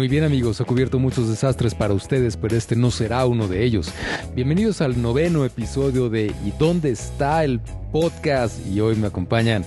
Muy 0.00 0.08
bien 0.08 0.24
amigos, 0.24 0.58
ha 0.62 0.64
cubierto 0.64 0.98
muchos 0.98 1.28
desastres 1.28 1.74
para 1.74 1.92
ustedes, 1.92 2.38
pero 2.38 2.56
este 2.56 2.74
no 2.74 2.90
será 2.90 3.26
uno 3.26 3.48
de 3.48 3.64
ellos. 3.64 3.92
Bienvenidos 4.34 4.80
al 4.80 5.02
noveno 5.02 5.44
episodio 5.44 6.08
de 6.08 6.34
¿Y 6.42 6.54
dónde 6.58 6.90
está 6.90 7.44
el 7.44 7.60
podcast? 7.92 8.66
Y 8.66 8.80
hoy 8.80 8.96
me 8.96 9.08
acompañan 9.08 9.62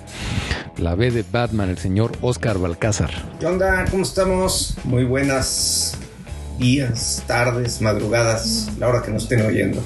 la 0.78 0.96
B 0.96 1.12
de 1.12 1.24
Batman, 1.32 1.70
el 1.70 1.78
señor 1.78 2.14
Oscar 2.22 2.58
Balcázar. 2.58 3.12
¿Qué 3.40 3.46
onda? 3.46 3.86
¿Cómo 3.92 4.02
estamos? 4.02 4.76
Muy 4.86 5.04
buenas 5.04 6.00
días, 6.58 7.24
tardes, 7.28 7.80
madrugadas, 7.80 8.72
la 8.80 8.88
hora 8.88 9.04
que 9.04 9.12
nos 9.12 9.24
estén 9.26 9.46
oyendo. 9.46 9.84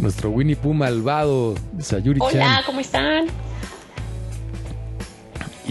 Nuestro 0.00 0.30
Winnie 0.30 0.56
Pooh 0.56 0.74
malvado, 0.74 1.54
Sayuri 1.78 2.18
Chan. 2.18 2.30
Hola, 2.34 2.62
¿cómo 2.66 2.80
están? 2.80 3.26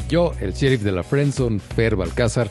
Yo, 0.08 0.34
el 0.42 0.54
sheriff 0.54 0.82
de 0.82 0.92
la 0.92 1.04
Friendzone, 1.04 1.60
Fer 1.60 1.96
Balcázar. 1.96 2.50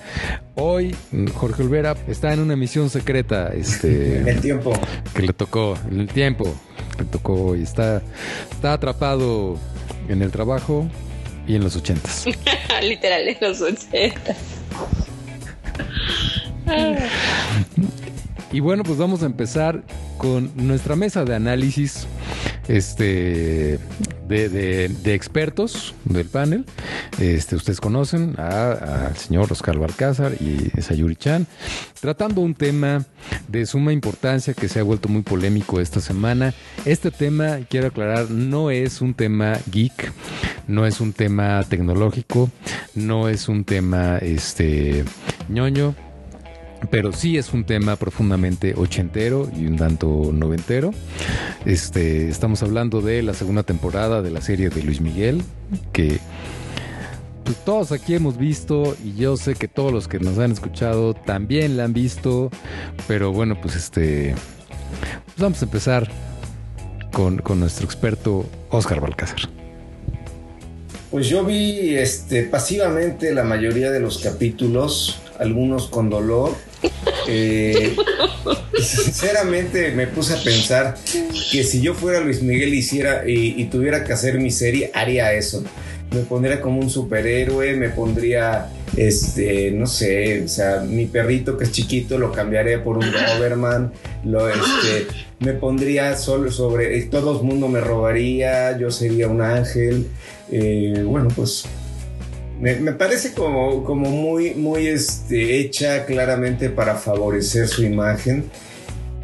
Hoy 0.55 0.95
Jorge 1.35 1.63
Olvera 1.63 1.97
está 2.09 2.33
en 2.33 2.41
una 2.41 2.57
misión 2.57 2.91
secreta. 2.91 3.53
Este, 3.53 4.19
en 4.19 4.29
el 4.37 4.41
tiempo. 4.41 4.73
Que 5.15 5.23
le 5.23 5.33
tocó, 5.33 5.79
en 5.91 6.01
el 6.01 6.09
tiempo. 6.09 6.55
Le 6.99 7.05
tocó 7.07 7.57
y 7.57 7.63
está, 7.63 8.03
está 8.51 8.73
atrapado 8.75 9.59
en 10.09 10.23
el 10.23 10.31
trabajo 10.31 10.89
y 11.47 11.57
en 11.57 11.65
los 11.65 11.77
ochentas. 11.77 12.25
Literal, 12.83 13.29
en 13.29 13.37
los 13.41 13.61
ochentas. 13.61 14.37
y 18.55 18.61
bueno, 18.61 18.85
pues 18.85 18.99
vamos 18.99 19.25
a 19.25 19.27
empezar 19.27 19.83
con 20.17 20.53
nuestra 20.55 20.95
mesa 20.95 21.25
de 21.25 21.35
análisis 21.35 22.07
este, 22.69 23.81
de, 24.29 25.13
expertos 25.13 25.93
del 26.05 26.29
panel. 26.29 26.65
Este, 27.19 27.57
ustedes 27.57 27.81
conocen 27.81 28.39
al 28.39 29.17
señor 29.17 29.51
Oscar 29.51 29.77
Balcázar 29.77 30.35
y 30.35 30.71
Sayuri 30.81 31.17
Chan, 31.17 31.49
tratando 32.01 32.43
un 32.43 32.55
tema 32.55 33.05
de 33.49 33.67
suma 33.67 33.93
importancia 33.93 34.55
que 34.55 34.69
se 34.69 34.79
ha 34.79 34.85
vuelto 34.85 35.09
muy 35.09 35.23
polémico 35.23 35.81
esta 35.81 36.01
semana. 36.01 36.55
Este 36.85 37.11
tema, 37.11 37.59
quiero 37.69 37.89
aclarar, 37.89 38.31
no 38.31 38.71
es 38.71 39.01
un 39.01 39.15
tema 39.15 39.59
geek, 39.73 40.13
no 40.69 40.87
es 40.87 41.01
un 41.01 41.13
tema 41.13 41.61
tecnológico, 41.69 42.53
no 42.95 43.29
es 43.29 43.49
un 43.49 43.65
tema 43.65 44.19
este 44.19 45.05
ñoño, 45.49 45.97
pero 46.91 47.13
sí 47.13 47.37
es 47.39 47.53
un 47.53 47.65
tema 47.65 47.97
profundamente 47.97 48.75
ochentero 48.77 49.51
y 49.57 49.67
un 49.67 49.77
tanto 49.77 50.31
noventero. 50.33 50.93
Este, 51.65 52.29
estamos 52.29 52.63
hablando 52.63 53.01
de 53.01 53.23
la 53.23 53.35
segunda 53.35 53.63
temporada 53.63 54.23
de 54.23 54.31
la 54.31 54.41
serie 54.41 54.69
de 54.69 54.83
Luis 54.83 55.01
Miguel, 55.01 55.43
que 55.93 56.19
pues, 57.45 57.57
todos 57.65 57.93
aquí 57.93 58.15
hemos 58.15 58.37
visto 58.37 58.97
y 59.05 59.15
yo 59.15 59.37
sé 59.37 59.55
que 59.55 59.69
todos 59.69 59.93
los 59.93 60.09
que 60.09 60.19
nos 60.19 60.39
han 60.39 60.53
escuchado 60.53 61.15
también 61.15 61.77
la 61.77 61.85
han 61.85 61.93
visto, 61.93 62.51
pero 63.07 63.33
bueno, 63.33 63.61
pues 63.61 63.77
este, 63.77 64.35
pues 65.01 65.39
vamos 65.39 65.61
a 65.63 65.65
empezar 65.65 66.11
con, 67.13 67.39
con 67.39 67.61
nuestro 67.61 67.87
experto 67.87 68.47
Oscar 68.71 69.01
Balcázar. 69.01 69.41
Pues 71.11 71.29
yo 71.29 71.45
vi 71.45 71.95
este, 71.95 72.43
pasivamente 72.43 73.33
la 73.33 73.45
mayoría 73.45 73.93
de 73.93 74.01
los 74.01 74.19
capítulos, 74.19 75.21
algunos 75.39 75.89
con 75.89 76.11
dolor, 76.11 76.53
eh, 77.29 77.97
sinceramente 78.81 79.93
me 79.93 80.07
puse 80.07 80.35
a 80.35 80.43
pensar 80.43 80.97
que 81.51 81.65
si 81.65 81.81
yo 81.81 81.95
fuera 81.95 82.21
Luis 82.21 82.43
Miguel 82.43 82.75
hiciera 82.75 83.23
y, 83.27 83.65
tuviera 83.65 84.05
que 84.05 84.13
hacer 84.13 84.39
mi 84.39 84.51
serie, 84.51 84.91
haría 84.95 85.33
eso. 85.33 85.65
Me 86.11 86.21
pondría 86.21 86.61
como 86.61 86.81
un 86.81 86.91
superhéroe, 86.91 87.75
me 87.75 87.89
pondría, 87.89 88.69
este, 88.97 89.73
no 89.73 89.87
sé, 89.87 90.43
o 90.45 90.49
sea, 90.49 90.81
mi 90.81 91.07
perrito 91.07 91.57
que 91.57 91.65
es 91.65 91.73
chiquito 91.73 92.19
lo 92.19 92.31
cambiaría 92.31 92.85
por 92.85 92.99
un 92.99 93.11
Doberman, 93.11 93.93
lo, 94.25 94.49
este, 94.49 95.09
me 95.41 95.55
pondría 95.55 96.17
solo 96.17 96.53
sobre, 96.53 97.03
todo 97.05 97.41
el 97.41 97.45
mundo 97.45 97.67
me 97.67 97.81
robaría, 97.81 98.79
yo 98.79 98.93
sería 98.93 99.27
un 99.27 99.43
ángel, 99.43 100.07
eh, 100.53 101.03
bueno, 101.05 101.29
pues 101.35 101.65
me, 102.73 102.93
parece 102.93 103.35
como, 103.35 103.85
como 103.85 104.09
muy, 104.09 104.55
muy 104.55 104.87
este, 104.87 105.61
hecha 105.61 106.07
claramente 106.07 106.71
para 106.71 106.95
favorecer 106.95 107.69
su 107.69 107.85
imagen. 107.85 108.45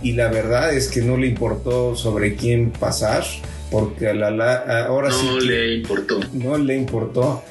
Y 0.03 0.13
la 0.13 0.29
verdad 0.29 0.75
es 0.75 0.89
que 0.89 1.01
no 1.01 1.17
le 1.17 1.27
importó 1.27 1.97
sobre 1.97 2.35
quién 2.35 2.71
pasar, 2.71 3.25
porque 3.71 4.09
a 4.09 4.15
la, 4.15 4.85
ahora 4.87 5.11
sí. 5.11 5.27
No 5.27 5.41
le 5.41 5.75
importó. 5.75 6.21
No 6.35 6.59
le 6.59 6.77
importó. 6.77 7.43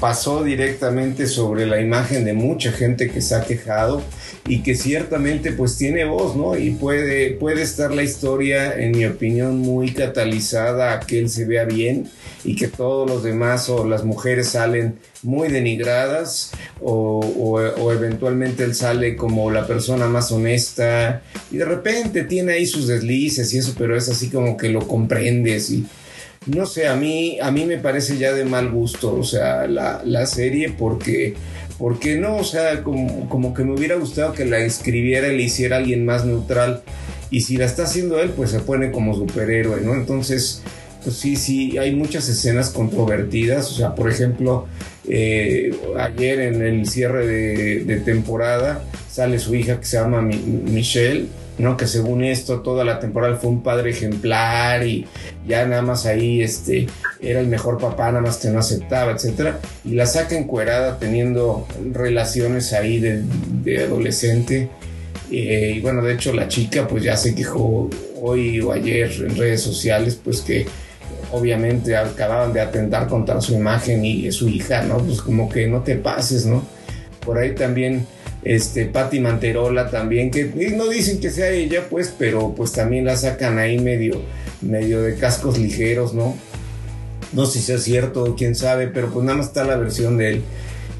Pasó 0.00 0.42
directamente 0.44 1.26
sobre 1.26 1.64
la 1.64 1.80
imagen 1.80 2.24
de 2.24 2.32
mucha 2.34 2.70
gente 2.70 3.08
que 3.08 3.22
se 3.22 3.34
ha 3.34 3.44
quejado 3.44 4.02
y 4.46 4.62
que 4.62 4.74
ciertamente 4.74 5.52
pues 5.52 5.78
tiene 5.78 6.04
voz, 6.04 6.36
¿no? 6.36 6.56
Y 6.58 6.72
puede, 6.72 7.30
puede 7.30 7.62
estar 7.62 7.94
la 7.94 8.02
historia, 8.02 8.78
en 8.78 8.92
mi 8.92 9.06
opinión, 9.06 9.58
muy 9.58 9.92
catalizada 9.92 10.92
a 10.92 11.00
que 11.00 11.20
él 11.20 11.30
se 11.30 11.46
vea 11.46 11.64
bien 11.64 12.10
y 12.46 12.54
que 12.54 12.68
todos 12.68 13.10
los 13.10 13.22
demás 13.24 13.68
o 13.68 13.86
las 13.86 14.04
mujeres 14.04 14.50
salen 14.50 14.98
muy 15.22 15.48
denigradas 15.48 16.52
o, 16.80 17.20
o, 17.20 17.92
eventualmente 17.92 18.62
él 18.62 18.74
sale 18.74 19.16
como 19.16 19.50
la 19.50 19.66
persona 19.66 20.06
más 20.06 20.30
honesta 20.30 21.22
y 21.50 21.56
de 21.56 21.64
repente 21.64 22.22
tiene 22.22 22.52
ahí 22.52 22.66
sus 22.66 22.86
deslices 22.86 23.52
y 23.52 23.58
eso, 23.58 23.74
pero 23.76 23.96
es 23.96 24.08
así 24.08 24.30
como 24.30 24.56
que 24.56 24.68
lo 24.68 24.86
comprendes 24.86 25.70
y 25.70 25.84
no 26.46 26.64
sé, 26.64 26.86
a 26.86 26.94
mí, 26.94 27.38
a 27.42 27.50
mí 27.50 27.64
me 27.64 27.78
parece 27.78 28.18
ya 28.18 28.32
de 28.32 28.44
mal 28.44 28.70
gusto, 28.70 29.16
o 29.16 29.24
sea, 29.24 29.66
la, 29.66 30.00
la 30.04 30.26
serie 30.26 30.70
porque 30.70 31.34
porque 31.78 32.16
no? 32.16 32.36
O 32.36 32.44
sea, 32.44 32.82
como, 32.82 33.28
como, 33.28 33.52
que 33.52 33.64
me 33.64 33.74
hubiera 33.74 33.96
gustado 33.96 34.32
que 34.32 34.44
la 34.44 34.58
escribiera 34.60 35.28
y 35.28 35.36
le 35.36 35.42
hiciera 35.42 35.76
alguien 35.76 36.06
más 36.06 36.24
neutral. 36.24 36.82
Y 37.30 37.42
si 37.42 37.56
la 37.56 37.66
está 37.66 37.82
haciendo 37.82 38.18
él, 38.18 38.30
pues 38.30 38.50
se 38.50 38.60
pone 38.60 38.90
como 38.90 39.14
superhéroe, 39.14 39.80
¿no? 39.82 39.94
Entonces, 39.94 40.62
pues 41.06 41.18
sí, 41.18 41.36
sí, 41.36 41.78
hay 41.78 41.94
muchas 41.94 42.28
escenas 42.28 42.70
controvertidas. 42.70 43.70
O 43.70 43.74
sea, 43.76 43.94
por 43.94 44.10
ejemplo, 44.10 44.66
eh, 45.08 45.72
ayer 46.00 46.40
en 46.40 46.62
el 46.62 46.88
cierre 46.88 47.24
de, 47.28 47.96
temporada 48.00 48.82
sale 49.08 49.38
su 49.38 49.54
hija 49.54 49.78
que 49.78 49.86
se 49.86 49.98
llama 49.98 50.20
Michelle 50.20 51.28
¿no? 51.58 51.76
Que 51.76 51.86
según 51.86 52.24
esto 52.24 52.58
toda 52.60 52.84
la 52.84 52.98
temporada 52.98 53.36
fue 53.36 53.50
un 53.50 53.62
padre 53.62 53.90
ejemplar 53.90 54.84
y 54.84 55.06
ya 55.46 55.64
nada 55.64 55.80
más 55.80 56.06
ahí 56.06 56.42
este, 56.42 56.88
era 57.20 57.38
el 57.38 57.46
mejor 57.46 57.78
papá, 57.78 58.08
nada 58.08 58.22
más 58.22 58.38
que 58.38 58.48
no 58.48 58.58
aceptaba, 58.58 59.12
etcétera. 59.12 59.60
Y 59.84 59.94
la 59.94 60.06
saca 60.06 60.36
encuerada 60.36 60.98
teniendo 60.98 61.68
relaciones 61.92 62.72
ahí 62.72 62.98
de, 62.98 63.84
adolescente. 63.84 64.70
Eh, 65.30 65.74
y 65.76 65.80
bueno, 65.80 66.02
de 66.02 66.14
hecho 66.14 66.32
la 66.32 66.48
chica 66.48 66.88
pues 66.88 67.04
ya 67.04 67.16
se 67.16 67.32
quejó 67.32 67.90
hoy 68.20 68.60
o 68.60 68.72
ayer 68.72 69.08
en 69.20 69.36
redes 69.36 69.62
sociales 69.62 70.18
pues 70.22 70.40
que 70.40 70.66
obviamente 71.32 71.96
acababan 71.96 72.52
de 72.52 72.60
atentar 72.60 73.08
contra 73.08 73.40
su 73.40 73.54
imagen 73.54 74.04
y 74.04 74.30
su 74.32 74.48
hija, 74.48 74.82
¿no? 74.82 74.98
Pues 74.98 75.20
como 75.20 75.48
que 75.48 75.66
no 75.66 75.82
te 75.82 75.96
pases, 75.96 76.46
¿no? 76.46 76.64
Por 77.24 77.38
ahí 77.38 77.54
también 77.54 78.06
este, 78.46 78.86
Patti 78.86 79.18
Manterola 79.18 79.90
también, 79.90 80.30
que 80.30 80.44
no 80.76 80.88
dicen 80.88 81.20
que 81.20 81.30
sea 81.30 81.50
ella, 81.50 81.88
pues, 81.90 82.14
pero 82.16 82.54
pues 82.54 82.72
también 82.72 83.04
la 83.04 83.16
sacan 83.16 83.58
ahí 83.58 83.78
medio, 83.78 84.22
medio 84.62 85.02
de 85.02 85.16
cascos 85.16 85.58
ligeros, 85.58 86.14
¿no? 86.14 86.36
No 87.32 87.44
sé 87.46 87.58
si 87.58 87.72
es 87.72 87.82
cierto, 87.82 88.36
quién 88.36 88.54
sabe, 88.54 88.86
pero 88.86 89.10
pues 89.10 89.24
nada 89.24 89.38
más 89.38 89.48
está 89.48 89.64
la 89.64 89.76
versión 89.76 90.16
de 90.16 90.28
él. 90.28 90.42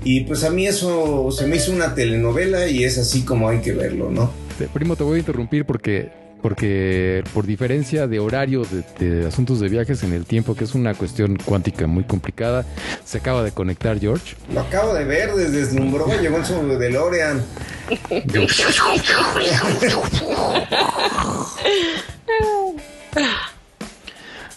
Y 0.02 0.22
pues 0.22 0.43
a 0.43 0.50
mí 0.50 0.67
eso 0.67 1.31
se 1.31 1.46
me 1.46 1.56
hizo 1.56 1.70
una 1.72 1.94
telenovela 1.94 2.67
y 2.69 2.82
es 2.82 2.99
así 2.99 3.22
como 3.22 3.49
hay 3.49 3.61
que 3.61 3.72
verlo, 3.72 4.11
¿no? 4.11 4.32
Primo, 4.72 4.96
te 4.96 5.05
voy 5.05 5.17
a 5.17 5.19
interrumpir 5.20 5.64
porque 5.64 6.11
porque 6.46 7.25
por 7.34 7.44
diferencia 7.44 8.06
de 8.06 8.20
horario 8.20 8.62
de, 9.00 9.26
asuntos 9.26 9.58
de 9.58 9.69
viajes 9.69 10.04
en 10.04 10.12
el 10.12 10.26
tiempo, 10.26 10.54
que 10.54 10.62
es 10.62 10.76
una 10.76 10.94
cuestión 10.94 11.37
cuántica 11.44 11.88
muy 11.88 12.04
complicada, 12.04 12.64
se 13.04 13.19
acaba 13.19 13.43
de 13.43 13.50
conectar 13.50 13.98
George. 13.98 14.37
Lo 14.54 14.60
acabo 14.60 14.94
de 14.94 15.04
ver, 15.04 15.34
desde 15.34 15.58
deslumbró, 15.58 16.06
llegó 16.20 16.37
en 16.37 16.44
su 16.44 16.78
DeLorean. 16.78 17.44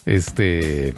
este 0.05 0.93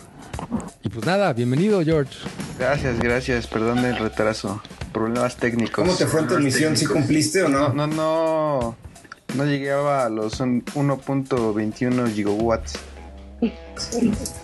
Y 0.83 0.89
pues 0.89 1.05
nada, 1.05 1.31
bienvenido 1.31 1.81
George. 1.85 2.17
Gracias, 2.59 2.99
gracias. 2.99 3.47
Perdón 3.47 3.85
el 3.85 3.95
retraso. 3.95 4.61
Problemas 4.91 5.37
técnicos. 5.37 5.73
¿Cómo 5.73 5.95
te 5.95 6.05
fue 6.05 6.19
en 6.19 6.27
tu 6.27 6.37
misión? 6.39 6.75
¿Sí 6.75 6.85
cumpliste 6.85 7.43
o 7.43 7.47
no? 7.47 7.69
No, 7.69 7.87
no, 7.87 7.95
no 7.95 8.90
llegaba 9.45 10.05
a 10.05 10.09
los 10.09 10.39
1.21 10.41 12.13
gigawatts. 12.13 12.73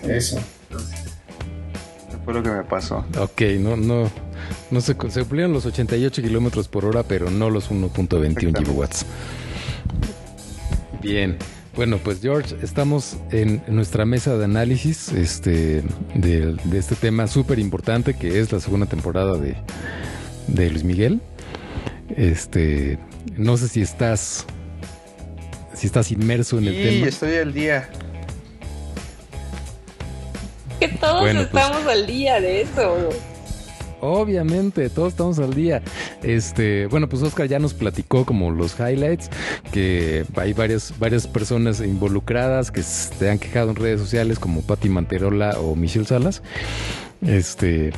Eso. 0.04 0.40
Eso 0.40 0.40
fue 2.26 2.34
lo 2.34 2.44
que 2.44 2.50
me 2.50 2.64
pasó. 2.64 3.06
Ok, 3.20 3.42
no, 3.60 3.78
no, 3.78 4.10
no 4.72 4.82
se, 4.82 4.88
se 5.10 5.20
cumplieron 5.22 5.54
los 5.54 5.66
88 5.66 6.22
kilómetros 6.22 6.68
por 6.68 6.86
hora, 6.86 7.04
pero 7.04 7.30
no 7.30 7.50
los 7.50 7.72
1.21 7.72 8.26
Exactamente. 8.26 8.66
gigawatts. 8.66 9.06
Bien. 11.02 11.38
Bueno, 11.76 12.00
pues 12.04 12.22
George, 12.22 12.56
estamos 12.64 13.18
en 13.32 13.62
nuestra 13.68 14.04
mesa 14.04 14.36
de 14.36 14.46
análisis 14.46 15.10
este, 15.14 15.84
de, 16.16 16.56
de 16.64 16.78
este 16.80 16.96
tema 16.96 17.28
súper 17.28 17.60
importante 17.60 18.16
que 18.16 18.40
es 18.40 18.52
la 18.52 18.60
segunda 18.60 18.88
temporada 18.88 19.38
de, 19.38 19.56
de 20.48 20.72
Luis 20.72 20.84
Miguel. 20.84 21.22
Este, 22.16 22.98
no 23.38 23.58
sé 23.58 23.68
si 23.68 23.82
estás, 23.82 24.46
si 25.78 25.88
estás 25.88 26.12
inmerso 26.12 26.58
en 26.58 26.68
el 26.68 26.74
tema. 26.76 27.08
estoy 27.08 27.36
al 27.36 27.54
día. 27.54 27.90
Que 30.80 30.88
todos 30.90 31.22
Bueno, 31.22 31.48
pues- 31.52 31.64
estamos 31.64 31.88
al 31.88 32.06
día 32.06 32.40
de 32.40 32.62
eso. 32.62 33.10
Obviamente, 34.00 34.90
todos 34.92 35.14
estamos 35.14 35.40
al 35.40 35.56
día. 35.56 35.82
Este, 36.22 36.86
bueno, 36.86 37.10
pues 37.10 37.24
Oscar 37.24 37.48
ya 37.48 37.58
nos 37.58 37.74
platicó 37.74 38.26
como 38.26 38.52
los 38.52 38.76
highlights, 38.80 39.32
que 39.72 40.24
hay 40.36 40.54
varias, 40.54 40.94
varias 41.00 41.26
personas 41.26 41.80
involucradas 41.82 42.70
que 42.70 42.84
se 42.84 43.28
han 43.30 43.40
quejado 43.40 43.72
en 43.72 43.76
redes 43.76 44.00
sociales, 44.00 44.38
como 44.38 44.62
Patti 44.62 44.88
Manterola 44.90 45.60
o 45.60 45.76
Michelle 45.76 46.06
Salas. 46.06 46.44
Este, 47.26 47.92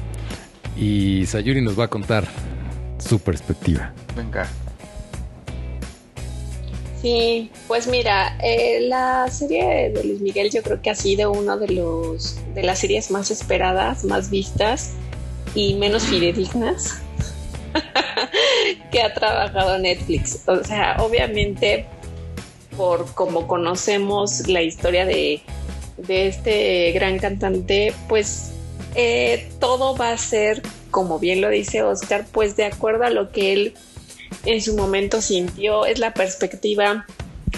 y 0.78 1.26
Sayuri 1.26 1.62
nos 1.62 1.78
va 1.78 1.86
a 1.86 1.90
contar 1.90 2.26
su 2.98 3.20
perspectiva. 3.20 3.92
Venga. 4.16 4.48
Sí, 7.02 7.50
pues 7.68 7.88
mira, 7.88 8.38
eh, 8.44 8.82
la 8.82 9.30
serie 9.32 9.90
de 9.90 10.04
Luis 10.04 10.20
Miguel 10.20 10.52
yo 10.52 10.62
creo 10.62 10.82
que 10.82 10.90
ha 10.90 10.96
sido 10.96 11.32
uno 11.32 11.58
de 11.58 11.70
los 11.70 12.38
de 12.54 12.64
las 12.64 12.80
series 12.80 13.10
más 13.10 13.32
esperadas, 13.32 14.04
más 14.04 14.30
vistas 14.30 14.92
y 15.56 15.76
menos 15.76 16.04
fidedignas 16.04 17.02
que 18.92 19.02
ha 19.02 19.14
trabajado 19.14 19.78
Netflix. 19.78 20.42
O 20.48 20.62
sea, 20.64 20.98
obviamente 21.00 21.86
por 22.76 23.14
como 23.14 23.48
conocemos 23.48 24.48
la 24.48 24.62
historia 24.62 25.06
de, 25.06 25.42
de 25.98 26.28
este 26.28 26.92
gran 26.92 27.18
cantante, 27.20 27.94
pues 28.08 28.52
eh, 28.96 29.50
todo 29.60 29.96
va 29.96 30.12
a 30.12 30.18
ser, 30.18 30.62
como 30.92 31.20
bien 31.20 31.42
lo 31.42 31.50
dice 31.50 31.84
Oscar, 31.84 32.26
pues 32.32 32.56
de 32.56 32.66
acuerdo 32.66 33.04
a 33.04 33.10
lo 33.10 33.32
que 33.32 33.54
él 33.54 33.74
en 34.46 34.62
su 34.62 34.76
momento 34.76 35.22
sintió, 35.22 35.86
es 35.86 36.00
la 36.00 36.14
perspectiva 36.14 37.06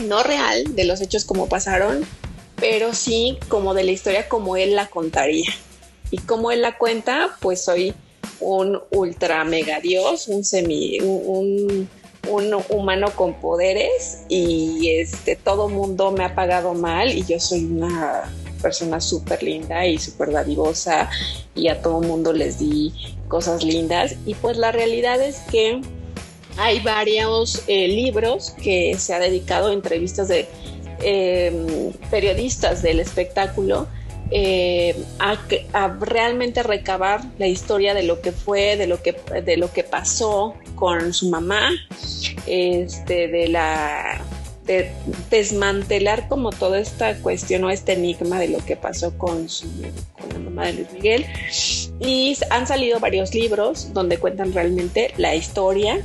no 0.05 0.23
real 0.23 0.75
de 0.75 0.85
los 0.85 1.01
hechos 1.01 1.25
como 1.25 1.47
pasaron, 1.47 2.05
pero 2.55 2.93
sí 2.93 3.37
como 3.47 3.73
de 3.73 3.83
la 3.83 3.91
historia 3.91 4.29
como 4.29 4.55
él 4.55 4.75
la 4.75 4.87
contaría. 4.87 5.49
Y 6.11 6.17
como 6.17 6.51
él 6.51 6.61
la 6.61 6.77
cuenta, 6.77 7.37
pues 7.39 7.61
soy 7.63 7.93
un 8.39 8.79
ultra 8.91 9.43
mega 9.43 9.79
dios, 9.79 10.27
un 10.27 10.43
semi, 10.43 10.99
un, 10.99 11.87
un, 12.27 12.49
un 12.51 12.63
humano 12.69 13.11
con 13.15 13.39
poderes 13.39 14.23
y 14.27 14.89
este 14.89 15.35
todo 15.35 15.69
mundo 15.69 16.11
me 16.11 16.25
ha 16.25 16.35
pagado 16.35 16.73
mal 16.73 17.09
y 17.09 17.25
yo 17.25 17.39
soy 17.39 17.65
una 17.65 18.31
persona 18.61 19.01
súper 19.01 19.41
linda 19.41 19.87
y 19.87 19.97
súper 19.97 20.31
dadivosa 20.31 21.09
y 21.55 21.67
a 21.67 21.81
todo 21.81 22.01
mundo 22.01 22.31
les 22.33 22.59
di 22.59 22.93
cosas 23.27 23.63
lindas 23.63 24.15
y 24.25 24.35
pues 24.35 24.57
la 24.57 24.71
realidad 24.71 25.19
es 25.21 25.37
que 25.51 25.81
hay 26.57 26.79
varios 26.79 27.63
eh, 27.67 27.87
libros 27.87 28.51
que 28.61 28.95
se 28.97 29.13
ha 29.13 29.19
dedicado 29.19 29.69
a 29.69 29.73
entrevistas 29.73 30.27
de 30.27 30.47
eh, 31.03 31.91
periodistas 32.09 32.81
del 32.81 32.99
espectáculo 32.99 33.87
eh, 34.33 34.95
a, 35.19 35.37
a, 35.73 35.87
realmente 35.99 36.63
recabar 36.63 37.21
la 37.37 37.47
historia 37.47 37.93
de 37.93 38.03
lo 38.03 38.21
que 38.21 38.31
fue, 38.31 38.77
de 38.77 38.87
lo 38.87 39.01
que, 39.01 39.13
de 39.43 39.57
lo 39.57 39.73
que 39.73 39.83
pasó 39.83 40.55
con 40.75 41.13
su 41.13 41.29
mamá, 41.29 41.69
este, 42.47 43.27
de 43.27 43.49
la 43.49 44.21
de 44.65 44.91
desmantelar 45.29 46.27
como 46.27 46.51
toda 46.51 46.79
esta 46.79 47.17
cuestión 47.17 47.63
o 47.63 47.69
este 47.69 47.93
enigma 47.93 48.39
de 48.39 48.47
lo 48.47 48.63
que 48.63 48.75
pasó 48.75 49.17
con, 49.17 49.49
su, 49.49 49.67
con 50.19 50.29
la 50.31 50.39
mamá 50.39 50.67
de 50.67 50.73
Luis 50.73 50.93
Miguel. 50.93 51.25
Y 51.99 52.37
han 52.51 52.67
salido 52.67 52.99
varios 52.99 53.33
libros 53.33 53.91
donde 53.93 54.17
cuentan 54.17 54.53
realmente 54.53 55.13
la 55.17 55.35
historia. 55.35 55.99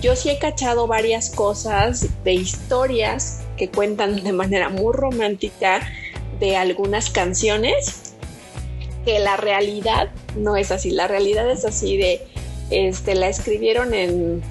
Yo 0.00 0.16
sí 0.16 0.30
he 0.30 0.38
cachado 0.38 0.86
varias 0.86 1.30
cosas 1.30 2.08
de 2.24 2.34
historias 2.34 3.40
que 3.56 3.70
cuentan 3.70 4.22
de 4.22 4.32
manera 4.32 4.68
muy 4.68 4.92
romántica 4.92 5.80
de 6.40 6.56
algunas 6.56 7.10
canciones 7.10 8.14
que 9.04 9.18
la 9.18 9.36
realidad 9.36 10.10
no 10.36 10.56
es 10.56 10.70
así. 10.70 10.90
La 10.90 11.06
realidad 11.06 11.50
es 11.50 11.64
así 11.64 11.96
de, 11.96 12.26
este, 12.70 13.14
la 13.14 13.28
escribieron 13.28 13.94
en 13.94 14.42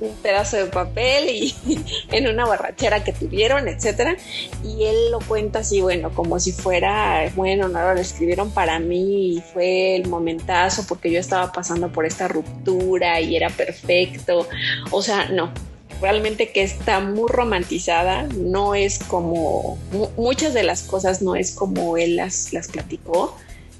un 0.00 0.14
pedazo 0.16 0.56
de 0.56 0.66
papel 0.66 1.28
y 1.30 1.54
en 2.12 2.28
una 2.28 2.44
borrachera 2.44 3.02
que 3.04 3.12
tuvieron, 3.12 3.68
etcétera. 3.68 4.16
Y 4.64 4.84
él 4.84 5.10
lo 5.10 5.20
cuenta 5.20 5.60
así, 5.60 5.80
bueno, 5.80 6.10
como 6.14 6.38
si 6.40 6.52
fuera, 6.52 7.30
bueno, 7.34 7.68
no 7.68 7.94
lo 7.94 8.00
escribieron 8.00 8.50
para 8.50 8.78
mí 8.78 9.36
y 9.36 9.40
fue 9.40 9.96
el 9.96 10.08
momentazo 10.08 10.84
porque 10.86 11.10
yo 11.10 11.18
estaba 11.18 11.52
pasando 11.52 11.90
por 11.90 12.06
esta 12.06 12.28
ruptura 12.28 13.20
y 13.20 13.36
era 13.36 13.50
perfecto. 13.50 14.48
O 14.90 15.02
sea, 15.02 15.28
no. 15.28 15.52
Realmente 16.00 16.52
que 16.52 16.62
está 16.62 17.00
muy 17.00 17.26
romantizada, 17.30 18.24
no 18.24 18.74
es 18.74 18.98
como 18.98 19.78
muchas 20.18 20.52
de 20.52 20.62
las 20.62 20.82
cosas 20.82 21.22
no 21.22 21.36
es 21.36 21.52
como 21.52 21.96
él 21.96 22.16
las, 22.16 22.52
las 22.52 22.68
platicó. 22.68 23.34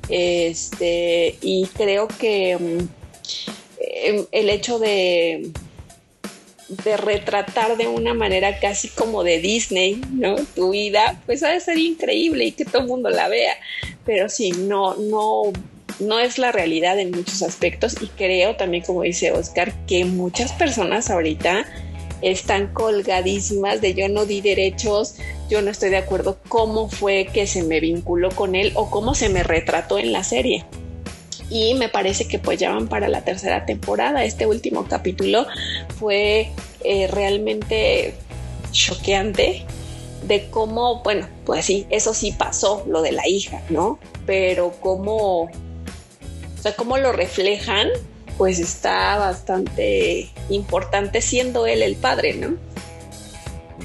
Este, 0.09 1.37
y 1.43 1.67
creo 1.75 2.09
que 2.09 2.57
um, 2.57 2.89
el 4.33 4.49
hecho 4.49 4.79
de 4.79 5.53
de 6.69 6.97
retratar 6.97 7.77
de 7.77 7.87
una 7.87 8.15
manera 8.15 8.59
casi 8.59 8.89
como 8.89 9.23
de 9.23 9.39
Disney, 9.39 10.01
¿no? 10.13 10.37
Tu 10.55 10.71
vida, 10.71 11.21
pues 11.27 11.43
ha 11.43 11.51
de 11.51 11.61
ser 11.61 11.79
increíble 11.79 12.47
y 12.47 12.53
que 12.53 12.65
todo 12.65 12.83
el 12.83 12.89
mundo 12.89 13.11
la 13.11 13.29
vea. 13.29 13.55
Pero 14.05 14.29
sí, 14.29 14.51
no, 14.51 14.95
no, 14.97 15.53
no 16.01 16.19
es 16.19 16.39
la 16.39 16.53
realidad 16.53 16.99
en 16.99 17.11
muchos 17.13 17.43
aspectos 17.43 17.97
y 18.01 18.07
creo 18.09 18.57
también, 18.57 18.83
como 18.85 19.03
dice 19.03 19.33
Oscar, 19.33 19.73
que 19.87 20.05
muchas 20.05 20.53
personas 20.53 21.11
ahorita 21.11 21.67
están 22.23 22.73
colgadísimas 22.73 23.81
de 23.81 23.95
yo 23.95 24.09
no 24.09 24.25
di 24.25 24.41
derechos, 24.41 25.17
yo 25.49 25.63
no 25.63 25.71
estoy 25.71 25.91
de 25.91 25.99
acuerdo 25.99 26.39
cómo 26.49 26.89
fue 26.89 27.29
que 27.33 27.47
se 27.47 27.63
me 27.63 27.79
vinculó 27.79 28.31
con 28.31 28.55
él 28.55 28.73
o 28.75 28.91
cómo 28.91 29.15
se 29.15 29.29
me 29.29 29.43
retrató 29.43 29.99
en 29.99 30.13
la 30.13 30.25
serie 30.25 30.65
y 31.51 31.75
me 31.75 31.89
parece 31.89 32.27
que 32.27 32.39
pues 32.39 32.59
ya 32.59 32.73
van 32.73 32.89
para 32.89 33.09
la 33.09 33.23
tercera 33.23 33.67
temporada. 33.67 34.25
Este 34.25 34.47
último 34.47 34.87
capítulo 34.89 35.47
fue 35.99 36.51
eh, 36.85 37.07
realmente 37.09 38.15
choqueante 38.73 39.65
de 40.27 40.49
cómo, 40.51 41.03
bueno, 41.03 41.29
pues 41.45 41.65
sí, 41.65 41.87
eso 41.91 42.15
sí 42.15 42.33
pasó, 42.33 42.85
lo 42.89 43.03
de 43.03 43.13
la 43.13 43.29
hija, 43.29 43.63
¿no? 43.71 43.99
Pero 44.27 44.73
cómo, 44.81 45.43
o 45.45 45.51
sea, 46.61 46.75
cómo 46.75 46.99
lo 46.99 47.13
reflejan, 47.13 47.89
pues 48.37 48.59
está 48.59 49.19
bastante 49.19 50.29
importante 50.49 51.21
siendo 51.23 51.67
él 51.67 51.83
el 51.83 51.97
padre, 51.97 52.35
¿no? 52.35 52.57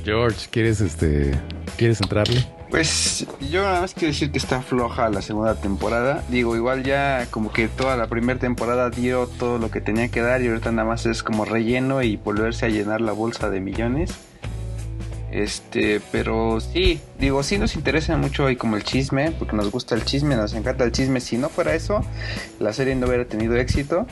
George, 0.04 0.48
¿quieres 0.50 0.82
este, 0.82 1.32
quieres 1.78 2.02
entrarle? 2.02 2.44
Pues 2.72 3.28
yo 3.52 3.64
nada 3.64 3.82
más 3.82 3.94
quiero 3.94 4.14
decir 4.14 4.32
que 4.32 4.38
está 4.38 4.62
floja 4.62 5.10
la 5.10 5.22
segunda 5.22 5.56
temporada. 5.56 6.24
Digo, 6.30 6.56
igual 6.56 6.84
ya 6.84 7.28
como 7.30 7.52
que 7.52 7.68
toda 7.68 7.98
la 7.98 8.08
primera 8.08 8.40
temporada 8.40 8.90
dio 8.90 9.28
todo 9.28 9.58
lo 9.60 9.70
que 9.70 9.82
tenía 9.82 10.08
que 10.08 10.22
dar 10.22 10.42
y 10.42 10.48
ahorita 10.48 10.72
nada 10.72 10.88
más 10.88 11.06
es 11.06 11.22
como 11.22 11.44
relleno 11.44 12.02
y 12.02 12.16
volverse 12.16 12.68
a 12.68 12.70
llenar 12.70 13.02
la 13.02 13.12
bolsa 13.12 13.50
de 13.50 13.60
millones. 13.60 14.14
Este, 15.32 16.02
pero 16.14 16.62
sí, 16.62 17.02
digo, 17.20 17.44
sí 17.44 17.58
nos 17.58 17.76
interesa 17.76 18.16
mucho 18.16 18.50
y 18.50 18.56
como 18.56 18.78
el 18.78 18.84
chisme, 18.84 19.32
porque 19.32 19.56
nos 19.56 19.70
gusta 19.70 19.94
el 19.96 20.06
chisme, 20.06 20.38
nos 20.38 20.54
encanta 20.54 20.86
el 20.86 20.94
chisme. 20.94 21.20
Si 21.20 21.38
no 21.38 21.50
fuera 21.50 21.76
eso, 21.76 22.06
la 22.60 22.72
serie 22.72 22.96
no 22.96 23.06
hubiera 23.08 23.26
tenido 23.26 23.58
éxito. 23.58 24.08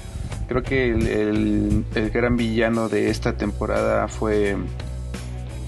Creo 0.49 0.63
que 0.63 0.89
el, 0.89 1.07
el, 1.07 1.85
el 1.95 2.09
gran 2.09 2.35
villano 2.35 2.89
de 2.89 3.09
esta 3.09 3.37
temporada 3.37 4.09
fue 4.09 4.57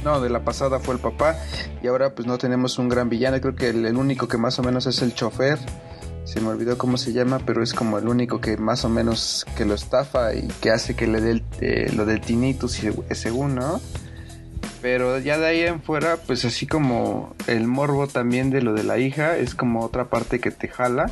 no, 0.03 0.22
de 0.22 0.29
la 0.29 0.43
pasada 0.43 0.79
fue 0.79 0.96
el 0.96 1.01
papá 1.01 1.38
y 1.81 1.88
ahora 1.88 2.15
pues 2.15 2.27
no 2.27 2.38
tenemos 2.38 2.79
un 2.79 2.89
gran 2.89 3.10
villano, 3.10 3.39
creo 3.39 3.55
que 3.55 3.70
el, 3.70 3.96
único 3.98 4.27
que 4.27 4.38
más 4.38 4.60
o 4.60 4.63
menos 4.63 4.86
es 4.88 5.01
el 5.01 5.13
chofer, 5.13 5.60
se 6.24 6.39
me 6.41 6.50
olvidó 6.50 6.77
cómo 6.77 6.98
se 6.98 7.13
llama, 7.13 7.39
pero 7.46 7.63
es 7.63 7.74
como 7.74 7.98
el 7.98 8.08
único 8.08 8.41
que 8.41 8.58
más 8.58 8.86
o 8.86 8.89
menos 8.89 9.46
que 9.58 9.65
lo 9.65 9.74
estafa 9.74 10.34
y 10.34 10.48
que 10.62 10.72
hace 10.72 10.96
que 10.96 11.08
le 11.08 11.22
dé 11.22 11.31
el, 11.31 11.43
eh, 11.62 11.91
lo 11.96 12.05
del 12.05 12.22
tinnitus 12.22 12.81
según, 13.12 13.55
¿no? 13.55 13.81
Pero 14.81 15.20
ya 15.20 15.38
de 15.38 15.46
ahí 15.46 15.62
en 15.62 15.81
fuera, 15.81 16.17
pues 16.17 16.43
así 16.43 16.65
como 16.65 17.36
el 17.48 17.67
morbo 17.67 18.08
también 18.08 18.50
de 18.50 18.62
lo 18.62 18.74
de 18.74 18.84
la 18.84 18.98
hija, 18.98 19.38
es 19.38 19.53
como 19.53 19.81
otra 19.81 20.05
parte 20.05 20.39
que 20.39 20.50
te 20.50 20.67
jala. 20.67 21.12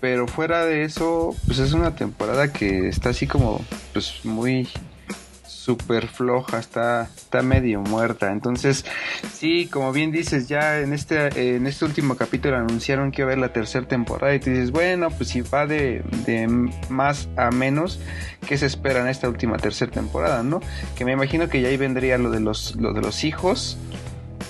Pero 0.00 0.28
fuera 0.28 0.64
de 0.64 0.84
eso, 0.84 1.34
pues 1.46 1.58
es 1.58 1.72
una 1.72 1.96
temporada 1.96 2.52
que 2.52 2.88
está 2.88 3.10
así 3.10 3.26
como, 3.26 3.60
pues 3.92 4.24
muy 4.24 4.68
súper 5.66 6.06
floja, 6.06 6.60
está, 6.60 7.08
está 7.16 7.42
medio 7.42 7.80
muerta. 7.80 8.30
Entonces, 8.30 8.84
sí, 9.32 9.66
como 9.66 9.90
bien 9.90 10.12
dices, 10.12 10.46
ya 10.46 10.78
en 10.78 10.92
este, 10.92 11.56
en 11.56 11.66
este 11.66 11.84
último 11.84 12.14
capítulo 12.14 12.56
anunciaron 12.56 13.10
que 13.10 13.22
iba 13.22 13.30
a 13.30 13.32
haber 13.32 13.40
la 13.40 13.52
tercera 13.52 13.84
temporada 13.84 14.32
y 14.32 14.38
te 14.38 14.50
dices, 14.50 14.70
bueno, 14.70 15.10
pues 15.10 15.30
si 15.30 15.40
va 15.40 15.66
de, 15.66 16.04
de 16.24 16.46
más 16.88 17.28
a 17.36 17.50
menos, 17.50 17.98
¿qué 18.46 18.56
se 18.56 18.66
espera 18.66 19.00
en 19.00 19.08
esta 19.08 19.28
última 19.28 19.56
tercera 19.56 19.90
temporada, 19.90 20.44
no? 20.44 20.60
Que 20.96 21.04
me 21.04 21.10
imagino 21.10 21.48
que 21.48 21.60
ya 21.60 21.68
ahí 21.68 21.76
vendría 21.76 22.16
lo 22.16 22.30
de 22.30 22.38
los, 22.38 22.76
lo 22.76 22.92
de 22.92 23.00
los 23.00 23.24
hijos, 23.24 23.76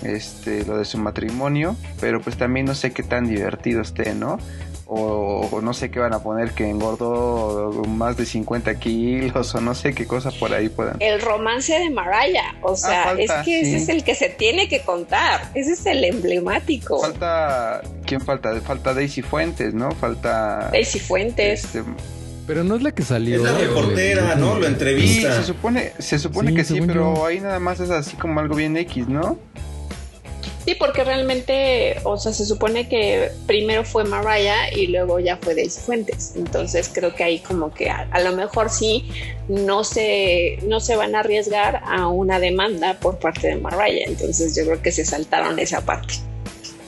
este, 0.02 0.66
lo 0.66 0.76
de 0.76 0.84
su 0.84 0.98
matrimonio, 0.98 1.76
pero 1.98 2.20
pues 2.20 2.36
también 2.36 2.66
no 2.66 2.74
sé 2.74 2.92
qué 2.92 3.02
tan 3.02 3.26
divertido 3.26 3.80
esté, 3.80 4.14
¿no? 4.14 4.38
O, 4.88 5.60
no 5.62 5.74
sé 5.74 5.90
qué 5.90 5.98
van 5.98 6.14
a 6.14 6.20
poner 6.20 6.52
que 6.52 6.68
engordó 6.68 7.82
más 7.88 8.16
de 8.16 8.24
50 8.24 8.78
kilos 8.78 9.54
o 9.54 9.60
no 9.60 9.74
sé 9.74 9.94
qué 9.94 10.06
cosa 10.06 10.30
por 10.30 10.52
ahí 10.52 10.68
puedan. 10.68 10.96
El 11.00 11.20
romance 11.20 11.76
de 11.76 11.90
Mariah, 11.90 12.54
o 12.62 12.72
ah, 12.72 12.76
sea, 12.76 13.12
es 13.14 13.32
que 13.44 13.60
ese 13.62 13.76
es 13.76 13.88
el 13.88 14.04
que 14.04 14.14
se 14.14 14.28
tiene 14.28 14.68
que 14.68 14.82
contar, 14.82 15.50
ese 15.54 15.72
es 15.72 15.86
el 15.86 16.04
emblemático. 16.04 17.00
Falta, 17.00 17.82
¿quién 18.04 18.20
falta? 18.20 18.60
Falta 18.60 18.94
Daisy 18.94 19.22
Fuentes, 19.22 19.74
¿no? 19.74 19.90
Falta... 19.90 20.70
Daisy 20.70 21.00
Fuentes. 21.00 21.64
Este, 21.64 21.82
pero 22.46 22.62
no 22.62 22.76
es 22.76 22.82
la 22.82 22.92
que 22.92 23.02
salió. 23.02 23.36
Es 23.36 23.42
la 23.42 23.58
reportera, 23.58 24.36
¿no? 24.36 24.56
Lo 24.58 24.66
entrevista. 24.66 25.32
Sí, 25.32 25.40
se 25.40 25.46
supone, 25.46 25.92
se 25.98 26.18
supone 26.20 26.54
que 26.54 26.62
sí, 26.62 26.80
pero 26.86 27.26
ahí 27.26 27.40
nada 27.40 27.58
más 27.58 27.80
es 27.80 27.90
así 27.90 28.16
como 28.16 28.38
algo 28.38 28.54
bien 28.54 28.76
X, 28.76 29.08
¿no? 29.08 29.36
Sí, 30.66 30.74
porque 30.74 31.04
realmente, 31.04 32.00
o 32.02 32.18
sea, 32.18 32.32
se 32.32 32.44
supone 32.44 32.88
que 32.88 33.30
primero 33.46 33.84
fue 33.84 34.02
Mariah 34.02 34.72
y 34.74 34.88
luego 34.88 35.20
ya 35.20 35.36
fue 35.36 35.54
Daisy 35.54 35.80
Fuentes. 35.80 36.32
Entonces 36.34 36.90
creo 36.92 37.14
que 37.14 37.22
ahí 37.22 37.38
como 37.38 37.72
que 37.72 37.88
a, 37.88 38.20
lo 38.20 38.32
mejor 38.32 38.68
sí 38.68 39.08
no 39.46 39.84
se, 39.84 40.58
no 40.66 40.80
se 40.80 40.96
van 40.96 41.14
a 41.14 41.20
arriesgar 41.20 41.82
a 41.86 42.08
una 42.08 42.40
demanda 42.40 42.98
por 42.98 43.20
parte 43.20 43.46
de 43.46 43.56
Mariah. 43.56 44.06
Entonces 44.06 44.56
yo 44.56 44.64
creo 44.64 44.82
que 44.82 44.90
se 44.90 45.04
saltaron 45.04 45.56
esa 45.60 45.82
parte. 45.82 46.14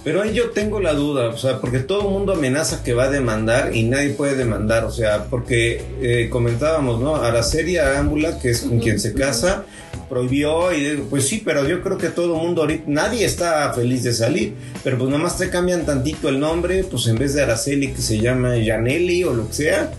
Pero 0.02 0.22
ahí 0.22 0.32
yo 0.32 0.50
tengo 0.50 0.80
la 0.80 0.94
duda, 0.94 1.28
o 1.28 1.38
sea, 1.38 1.60
porque 1.60 1.78
todo 1.78 2.02
el 2.02 2.08
mundo 2.08 2.32
amenaza 2.32 2.82
que 2.82 2.94
va 2.94 3.04
a 3.04 3.10
demandar 3.10 3.76
y 3.76 3.84
nadie 3.84 4.10
puede 4.10 4.34
demandar, 4.34 4.84
o 4.84 4.90
sea, 4.90 5.26
porque 5.26 5.84
eh, 6.00 6.28
comentábamos, 6.30 7.00
¿no? 7.00 7.14
Araceli 7.16 7.78
Ámbula, 7.78 8.40
que 8.40 8.50
es 8.50 8.62
con 8.62 8.80
quien 8.80 8.98
se 8.98 9.14
casa, 9.14 9.64
prohibió 10.08 10.72
y 10.72 11.04
pues 11.10 11.28
sí, 11.28 11.42
pero 11.44 11.68
yo 11.68 11.82
creo 11.82 11.98
que 11.98 12.08
todo 12.08 12.36
el 12.36 12.42
mundo 12.42 12.62
ahorita, 12.62 12.84
nadie 12.86 13.24
está 13.24 13.72
feliz 13.72 14.02
de 14.02 14.12
salir, 14.12 14.54
pero 14.82 14.98
pues 14.98 15.10
nada 15.10 15.22
más 15.22 15.38
te 15.38 15.50
cambian 15.50 15.84
tantito 15.84 16.28
el 16.28 16.40
nombre, 16.40 16.84
pues 16.84 17.06
en 17.06 17.16
vez 17.16 17.34
de 17.34 17.42
Araceli 17.42 17.92
que 17.92 18.02
se 18.02 18.18
llama 18.18 18.54
Janelli 18.64 19.24
o 19.24 19.34
lo 19.34 19.48
que 19.48 19.54
sea, 19.54 19.92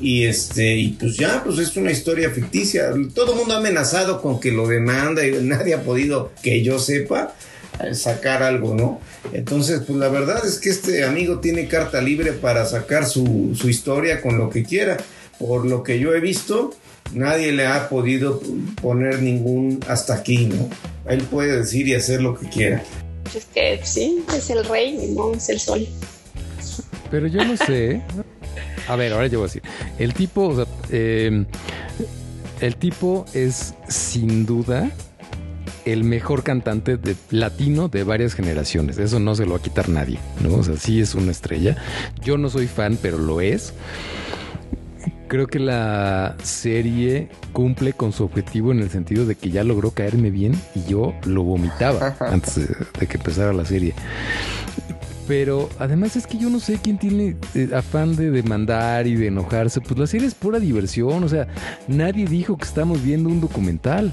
y 0.00 0.24
este, 0.24 0.76
y 0.76 0.88
pues 0.90 1.16
ya, 1.16 1.42
pues 1.44 1.58
es 1.58 1.76
una 1.76 1.90
historia 1.90 2.30
ficticia, 2.30 2.90
todo 3.14 3.32
el 3.32 3.38
mundo 3.38 3.54
ha 3.54 3.58
amenazado 3.58 4.20
con 4.20 4.40
que 4.40 4.50
lo 4.50 4.66
demanda 4.66 5.24
y 5.26 5.32
nadie 5.42 5.74
ha 5.74 5.82
podido, 5.82 6.32
que 6.42 6.62
yo 6.62 6.78
sepa, 6.78 7.34
sacar 7.92 8.42
algo, 8.42 8.74
¿no? 8.74 9.00
Entonces, 9.32 9.82
pues 9.86 9.98
la 9.98 10.08
verdad 10.08 10.44
es 10.46 10.58
que 10.58 10.70
este 10.70 11.04
amigo 11.04 11.40
tiene 11.40 11.68
carta 11.68 12.00
libre 12.00 12.32
para 12.32 12.64
sacar 12.66 13.06
su, 13.06 13.56
su 13.58 13.68
historia 13.68 14.20
con 14.20 14.38
lo 14.38 14.50
que 14.50 14.62
quiera. 14.62 14.98
Por 15.38 15.66
lo 15.66 15.82
que 15.82 15.98
yo 15.98 16.14
he 16.14 16.20
visto, 16.20 16.72
nadie 17.14 17.52
le 17.52 17.66
ha 17.66 17.88
podido 17.88 18.40
poner 18.80 19.20
ningún 19.22 19.80
hasta 19.88 20.14
aquí, 20.14 20.46
¿no? 20.46 20.68
Él 21.06 21.22
puede 21.22 21.58
decir 21.58 21.88
y 21.88 21.94
hacer 21.94 22.22
lo 22.22 22.38
que 22.38 22.48
quiera. 22.48 22.82
Es 23.34 23.46
que 23.46 23.80
sí, 23.84 24.24
es 24.34 24.50
el 24.50 24.64
rey, 24.64 25.12
no 25.14 25.32
es 25.32 25.48
el 25.48 25.58
sol. 25.58 25.86
Pero 27.10 27.26
yo 27.26 27.44
no 27.44 27.56
sé. 27.56 28.02
A 28.88 28.96
ver, 28.96 29.12
ahora 29.12 29.26
yo 29.26 29.38
voy 29.38 29.46
a 29.46 29.48
decir. 29.48 29.62
El 29.98 30.14
tipo, 30.14 30.48
o 30.48 30.56
sea, 30.56 30.66
em, 30.90 31.46
el 32.60 32.76
tipo 32.76 33.26
es 33.32 33.74
sin 33.88 34.46
duda 34.46 34.90
el 35.84 36.04
mejor 36.04 36.42
cantante 36.42 36.96
de 36.96 37.16
latino 37.30 37.88
de 37.88 38.04
varias 38.04 38.34
generaciones. 38.34 38.98
Eso 38.98 39.18
no 39.18 39.34
se 39.34 39.44
lo 39.44 39.52
va 39.52 39.58
a 39.58 39.62
quitar 39.62 39.88
nadie, 39.88 40.18
¿no? 40.42 40.56
O 40.56 40.62
sea, 40.62 40.76
sí 40.76 41.00
es 41.00 41.14
una 41.14 41.32
estrella. 41.32 41.76
Yo 42.22 42.38
no 42.38 42.48
soy 42.50 42.66
fan, 42.66 42.98
pero 43.00 43.18
lo 43.18 43.40
es 43.40 43.72
creo 45.32 45.46
que 45.46 45.58
la 45.58 46.36
serie 46.42 47.30
cumple 47.54 47.94
con 47.94 48.12
su 48.12 48.22
objetivo 48.22 48.70
en 48.70 48.80
el 48.80 48.90
sentido 48.90 49.24
de 49.24 49.34
que 49.34 49.48
ya 49.48 49.64
logró 49.64 49.92
caerme 49.92 50.28
bien 50.28 50.52
y 50.74 50.84
yo 50.84 51.14
lo 51.24 51.42
vomitaba 51.42 52.14
antes 52.20 52.56
de, 52.56 53.06
que 53.06 53.16
empezara 53.16 53.54
la 53.54 53.64
serie. 53.64 53.94
Pero 55.26 55.70
además 55.78 56.16
es 56.16 56.26
que 56.26 56.36
yo 56.36 56.50
no 56.50 56.60
sé 56.60 56.78
quién 56.82 56.98
tiene 56.98 57.36
eh, 57.54 57.70
afán 57.74 58.14
de 58.14 58.30
demandar 58.30 59.06
y 59.06 59.14
de 59.14 59.28
enojarse. 59.28 59.80
Pues 59.80 59.98
la 59.98 60.06
serie 60.06 60.28
es 60.28 60.34
pura 60.34 60.60
diversión. 60.60 61.24
O 61.24 61.28
sea, 61.30 61.48
nadie 61.88 62.26
dijo 62.26 62.58
que 62.58 62.64
estamos 62.64 63.02
viendo 63.02 63.30
un 63.30 63.40
documental. 63.40 64.12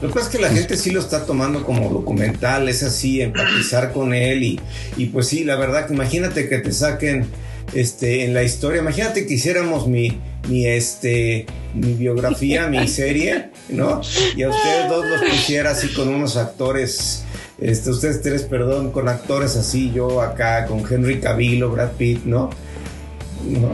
Lo 0.00 0.08
que 0.08 0.14
pasa 0.14 0.28
es 0.28 0.32
que 0.36 0.40
la 0.40 0.48
gente 0.48 0.78
sí 0.78 0.90
lo 0.90 1.00
está 1.00 1.26
tomando 1.26 1.66
como 1.66 1.90
documental, 1.90 2.66
es 2.70 2.82
así, 2.82 3.20
empatizar 3.20 3.92
con 3.92 4.14
él 4.14 4.42
y, 4.42 4.60
y 4.96 5.06
pues 5.06 5.28
sí, 5.28 5.44
la 5.44 5.56
verdad 5.56 5.86
que 5.86 5.92
imagínate 5.92 6.48
que 6.48 6.56
te 6.60 6.72
saquen 6.72 7.26
este, 7.74 8.24
en 8.24 8.32
la 8.32 8.42
historia. 8.42 8.80
Imagínate 8.80 9.26
que 9.26 9.34
hiciéramos 9.34 9.86
mi, 9.86 10.18
mi, 10.48 10.66
este, 10.66 11.46
mi 11.74 11.94
biografía, 11.94 12.66
mi 12.68 12.86
serie, 12.88 13.50
¿no? 13.68 14.00
Y 14.36 14.42
a 14.42 14.50
ustedes 14.50 14.88
dos 14.88 15.06
los 15.06 15.20
pusiera 15.22 15.70
así 15.70 15.88
con 15.88 16.08
unos 16.08 16.36
actores, 16.36 17.24
este, 17.58 17.90
ustedes 17.90 18.22
tres, 18.22 18.42
perdón, 18.42 18.90
con 18.90 19.08
actores 19.08 19.56
así, 19.56 19.92
yo 19.92 20.22
acá 20.22 20.66
con 20.66 20.84
Henry 20.88 21.20
Cavill 21.20 21.62
o 21.62 21.70
Brad 21.70 21.92
Pitt, 21.92 22.24
¿no? 22.24 22.50
¿no? 23.44 23.70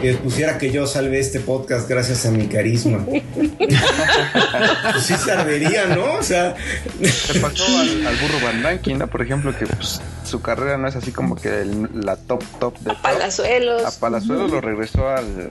Que 0.00 0.14
pusiera 0.14 0.58
que 0.58 0.70
yo 0.70 0.86
salvé 0.86 1.20
este 1.20 1.40
podcast 1.40 1.88
gracias 1.88 2.26
a 2.26 2.30
mi 2.30 2.46
carisma. 2.46 3.04
pues 3.58 5.02
sí 5.02 5.14
salvería, 5.14 5.86
¿no? 5.86 6.14
O 6.14 6.22
sea. 6.22 6.54
Se 7.02 7.40
pasó 7.40 7.64
al, 7.78 8.16
burro 8.16 8.40
Van 8.44 8.98
¿no? 8.98 9.06
Por 9.06 9.22
ejemplo, 9.22 9.56
que 9.56 9.66
pues, 9.66 10.00
su 10.24 10.40
carrera 10.40 10.76
no 10.76 10.88
es 10.88 10.96
así 10.96 11.12
como 11.12 11.36
que 11.36 11.64
la 11.94 12.16
top 12.16 12.42
top 12.60 12.78
de. 12.80 12.92
A 12.92 13.02
Palazuelos. 13.02 13.84
A 13.84 13.98
Palazuelos 13.98 14.50
lo 14.50 14.60
regresó 14.60 15.08
al. 15.08 15.50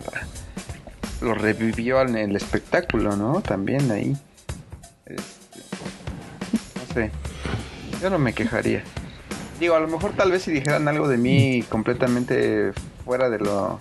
Lo 1.21 1.33
revivió 1.33 2.01
en 2.01 2.17
el 2.17 2.35
espectáculo, 2.35 3.15
¿no? 3.15 3.41
También 3.41 3.89
ahí. 3.91 4.15
Este, 5.05 5.59
no 6.75 6.93
sé. 6.93 7.11
Yo 8.01 8.09
no 8.09 8.19
me 8.19 8.33
quejaría. 8.33 8.83
Digo, 9.59 9.75
a 9.75 9.79
lo 9.79 9.87
mejor 9.87 10.13
tal 10.13 10.31
vez 10.31 10.43
si 10.43 10.51
dijeran 10.51 10.87
algo 10.87 11.07
de 11.07 11.17
mí 11.17 11.63
completamente 11.69 12.73
fuera 13.05 13.29
de 13.29 13.39
lo 13.39 13.79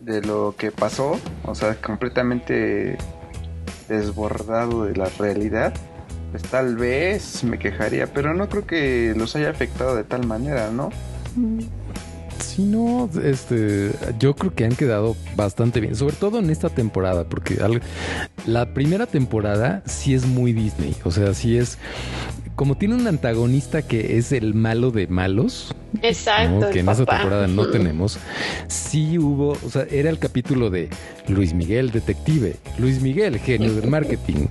de 0.00 0.22
lo 0.22 0.54
que 0.56 0.70
pasó, 0.70 1.18
o 1.44 1.54
sea, 1.54 1.74
completamente 1.80 2.96
desbordado 3.88 4.84
de 4.84 4.94
la 4.94 5.08
realidad, 5.18 5.74
pues 6.30 6.44
tal 6.44 6.76
vez 6.76 7.42
me 7.42 7.58
quejaría, 7.58 8.06
pero 8.06 8.32
no 8.32 8.48
creo 8.48 8.66
que 8.66 9.14
los 9.16 9.34
haya 9.34 9.50
afectado 9.50 9.96
de 9.96 10.04
tal 10.04 10.24
manera, 10.24 10.70
¿no? 10.70 10.90
Sí, 11.34 11.68
no, 12.58 13.08
este, 13.22 13.92
yo 14.18 14.34
creo 14.34 14.54
que 14.54 14.64
han 14.64 14.74
quedado 14.74 15.16
bastante 15.36 15.80
bien, 15.80 15.94
sobre 15.96 16.16
todo 16.16 16.38
en 16.38 16.50
esta 16.50 16.68
temporada, 16.68 17.24
porque 17.24 17.58
la 18.46 18.72
primera 18.74 19.06
temporada 19.06 19.82
sí 19.86 20.14
es 20.14 20.26
muy 20.26 20.52
Disney, 20.52 20.94
o 21.04 21.10
sea, 21.10 21.34
sí 21.34 21.56
es 21.56 21.78
como 22.56 22.76
tiene 22.76 22.94
un 22.94 23.06
antagonista 23.06 23.82
que 23.82 24.16
es 24.16 24.32
el 24.32 24.54
malo 24.54 24.90
de 24.90 25.06
malos, 25.06 25.74
Exacto. 26.02 26.70
Que 26.70 26.80
en 26.80 26.88
esa 26.88 27.04
temporada 27.04 27.46
no 27.46 27.68
tenemos. 27.68 28.18
Sí 28.68 29.18
hubo, 29.18 29.56
o 29.64 29.70
sea, 29.70 29.86
era 29.90 30.10
el 30.10 30.18
capítulo 30.18 30.70
de 30.70 30.88
Luis 31.28 31.54
Miguel, 31.54 31.90
detective. 31.90 32.56
Luis 32.78 33.00
Miguel, 33.00 33.38
genio 33.38 33.74
del 33.74 33.88
marketing. 33.88 34.46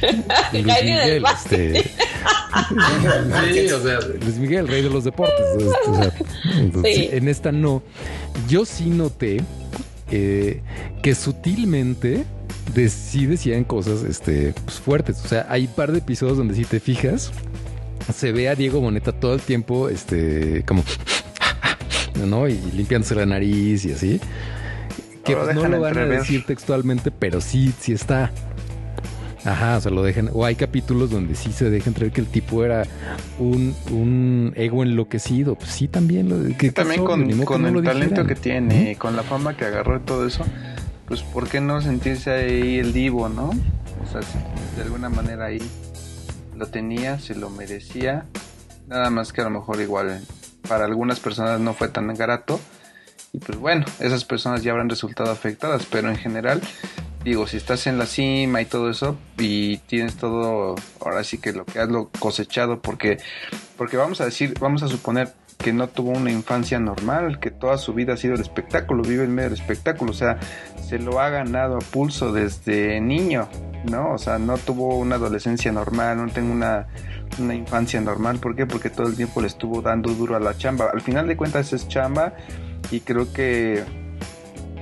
Luis 0.52 0.64
Miguel, 0.64 1.24
este. 1.32 1.82
sí, 1.82 3.72
o 3.72 3.82
sea, 3.82 3.98
Luis 4.20 4.38
Miguel, 4.38 4.68
rey 4.68 4.82
de 4.82 4.90
los 4.90 5.04
deportes. 5.04 5.44
En 6.84 7.28
esta 7.28 7.52
no. 7.52 7.82
Yo 8.48 8.64
sí 8.64 8.86
noté 8.86 9.38
eh, 10.10 10.62
que 11.02 11.14
sutilmente 11.14 12.24
sí 12.88 13.26
decían 13.26 13.64
cosas 13.64 14.02
este, 14.02 14.54
pues, 14.64 14.78
fuertes. 14.78 15.24
O 15.24 15.28
sea, 15.28 15.46
hay 15.48 15.66
un 15.66 15.72
par 15.72 15.92
de 15.92 15.98
episodios 15.98 16.36
donde 16.36 16.54
si 16.54 16.64
te 16.64 16.80
fijas, 16.80 17.32
se 18.12 18.32
ve 18.32 18.48
a 18.48 18.54
Diego 18.54 18.80
Boneta 18.80 19.12
todo 19.12 19.34
el 19.34 19.40
tiempo, 19.40 19.88
este, 19.88 20.64
como, 20.66 20.84
¿no? 22.26 22.48
Y 22.48 22.58
limpiándose 22.74 23.14
la 23.14 23.26
nariz 23.26 23.84
y 23.84 23.92
así. 23.92 24.20
Que 25.24 25.34
no 25.34 25.68
lo 25.68 25.80
van 25.80 25.98
a 25.98 26.06
decir 26.06 26.44
textualmente, 26.46 27.10
pero 27.10 27.40
sí, 27.40 27.72
sí 27.78 27.92
está. 27.92 28.32
Ajá, 29.44 29.76
o 29.76 29.80
sea, 29.80 29.90
lo 29.90 30.02
dejan. 30.02 30.30
O 30.32 30.44
hay 30.44 30.56
capítulos 30.56 31.10
donde 31.10 31.34
sí 31.34 31.52
se 31.52 31.70
deja 31.70 31.88
entrever 31.88 32.12
que 32.12 32.20
el 32.20 32.26
tipo 32.26 32.64
era 32.64 32.84
un, 33.38 33.74
un 33.90 34.52
ego 34.56 34.82
enloquecido. 34.82 35.54
Pues 35.54 35.70
sí, 35.70 35.88
también. 35.88 36.28
Lo, 36.28 36.56
que, 36.56 36.72
también 36.72 37.04
con, 37.04 37.44
con 37.44 37.66
el 37.66 37.82
talento 37.82 38.26
que 38.26 38.34
tiene, 38.34 38.96
con 38.96 39.16
la 39.16 39.22
fama 39.22 39.56
que 39.56 39.64
agarró 39.64 39.96
y 39.96 40.00
todo 40.00 40.26
eso, 40.26 40.44
pues 41.08 41.22
¿por 41.22 41.48
qué 41.48 41.60
no 41.60 41.80
sentirse 41.80 42.30
ahí 42.30 42.78
el 42.78 42.92
divo, 42.92 43.28
no? 43.28 43.48
O 43.48 44.06
sea, 44.10 44.20
de 44.76 44.82
alguna 44.82 45.08
manera 45.08 45.46
ahí 45.46 45.62
lo 46.54 46.66
tenía, 46.66 47.18
se 47.18 47.34
lo 47.34 47.48
merecía. 47.48 48.26
Nada 48.86 49.10
más 49.10 49.32
que 49.32 49.40
a 49.40 49.44
lo 49.44 49.50
mejor 49.50 49.80
igual 49.80 50.20
para 50.68 50.84
algunas 50.84 51.18
personas 51.18 51.60
no 51.60 51.72
fue 51.72 51.88
tan 51.88 52.08
grato. 52.14 52.60
Y 53.32 53.38
pues 53.38 53.58
bueno, 53.58 53.86
esas 54.00 54.24
personas 54.24 54.62
ya 54.62 54.72
habrán 54.72 54.88
resultado 54.88 55.30
afectadas, 55.30 55.86
pero 55.90 56.08
en 56.08 56.16
general, 56.16 56.60
digo, 57.24 57.46
si 57.46 57.56
estás 57.56 57.86
en 57.86 57.98
la 57.98 58.06
cima 58.06 58.60
y 58.60 58.66
todo 58.66 58.90
eso 58.90 59.18
y 59.38 59.78
tienes 59.78 60.16
todo, 60.16 60.74
ahora 61.00 61.24
sí 61.24 61.38
que 61.38 61.52
lo 61.52 61.64
que 61.64 61.78
has 61.78 61.88
lo 61.88 62.10
cosechado, 62.18 62.80
porque, 62.80 63.18
porque 63.76 63.96
vamos 63.96 64.20
a 64.20 64.24
decir, 64.26 64.54
vamos 64.60 64.82
a 64.82 64.88
suponer 64.88 65.34
que 65.58 65.72
no 65.72 65.88
tuvo 65.88 66.12
una 66.12 66.30
infancia 66.30 66.78
normal, 66.78 67.40
que 67.40 67.50
toda 67.50 67.78
su 67.78 67.92
vida 67.92 68.14
ha 68.14 68.16
sido 68.16 68.34
el 68.34 68.40
espectáculo, 68.40 69.02
vive 69.02 69.24
en 69.24 69.34
medio 69.34 69.50
del 69.50 69.58
espectáculo, 69.58 70.12
o 70.12 70.14
sea, 70.14 70.38
se 70.88 70.98
lo 70.98 71.20
ha 71.20 71.28
ganado 71.30 71.76
a 71.76 71.80
pulso 71.80 72.32
desde 72.32 73.00
niño, 73.00 73.48
¿no? 73.90 74.12
O 74.12 74.18
sea, 74.18 74.38
no 74.38 74.56
tuvo 74.56 74.96
una 74.96 75.16
adolescencia 75.16 75.72
normal, 75.72 76.16
no 76.16 76.32
tengo 76.32 76.52
una, 76.52 76.86
una 77.40 77.56
infancia 77.56 78.00
normal, 78.00 78.38
¿por 78.38 78.54
qué? 78.54 78.66
Porque 78.66 78.88
todo 78.88 79.08
el 79.08 79.16
tiempo 79.16 79.40
le 79.40 79.48
estuvo 79.48 79.82
dando 79.82 80.14
duro 80.14 80.36
a 80.36 80.40
la 80.40 80.56
chamba. 80.56 80.90
Al 80.92 81.00
final 81.00 81.26
de 81.26 81.36
cuentas 81.36 81.72
es 81.72 81.88
chamba 81.88 82.34
y 82.92 83.00
creo 83.00 83.32
que 83.32 83.82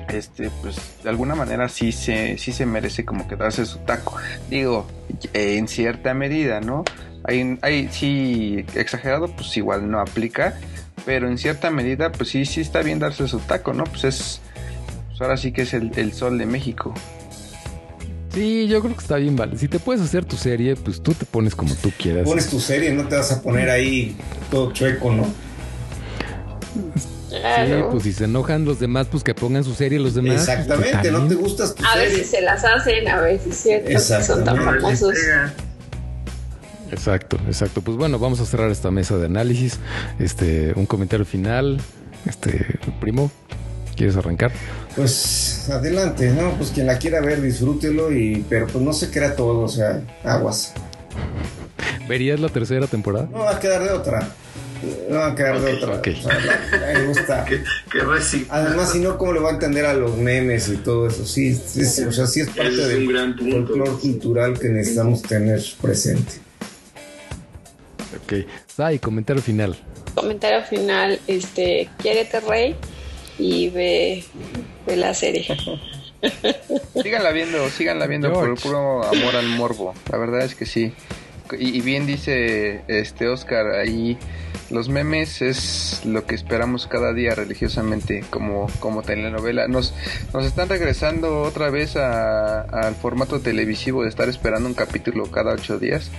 este 0.09 0.51
pues 0.63 0.77
de 1.03 1.11
alguna 1.11 1.35
manera 1.35 1.69
sí 1.69 1.91
se 1.91 2.39
sí 2.39 2.53
se 2.53 2.65
merece 2.65 3.05
como 3.05 3.27
que 3.27 3.35
darse 3.35 3.67
su 3.67 3.79
taco 3.79 4.17
digo 4.49 4.87
en 5.33 5.67
cierta 5.67 6.15
medida 6.15 6.61
no 6.61 6.85
hay, 7.27 7.59
hay 7.63 7.89
sí 7.91 8.65
exagerado 8.75 9.29
pues 9.29 9.57
igual 9.57 9.91
no 9.91 10.01
aplica 10.01 10.59
pero 11.05 11.29
en 11.29 11.39
cierta 11.39 11.71
medida 11.71 12.11
pues 12.13 12.31
sí 12.31 12.45
sí 12.47 12.61
está 12.61 12.83
bien 12.83 12.99
darse 12.99 13.27
su 13.29 13.39
taco 13.41 13.73
no 13.73 13.85
pues 13.85 14.05
es 14.05 14.41
pues 15.09 15.21
ahora 15.21 15.37
sí 15.37 15.53
que 15.53 15.63
es 15.63 15.75
el, 15.75 15.93
el 15.97 16.13
sol 16.13 16.39
de 16.39 16.47
México 16.47 16.95
Sí, 18.33 18.67
yo 18.69 18.83
creo 18.83 18.95
que 18.95 19.01
está 19.01 19.17
bien, 19.17 19.35
vale. 19.35 19.57
Si 19.57 19.67
te 19.67 19.79
puedes 19.79 20.03
hacer 20.03 20.27
tu 20.27 20.37
serie, 20.37 20.77
pues 20.77 21.03
tú 21.03 21.15
te 21.15 21.25
pones 21.25 21.55
como 21.55 21.75
tú 21.75 21.91
quieras. 21.99 22.25
Pones 22.25 22.51
tu 22.51 22.61
serie, 22.61 22.93
no 22.93 23.09
te 23.09 23.17
vas 23.17 23.33
a 23.33 23.41
poner 23.41 23.71
ahí 23.71 24.15
todo 24.51 24.73
chueco, 24.73 25.11
¿no? 25.11 25.27
Claro. 27.31 27.67
Sí, 27.79 27.85
pues 27.91 28.03
si 28.03 28.13
se 28.13 28.25
enojan 28.25 28.67
los 28.67 28.79
demás, 28.79 29.07
pues 29.11 29.23
que 29.25 29.35
pongan 29.35 29.65
su 29.65 29.73
serie 29.75 29.99
los 29.99 30.15
demás. 30.15 30.41
Exactamente, 30.41 30.99
Pues, 31.01 31.13
no 31.13 31.27
te 31.27 31.35
gustas 31.35 31.75
tu 31.75 31.83
A 31.85 31.95
serie. 31.95 32.09
veces 32.11 32.31
se 32.31 32.43
las 32.43 32.63
hacen, 32.63 33.09
a 33.09 33.21
veces 33.23 33.57
cierto, 33.57 33.89
que 33.89 33.99
son 33.99 34.45
tan 34.45 34.57
Exactamente. 34.57 34.81
famosos. 34.83 35.15
Exacto, 36.91 37.37
exacto. 37.47 37.83
Pues 37.83 37.97
bueno, 37.97 38.19
vamos 38.19 38.41
a 38.41 38.47
cerrar 38.47 38.71
esta 38.71 38.91
mesa 38.91 39.17
de 39.19 39.27
análisis. 39.27 39.79
Este, 40.19 40.73
un 40.77 40.87
comentario 40.87 41.27
final. 41.27 41.81
Este, 42.27 42.79
primo, 43.01 43.31
¿quieres 43.97 44.17
arrancar? 44.17 44.53
Pues 44.97 45.69
adelante, 45.71 46.31
¿no? 46.31 46.53
Pues 46.53 46.71
quien 46.71 46.87
la 46.87 46.99
quiera 46.99 47.21
ver, 47.21 47.41
disfrútelo 47.43 48.11
y 48.13 48.45
pero 48.49 48.67
pues 48.67 48.83
no 48.85 48.93
se 48.93 49.11
crea 49.11 49.37
todo, 49.37 49.61
o 49.61 49.69
sea, 49.69 50.01
aguas. 50.25 50.73
¿Verías 52.09 52.41
la 52.41 52.49
tercera 52.49 52.87
temporada? 52.87 53.29
No 53.31 53.41
va 53.41 53.53
a 53.57 53.61
quedar 53.61 53.83
de 53.85 53.91
otra. 53.91 54.29
No 55.09 55.17
va 55.17 55.29
a 55.29 55.35
quedar 55.35 55.61
de 55.61 55.73
Ok, 55.73 55.83
otra. 55.83 55.95
ok. 55.97 56.09
O 56.19 56.23
sea, 56.23 56.39
la- 56.41 56.87
ahí 56.89 57.11
está. 57.11 57.45
Que, 57.47 57.63
que 57.91 58.05
reci- 58.05 58.47
Además, 58.49 58.93
si 58.93 58.99
no, 59.01 59.17
¿cómo 59.19 59.33
le 59.33 59.41
va 59.41 59.51
a 59.51 59.53
entender 59.55 59.87
a 59.87 59.95
los 59.95 60.17
memes 60.17 60.69
y 60.69 60.77
todo 60.77 61.09
eso? 61.09 61.25
Sí, 61.25 61.49
es, 61.49 61.99
o 62.07 62.13
sea, 62.13 62.27
sí 62.27 62.41
es 62.41 62.49
parte 62.49 62.77
del 62.77 63.07
un 63.07 63.13
gran 63.13 63.37
punto. 63.37 63.67
folclore 63.69 63.91
cultural 64.01 64.59
que 64.59 64.69
necesitamos 64.69 65.23
tener 65.23 65.61
presente. 65.81 66.33
Ok. 68.27 68.47
Sai, 68.67 68.99
comentario 68.99 69.43
final. 69.43 69.77
Comentario 70.15 70.63
final, 70.65 71.19
este, 71.27 71.89
quiérete 71.99 72.41
rey 72.41 72.75
y 73.39 73.69
ve, 73.71 74.25
ve 74.87 74.97
la 74.97 75.15
serie. 75.15 75.47
Síganla 77.03 77.31
viendo, 77.31 77.69
síganla 77.71 78.07
viendo 78.07 78.33
por 78.33 78.49
el 78.49 78.57
George. 78.57 78.63
puro 78.69 79.05
amor 79.05 79.37
al 79.37 79.47
morbo. 79.49 79.95
La 80.11 80.19
verdad 80.19 80.41
es 80.43 80.55
que 80.55 80.67
sí. 80.67 80.93
Y, 81.59 81.77
y 81.77 81.81
bien 81.83 82.07
dice 82.07 82.83
este 82.89 83.29
Oscar 83.29 83.71
ahí, 83.77 84.19
los 84.71 84.89
memes 84.89 85.43
es 85.43 86.01
lo 86.05 86.27
que 86.27 86.35
esperamos 86.35 86.89
cada 86.89 87.13
día 87.13 87.35
religiosamente 87.37 88.25
como, 88.31 88.67
como 88.81 89.03
telenovela. 89.03 89.69
Nos, 89.69 89.95
nos 90.35 90.45
están 90.45 90.69
regresando 90.69 91.43
otra 91.43 91.71
vez 91.71 91.95
a- 91.97 92.63
al 92.63 92.97
formato 92.97 93.39
televisivo 93.41 94.03
de 94.03 94.09
estar 94.09 94.29
esperando 94.29 94.69
un 94.69 94.75
capítulo 94.75 95.31
cada 95.31 95.53
ocho 95.53 95.79
días. 95.79 96.11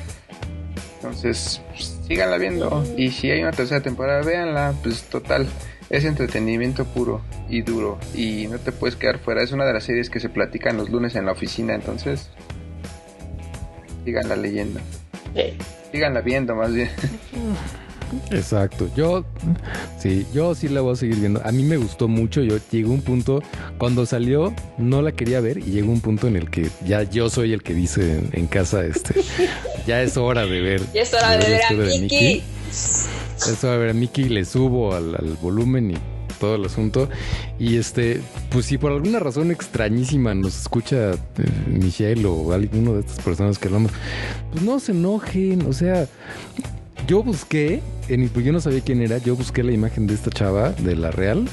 Entonces, 1.01 1.61
pues, 1.71 1.96
síganla 2.07 2.37
viendo. 2.37 2.83
Y 2.97 3.11
si 3.11 3.29
hay 3.31 3.41
una 3.41 3.51
tercera 3.51 3.81
temporada, 3.81 4.21
véanla. 4.21 4.73
Pues 4.81 5.03
total, 5.03 5.47
es 5.89 6.05
entretenimiento 6.05 6.85
puro 6.85 7.21
y 7.49 7.61
duro. 7.61 7.99
Y 8.15 8.47
no 8.47 8.59
te 8.59 8.71
puedes 8.71 8.95
quedar 8.95 9.19
fuera. 9.19 9.43
Es 9.43 9.51
una 9.51 9.65
de 9.65 9.73
las 9.73 9.83
series 9.83 10.09
que 10.09 10.19
se 10.19 10.29
platican 10.29 10.77
los 10.77 10.89
lunes 10.89 11.15
en 11.15 11.25
la 11.25 11.33
oficina. 11.33 11.75
Entonces, 11.75 12.29
síganla 14.05 14.35
leyendo. 14.35 14.79
Sí. 15.35 15.57
Síganla 15.91 16.21
viendo 16.21 16.55
más 16.55 16.73
bien. 16.73 16.89
Exacto. 18.31 18.89
Yo, 18.95 19.25
sí, 19.99 20.25
yo 20.33 20.55
sí 20.55 20.67
la 20.67 20.81
voy 20.81 20.93
a 20.93 20.95
seguir 20.95 21.17
viendo. 21.17 21.41
A 21.43 21.51
mí 21.51 21.63
me 21.63 21.77
gustó 21.77 22.07
mucho. 22.07 22.41
Yo 22.41 22.57
llegó 22.71 22.93
un 22.93 23.01
punto, 23.01 23.41
cuando 23.77 24.05
salió, 24.05 24.53
no 24.77 25.01
la 25.01 25.11
quería 25.11 25.39
ver 25.39 25.59
y 25.59 25.71
llegó 25.71 25.91
un 25.91 26.01
punto 26.01 26.27
en 26.27 26.35
el 26.35 26.49
que 26.49 26.69
ya 26.85 27.03
yo 27.03 27.29
soy 27.29 27.53
el 27.53 27.63
que 27.63 27.73
dice 27.73 28.17
en, 28.17 28.29
en 28.33 28.47
casa, 28.47 28.85
este, 28.85 29.21
ya 29.87 30.01
es 30.01 30.17
hora 30.17 30.45
de 30.45 30.61
ver. 30.61 30.81
Ya 30.93 31.01
es 31.01 31.13
hora 31.13 31.31
de 31.31 31.37
ver 31.37 31.53
a 31.53 31.61
historia 31.61 31.93
de 31.93 31.99
Mickey. 31.99 32.43
Es 32.69 33.63
hora 33.63 33.73
de 33.73 33.79
ver 33.79 33.89
a 33.89 33.93
Mickey, 33.93 34.29
le 34.29 34.45
subo 34.45 34.93
al, 34.93 35.15
al 35.15 35.37
volumen 35.41 35.91
y 35.91 35.95
todo 36.37 36.55
el 36.55 36.65
asunto. 36.65 37.09
Y 37.59 37.77
este, 37.77 38.21
pues 38.49 38.65
si 38.65 38.77
por 38.77 38.91
alguna 38.91 39.19
razón 39.19 39.51
extrañísima 39.51 40.33
nos 40.33 40.57
escucha 40.59 41.13
eh, 41.13 41.17
Michelle 41.67 42.25
o 42.25 42.51
alguno 42.53 42.93
de 42.93 43.01
estas 43.01 43.19
personas 43.23 43.57
que 43.57 43.67
hablamos, 43.67 43.91
pues 44.51 44.63
no 44.63 44.79
se 44.79 44.91
enojen, 44.91 45.65
o 45.67 45.73
sea, 45.73 46.07
yo 47.07 47.23
busqué, 47.23 47.81
en, 48.09 48.27
pues 48.29 48.45
yo 48.45 48.51
no 48.53 48.59
sabía 48.59 48.81
quién 48.81 49.01
era, 49.01 49.17
yo 49.17 49.35
busqué 49.35 49.63
la 49.63 49.71
imagen 49.71 50.07
de 50.07 50.13
esta 50.13 50.29
chava, 50.29 50.71
de 50.71 50.95
la 50.95 51.11
Real, 51.11 51.47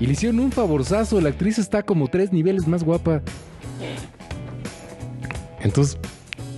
y 0.00 0.06
le 0.06 0.12
hicieron 0.12 0.40
un 0.40 0.50
favorzazo, 0.52 1.20
la 1.20 1.28
actriz 1.28 1.58
está 1.58 1.82
como 1.84 2.08
tres 2.08 2.32
niveles 2.32 2.66
más 2.66 2.82
guapa. 2.82 3.22
Entonces, 5.60 5.96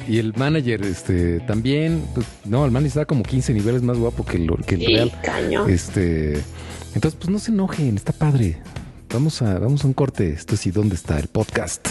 y 0.08 0.18
el 0.18 0.32
manager, 0.36 0.82
este, 0.84 1.40
también, 1.40 2.02
pues, 2.14 2.26
no, 2.44 2.64
el 2.64 2.70
manager 2.70 2.88
está 2.88 3.04
como 3.04 3.22
15 3.22 3.52
niveles 3.52 3.82
más 3.82 3.98
guapo 3.98 4.24
que 4.24 4.36
el, 4.38 4.48
que 4.64 4.74
el 4.76 4.80
Sí, 4.80 4.86
Real. 4.86 5.12
cañón. 5.22 5.70
Este, 5.70 6.42
entonces, 6.94 7.18
pues 7.18 7.28
no 7.28 7.38
se 7.38 7.50
enojen, 7.50 7.96
está 7.96 8.12
padre. 8.12 8.58
Vamos 9.12 9.42
a, 9.42 9.58
vamos 9.58 9.84
a 9.84 9.86
un 9.86 9.92
corte. 9.92 10.30
Esto 10.30 10.56
sí, 10.56 10.70
¿dónde 10.70 10.94
está 10.96 11.18
el 11.18 11.28
podcast? 11.28 11.88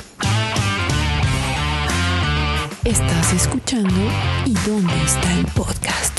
Estás 2.84 3.34
escuchando 3.34 3.90
¿Y 4.46 4.54
dónde 4.68 4.94
está 5.06 5.40
el 5.40 5.46
podcast? 5.48 6.15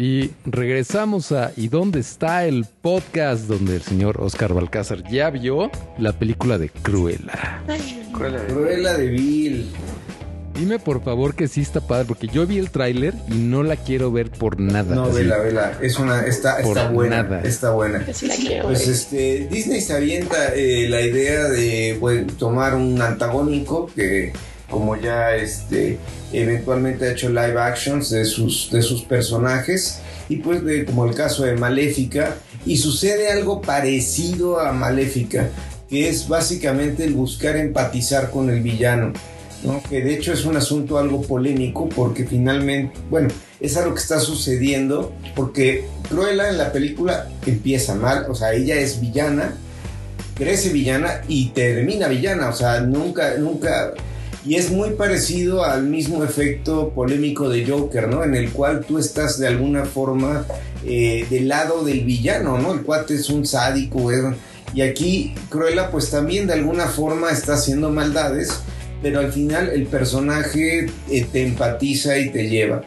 Y 0.00 0.30
regresamos 0.46 1.32
a 1.32 1.50
¿Y 1.56 1.66
dónde 1.66 1.98
está 1.98 2.46
el 2.46 2.66
podcast? 2.82 3.46
Donde 3.48 3.74
el 3.74 3.82
señor 3.82 4.20
Oscar 4.20 4.54
Balcázar 4.54 5.02
ya 5.10 5.28
vio 5.30 5.72
la 5.98 6.12
película 6.12 6.56
de 6.56 6.68
Cruella. 6.68 7.64
Cruella 8.12 8.96
de 8.96 9.06
Vil. 9.08 9.70
Dime 10.54 10.78
por 10.78 11.02
favor 11.02 11.34
que 11.34 11.48
sí 11.48 11.62
está 11.62 11.80
padre, 11.80 12.04
porque 12.06 12.28
yo 12.28 12.46
vi 12.46 12.58
el 12.58 12.70
tráiler 12.70 13.14
y 13.28 13.34
no 13.34 13.64
la 13.64 13.74
quiero 13.74 14.12
ver 14.12 14.30
por 14.30 14.60
nada. 14.60 14.94
No, 14.94 15.06
así. 15.06 15.16
vela, 15.16 15.38
vela. 15.38 15.72
Es 15.82 15.98
una, 15.98 16.26
está, 16.26 16.58
Por 16.62 16.76
está 16.78 16.90
buena. 16.90 17.22
nada. 17.24 17.40
Está 17.42 17.70
buena. 17.72 18.04
Yo 18.06 18.14
sí 18.14 18.26
la 18.28 18.36
quiero 18.36 18.64
Pues 18.66 18.80
ver. 18.86 18.88
este, 18.94 19.48
Disney 19.50 19.80
se 19.80 19.94
avienta 19.94 20.54
eh, 20.54 20.86
la 20.88 21.00
idea 21.00 21.44
de 21.48 21.96
bueno, 22.00 22.32
tomar 22.38 22.74
un 22.76 23.00
antagónico 23.02 23.90
que 23.94 24.32
como 24.70 24.96
ya 24.96 25.34
este 25.34 25.98
eventualmente 26.32 27.06
ha 27.06 27.12
hecho 27.12 27.28
live 27.28 27.58
actions 27.58 28.10
de 28.10 28.24
sus, 28.24 28.70
de 28.70 28.82
sus 28.82 29.02
personajes 29.02 30.00
y 30.28 30.36
pues 30.36 30.64
de, 30.64 30.84
como 30.84 31.06
el 31.06 31.14
caso 31.14 31.44
de 31.44 31.56
Maléfica 31.56 32.36
y 32.66 32.76
sucede 32.76 33.30
algo 33.30 33.62
parecido 33.62 34.60
a 34.60 34.72
Maléfica 34.72 35.48
que 35.88 36.08
es 36.08 36.28
básicamente 36.28 37.04
el 37.04 37.14
buscar 37.14 37.56
empatizar 37.56 38.30
con 38.30 38.50
el 38.50 38.60
villano 38.60 39.12
¿no? 39.64 39.82
que 39.88 40.02
de 40.02 40.14
hecho 40.14 40.32
es 40.32 40.44
un 40.44 40.56
asunto 40.56 40.98
algo 40.98 41.22
polémico 41.22 41.88
porque 41.88 42.24
finalmente, 42.24 42.98
bueno, 43.10 43.28
es 43.60 43.76
algo 43.76 43.94
que 43.94 44.00
está 44.00 44.20
sucediendo 44.20 45.12
porque 45.34 45.86
Cruella 46.08 46.48
en 46.48 46.58
la 46.58 46.72
película 46.72 47.28
empieza 47.46 47.94
mal, 47.94 48.26
o 48.28 48.34
sea, 48.34 48.52
ella 48.52 48.76
es 48.76 49.00
villana, 49.00 49.54
crece 50.34 50.70
villana 50.70 51.22
y 51.28 51.50
termina 51.50 52.08
villana, 52.08 52.48
o 52.48 52.52
sea, 52.52 52.80
nunca, 52.80 53.34
nunca, 53.38 53.92
y 54.48 54.54
es 54.54 54.70
muy 54.70 54.90
parecido 54.90 55.62
al 55.64 55.82
mismo 55.82 56.24
efecto 56.24 56.90
polémico 56.94 57.48
de 57.50 57.66
Joker, 57.66 58.08
¿no? 58.08 58.24
En 58.24 58.34
el 58.34 58.50
cual 58.50 58.84
tú 58.86 58.98
estás 58.98 59.38
de 59.38 59.46
alguna 59.46 59.84
forma 59.84 60.46
eh, 60.86 61.26
del 61.28 61.48
lado 61.48 61.84
del 61.84 62.04
villano, 62.04 62.56
¿no? 62.58 62.72
El 62.72 62.82
cuate 62.82 63.14
es 63.14 63.28
un 63.28 63.44
sádico, 63.46 64.10
es- 64.10 64.24
y 64.74 64.80
aquí 64.82 65.34
Cruella 65.50 65.90
pues 65.90 66.10
también 66.10 66.46
de 66.46 66.52
alguna 66.54 66.86
forma 66.86 67.30
está 67.30 67.54
haciendo 67.54 67.90
maldades, 67.90 68.50
pero 69.02 69.20
al 69.20 69.32
final 69.32 69.68
el 69.70 69.86
personaje 69.86 70.86
eh, 71.10 71.26
te 71.30 71.42
empatiza 71.42 72.16
y 72.18 72.30
te 72.30 72.48
lleva. 72.48 72.82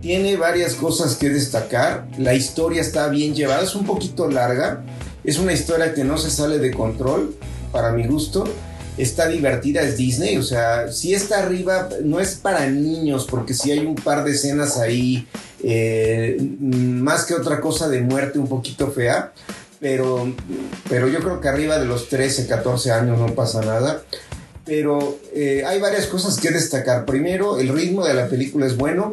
Tiene 0.00 0.36
varias 0.36 0.74
cosas 0.74 1.16
que 1.16 1.30
destacar, 1.30 2.06
la 2.18 2.34
historia 2.34 2.80
está 2.80 3.08
bien 3.08 3.34
llevada, 3.34 3.62
es 3.62 3.74
un 3.74 3.86
poquito 3.86 4.28
larga, 4.28 4.82
es 5.24 5.38
una 5.38 5.52
historia 5.52 5.94
que 5.94 6.04
no 6.04 6.18
se 6.18 6.30
sale 6.30 6.58
de 6.58 6.72
control, 6.72 7.34
para 7.70 7.92
mi 7.92 8.04
gusto, 8.06 8.44
está 8.98 9.28
divertida, 9.28 9.82
es 9.82 9.96
Disney, 9.96 10.36
o 10.36 10.42
sea, 10.42 10.92
si 10.92 11.14
está 11.14 11.38
arriba, 11.38 11.88
no 12.02 12.20
es 12.20 12.34
para 12.34 12.68
niños, 12.68 13.26
porque 13.28 13.54
si 13.54 13.70
hay 13.70 13.80
un 13.80 13.94
par 13.94 14.24
de 14.24 14.32
escenas 14.32 14.76
ahí 14.78 15.26
eh, 15.62 16.36
más 16.60 17.24
que 17.24 17.34
otra 17.34 17.60
cosa 17.60 17.88
de 17.88 18.00
muerte 18.00 18.38
un 18.38 18.48
poquito 18.48 18.90
fea, 18.90 19.32
pero, 19.82 20.32
pero 20.88 21.08
yo 21.08 21.18
creo 21.18 21.40
que 21.40 21.48
arriba 21.48 21.78
de 21.78 21.86
los 21.86 22.08
13, 22.08 22.46
14 22.46 22.92
años 22.92 23.18
no 23.18 23.34
pasa 23.34 23.62
nada. 23.62 24.02
Pero 24.64 25.18
eh, 25.34 25.64
hay 25.66 25.80
varias 25.80 26.06
cosas 26.06 26.38
que 26.38 26.52
destacar. 26.52 27.04
Primero, 27.04 27.58
el 27.58 27.68
ritmo 27.68 28.06
de 28.06 28.14
la 28.14 28.28
película 28.28 28.64
es 28.64 28.76
bueno. 28.76 29.10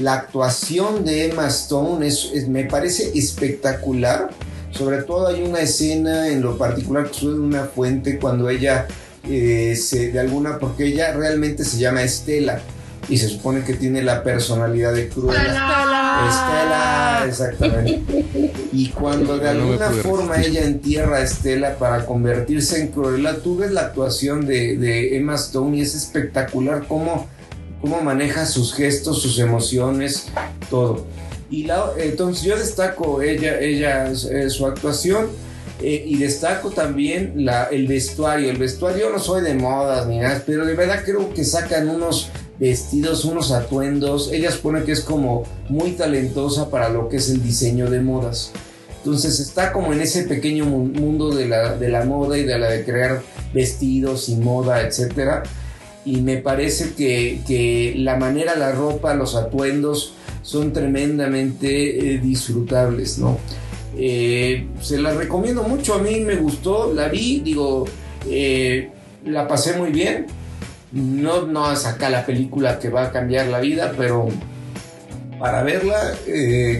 La 0.00 0.14
actuación 0.14 1.04
de 1.04 1.26
Emma 1.26 1.46
Stone 1.48 2.06
es, 2.06 2.48
me 2.48 2.64
parece 2.64 3.12
espectacular. 3.14 4.30
Sobre 4.72 5.02
todo 5.02 5.28
hay 5.28 5.42
una 5.42 5.60
escena 5.60 6.28
en 6.28 6.42
lo 6.42 6.56
particular 6.56 7.08
que 7.08 7.14
suena 7.14 7.40
una 7.40 7.64
fuente 7.64 8.18
cuando 8.18 8.48
ella 8.48 8.86
eh, 9.28 9.76
se, 9.76 10.10
de 10.10 10.18
alguna, 10.18 10.58
porque 10.58 10.86
ella 10.86 11.12
realmente 11.12 11.64
se 11.64 11.78
llama 11.78 12.02
Estela 12.02 12.60
y 13.08 13.18
se 13.18 13.28
supone 13.28 13.62
que 13.64 13.74
tiene 13.74 14.02
la 14.02 14.22
personalidad 14.22 14.94
de 14.94 15.08
Cruella. 15.08 15.42
Estela, 16.28 17.24
exactamente. 17.28 18.24
Y 18.72 18.88
cuando 18.88 19.38
de 19.38 19.50
alguna 19.50 19.90
forma 19.90 20.40
ella 20.40 20.64
entierra 20.64 21.18
a 21.18 21.22
Estela 21.22 21.76
para 21.76 22.06
convertirse 22.06 22.80
en 22.80 22.88
Cruella, 22.88 23.36
tú 23.36 23.58
ves 23.58 23.72
la 23.72 23.82
actuación 23.82 24.46
de, 24.46 25.16
Emma 25.16 25.34
Stone 25.34 25.76
y 25.76 25.82
es 25.82 25.94
espectacular 25.94 26.86
cómo, 26.88 27.28
cómo 27.80 28.00
maneja 28.00 28.46
sus 28.46 28.74
gestos, 28.74 29.20
sus 29.20 29.38
emociones, 29.38 30.28
todo. 30.70 31.06
Y 31.52 31.64
la, 31.64 31.92
entonces 31.98 32.44
yo 32.44 32.56
destaco 32.56 33.20
ella, 33.20 33.60
ella 33.60 34.10
eh, 34.10 34.48
su 34.48 34.66
actuación. 34.66 35.28
Eh, 35.82 36.04
y 36.06 36.16
destaco 36.16 36.70
también 36.70 37.44
la, 37.44 37.64
el 37.64 37.86
vestuario. 37.86 38.50
El 38.50 38.56
vestuario, 38.56 39.10
no 39.10 39.18
soy 39.18 39.42
de 39.42 39.52
modas 39.54 40.06
ni 40.06 40.18
nada, 40.18 40.42
pero 40.46 40.64
de 40.64 40.74
verdad 40.74 41.02
creo 41.04 41.34
que 41.34 41.44
sacan 41.44 41.90
unos 41.90 42.30
vestidos, 42.58 43.26
unos 43.26 43.52
atuendos. 43.52 44.32
Ella 44.32 44.50
supone 44.50 44.84
que 44.84 44.92
es 44.92 45.00
como 45.00 45.44
muy 45.68 45.92
talentosa 45.92 46.70
para 46.70 46.88
lo 46.88 47.10
que 47.10 47.18
es 47.18 47.28
el 47.28 47.42
diseño 47.42 47.90
de 47.90 48.00
modas. 48.00 48.52
Entonces 48.98 49.38
está 49.38 49.72
como 49.72 49.92
en 49.92 50.00
ese 50.00 50.22
pequeño 50.22 50.64
mundo 50.64 51.34
de 51.34 51.48
la, 51.48 51.76
de 51.76 51.88
la 51.90 52.04
moda 52.04 52.38
y 52.38 52.44
de 52.44 52.58
la 52.58 52.70
de 52.70 52.84
crear 52.84 53.20
vestidos 53.52 54.30
y 54.30 54.36
moda, 54.36 54.80
etc. 54.80 55.44
Y 56.06 56.22
me 56.22 56.38
parece 56.38 56.94
que, 56.94 57.40
que 57.46 57.92
la 57.96 58.16
manera, 58.16 58.56
la 58.56 58.72
ropa, 58.72 59.12
los 59.14 59.34
atuendos 59.34 60.14
son 60.42 60.72
tremendamente 60.72 62.14
eh, 62.14 62.18
disfrutables, 62.18 63.18
¿no? 63.18 63.38
Eh, 63.96 64.66
se 64.80 65.00
la 65.00 65.12
recomiendo 65.14 65.62
mucho, 65.62 65.94
a 65.94 65.98
mí 65.98 66.20
me 66.20 66.36
gustó, 66.36 66.92
la 66.92 67.08
vi, 67.08 67.40
digo, 67.40 67.84
eh, 68.28 68.90
la 69.24 69.46
pasé 69.46 69.76
muy 69.76 69.90
bien 69.90 70.26
no, 70.92 71.46
no 71.46 71.64
acá 71.64 72.10
la 72.10 72.26
película 72.26 72.78
que 72.78 72.90
va 72.90 73.04
a 73.04 73.12
cambiar 73.12 73.46
la 73.46 73.60
vida, 73.60 73.94
pero 73.96 74.28
para 75.38 75.62
verla 75.62 76.14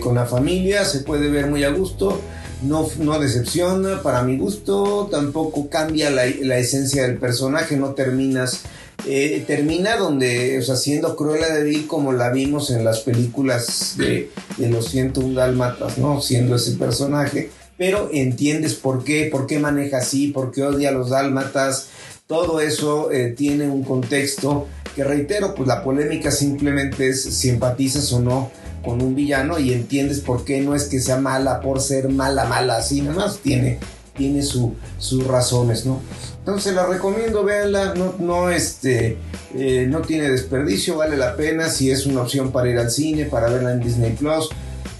con 0.01 0.15
la 0.15 0.27
familia 0.27 0.85
se 0.85 1.01
puede 1.01 1.29
ver 1.29 1.47
muy 1.47 1.65
a 1.65 1.71
gusto. 1.71 2.21
No, 2.63 2.87
no 2.99 3.19
decepciona 3.19 4.03
para 4.03 4.23
mi 4.23 4.37
gusto, 4.37 5.09
tampoco 5.11 5.69
cambia 5.69 6.11
la, 6.11 6.27
esencia 6.27 7.03
del 7.03 7.19
personaje, 7.19 7.77
no 7.77 7.95
terminas 7.95 8.63
eh, 9.07 9.43
termina 9.47 9.97
donde, 9.97 10.59
o 10.59 10.63
sea, 10.63 10.77
siendo 10.77 11.17
Cruella 11.17 11.53
de 11.53 11.65
Vil 11.65 11.87
como 11.87 12.13
la 12.13 12.31
vimos 12.31 12.71
en 12.71 12.85
las 12.85 13.01
películas 13.01 13.95
de, 13.99 14.31
de 14.57 14.69
los 14.69 14.89
101 14.91 15.35
Dálmatas, 15.35 15.99
¿no? 15.99 16.21
Siendo 16.21 16.57
ese 16.57 16.73
personaje, 16.73 17.51
pero 17.77 18.11
entiendes 18.13 18.75
por 18.75 19.05
qué, 19.05 19.29
por 19.31 19.47
qué 19.47 19.59
maneja 19.59 19.99
así, 19.99 20.29
por 20.29 20.53
qué 20.53 20.63
odia 20.63 20.91
a 20.91 20.93
los 20.93 21.11
Dálmatas, 21.11 21.89
todo 22.27 22.61
eso 22.61 23.11
eh, 23.11 23.35
tiene 23.37 23.69
un 23.69 23.83
contexto 23.83 24.69
que 24.95 25.05
reitero, 25.05 25.55
pues 25.55 25.67
la 25.67 25.83
polémica 25.83 26.31
simplemente 26.31 27.09
es 27.09 27.23
simpatizas 27.23 28.13
o 28.13 28.21
no 28.21 28.51
con 28.85 29.03
un 29.03 29.15
villano 29.15 29.59
y 29.59 29.73
entiendes 29.73 30.21
por 30.21 30.45
qué 30.45 30.61
no 30.61 30.75
es 30.75 30.85
que 30.85 31.01
sea 31.01 31.19
mala 31.19 31.61
por 31.61 31.81
ser 31.81 32.09
mala, 32.09 32.45
mala, 32.45 32.77
así 32.77 33.01
nada 33.01 33.17
más 33.17 33.39
tiene, 33.39 33.79
tiene 34.17 34.43
sus 34.43 35.27
razones, 35.27 35.87
¿no? 35.87 36.01
Entonces 36.39 36.75
la 36.75 36.87
recomiendo, 36.87 37.45
véanla, 37.45 37.95
no, 37.95 38.15
no, 38.19 38.51
este, 38.51 39.17
eh, 39.55 39.87
no 39.89 40.01
tiene 40.01 40.29
desperdicio, 40.29 40.97
vale 40.97 41.17
la 41.17 41.37
pena 41.37 41.69
si 41.69 41.91
es 41.91 42.05
una 42.05 42.23
opción 42.23 42.51
para 42.51 42.69
ir 42.69 42.79
al 42.79 42.91
cine, 42.91 43.27
para 43.27 43.49
verla 43.49 43.73
en 43.73 43.81
Disney 43.81 44.13
Plus, 44.13 44.49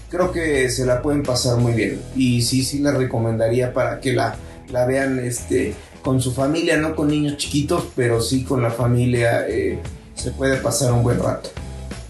creo 0.09 0.31
que 0.31 0.69
se 0.69 0.85
la 0.85 1.01
pueden 1.01 1.23
pasar 1.23 1.57
muy 1.57 1.73
bien 1.73 2.01
y 2.15 2.43
sí, 2.43 2.63
sí 2.63 2.79
la 2.79 2.91
recomendaría 2.91 3.73
para 3.73 3.99
que 3.99 4.13
la, 4.13 4.35
la 4.71 4.85
vean, 4.85 5.19
este, 5.19 5.73
con 6.01 6.21
su 6.21 6.31
familia, 6.33 6.77
no 6.77 6.95
con 6.95 7.07
niños 7.07 7.37
chiquitos, 7.37 7.85
pero 7.95 8.21
sí 8.21 8.43
con 8.43 8.61
la 8.61 8.71
familia 8.71 9.47
eh, 9.47 9.79
se 10.15 10.31
puede 10.31 10.57
pasar 10.57 10.93
un 10.93 11.03
buen 11.03 11.19
rato. 11.19 11.49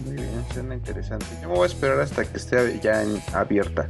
Muy 0.04 0.14
bien, 0.14 0.28
suena 0.52 0.74
interesante. 0.74 1.26
Yo 1.40 1.48
me 1.48 1.54
voy 1.54 1.64
a 1.64 1.66
esperar 1.66 2.00
hasta 2.00 2.24
que 2.24 2.36
esté 2.36 2.78
ya 2.82 3.04
abierta. 3.32 3.88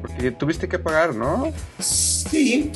Porque 0.00 0.30
tuviste 0.30 0.66
que 0.68 0.78
pagar, 0.78 1.14
¿no? 1.14 1.52
Sí. 1.78 2.72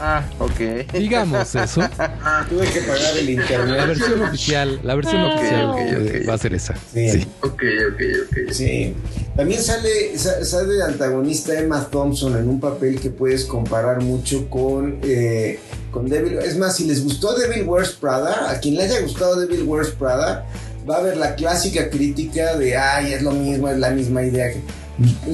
Ah, 0.00 0.24
ok. 0.38 0.92
Digamos 0.92 1.54
eso. 1.54 1.80
Tuve 2.48 2.68
que 2.70 2.80
pagar 2.82 3.16
el 3.18 3.30
internet. 3.30 3.76
La 3.76 3.86
versión 3.86 4.22
oficial, 4.22 4.80
la 4.82 4.94
versión 4.94 5.20
Ah. 5.22 5.34
oficial 5.36 5.70
ok. 5.70 6.28
va 6.28 6.34
a 6.34 6.38
ser 6.38 6.54
esa. 6.54 6.74
Sí. 6.92 7.10
Sí. 7.10 7.26
Ok, 7.42 7.62
ok, 7.92 8.00
ok. 8.26 8.52
Sí. 8.52 8.94
También 9.36 9.62
sale, 9.62 10.16
sa- 10.18 10.44
sale 10.44 10.74
de 10.74 10.84
antagonista 10.84 11.58
Emma 11.58 11.84
Thompson 11.90 12.36
en 12.36 12.48
un 12.48 12.60
papel 12.60 13.00
que 13.00 13.10
puedes 13.10 13.44
comparar 13.44 14.00
mucho 14.02 14.48
con, 14.50 14.98
eh, 15.02 15.58
con 15.90 16.08
Devil. 16.08 16.38
Es 16.38 16.56
más, 16.56 16.76
si 16.76 16.84
les 16.86 17.02
gustó 17.02 17.34
Devil 17.38 17.64
Wears 17.66 17.92
Prada, 17.92 18.50
a 18.50 18.60
quien 18.60 18.74
le 18.76 18.84
haya 18.84 19.00
gustado 19.00 19.40
Devil 19.40 19.62
Wears 19.64 19.90
Prada, 19.90 20.46
va 20.88 20.96
a 20.98 21.02
ver 21.02 21.16
la 21.16 21.34
clásica 21.36 21.88
crítica 21.90 22.56
de, 22.56 22.76
ay, 22.76 23.12
es 23.14 23.22
lo 23.22 23.30
mismo, 23.32 23.68
es 23.68 23.78
la 23.78 23.90
misma 23.90 24.22
idea. 24.22 24.50
que-". 24.50 24.60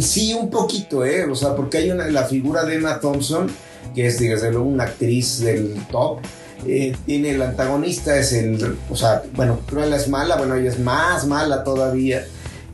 Sí, 0.00 0.34
un 0.34 0.50
poquito, 0.50 1.04
¿eh? 1.04 1.24
O 1.24 1.34
sea, 1.34 1.54
porque 1.54 1.78
hay 1.78 1.90
una, 1.90 2.06
la 2.08 2.24
figura 2.24 2.64
de 2.64 2.76
Emma 2.76 3.00
Thompson, 3.00 3.50
que 3.94 4.06
es, 4.06 4.18
desde 4.18 4.50
luego, 4.50 4.66
una 4.66 4.84
actriz 4.84 5.40
del 5.40 5.74
top. 5.90 6.20
eh, 6.66 6.96
tiene 7.06 7.30
el 7.30 7.42
antagonista, 7.42 8.16
es 8.18 8.32
el, 8.32 8.76
o 8.90 8.96
sea, 8.96 9.22
bueno, 9.34 9.60
Cruella 9.66 9.96
es 9.96 10.08
mala, 10.08 10.36
bueno, 10.36 10.54
ella 10.54 10.70
es 10.70 10.78
más 10.78 11.26
mala 11.26 11.62
todavía. 11.64 12.26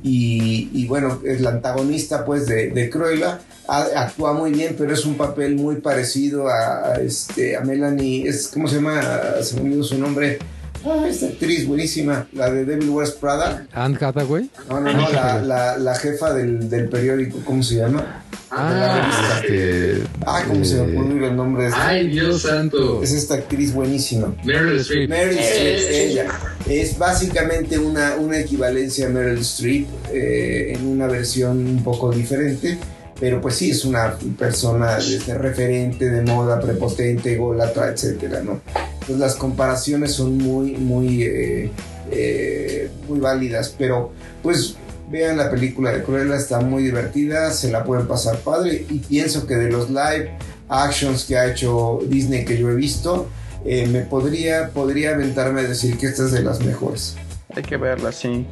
Y, 0.03 0.69
y 0.75 0.87
bueno, 0.87 1.21
es 1.25 1.41
la 1.41 1.51
antagonista 1.51 2.25
pues 2.27 2.47
de, 2.47 2.71
de 2.71 2.91
Cruella. 2.91 3.41
Actúa 3.67 4.35
muy 4.35 4.51
bien, 4.53 4.75
pero 4.77 4.93
es 4.93 5.07
un 5.07 5.17
papel 5.17 5.57
muy 5.57 5.77
parecido 5.77 6.49
a, 6.49 6.89
a, 6.89 6.95
este, 6.97 7.57
a 7.57 7.63
Melanie. 7.63 8.29
Es, 8.29 8.49
¿Cómo 8.49 8.69
se 8.69 8.77
llama? 8.77 9.01
Se 9.43 9.55
me 9.57 9.63
olvidó 9.63 9.83
su 9.83 9.99
nombre. 9.99 10.39
Ah, 10.87 11.07
esta 11.09 11.27
actriz 11.27 11.67
buenísima, 11.67 12.27
la 12.33 12.51
de 12.51 12.65
Devil 12.65 12.91
Wears 12.91 13.13
Prada. 13.13 13.67
Anne 13.73 13.97
Hathaway. 14.01 14.51
No, 14.69 14.81
no, 14.81 14.93
no, 14.93 15.11
la, 15.11 15.41
la, 15.43 15.79
la 15.79 15.95
jefa 15.95 16.35
del, 16.35 16.69
del 16.69 16.89
periódico, 16.89 17.39
¿cómo 17.45 17.63
se 17.63 17.77
llama? 17.77 18.23
Ah, 18.51 19.11
este. 19.43 20.03
Ah, 20.27 20.45
¿cómo 20.47 20.65
se 20.65 20.77
me 20.77 20.93
eh, 20.93 20.97
ocurrió 20.99 21.27
el 21.29 21.37
nombre 21.37 21.65
de? 21.65 21.73
Ay, 21.75 22.09
Dios 22.09 22.43
santo. 22.43 23.03
Es 23.03 23.13
esta 23.13 23.35
actriz 23.35 23.73
buenísima. 23.73 24.35
Meryl 24.45 24.79
Streep. 24.81 25.09
Meryl 25.09 25.39
Streep, 25.39 25.79
Eh, 25.79 26.05
ella. 26.13 26.27
Es 26.69 26.97
básicamente 26.99 27.79
una, 27.79 28.15
una 28.17 28.39
equivalencia 28.39 29.07
a 29.07 29.11
Meryl 29.11 29.41
Streep 29.41 29.87
eh, 30.13 30.73
en 30.77 30.87
una 30.87 31.07
versión 31.07 31.59
un 31.67 31.83
poco 31.83 32.13
diferente. 32.13 32.79
Pero 33.21 33.41
pues 33.41 33.55
sí, 33.55 33.71
es 33.71 33.85
una 33.85 34.17
persona 34.39 34.97
desde 34.97 35.35
referente 35.39 36.11
de 36.11 36.23
moda, 36.23 36.61
prepotente, 36.61 37.37
golatra, 37.37 37.89
etcétera, 37.89 38.41
¿no? 38.43 38.61
Entonces 38.93 39.19
las 39.19 39.35
comparaciones 39.37 40.13
son 40.13 40.37
muy, 40.39 40.73
muy, 40.73 41.23
eh, 41.23 41.71
eh, 42.11 42.91
muy 43.09 43.21
válidas. 43.21 43.75
Pero 43.79 44.13
pues 44.43 44.77
vean 45.11 45.37
la 45.37 45.51
película 45.51 45.93
de 45.93 46.03
Cruella, 46.03 46.37
está 46.37 46.61
muy 46.61 46.83
divertida, 46.83 47.51
se 47.53 47.71
la 47.71 47.85
pueden 47.85 48.07
pasar 48.09 48.39
padre. 48.39 48.85
Y 48.91 48.99
pienso 48.99 49.47
que 49.47 49.55
de 49.57 49.71
los 49.71 49.91
live 49.91 50.31
actions 50.69 51.25
que 51.25 51.37
ha 51.37 51.47
hecho 51.51 52.01
Disney 52.09 52.45
que 52.45 52.59
yo 52.59 52.71
he 52.71 52.75
visto, 52.75 53.29
eh, 53.65 53.87
me 53.87 54.01
podría, 54.01 54.71
podría 54.71 55.15
aventarme 55.15 55.61
a 55.61 55.65
decir 55.65 55.97
que 55.99 56.07
esta 56.07 56.25
es 56.25 56.33
de 56.33 56.43
las 56.43 56.61
mejores. 56.61 57.15
Hay 57.55 57.63
que 57.63 57.77
verla, 57.77 58.11
sí. 58.11 58.45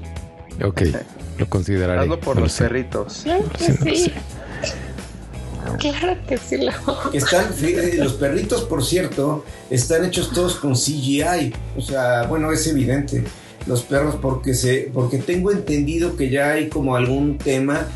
Ok, 0.63 0.83
lo 1.39 1.49
consideraré. 1.49 2.01
Hazlo 2.03 2.21
por 2.21 2.37
No 2.37 2.41
lo 2.43 2.47
los 2.47 2.53
sé. 2.53 2.65
perritos. 2.65 3.21
Claro 3.25 3.45
Sí, 3.59 3.67
que 3.67 3.73
no 3.73 3.91
lo 3.91 3.97
sí. 3.97 4.13
Claro 5.79 6.17
que 6.29 6.37
sí 6.39 6.57
lo. 6.59 6.73
Están, 7.13 7.53
fí- 7.55 7.95
los 7.97 8.15
perritos, 8.15 8.63
por 8.63 8.85
cierto, 8.85 9.45
están 9.71 10.05
hechos 10.05 10.33
todos 10.33 10.57
con 10.57 10.75
CGI. 10.75 11.53
O 11.77 11.81
sea, 11.81 12.25
bueno, 12.25 12.53
es 12.53 12.67
evidente. 12.67 13.25
Los 13.67 13.83
perros, 13.83 14.17
porque 14.21 14.55
se, 14.55 14.91
porque 14.93 15.19
tengo 15.19 15.51
entendido 15.53 16.17
que 16.17 16.31
ya 16.31 16.51
hay 16.53 16.69
como 16.69 16.97
algún 16.97 17.39
tema. 17.39 17.87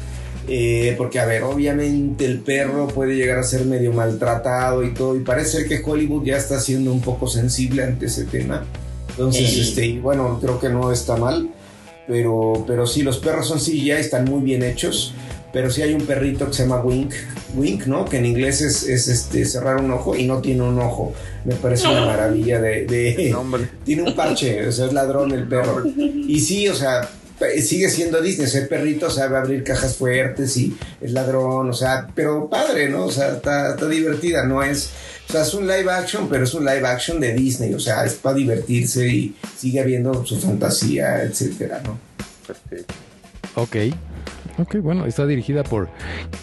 eh, 0.49 0.95
porque, 0.97 1.19
a 1.19 1.27
ver, 1.27 1.43
obviamente 1.43 2.25
el 2.25 2.39
perro 2.39 2.87
puede 2.87 3.17
llegar 3.17 3.39
a 3.39 3.43
ser 3.43 3.65
medio 3.67 3.93
maltratado 3.93 4.85
y 4.85 4.95
todo. 4.95 5.17
Y 5.17 5.21
parece 5.21 5.59
ser 5.59 5.69
que 5.69 5.83
Hollywood 5.85 6.25
ya 6.25 6.37
está 6.37 6.61
siendo 6.61 6.93
un 6.93 7.01
poco 7.01 7.27
sensible 7.27 7.83
ante 7.83 8.07
ese 8.07 8.27
tema. 8.27 8.65
Entonces, 9.11 9.51
Sí. 9.51 9.61
este, 9.63 9.87
y 9.87 9.99
bueno, 9.99 10.39
creo 10.41 10.61
que 10.61 10.69
no 10.69 10.93
está 10.93 11.17
mal. 11.17 11.51
Pero, 12.07 12.63
pero 12.65 12.87
sí, 12.87 13.03
los 13.03 13.19
perros 13.19 13.49
son 13.49 13.59
CGI, 13.59 13.91
están 13.91 14.25
muy 14.27 14.41
bien 14.43 14.63
hechos. 14.63 15.13
Pero 15.57 15.71
sí 15.71 15.81
hay 15.81 15.95
un 15.95 16.03
perrito 16.05 16.49
que 16.49 16.53
se 16.53 16.65
llama 16.65 16.83
Wink, 16.83 17.15
Wink, 17.55 17.87
¿no? 17.87 18.05
Que 18.05 18.19
en 18.19 18.27
inglés 18.27 18.61
es, 18.61 18.83
es, 18.83 19.09
este, 19.09 19.43
cerrar 19.47 19.77
un 19.81 19.91
ojo 19.91 20.15
y 20.15 20.27
no 20.27 20.43
tiene 20.43 20.61
un 20.61 20.79
ojo. 20.79 21.15
Me 21.47 21.55
parece 21.55 21.89
una 21.89 22.05
maravilla 22.05 22.61
de... 22.61 22.85
de- 22.85 23.35
tiene 23.87 24.03
un 24.03 24.15
parche, 24.15 24.69
o 24.69 24.71
sea, 24.71 24.85
es 24.85 24.93
ladrón 24.93 25.33
el 25.33 25.49
perro. 25.49 25.83
Y 25.97 26.41
sí, 26.41 26.69
o 26.69 26.75
sea, 26.75 27.09
sigue 27.63 27.89
siendo 27.89 28.21
Disney, 28.21 28.47
o 28.47 28.51
sea, 28.51 28.61
el 28.61 28.69
perrito 28.69 29.09
sabe 29.09 29.39
abrir 29.39 29.65
cajas 29.65 29.97
fuertes 29.97 30.55
y 30.59 30.77
es 31.01 31.13
ladrón, 31.13 31.71
o 31.71 31.73
sea, 31.73 32.07
pero 32.15 32.51
padre, 32.51 32.91
¿no? 32.91 33.07
O 33.07 33.11
sea, 33.11 33.37
está, 33.37 33.71
está 33.71 33.89
divertida, 33.89 34.45
no 34.45 34.63
es, 34.63 34.91
o 35.27 35.33
sea, 35.33 35.41
es 35.41 35.55
un 35.55 35.67
live 35.67 35.91
action, 35.91 36.29
pero 36.29 36.45
es 36.45 36.53
un 36.53 36.67
live 36.67 36.87
action 36.87 37.19
de 37.19 37.33
Disney, 37.33 37.73
o 37.73 37.81
sea, 37.81 38.05
es 38.05 38.13
para 38.13 38.37
divertirse 38.37 39.09
y 39.09 39.35
sigue 39.57 39.81
habiendo 39.81 40.23
su 40.27 40.39
fantasía, 40.39 41.23
etcétera, 41.23 41.81
¿no? 41.83 41.99
Perfecto. 42.47 42.93
Ok. 43.55 43.77
Ok, 44.59 44.77
bueno, 44.77 45.05
está 45.07 45.27
dirigida 45.27 45.63
por 45.65 45.89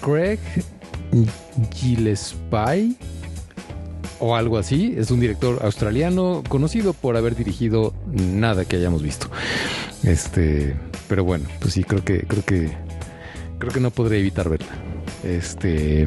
Craig 0.01 0.39
Gillespie 1.73 2.95
o 4.19 4.35
algo 4.35 4.57
así. 4.57 4.93
Es 4.97 5.11
un 5.11 5.19
director 5.19 5.59
australiano 5.63 6.43
conocido 6.47 6.93
por 6.93 7.17
haber 7.17 7.35
dirigido 7.35 7.93
nada 8.07 8.65
que 8.65 8.75
hayamos 8.75 9.01
visto. 9.01 9.29
Este, 10.03 10.75
pero 11.07 11.23
bueno, 11.23 11.45
pues 11.59 11.73
sí, 11.73 11.83
creo 11.83 12.03
que 12.03 12.25
creo 12.27 12.43
que 12.45 12.71
creo 13.57 13.71
que 13.73 13.79
no 13.79 13.91
podré 13.91 14.19
evitar 14.19 14.49
verla. 14.49 14.73
Este, 15.23 16.05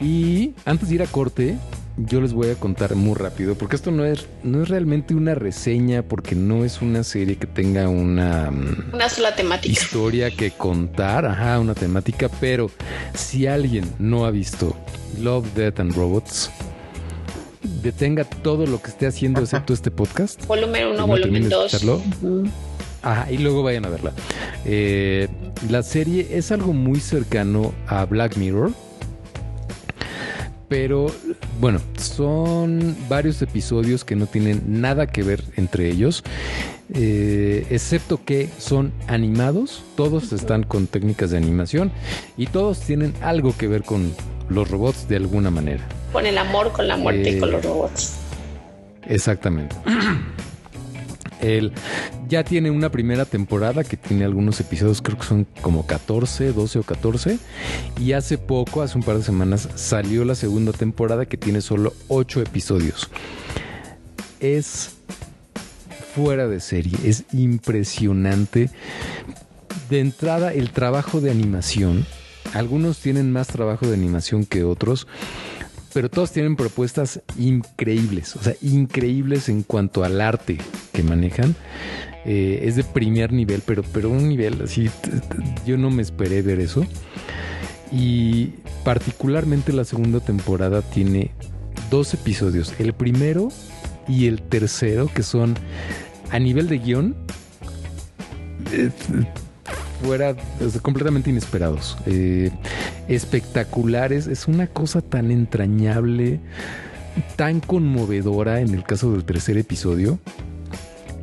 y 0.00 0.54
antes 0.64 0.88
de 0.88 0.94
ir 0.96 1.02
a 1.02 1.06
corte, 1.06 1.56
yo 1.96 2.20
les 2.20 2.32
voy 2.32 2.48
a 2.50 2.54
contar 2.56 2.94
muy 2.96 3.14
rápido, 3.14 3.54
porque 3.54 3.76
esto 3.76 3.90
no 3.90 4.04
es, 4.04 4.26
no 4.42 4.62
es 4.62 4.68
realmente 4.68 5.14
una 5.14 5.34
reseña, 5.34 6.02
porque 6.02 6.34
no 6.34 6.64
es 6.64 6.82
una 6.82 7.04
serie 7.04 7.36
que 7.36 7.46
tenga 7.46 7.88
una, 7.88 8.50
mm, 8.50 8.94
Una 8.94 9.08
sola 9.08 9.34
temática. 9.36 9.72
historia 9.72 10.30
que 10.30 10.50
contar, 10.50 11.24
ajá, 11.24 11.58
una 11.60 11.74
temática, 11.74 12.28
pero 12.40 12.70
si 13.14 13.46
alguien 13.46 13.84
no 13.98 14.24
ha 14.26 14.30
visto 14.32 14.74
Love, 15.20 15.46
Death 15.54 15.80
and 15.80 15.94
Robots, 15.94 16.50
detenga 17.82 18.24
todo 18.24 18.66
lo 18.66 18.80
que 18.82 18.90
esté 18.90 19.06
haciendo 19.06 19.40
excepto 19.40 19.72
este 19.72 19.90
podcast. 19.90 20.44
Volumen 20.46 20.86
1, 20.88 20.94
Primero 20.94 21.06
volumen 21.06 21.22
termine 21.22 21.48
de 21.48 21.54
2. 21.54 21.74
escucharlo. 21.74 22.02
Ajá, 23.02 23.30
y 23.30 23.38
luego 23.38 23.62
vayan 23.62 23.84
a 23.84 23.90
verla. 23.90 24.12
Eh, 24.64 25.28
la 25.68 25.82
serie 25.82 26.26
es 26.32 26.50
algo 26.50 26.72
muy 26.72 27.00
cercano 27.00 27.72
a 27.86 28.04
Black 28.06 28.36
Mirror. 28.36 28.72
Pero 30.74 31.06
bueno, 31.60 31.80
son 31.98 32.96
varios 33.08 33.40
episodios 33.42 34.04
que 34.04 34.16
no 34.16 34.26
tienen 34.26 34.60
nada 34.80 35.06
que 35.06 35.22
ver 35.22 35.44
entre 35.56 35.88
ellos. 35.88 36.24
eh, 36.92 37.64
excepto 37.70 38.24
que 38.24 38.48
son 38.58 38.92
animados, 39.06 39.84
todos 39.96 40.32
están 40.32 40.64
con 40.64 40.88
técnicas 40.88 41.30
de 41.30 41.36
animación 41.36 41.92
y 42.36 42.48
todos 42.48 42.80
tienen 42.80 43.14
algo 43.22 43.56
que 43.56 43.68
ver 43.68 43.84
con 43.84 44.12
los 44.48 44.68
robots 44.68 45.06
de 45.06 45.14
alguna 45.14 45.52
manera. 45.52 45.86
Con 46.12 46.26
el 46.26 46.36
amor, 46.38 46.72
con 46.72 46.88
la 46.88 46.96
muerte 46.96 47.30
y 47.30 47.34
Eh, 47.36 47.38
con 47.38 47.52
los 47.52 47.64
robots. 47.64 48.14
Exactamente. 49.06 49.76
Él 51.44 51.72
ya 52.26 52.42
tiene 52.42 52.70
una 52.70 52.90
primera 52.90 53.26
temporada 53.26 53.84
que 53.84 53.98
tiene 53.98 54.24
algunos 54.24 54.58
episodios, 54.60 55.02
creo 55.02 55.18
que 55.18 55.24
son 55.24 55.46
como 55.60 55.86
14, 55.86 56.52
12 56.52 56.78
o 56.78 56.82
14. 56.82 57.38
Y 58.00 58.12
hace 58.12 58.38
poco, 58.38 58.80
hace 58.80 58.96
un 58.96 59.04
par 59.04 59.18
de 59.18 59.22
semanas, 59.22 59.68
salió 59.74 60.24
la 60.24 60.34
segunda 60.34 60.72
temporada 60.72 61.26
que 61.26 61.36
tiene 61.36 61.60
solo 61.60 61.92
8 62.08 62.40
episodios. 62.40 63.10
Es 64.40 64.92
fuera 66.14 66.48
de 66.48 66.60
serie, 66.60 66.96
es 67.04 67.24
impresionante. 67.32 68.70
De 69.90 70.00
entrada, 70.00 70.52
el 70.52 70.70
trabajo 70.70 71.20
de 71.20 71.30
animación. 71.30 72.06
Algunos 72.54 73.00
tienen 73.00 73.32
más 73.32 73.48
trabajo 73.48 73.86
de 73.86 73.94
animación 73.94 74.46
que 74.46 74.64
otros 74.64 75.06
pero 75.94 76.10
todos 76.10 76.32
tienen 76.32 76.56
propuestas 76.56 77.20
increíbles, 77.38 78.34
o 78.34 78.42
sea, 78.42 78.54
increíbles 78.60 79.48
en 79.48 79.62
cuanto 79.62 80.02
al 80.04 80.20
arte 80.20 80.58
que 80.92 81.04
manejan. 81.04 81.54
Eh, 82.26 82.62
es 82.64 82.74
de 82.74 82.82
primer 82.82 83.32
nivel, 83.32 83.62
pero, 83.64 83.84
pero 83.84 84.10
un 84.10 84.28
nivel 84.28 84.60
así, 84.62 84.90
yo 85.64 85.78
no 85.78 85.90
me 85.90 86.02
esperé 86.02 86.42
ver 86.42 86.58
eso. 86.58 86.84
Y 87.92 88.54
particularmente 88.82 89.72
la 89.72 89.84
segunda 89.84 90.18
temporada 90.18 90.82
tiene 90.82 91.30
dos 91.90 92.12
episodios, 92.12 92.74
el 92.80 92.92
primero 92.92 93.50
y 94.08 94.26
el 94.26 94.42
tercero, 94.42 95.08
que 95.14 95.22
son 95.22 95.54
a 96.30 96.40
nivel 96.40 96.68
de 96.68 96.78
guion, 96.78 97.16
eh, 98.72 98.90
fuera, 100.04 100.36
completamente 100.82 101.30
inesperados. 101.30 101.96
Eh, 102.06 102.50
espectaculares. 103.08 104.26
Es 104.26 104.46
una 104.48 104.66
cosa 104.66 105.00
tan 105.00 105.30
entrañable, 105.30 106.40
tan 107.36 107.60
conmovedora 107.60 108.60
en 108.60 108.74
el 108.74 108.84
caso 108.84 109.12
del 109.12 109.24
tercer 109.24 109.56
episodio. 109.58 110.18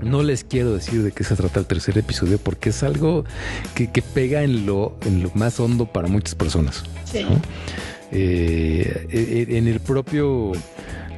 No 0.02 0.24
les 0.24 0.44
quiero 0.44 0.74
decir 0.74 1.04
de 1.04 1.12
qué 1.12 1.24
se 1.24 1.36
trata 1.36 1.60
el 1.60 1.67
tercer 1.67 1.96
episodio 1.98 2.39
porque 2.39 2.70
es 2.70 2.82
algo 2.82 3.24
que, 3.76 3.91
que 3.91 4.02
pega 4.02 4.41
en 4.44 4.65
lo, 4.65 4.98
en 5.06 5.22
lo 5.22 5.32
más 5.36 5.60
hondo 5.60 5.86
para 5.86 6.08
muchas 6.08 6.34
personas. 6.34 6.84
Sí. 7.06 7.24
¿no? 7.24 7.39
Eh, 8.12 9.08
eh, 9.12 9.46
en 9.58 9.67
el 9.67 9.80
propio 9.80 10.54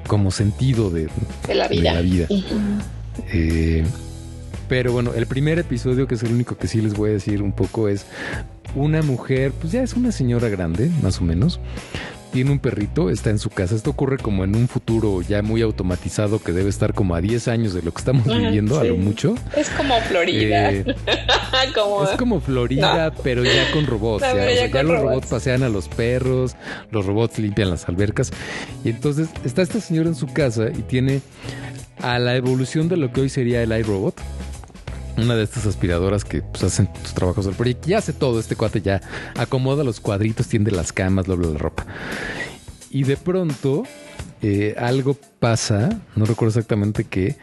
como 0.08 0.32
sentido 0.32 0.90
de, 0.90 1.08
De 1.48 1.56
la 1.56 1.70
de 1.70 1.76
vida. 1.78 1.94
la 1.94 2.02
vida. 2.02 2.28
Ujú. 2.30 2.44
Eh, 3.32 3.86
pero 4.68 4.92
bueno, 4.94 5.14
el 5.14 5.26
primer 5.28 5.60
episodio, 5.60 6.08
que 6.08 6.16
es 6.16 6.24
el 6.24 6.32
único 6.32 6.58
que 6.58 6.68
sí 6.68 6.82
les 6.82 6.94
voy 6.96 7.10
a 7.10 7.14
decir 7.14 7.42
un 7.42 7.52
poco, 7.52 7.88
es 7.88 8.06
una 8.76 9.02
mujer, 9.02 9.52
pues 9.52 9.74
ya 9.74 9.84
es 9.84 9.94
una 9.94 10.12
señora 10.12 10.50
grande, 10.50 10.90
más 11.02 11.20
o 11.22 11.24
menos. 11.24 11.60
Tiene 12.32 12.50
un 12.50 12.58
perrito, 12.58 13.12
está 13.12 13.30
en 13.30 13.38
su 13.38 13.52
casa. 13.52 13.76
Esto 13.76 13.92
ocurre 13.92 14.18
como 14.18 14.44
en 14.44 14.56
un 14.56 14.68
futuro 14.68 15.22
ya 15.22 15.44
muy 15.44 15.62
automatizado 15.62 16.42
que 16.42 16.52
debe 16.52 16.68
estar 16.68 16.96
como 16.96 17.14
a 17.14 17.22
10 17.22 17.48
años 17.48 17.76
de 17.76 17.84
lo 17.84 17.92
que 17.94 18.00
estamos 18.00 18.26
viviendo, 18.26 18.80
a 18.80 18.84
lo 18.84 18.96
mucho. 18.98 19.36
Es 19.56 19.70
como 19.70 20.00
Florida. 20.02 20.72
Eh, 20.72 20.96
como, 21.76 22.04
es 22.04 22.10
como 22.18 22.42
Florida, 22.42 23.14
pero 23.24 23.44
ya 23.44 23.72
con 23.72 23.86
robots. 23.86 24.24
No, 24.24 24.36
ya, 24.36 24.66
O 24.66 24.68
sea, 24.72 24.82
los 24.82 24.94
robots. 24.94 25.04
robots 25.04 25.28
pasean 25.28 25.62
a 25.62 25.70
los 25.70 25.88
perros, 25.90 26.56
los 26.90 27.06
robots 27.06 27.38
limpian 27.38 27.70
las 27.70 27.88
albercas. 27.88 28.32
Y 28.84 28.90
entonces 28.90 29.30
está 29.46 29.62
esta 29.62 29.80
señora 29.80 30.10
en 30.10 30.16
su 30.16 30.26
casa 30.26 30.70
y 30.76 30.82
tiene 30.82 31.22
a 32.02 32.18
la 32.18 32.36
evolución 32.36 32.90
de 32.90 32.98
lo 32.98 33.12
que 33.14 33.22
hoy 33.22 33.30
sería 33.30 33.62
el 33.62 33.78
iRobot. 33.78 34.20
Una 35.18 35.36
de 35.36 35.44
estas 35.44 35.66
aspiradoras 35.68 36.26
que 36.26 36.42
pues, 36.42 36.64
hacen 36.64 36.90
sus 37.04 37.14
trabajos 37.14 37.46
del 37.46 37.54
proyecto. 37.56 37.88
Ya 37.88 38.00
hace 38.00 38.14
todo. 38.14 38.40
Este 38.40 38.56
cuate 38.56 38.82
ya 38.82 39.02
acomoda 39.38 39.84
los 39.84 40.00
cuadritos, 40.00 40.48
tiende 40.48 40.72
las 40.72 40.92
camas, 40.92 41.26
dobla 41.26 41.50
la 41.50 41.58
ropa. 41.60 41.86
Y 42.90 43.04
de 43.04 43.18
pronto 43.18 43.84
eh, 44.42 44.76
algo 44.78 45.16
pasa, 45.40 45.90
no 46.16 46.26
recuerdo 46.26 46.50
exactamente 46.50 47.04
qué, 47.06 47.38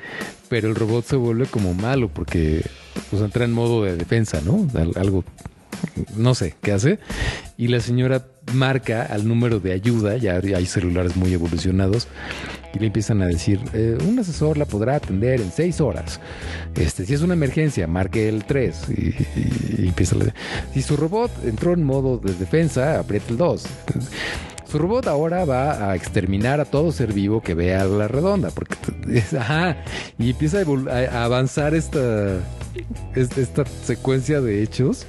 pero 0.48 0.68
el 0.68 0.74
robot 0.74 1.04
se 1.04 1.16
vuelve 1.16 1.46
como 1.46 1.74
malo 1.74 2.08
porque 2.08 2.64
pues, 3.10 3.22
entra 3.22 3.44
en 3.44 3.52
modo 3.52 3.84
de 3.84 3.96
defensa, 3.96 4.40
¿no? 4.44 4.66
Al- 4.78 4.92
Algo, 4.96 5.24
no 6.16 6.34
sé 6.34 6.54
qué 6.62 6.72
hace. 6.72 6.98
Y 7.56 7.68
la 7.68 7.80
señora 7.80 8.26
marca 8.52 9.02
al 9.02 9.26
número 9.28 9.60
de 9.60 9.72
ayuda, 9.72 10.16
ya 10.16 10.34
hay 10.36 10.66
celulares 10.66 11.16
muy 11.16 11.32
evolucionados, 11.32 12.08
y 12.74 12.78
le 12.78 12.86
empiezan 12.86 13.20
a 13.22 13.26
decir, 13.26 13.60
eh, 13.72 13.98
un 14.06 14.18
asesor 14.18 14.56
la 14.58 14.64
podrá 14.64 14.96
atender 14.96 15.40
en 15.40 15.50
seis 15.50 15.80
horas. 15.80 16.20
Este, 16.74 17.04
si 17.06 17.14
es 17.14 17.22
una 17.22 17.34
emergencia, 17.34 17.86
marque 17.86 18.28
el 18.28 18.44
3 18.44 18.84
y, 18.90 18.92
y- 19.02 19.74
y 19.78 19.88
empieza. 19.88 20.16
Si 20.72 20.82
su 20.82 20.96
robot 20.96 21.30
entró 21.44 21.72
en 21.72 21.82
modo 21.84 22.18
de 22.18 22.32
defensa, 22.34 22.98
apriete 23.00 23.30
el 23.32 23.36
2. 23.38 23.66
Su 24.70 24.78
robot 24.78 25.08
ahora 25.08 25.44
va 25.44 25.90
a 25.90 25.96
exterminar 25.96 26.60
a 26.60 26.64
todo 26.64 26.92
ser 26.92 27.12
vivo 27.12 27.42
que 27.42 27.54
vea 27.54 27.84
la 27.86 28.06
redonda, 28.06 28.50
porque 28.50 28.76
ajá, 29.36 29.78
y 30.16 30.30
empieza 30.30 30.58
a, 30.60 31.24
avanzar 31.24 31.74
esta, 31.74 32.36
es- 33.16 33.36
esta 33.36 33.64
secuencia 33.84 34.40
de 34.40 34.62
hechos 34.62 35.06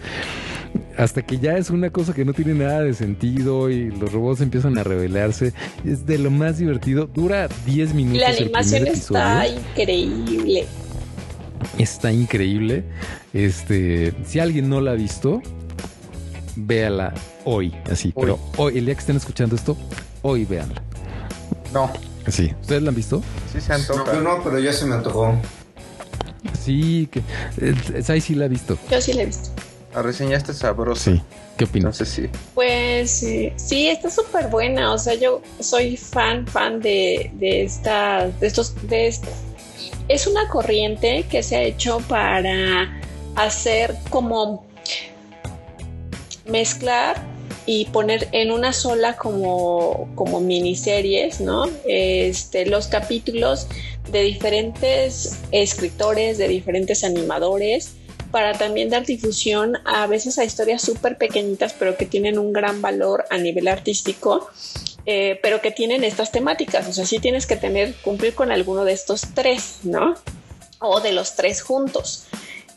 hasta 0.97 1.21
que 1.21 1.39
ya 1.39 1.57
es 1.57 1.69
una 1.69 1.89
cosa 1.89 2.13
que 2.13 2.25
no 2.25 2.33
tiene 2.33 2.53
nada 2.53 2.81
de 2.81 2.93
sentido 2.93 3.69
y 3.69 3.89
los 3.91 4.11
robots 4.11 4.41
empiezan 4.41 4.77
a 4.77 4.83
rebelarse. 4.83 5.53
Es 5.85 6.05
de 6.05 6.17
lo 6.17 6.31
más 6.31 6.57
divertido. 6.57 7.07
Dura 7.07 7.47
10 7.65 7.93
minutos. 7.93 8.21
la 8.21 8.29
animación 8.29 8.87
está 8.87 9.47
increíble. 9.47 10.65
Está 11.77 12.11
increíble. 12.11 12.83
Este, 13.33 14.13
si 14.25 14.39
alguien 14.39 14.69
no 14.69 14.81
la 14.81 14.91
ha 14.91 14.95
visto, 14.95 15.41
véala 16.55 17.13
hoy, 17.45 17.73
así. 17.89 18.11
Hoy. 18.15 18.21
Pero 18.25 18.39
hoy, 18.57 18.77
el 18.77 18.85
día 18.85 18.93
que 18.95 18.99
estén 18.99 19.15
escuchando 19.17 19.55
esto, 19.55 19.77
hoy 20.21 20.45
véanla. 20.45 20.81
No, 21.73 21.89
Así. 22.25 22.53
¿Ustedes 22.61 22.83
la 22.83 22.89
han 22.89 22.95
visto? 22.95 23.23
sí 23.51 23.59
se 23.61 23.69
No, 23.69 23.75
antoja. 23.75 24.13
yo 24.13 24.21
no, 24.21 24.43
pero 24.43 24.59
ya 24.59 24.73
se 24.73 24.85
me 24.85 24.93
antojó. 24.95 25.35
Sí, 26.59 27.07
que 27.11 27.21
eh, 27.59 28.03
Sai 28.03 28.21
sí 28.21 28.35
la 28.35 28.45
ha 28.45 28.47
visto. 28.47 28.77
Yo 28.91 29.01
sí 29.01 29.13
la 29.13 29.23
he 29.23 29.25
visto. 29.25 29.49
La 29.93 30.01
reseña 30.01 30.37
está 30.37 30.53
sabrosa. 30.53 31.11
Sí. 31.11 31.21
¿Qué 31.57 31.65
opinas? 31.65 31.97
Sí. 31.97 32.29
Pues 32.55 33.23
eh, 33.23 33.53
sí, 33.55 33.89
está 33.89 34.09
súper 34.09 34.47
buena. 34.47 34.93
O 34.93 34.97
sea, 34.97 35.15
yo 35.15 35.41
soy 35.59 35.97
fan, 35.97 36.47
fan 36.47 36.79
de, 36.79 37.29
de 37.35 37.63
esta, 37.63 38.27
de 38.27 38.47
estos, 38.47 38.73
de 38.87 39.07
este. 39.07 39.29
Es 40.07 40.27
una 40.27 40.47
corriente 40.47 41.25
que 41.29 41.43
se 41.43 41.57
ha 41.57 41.63
hecho 41.63 41.99
para 42.07 43.01
hacer 43.35 43.95
como 44.09 44.65
mezclar 46.45 47.21
y 47.65 47.85
poner 47.85 48.27
en 48.31 48.51
una 48.51 48.73
sola 48.73 49.15
como, 49.17 50.09
como 50.15 50.39
miniseries, 50.39 51.41
¿no? 51.41 51.69
Este, 51.85 52.65
los 52.65 52.87
capítulos 52.87 53.67
de 54.11 54.23
diferentes 54.23 55.39
escritores, 55.51 56.37
de 56.37 56.47
diferentes 56.47 57.03
animadores 57.03 57.93
para 58.31 58.53
también 58.53 58.89
dar 58.89 59.05
difusión 59.05 59.77
a 59.85 60.07
veces 60.07 60.39
a 60.39 60.43
historias 60.43 60.81
súper 60.81 61.17
pequeñitas, 61.17 61.73
pero 61.77 61.97
que 61.97 62.05
tienen 62.05 62.39
un 62.39 62.53
gran 62.53 62.81
valor 62.81 63.25
a 63.29 63.37
nivel 63.37 63.67
artístico. 63.67 64.49
Eh, 65.05 65.39
pero 65.41 65.61
que 65.61 65.71
tienen 65.71 66.03
estas 66.03 66.31
temáticas, 66.31 66.87
o 66.87 66.93
sea, 66.93 67.07
sí 67.07 67.17
tienes 67.17 67.47
que 67.47 67.55
tener, 67.55 67.95
cumplir 68.03 68.35
con 68.35 68.51
alguno 68.51 68.85
de 68.85 68.93
estos 68.93 69.21
tres, 69.33 69.79
¿no? 69.81 70.13
O 70.79 70.99
de 70.99 71.11
los 71.11 71.35
tres 71.35 71.63
juntos. 71.63 72.27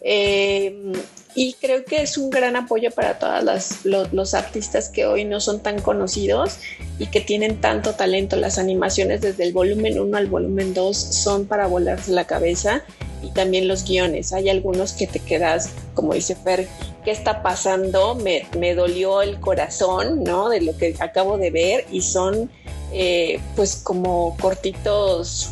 Eh, 0.05 0.93
y 1.35 1.55
creo 1.55 1.85
que 1.85 2.03
es 2.03 2.17
un 2.17 2.31
gran 2.31 2.55
apoyo 2.55 2.93
para 2.93 3.19
todos 3.19 3.75
los, 3.85 4.35
artistas 4.35 4.89
que 4.89 5.05
hoy 5.07 5.25
no 5.25 5.41
son 5.41 5.61
tan 5.61 5.81
conocidos 5.81 6.59
y 6.99 7.07
que 7.07 7.21
tienen 7.21 7.61
tanto 7.61 7.95
talento. 7.95 8.37
Las 8.37 8.59
animaciones 8.59 9.21
desde 9.21 9.43
el 9.43 9.53
volumen 9.53 9.99
1 9.99 10.17
al 10.17 10.29
volumen 10.29 10.75
2 10.75 10.97
son 10.97 11.47
para 11.47 11.67
volarse 11.67 12.13
la 12.13 12.27
cabeza 12.27 12.83
y 13.21 13.31
también 13.31 13.67
los 13.67 13.85
guiones. 13.85 14.33
Hay 14.33 14.49
algunos 14.49 14.93
que 14.93 15.09
te 15.09 15.19
quedas, 15.19 15.71
como 15.95 16.15
dice 16.15 16.37
Fer, 16.37 16.69
¿qué 17.05 17.11
está 17.11 17.43
pasando? 17.43 18.15
Me, 18.15 18.47
me 18.57 18.77
dolió 18.77 19.21
el 19.21 19.41
corazón, 19.41 20.23
¿no? 20.23 20.51
De 20.51 20.61
lo 20.61 20.77
que 20.77 20.95
acabo 21.01 21.37
de 21.37 21.51
ver 21.51 21.87
y 21.91 22.03
son 22.03 22.49
eh, 22.93 23.41
pues 23.57 23.75
como 23.75 24.37
cortitos 24.41 25.51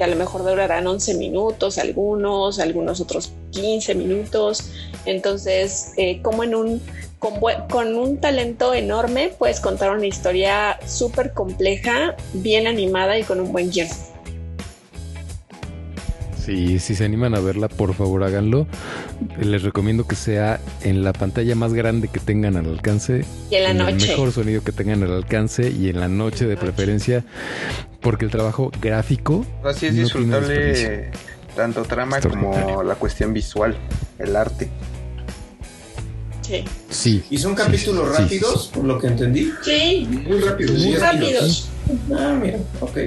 que 0.00 0.04
a 0.04 0.06
lo 0.06 0.16
mejor 0.16 0.44
durarán 0.44 0.86
11 0.86 1.12
minutos, 1.18 1.76
algunos, 1.76 2.58
algunos 2.58 3.02
otros 3.02 3.34
15 3.50 3.94
minutos. 3.94 4.70
Entonces, 5.04 5.92
eh, 5.98 6.22
como 6.22 6.42
en 6.42 6.54
un, 6.54 6.82
con, 7.18 7.94
un 7.94 8.18
talento 8.18 8.72
enorme, 8.72 9.30
puedes 9.38 9.60
contar 9.60 9.90
una 9.90 10.06
historia 10.06 10.80
súper 10.86 11.34
compleja, 11.34 12.16
bien 12.32 12.66
animada 12.66 13.18
y 13.18 13.24
con 13.24 13.40
un 13.40 13.52
buen 13.52 13.70
guion. 13.70 13.88
Sí, 16.50 16.80
si 16.80 16.96
se 16.96 17.04
animan 17.04 17.36
a 17.36 17.40
verla, 17.40 17.68
por 17.68 17.94
favor 17.94 18.24
háganlo. 18.24 18.66
Les 19.40 19.62
recomiendo 19.62 20.08
que 20.08 20.16
sea 20.16 20.60
en 20.82 21.04
la 21.04 21.12
pantalla 21.12 21.54
más 21.54 21.74
grande 21.74 22.08
que 22.08 22.18
tengan 22.18 22.56
al 22.56 22.66
alcance. 22.66 23.24
Y 23.52 23.54
en 23.54 23.62
la 23.62 23.74
noche. 23.74 24.06
El 24.06 24.10
mejor 24.10 24.32
sonido 24.32 24.64
que 24.64 24.72
tengan 24.72 25.04
al 25.04 25.12
alcance 25.12 25.70
y 25.70 25.90
en 25.90 26.00
la 26.00 26.08
noche 26.08 26.46
de 26.46 26.56
preferencia, 26.56 27.24
porque 28.00 28.24
el 28.24 28.32
trabajo 28.32 28.72
gráfico. 28.82 29.46
Así 29.62 29.86
es 29.86 29.94
disfrutable 29.94 31.12
tanto 31.54 31.82
trama 31.84 32.20
como 32.20 32.82
la 32.82 32.96
cuestión 32.96 33.32
visual, 33.32 33.76
el 34.18 34.34
arte. 34.34 34.68
Sí. 36.88 37.22
¿Y 37.30 37.38
son 37.38 37.54
capítulos 37.54 38.16
rápidos, 38.18 38.72
por 38.74 38.84
lo 38.84 38.98
que 38.98 39.06
entendí? 39.06 39.52
Sí. 39.62 40.08
Muy 40.26 40.40
rápidos. 40.40 40.78
Muy 40.78 40.96
rápidos. 40.96 41.68
Ah, 42.12 42.36
mira, 42.42 42.58
ok. 42.80 42.98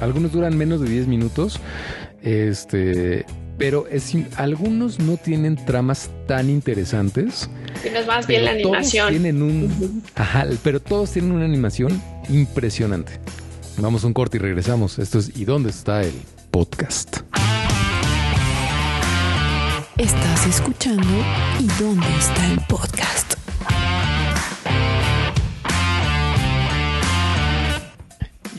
Algunos 0.00 0.32
duran 0.32 0.58
menos 0.58 0.80
de 0.80 0.88
10 0.88 1.06
minutos. 1.06 1.60
Este, 2.22 3.26
pero 3.58 3.86
es, 3.88 4.12
algunos 4.36 4.98
no 4.98 5.16
tienen 5.16 5.56
tramas 5.56 6.10
tan 6.26 6.50
interesantes. 6.50 7.50
Tienes 7.82 8.06
más 8.06 8.26
bien 8.26 8.44
la 8.44 8.52
animación. 8.52 9.10
tienen 9.10 9.42
un, 9.42 10.02
ajá, 10.14 10.46
pero 10.62 10.80
todos 10.80 11.12
tienen 11.12 11.32
una 11.32 11.44
animación 11.44 12.00
impresionante. 12.28 13.20
Vamos 13.78 14.04
a 14.04 14.06
un 14.06 14.12
corte 14.12 14.36
y 14.36 14.40
regresamos. 14.40 14.98
Esto 14.98 15.18
es 15.18 15.36
¿Y 15.36 15.44
dónde 15.44 15.70
está 15.70 16.02
el 16.02 16.14
podcast? 16.50 17.18
Estás 19.98 20.46
escuchando 20.46 21.06
¿Y 21.60 21.66
dónde 21.82 22.06
está 22.18 22.46
el 22.50 22.60
podcast? 22.68 23.41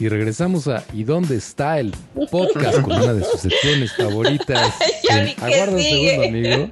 Y 0.04 0.10
regresamos 0.10 0.68
a 0.68 0.84
¿Y 0.92 1.06
dónde 1.06 1.38
está 1.38 1.80
el 1.80 1.94
podcast? 2.30 2.82
Con 2.82 2.92
una 2.92 3.14
de 3.14 3.24
sus 3.24 3.40
secciones 3.40 3.94
favoritas. 3.94 4.74
Aguarda 5.42 5.72
un 5.72 5.82
segundo, 5.82 6.24
amigo. 6.28 6.70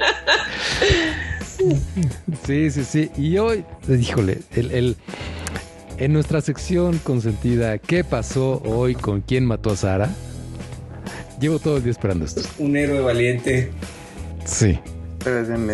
Sí, 2.46 2.72
sí, 2.72 2.84
sí. 2.84 3.10
Y 3.16 3.38
hoy, 3.38 3.64
híjole, 3.88 4.40
el, 4.52 4.98
en 5.98 6.12
nuestra 6.12 6.42
sección 6.42 6.98
consentida, 6.98 7.78
¿qué 7.78 8.04
pasó 8.04 8.62
hoy 8.66 8.96
con 8.96 9.22
quién 9.22 9.46
mató 9.46 9.70
a 9.70 9.78
Sara? 9.78 10.10
Llevo 11.40 11.60
todo 11.60 11.78
el 11.78 11.84
día 11.84 11.92
esperando 11.92 12.26
esto. 12.26 12.42
Un 12.58 12.76
héroe 12.76 13.00
valiente. 13.00 13.72
Sí. 14.44 14.78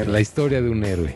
La 0.05 0.21
historia 0.21 0.61
de 0.61 0.69
un 0.69 0.83
héroe. 0.85 1.15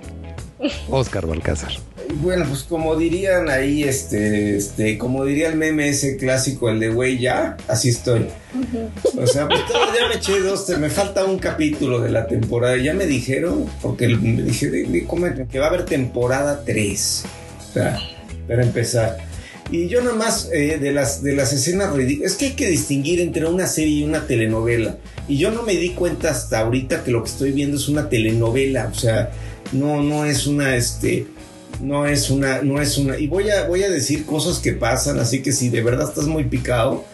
Oscar 0.90 1.28
Balcázar. 1.28 1.74
Bueno, 2.16 2.46
pues 2.48 2.64
como 2.64 2.96
dirían 2.96 3.50
ahí, 3.50 3.84
este, 3.84 4.58
este, 4.58 4.98
como 4.98 5.26
diría 5.26 5.50
el 5.50 5.56
meme 5.56 5.90
ese 5.90 6.18
clásico, 6.18 6.70
el 6.70 6.80
de 6.80 6.90
güey 6.90 7.20
ya, 7.20 7.58
así 7.68 7.90
estoy. 7.90 8.28
O 9.18 9.28
sea, 9.28 9.48
pues 9.48 9.62
ya 9.70 10.08
me 10.08 10.16
eché 10.16 10.40
dos, 10.40 10.68
me 10.78 10.90
falta 10.90 11.26
un 11.26 11.40
capítulo 11.40 12.00
de 12.02 12.12
la 12.12 12.28
temporada. 12.28 12.78
Ya 12.78 12.94
me 12.94 13.06
dijeron, 13.06 13.66
porque 13.82 14.08
me 14.10 14.44
dije, 14.44 14.72
que 15.50 15.60
va 15.60 15.66
a 15.66 15.70
haber 15.70 15.86
temporada 15.86 16.64
3. 16.66 17.24
O 17.70 17.74
sea, 17.74 18.00
para 18.48 18.64
empezar. 18.64 19.18
Y 19.72 19.88
yo 19.88 20.02
nada 20.02 20.16
más 20.16 20.50
eh, 20.52 20.78
de, 20.80 20.92
las, 20.92 21.24
de 21.24 21.34
las 21.34 21.54
escenas 21.54 21.94
ridículas, 21.94 22.34
es 22.34 22.38
que 22.38 22.46
hay 22.48 22.52
que 22.54 22.68
distinguir 22.68 23.22
entre 23.22 23.46
una 23.46 23.68
serie 23.68 24.00
y 24.00 24.04
una 24.04 24.28
telenovela. 24.28 24.98
Y 25.30 25.38
yo 25.38 25.50
no 25.50 25.64
me 25.64 25.76
di 25.76 25.92
cuenta 25.92 26.30
hasta 26.30 26.60
ahorita 26.60 27.06
que 27.06 27.12
lo 27.12 27.24
que 27.24 27.30
estoy 27.30 27.54
viendo 27.54 27.78
es 27.78 27.88
una 27.88 28.10
telenovela, 28.10 28.90
o 28.92 28.94
sea, 28.94 29.32
no, 29.72 30.04
no 30.04 30.26
es 30.26 30.46
una, 30.46 30.76
este, 30.76 31.26
no 31.80 32.06
es 32.06 32.30
una, 32.30 32.62
no 32.62 32.82
es 32.82 32.98
una, 32.98 33.18
y 33.18 33.28
voy 33.28 33.50
a, 33.50 33.68
voy 33.68 33.84
a 33.84 33.90
decir 33.90 34.26
cosas 34.26 34.60
que 34.60 34.74
pasan, 34.74 35.20
así 35.20 35.42
que 35.42 35.52
si 35.52 35.70
de 35.70 35.82
verdad 35.82 36.10
estás 36.10 36.26
muy 36.26 36.44
picado, 36.44 37.06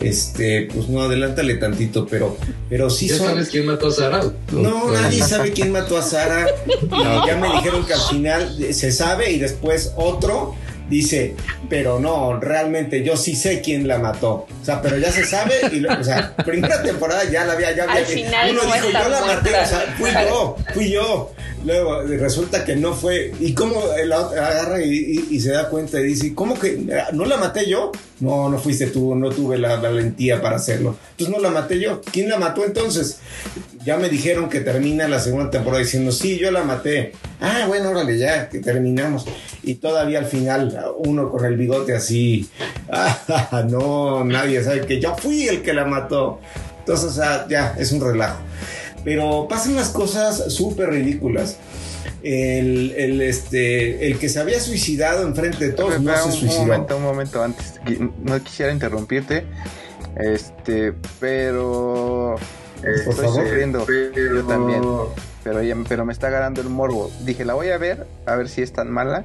este, 0.00 0.68
pues 0.72 0.88
no, 0.88 1.02
adelántale 1.02 1.54
tantito, 1.54 2.06
pero, 2.06 2.36
pero 2.68 2.90
sí 2.90 3.08
¿Ya 3.08 3.18
sabes 3.18 3.48
quién 3.48 3.66
mató 3.66 3.88
a 3.88 3.92
Sara? 3.92 4.22
No, 4.50 4.90
nadie 4.90 5.22
sabe 5.22 5.52
quién 5.52 5.70
mató 5.70 5.96
a 5.96 6.02
Sara. 6.02 6.46
ya 7.26 7.36
me 7.36 7.52
dijeron 7.52 7.86
que 7.86 7.94
al 7.94 8.00
final 8.00 8.58
se 8.72 8.90
sabe 8.90 9.30
y 9.30 9.38
después 9.38 9.92
otro 9.96 10.56
dice, 10.88 11.34
pero 11.68 11.98
no, 12.00 12.38
realmente 12.40 13.02
yo 13.02 13.16
sí 13.16 13.34
sé 13.36 13.60
quién 13.60 13.86
la 13.88 13.98
mató. 13.98 14.46
O 14.60 14.64
sea, 14.64 14.80
pero 14.82 14.98
ya 14.98 15.10
se 15.10 15.24
sabe. 15.24 15.54
Y, 15.72 15.84
o 15.84 16.04
sea, 16.04 16.34
primera 16.36 16.82
temporada 16.82 17.24
ya 17.30 17.44
la 17.44 17.54
había, 17.54 17.74
ya 17.74 17.84
había. 17.84 17.96
Al 17.96 18.04
final 18.06 18.50
uno 18.50 18.62
no 18.62 18.74
dijo, 18.74 18.90
yo 18.90 19.08
la 19.08 19.20
maté, 19.24 19.50
o 19.50 19.66
sea, 19.66 19.94
fui 19.98 20.10
yo, 20.10 20.56
fui 20.74 20.90
yo. 20.90 21.32
Luego 21.64 22.02
resulta 22.02 22.64
que 22.64 22.74
no 22.74 22.92
fue. 22.92 23.32
¿Y 23.38 23.54
cómo 23.54 23.80
otro 24.02 24.12
agarra 24.12 24.82
y, 24.82 24.90
y- 24.92 25.26
y 25.36 25.40
se 25.40 25.52
da 25.52 25.68
cuenta 25.68 26.00
y 26.00 26.04
dice, 26.04 26.34
¿cómo 26.34 26.58
que 26.58 26.76
no 27.12 27.24
la 27.24 27.36
maté 27.36 27.68
yo? 27.68 27.92
No, 28.18 28.48
no 28.48 28.58
fuiste 28.58 28.88
tú, 28.88 29.14
no 29.14 29.30
tuve 29.30 29.58
la 29.58 29.76
valentía 29.76 30.42
para 30.42 30.56
hacerlo. 30.56 30.96
Entonces 31.12 31.34
no 31.36 31.40
la 31.40 31.50
maté 31.50 31.78
yo. 31.78 32.00
¿Quién 32.12 32.28
la 32.28 32.38
mató 32.38 32.64
entonces? 32.64 33.18
Ya 33.84 33.96
me 33.96 34.08
dijeron 34.08 34.48
que 34.48 34.60
termina 34.60 35.08
la 35.08 35.18
segunda 35.18 35.50
temporada 35.50 35.82
diciendo, 35.82 36.12
sí, 36.12 36.38
yo 36.38 36.50
la 36.50 36.62
maté. 36.62 37.12
Ah, 37.40 37.64
bueno, 37.66 37.90
órale, 37.90 38.16
ya, 38.16 38.48
que 38.48 38.60
terminamos. 38.60 39.26
Y 39.62 39.74
todavía 39.76 40.20
al 40.20 40.26
final, 40.26 40.78
uno 40.98 41.30
con 41.30 41.44
el 41.44 41.56
bigote 41.56 41.94
así, 41.94 42.48
ah, 42.90 43.64
no, 43.68 44.24
nadie 44.24 44.62
sabe 44.62 44.82
que 44.86 45.00
yo 45.00 45.16
fui 45.16 45.48
el 45.48 45.62
que 45.62 45.72
la 45.72 45.84
mató. 45.84 46.40
Entonces, 46.80 47.06
o 47.10 47.12
sea, 47.12 47.46
ya, 47.48 47.74
es 47.78 47.90
un 47.92 48.00
relajo. 48.00 48.40
Pero 49.04 49.46
pasan 49.48 49.74
las 49.74 49.88
cosas 49.88 50.52
súper 50.52 50.90
ridículas. 50.90 51.56
El, 52.22 52.92
el, 52.96 53.20
este, 53.20 54.06
el 54.06 54.18
que 54.18 54.28
se 54.28 54.38
había 54.38 54.60
suicidado 54.60 55.26
enfrente 55.26 55.66
de 55.66 55.72
todos 55.72 56.00
no 56.00 56.12
Espera, 56.12 56.18
se 56.18 56.24
un, 56.28 56.32
un 56.34 56.38
suicidó. 56.38 56.62
momento, 56.62 56.96
un 56.96 57.02
momento 57.02 57.42
antes. 57.42 57.74
No 58.22 58.40
quisiera 58.44 58.72
interrumpirte. 58.72 59.44
Este, 60.16 60.92
pero. 61.18 62.36
Eh, 62.82 63.02
Por 63.04 63.12
estoy 63.14 63.14
favor. 63.26 63.42
sufriendo. 63.44 63.86
Yo 63.86 64.44
también. 64.44 64.82
Pero, 65.44 65.62
ya- 65.62 65.76
pero 65.88 66.04
me 66.04 66.12
está 66.12 66.30
ganando 66.30 66.60
el 66.60 66.68
morbo. 66.68 67.10
Dije, 67.24 67.44
la 67.44 67.54
voy 67.54 67.68
a 67.70 67.78
ver, 67.78 68.06
a 68.26 68.36
ver 68.36 68.48
si 68.48 68.62
es 68.62 68.72
tan 68.72 68.90
mala. 68.90 69.24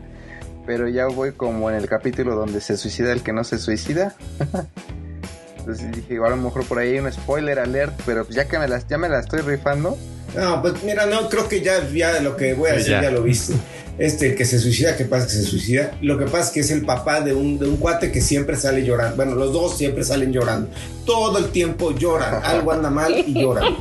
Pero 0.66 0.88
ya 0.90 1.06
voy 1.08 1.32
como 1.32 1.70
en 1.70 1.76
el 1.78 1.88
capítulo 1.88 2.36
donde 2.36 2.60
se 2.60 2.76
suicida 2.76 3.12
el 3.14 3.22
que 3.24 3.32
no 3.34 3.44
se 3.44 3.58
suicida. 3.58 4.16
Entonces 5.60 5.92
dije, 5.92 6.14
igual 6.14 6.34
a 6.34 6.36
lo 6.36 6.42
mejor 6.42 6.66
por 6.66 6.80
ahí 6.80 6.94
hay 6.94 7.00
un 7.00 7.12
spoiler 7.12 7.60
alert, 7.60 7.94
pero 8.06 8.24
pues 8.24 8.36
ya 8.36 8.48
que 8.48 8.58
me 8.58 8.68
las, 8.68 8.88
ya 8.88 8.98
me 8.98 9.10
la 9.10 9.20
estoy 9.20 9.42
rifando. 9.42 9.98
No, 10.38 10.62
pues 10.62 10.84
mira, 10.84 11.06
no, 11.06 11.30
creo 11.30 11.48
que 11.48 11.62
ya, 11.62 11.88
ya 11.94 12.20
lo 12.22 12.36
que 12.36 12.54
voy 12.54 12.70
a 12.70 12.74
Sí, 12.74 12.78
decir 12.80 12.92
ya. 12.94 13.02
ya. 13.04 13.12
lo 13.12 13.24
viste. 13.24 13.54
Este, 13.98 14.28
el 14.28 14.36
que 14.36 14.46
se 14.46 14.60
suicida, 14.60 14.96
¿qué 14.96 15.06
pasa 15.06 15.26
que 15.26 15.32
se 15.34 15.42
suicida? 15.44 15.92
Lo 16.02 16.20
que 16.20 16.26
pasa 16.26 16.46
es 16.46 16.50
que 16.52 16.60
es 16.60 16.70
el 16.70 16.86
papá 16.86 17.20
de 17.22 17.34
un, 17.34 17.58
de 17.58 17.66
un 17.68 17.78
cuate 17.78 18.12
que 18.12 18.22
siempre 18.22 18.56
sale 18.56 18.84
llorando. 18.86 19.16
Bueno, 19.16 19.34
los 19.34 19.52
dos 19.52 19.76
siempre 19.76 20.04
salen 20.04 20.32
llorando. 20.32 20.70
Todo 21.04 21.40
el 21.40 21.48
tiempo 21.50 21.92
lloran. 21.96 22.44
Algo 22.44 22.72
anda 22.74 22.92
mal 22.92 23.18
y 23.18 23.34
lloran. 23.42 23.76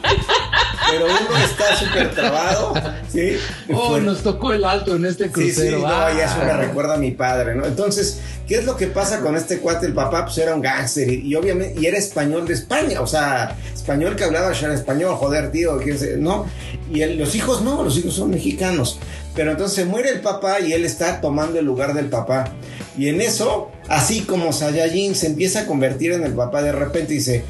Pero 0.90 1.04
uno 1.04 1.38
está 1.44 1.76
súper 1.76 2.14
trabado. 2.14 2.72
¿sí? 3.12 3.36
Oh, 3.74 3.98
nos 3.98 4.22
tocó 4.22 4.54
el 4.54 4.64
alto 4.64 4.96
en 4.96 5.04
este 5.04 5.24
Sí, 5.24 5.30
crucero. 5.30 5.76
sí, 5.78 5.82
no, 5.82 5.88
Ah. 5.90 6.12
y 6.16 6.20
eso 6.20 6.38
me 6.38 6.52
recuerda 6.57 6.94
a 6.94 6.98
mi 6.98 7.11
padre, 7.11 7.54
¿no? 7.54 7.66
Entonces, 7.66 8.20
¿qué 8.48 8.54
es 8.54 8.64
lo 8.64 8.76
que 8.78 8.86
pasa 8.86 9.20
con 9.20 9.36
este 9.36 9.59
cuate? 9.59 9.84
El 9.86 9.92
papá, 9.94 10.24
pues 10.24 10.38
era 10.38 10.54
un 10.54 10.62
gángster 10.62 11.11
y, 11.12 11.26
y 11.28 11.34
obviamente, 11.34 11.78
y 11.78 11.84
era 11.86 11.98
español 11.98 12.46
de 12.46 12.54
España, 12.54 13.00
o 13.02 13.07
sea, 13.07 13.54
español 13.87 14.16
que 14.16 14.24
hablaba 14.24 14.53
ya 14.53 14.66
en 14.66 14.72
español, 14.72 15.14
joder, 15.14 15.53
tío, 15.53 15.78
¿no? 16.18 16.47
Y 16.93 17.03
él- 17.03 17.18
los 17.18 17.37
hijos 17.37 17.62
no, 17.62 17.84
los 17.84 17.97
hijos 17.97 18.14
son 18.14 18.30
mexicanos. 18.30 18.99
Pero 19.37 19.53
entonces 19.53 19.87
muere 19.87 20.11
el 20.11 20.20
papá 20.22 20.59
y 20.61 20.72
él 20.72 20.84
está 20.84 21.20
tomando 21.20 21.61
el 21.61 21.64
lugar 21.66 21.95
del 21.95 22.07
papá. 22.07 22.53
Y 22.99 23.09
en 23.11 23.20
eso, 23.20 23.70
así 23.89 24.22
como 24.22 24.53
Saiyajin 24.53 25.14
se 25.14 25.28
empieza 25.28 25.61
a 25.61 25.66
convertir 25.66 26.12
en 26.12 26.24
el 26.24 26.32
papá, 26.32 26.62
de 26.62 26.72
repente 26.72 27.12
dice, 27.12 27.45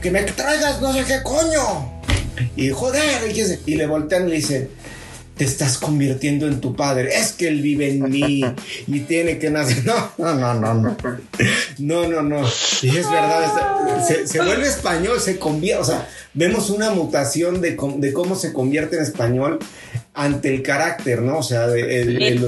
que 0.00 0.10
me 0.10 0.22
traigas 0.22 0.80
no 0.80 0.90
sé 0.94 1.04
qué 1.04 1.22
coño. 1.22 1.92
Y 2.56 2.70
joder, 2.70 3.02
y, 3.66 3.72
y 3.72 3.74
le 3.76 3.86
voltean 3.86 4.26
y 4.26 4.30
le 4.30 4.36
dicen, 4.36 4.70
te 5.36 5.44
estás 5.44 5.78
convirtiendo 5.78 6.46
en 6.46 6.60
tu 6.60 6.76
padre. 6.76 7.16
Es 7.16 7.32
que 7.32 7.48
él 7.48 7.60
vive 7.60 7.90
en 7.90 8.10
mí 8.10 8.44
y 8.86 9.00
tiene 9.00 9.38
que 9.38 9.50
nacer. 9.50 9.84
No, 9.84 10.12
no, 10.18 10.34
no, 10.34 10.54
no, 10.54 10.74
no. 10.74 10.96
No, 11.78 12.08
no, 12.08 12.22
no. 12.22 12.40
Y 12.82 12.96
es 12.96 13.10
verdad, 13.10 13.52
se, 14.06 14.26
se 14.26 14.42
vuelve 14.42 14.66
español, 14.66 15.20
se 15.20 15.38
convierte, 15.38 15.82
o 15.82 15.84
sea, 15.84 16.08
vemos 16.34 16.70
una 16.70 16.90
mutación 16.90 17.60
de, 17.60 17.76
de 17.98 18.12
cómo 18.12 18.34
se 18.36 18.52
convierte 18.52 18.96
en 18.96 19.02
español 19.02 19.58
ante 20.16 20.54
el 20.54 20.62
carácter, 20.62 21.22
¿no? 21.22 21.38
O 21.38 21.42
sea, 21.42 21.66
de, 21.66 21.82
de- 21.82 22.04
de 22.04 22.30
los 22.36 22.46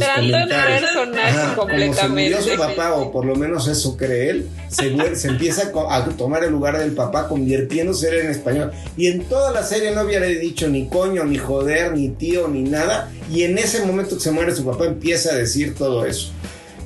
comentarios. 0.49 0.83
Ajá, 1.29 1.57
como 1.57 1.95
se 1.95 2.09
murió 2.09 2.43
su 2.43 2.49
papá, 2.59 2.95
o 2.95 3.11
por 3.13 3.25
lo 3.25 3.35
menos 3.35 3.67
eso 3.67 3.97
cree 3.97 4.31
él, 4.31 4.49
se, 4.69 5.17
se 5.17 5.29
empieza 5.29 5.73
a, 5.89 5.97
a 5.97 6.05
tomar 6.11 6.45
el 6.45 6.53
lugar 6.53 6.79
del 6.79 6.93
papá, 6.93 7.27
convirtiéndose 7.29 8.21
en 8.21 8.31
español. 8.31 8.71
Y 8.97 9.09
en 9.09 9.25
toda 9.25 9.51
la 9.53 9.65
serie 9.65 9.91
no 9.93 10.03
hubiera 10.03 10.27
dicho 10.27 10.69
ni 10.69 10.87
coño, 10.89 11.25
ni 11.25 11.39
joder, 11.39 11.93
ni 11.97 12.11
tío, 12.11 12.47
ni 12.47 12.63
nada. 12.63 13.11
Y 13.33 13.43
en 13.43 13.59
ese 13.59 13.85
momento 13.85 14.17
que 14.17 14.23
se 14.23 14.31
muere 14.31 14.55
su 14.55 14.65
papá, 14.65 14.85
empieza 14.87 15.31
a 15.33 15.35
decir 15.37 15.75
todo 15.75 16.07
eso. 16.07 16.31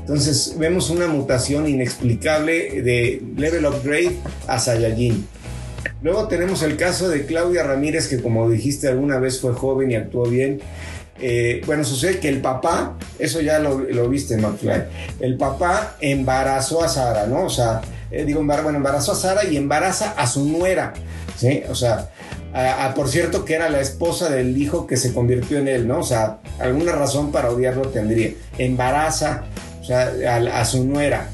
Entonces 0.00 0.54
vemos 0.58 0.88
una 0.90 1.06
mutación 1.08 1.68
inexplicable 1.68 2.80
de 2.82 3.22
level 3.36 3.66
upgrade 3.66 4.16
a 4.46 4.58
Saiyajin. 4.58 5.26
Luego 6.02 6.28
tenemos 6.28 6.62
el 6.62 6.76
caso 6.76 7.08
de 7.08 7.26
Claudia 7.26 7.62
Ramírez, 7.62 8.08
que 8.08 8.20
como 8.20 8.48
dijiste 8.48 8.88
alguna 8.88 9.18
vez 9.18 9.40
fue 9.40 9.52
joven 9.52 9.90
y 9.90 9.96
actuó 9.96 10.24
bien. 10.24 10.60
Eh, 11.22 11.62
bueno, 11.66 11.84
sucede 11.84 12.18
que 12.18 12.28
el 12.28 12.40
papá, 12.40 12.96
eso 13.18 13.40
ya 13.40 13.58
lo, 13.58 13.78
lo 13.80 14.08
viste, 14.08 14.38
McFly, 14.38 14.84
el 15.20 15.36
papá 15.36 15.96
embarazó 16.00 16.82
a 16.82 16.88
Sara, 16.88 17.26
¿no? 17.26 17.44
O 17.44 17.50
sea, 17.50 17.82
eh, 18.10 18.24
digo, 18.24 18.42
bueno, 18.42 18.70
embarazó 18.70 19.12
a 19.12 19.16
Sara 19.16 19.44
y 19.44 19.56
embaraza 19.56 20.14
a 20.16 20.26
su 20.26 20.46
nuera, 20.46 20.94
¿sí? 21.36 21.62
O 21.68 21.74
sea, 21.74 22.10
por 22.94 23.08
cierto 23.08 23.44
que 23.44 23.54
era 23.54 23.68
la 23.68 23.80
esposa 23.80 24.30
del 24.30 24.56
hijo 24.56 24.86
que 24.86 24.96
se 24.96 25.12
convirtió 25.12 25.58
en 25.58 25.68
él, 25.68 25.86
¿no? 25.86 25.98
O 25.98 26.02
sea, 26.02 26.38
alguna 26.58 26.92
razón 26.92 27.30
para 27.30 27.50
odiarlo 27.50 27.88
tendría. 27.88 28.32
Embaraza, 28.56 29.44
o 29.80 29.84
sea, 29.84 30.10
a 30.36 30.64
su 30.64 30.84
nuera. 30.84 31.28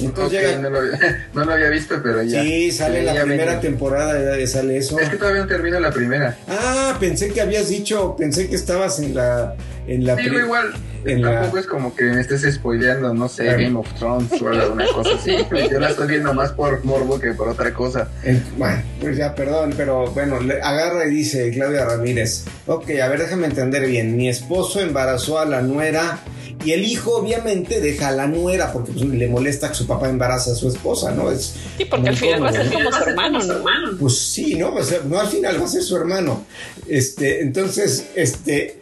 Entonces 0.00 0.38
Ok, 0.40 0.46
llega... 0.46 0.58
no, 0.58 0.70
lo 0.70 0.78
había, 0.78 1.26
no 1.34 1.44
lo 1.44 1.52
había 1.52 1.68
visto, 1.70 2.00
pero 2.02 2.22
ya. 2.22 2.42
Sí, 2.42 2.70
sale 2.72 3.00
Sí, 3.00 3.04
la 3.06 3.12
primera 3.22 3.44
venía. 3.46 3.60
temporada, 3.60 4.38
ya 4.38 4.46
sale 4.46 4.76
eso. 4.76 4.98
Es 5.00 5.08
que 5.08 5.16
todavía 5.16 5.40
no 5.42 5.46
termino 5.48 5.80
la 5.80 5.90
primera. 5.90 6.36
Ah, 6.48 6.96
pensé 7.00 7.28
que 7.32 7.40
habías 7.40 7.68
dicho, 7.68 8.14
pensé 8.16 8.48
que 8.48 8.54
estabas 8.56 9.00
en 9.00 9.14
la 9.14 9.54
en 9.88 10.04
la 10.04 10.14
Digo, 10.16 10.34
pri- 10.34 10.44
igual, 10.44 10.74
en 11.06 11.22
la- 11.22 11.32
tampoco 11.36 11.58
es 11.58 11.66
como 11.66 11.96
que 11.96 12.04
me 12.04 12.20
estés 12.20 12.42
spoileando, 12.54 13.14
no 13.14 13.26
sé, 13.26 13.48
Ah. 13.48 13.54
Game 13.54 13.78
of 13.78 13.90
Thrones 13.94 14.30
o 14.42 14.48
alguna 14.48 14.84
cosa 14.92 15.10
así. 15.14 15.34
Yo 15.72 15.80
la 15.80 15.88
estoy 15.88 16.08
viendo 16.08 16.34
más 16.34 16.52
por 16.52 16.84
morbo 16.84 17.18
que 17.18 17.32
por 17.32 17.48
otra 17.48 17.72
cosa. 17.72 18.08
en- 18.22 18.44
bueno, 18.58 18.82
pues 19.00 19.16
ya 19.16 19.34
perdón, 19.34 19.72
pero 19.76 20.10
bueno, 20.10 20.40
le 20.40 20.60
agarra 20.60 21.06
y 21.06 21.10
dice 21.10 21.50
Claudia 21.52 21.86
Ramírez, 21.86 22.44
ok, 22.66 22.90
a 23.02 23.08
ver, 23.08 23.20
déjame 23.20 23.46
entender 23.46 23.86
bien, 23.86 24.14
mi 24.14 24.28
esposo 24.28 24.80
embarazó 24.80 25.38
a 25.38 25.46
la 25.46 25.62
nuera 25.62 26.18
y 26.64 26.72
el 26.72 26.84
hijo 26.84 27.16
obviamente 27.16 27.80
deja 27.80 28.08
a 28.08 28.12
la 28.12 28.26
nuera 28.26 28.72
porque 28.72 28.92
pues, 28.92 29.04
le 29.04 29.28
molesta 29.28 29.68
que 29.68 29.74
su 29.74 29.86
papá 29.86 30.08
embaraza 30.08 30.52
a 30.52 30.54
su 30.54 30.68
esposa, 30.68 31.12
¿no? 31.12 31.30
Es, 31.30 31.54
Sí, 31.76 31.84
porque 31.84 32.08
al 32.08 32.16
final 32.16 32.42
va 32.42 32.48
a 32.48 32.52
ser 32.52 32.72
como 32.72 32.92
su 32.92 33.02
hermano, 33.02 33.42
¿no? 33.44 33.54
Pues 33.98 34.18
sí, 34.18 34.56
¿no? 34.56 34.74
O 34.74 34.82
sea, 34.82 35.00
no 35.04 35.20
al 35.20 35.28
final 35.28 35.60
va 35.60 35.64
a 35.66 35.68
ser 35.68 35.82
su 35.82 35.96
hermano. 35.96 36.44
Este, 36.88 37.42
entonces, 37.42 38.06
este, 38.14 38.80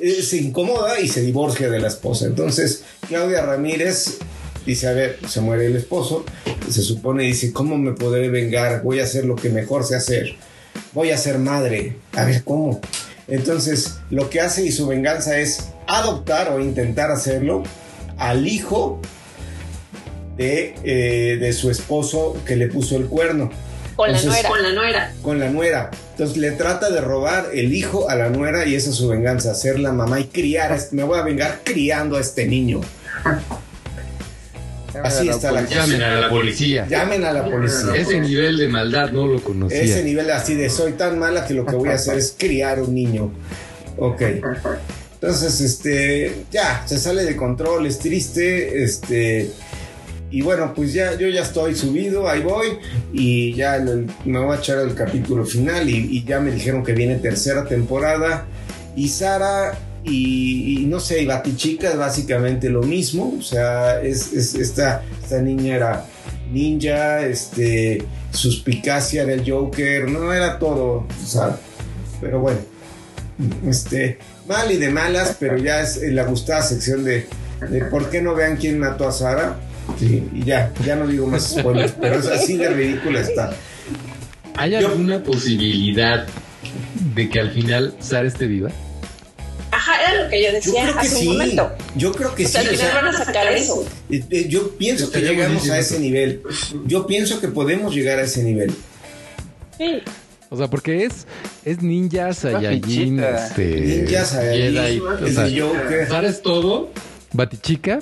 eh, 0.00 0.22
se 0.22 0.38
incomoda 0.38 1.00
y 1.00 1.08
se 1.08 1.20
divorcia 1.20 1.68
de 1.68 1.80
la 1.80 1.88
esposa. 1.88 2.26
Entonces, 2.26 2.84
Claudia 3.08 3.44
Ramírez 3.44 4.18
dice, 4.64 4.86
a 4.86 4.92
ver, 4.92 5.18
se 5.28 5.40
muere 5.40 5.66
el 5.66 5.76
esposo, 5.76 6.24
se 6.70 6.82
supone, 6.82 7.24
dice, 7.24 7.52
¿cómo 7.52 7.76
me 7.76 7.92
podré 7.92 8.28
vengar? 8.28 8.82
Voy 8.82 9.00
a 9.00 9.04
hacer 9.04 9.24
lo 9.24 9.36
que 9.36 9.50
mejor 9.50 9.84
sé 9.84 9.96
hacer. 9.96 10.36
Voy 10.92 11.10
a 11.10 11.18
ser 11.18 11.38
madre. 11.38 11.96
A 12.12 12.24
ver, 12.24 12.44
¿cómo? 12.44 12.80
Entonces, 13.26 13.98
lo 14.10 14.30
que 14.30 14.40
hace 14.40 14.64
y 14.64 14.72
su 14.72 14.86
venganza 14.86 15.38
es 15.38 15.68
adoptar 15.88 16.52
o 16.52 16.60
intentar 16.60 17.10
hacerlo 17.10 17.62
al 18.18 18.46
hijo 18.46 19.00
de, 20.36 20.74
eh, 20.84 21.36
de 21.40 21.52
su 21.52 21.70
esposo 21.70 22.36
que 22.46 22.54
le 22.56 22.68
puso 22.68 22.96
el 22.96 23.06
cuerno 23.06 23.50
Con 23.96 24.12
la 24.12 24.22
nuera. 24.22 24.48
Con 24.48 24.62
la 24.62 24.72
nuera. 24.72 25.12
con 25.22 25.38
la 25.40 25.50
nuera. 25.50 25.90
Entonces 26.12 26.36
le 26.36 26.52
trata 26.52 26.90
de 26.90 27.00
robar 27.00 27.48
el 27.54 27.74
hijo 27.74 28.08
a 28.08 28.14
la 28.14 28.28
nuera 28.28 28.64
y 28.66 28.74
esa 28.76 28.90
es 28.90 28.96
su 28.96 29.08
venganza, 29.08 29.54
ser 29.54 29.80
la 29.80 29.92
mamá 29.92 30.20
y 30.20 30.24
criar. 30.26 30.72
a 30.72 30.76
este- 30.76 30.94
Me 30.94 31.02
voy 31.02 31.18
a 31.18 31.22
vengar 31.22 31.60
criando 31.64 32.16
a 32.16 32.20
este 32.20 32.46
niño. 32.46 32.80
Así 35.02 35.28
está 35.28 35.52
la 35.52 35.64
cosa. 35.64 35.74
Llamen 35.86 36.02
a 36.02 36.20
la 36.20 36.28
policía. 36.28 36.86
Llamen 36.88 37.24
a 37.24 37.32
la 37.32 37.44
policía. 37.44 37.94
Ese 37.94 38.20
nivel 38.20 38.58
de 38.58 38.68
maldad 38.68 39.10
no 39.10 39.26
lo 39.26 39.40
conocía. 39.42 39.80
Ese 39.82 40.02
nivel 40.02 40.30
así 40.30 40.54
de 40.54 40.70
soy 40.70 40.92
tan 40.92 41.18
mala 41.18 41.46
que 41.46 41.54
lo 41.54 41.64
que 41.66 41.76
voy 41.76 41.88
a 41.90 41.94
hacer 41.94 42.18
es 42.18 42.34
criar 42.36 42.80
un 42.80 42.94
niño. 42.94 43.32
Ok. 43.96 44.22
Entonces, 45.20 45.60
este, 45.60 46.44
ya, 46.52 46.84
se 46.86 46.96
sale 46.96 47.24
de 47.24 47.34
control, 47.34 47.86
es 47.86 47.98
triste, 47.98 48.84
este, 48.84 49.50
y 50.30 50.42
bueno, 50.42 50.72
pues 50.76 50.92
ya, 50.92 51.16
yo 51.18 51.26
ya 51.28 51.42
estoy 51.42 51.74
subido, 51.74 52.28
ahí 52.28 52.40
voy, 52.42 52.78
y 53.12 53.52
ya 53.54 53.84
me 54.24 54.38
voy 54.38 54.56
a 54.56 54.60
echar 54.60 54.78
el 54.78 54.94
capítulo 54.94 55.44
final, 55.44 55.90
y, 55.90 56.22
ya 56.24 56.38
me 56.38 56.52
dijeron 56.52 56.84
que 56.84 56.92
viene 56.92 57.16
tercera 57.16 57.64
temporada, 57.64 58.46
y 58.94 59.08
Sara, 59.08 59.76
y, 60.04 60.84
no 60.86 61.00
sé, 61.00 61.22
y 61.22 61.26
Batichica 61.26 61.90
es 61.90 61.96
básicamente 61.96 62.70
lo 62.70 62.82
mismo, 62.82 63.34
o 63.36 63.42
sea, 63.42 64.00
es, 64.00 64.32
es- 64.32 64.54
esta, 64.54 65.02
esta 65.20 65.42
niña 65.42 65.74
era 65.74 66.06
ninja, 66.52 67.26
este, 67.26 68.04
suspicacia 68.30 69.24
era 69.24 69.32
el 69.32 69.50
Joker, 69.50 70.08
no 70.08 70.32
era 70.32 70.60
todo, 70.60 71.06
o 71.08 71.26
sea, 71.26 71.58
pero 72.20 72.38
bueno, 72.38 72.60
este, 73.68 74.18
mal 74.48 74.72
y 74.72 74.76
de 74.76 74.90
malas, 74.90 75.36
pero 75.38 75.56
ya 75.58 75.82
es 75.82 76.02
en 76.02 76.16
la 76.16 76.24
gustada 76.24 76.62
sección 76.62 77.04
de, 77.04 77.26
de 77.68 77.84
por 77.84 78.10
qué 78.10 78.22
no 78.22 78.34
vean 78.34 78.56
quién 78.56 78.78
mató 78.78 79.06
a 79.06 79.12
Sara. 79.12 79.56
Sí, 79.98 80.28
y 80.34 80.44
ya, 80.44 80.72
ya 80.84 80.96
no 80.96 81.06
digo 81.06 81.26
más 81.26 81.50
spoilers, 81.50 81.92
pero 82.00 82.18
es 82.18 82.26
así 82.26 82.56
de 82.56 82.68
ridícula 82.68 83.20
está. 83.20 83.52
¿Hay 84.56 84.72
Yo- 84.72 84.78
alguna 84.78 85.22
posibilidad 85.22 86.26
de 87.14 87.28
que 87.30 87.40
al 87.40 87.50
final 87.52 87.94
Sara 88.00 88.26
esté 88.28 88.46
viva? 88.46 88.70
Ajá, 89.70 89.92
era 90.02 90.24
lo 90.24 90.30
que 90.30 90.42
yo 90.42 90.48
Yo 90.48 90.54
decía 90.54 90.82
creo 90.82 90.94
que 90.94 91.00
hace 91.06 91.16
sí. 91.16 91.26
un 91.28 91.32
momento. 91.34 91.70
Yo 91.96 92.12
creo 92.12 92.34
que 92.34 92.44
O 92.46 92.48
sea, 92.48 92.62
sí. 92.62 92.68
al 92.68 92.74
o 92.74 92.76
final 92.78 92.92
sea, 92.92 93.02
van 93.02 93.14
a 93.14 93.24
sacar 93.24 93.52
eso. 93.52 93.86
eh, 94.10 94.24
eh, 94.30 94.46
yo 94.48 94.76
pienso 94.76 95.10
que 95.10 95.20
llegamos 95.20 95.68
a 95.70 95.78
ese 95.78 95.98
nivel. 96.00 96.42
Yo 96.86 97.06
pienso 97.06 97.40
que 97.40 97.48
podemos 97.48 97.94
llegar 97.94 98.18
a 98.18 98.22
ese 98.22 98.42
nivel. 98.42 98.74
Sí. 99.76 100.02
O 100.50 100.56
sea, 100.56 100.68
porque 100.68 101.04
es, 101.04 101.26
es 101.64 101.82
ninja, 101.82 102.32
Saiyajin, 102.32 103.20
este, 103.20 103.80
Ninja, 103.80 104.24
Saiyajin, 104.24 105.02
o 105.02 105.26
es 105.26 105.34
sea, 105.34 105.46
el 105.46 105.60
Joker. 105.60 106.08
Sara 106.08 106.28
es 106.28 106.40
todo, 106.42 106.90
Batichica, 107.32 108.00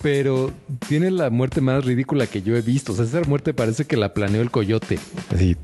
pero 0.00 0.52
tiene 0.88 1.10
la 1.10 1.30
muerte 1.30 1.60
más 1.60 1.84
ridícula 1.84 2.26
que 2.28 2.42
yo 2.42 2.56
he 2.56 2.60
visto. 2.62 2.92
O 2.92 2.94
sea, 2.96 3.04
esa 3.04 3.20
muerte 3.22 3.54
parece 3.54 3.84
que 3.86 3.96
la 3.96 4.14
planeó 4.14 4.40
el 4.40 4.50
coyote. 4.52 4.98
Así, 5.34 5.56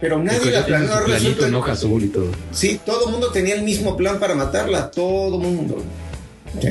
Pero 0.00 0.16
el 0.18 0.24
nadie 0.24 0.50
la 0.50 0.66
planeó. 0.66 1.00
resulta- 1.06 1.46
en 1.48 1.54
hoja 1.54 1.72
azul 1.72 2.04
y 2.04 2.08
todo. 2.08 2.30
Sí, 2.52 2.78
todo 2.84 3.06
el 3.06 3.12
mundo 3.12 3.30
tenía 3.32 3.54
el 3.54 3.62
mismo 3.62 3.96
plan 3.96 4.18
para 4.20 4.34
matarla, 4.34 4.90
todo 4.90 5.38
mundo. 5.38 5.82
¿Sí? 6.60 6.68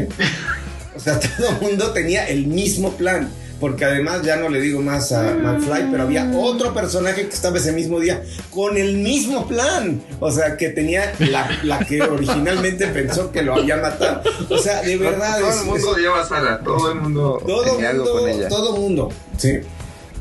O 0.96 1.00
sea, 1.00 1.20
todo 1.38 1.50
el 1.50 1.62
mundo 1.62 1.90
tenía 1.92 2.28
el 2.28 2.46
mismo 2.46 2.92
plan. 2.92 3.28
Porque 3.66 3.84
además 3.84 4.22
ya 4.22 4.36
no 4.36 4.48
le 4.50 4.62
digo 4.62 4.80
más 4.84 5.12
a 5.12 5.34
McFly, 5.34 5.90
pero 5.90 6.04
había 6.04 6.30
otro 6.36 6.72
personaje 6.72 7.28
que 7.28 7.34
estaba 7.34 7.58
ese 7.58 7.72
mismo 7.72 8.00
día 8.00 8.22
con 8.52 8.78
el 8.78 8.98
mismo 8.98 9.48
plan. 9.48 10.04
O 10.20 10.30
sea, 10.32 10.56
que 10.56 10.70
tenía 10.70 11.12
la, 11.18 11.50
la 11.64 11.80
que 11.80 12.00
originalmente 12.04 12.86
pensó 12.88 13.32
que 13.32 13.42
lo 13.42 13.56
había 13.56 13.78
matado. 13.78 14.22
O 14.50 14.58
sea, 14.60 14.84
de 14.84 14.98
verdad. 14.98 15.40
Todo 15.40 15.50
es- 15.50 15.58
el 15.62 15.66
mundo 15.66 15.90
odiaba 15.90 16.22
a 16.22 16.26
Sara, 16.28 16.60
todo 16.64 16.92
el 16.92 17.00
mundo 17.02 17.42
todo 17.44 17.64
tenía 17.64 17.90
algo 17.90 18.04
con 18.04 18.22
mundo, 18.22 18.38
ella. 18.38 18.50
todo 18.50 18.76
mundo. 18.78 19.10
Sí. 19.38 19.54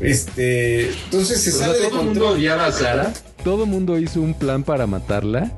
Este, 0.00 0.88
entonces 0.88 1.40
se 1.42 1.50
O 1.50 1.52
sea, 1.52 1.66
sale 1.66 1.78
de 1.80 1.84
todo 1.88 2.00
el 2.00 2.06
mundo 2.06 2.20
control. 2.20 2.38
odiaba 2.38 2.66
a 2.66 2.72
Sara. 2.72 3.12
Todo 3.44 3.64
el 3.64 3.70
mundo 3.70 3.98
hizo 3.98 4.22
un 4.22 4.32
plan 4.32 4.62
para 4.62 4.86
matarla. 4.86 5.52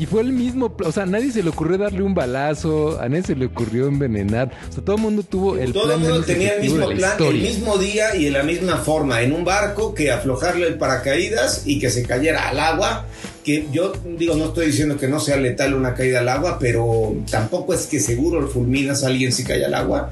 Y 0.00 0.06
fue 0.06 0.22
el 0.22 0.32
mismo, 0.32 0.74
o 0.82 0.92
sea, 0.92 1.02
a 1.02 1.06
nadie 1.06 1.30
se 1.30 1.42
le 1.42 1.50
ocurrió 1.50 1.76
darle 1.76 2.02
un 2.02 2.14
balazo, 2.14 2.98
a 2.98 3.06
nadie 3.10 3.22
se 3.22 3.36
le 3.36 3.44
ocurrió 3.44 3.86
envenenar. 3.86 4.50
O 4.70 4.72
sea, 4.72 4.82
todo 4.82 4.96
el 4.96 5.02
mundo 5.02 5.22
tuvo 5.22 5.58
el 5.58 5.74
Todo 5.74 5.88
plan 5.88 6.02
el 6.02 6.08
mundo 6.08 6.24
tenía 6.24 6.54
el 6.54 6.62
mismo 6.62 6.88
de 6.88 6.94
la 6.94 7.16
plan, 7.18 7.28
el 7.28 7.42
mismo 7.42 7.76
día 7.76 8.16
y 8.16 8.26
en 8.26 8.32
la 8.32 8.42
misma 8.42 8.78
forma, 8.78 9.20
en 9.20 9.34
un 9.34 9.44
barco 9.44 9.92
que 9.92 10.10
aflojarle 10.10 10.68
el 10.68 10.78
paracaídas 10.78 11.64
y 11.66 11.78
que 11.78 11.90
se 11.90 12.06
cayera 12.06 12.48
al 12.48 12.58
agua. 12.58 13.04
Que 13.44 13.66
yo 13.72 13.92
digo, 14.16 14.36
no 14.36 14.46
estoy 14.46 14.68
diciendo 14.68 14.96
que 14.96 15.06
no 15.06 15.20
sea 15.20 15.36
letal 15.36 15.74
una 15.74 15.92
caída 15.92 16.20
al 16.20 16.30
agua, 16.30 16.56
pero 16.58 17.14
tampoco 17.30 17.74
es 17.74 17.86
que 17.86 18.00
seguro 18.00 18.48
fulminas 18.48 19.04
a 19.04 19.08
alguien 19.08 19.32
si 19.32 19.44
cae 19.44 19.62
al 19.66 19.74
agua. 19.74 20.10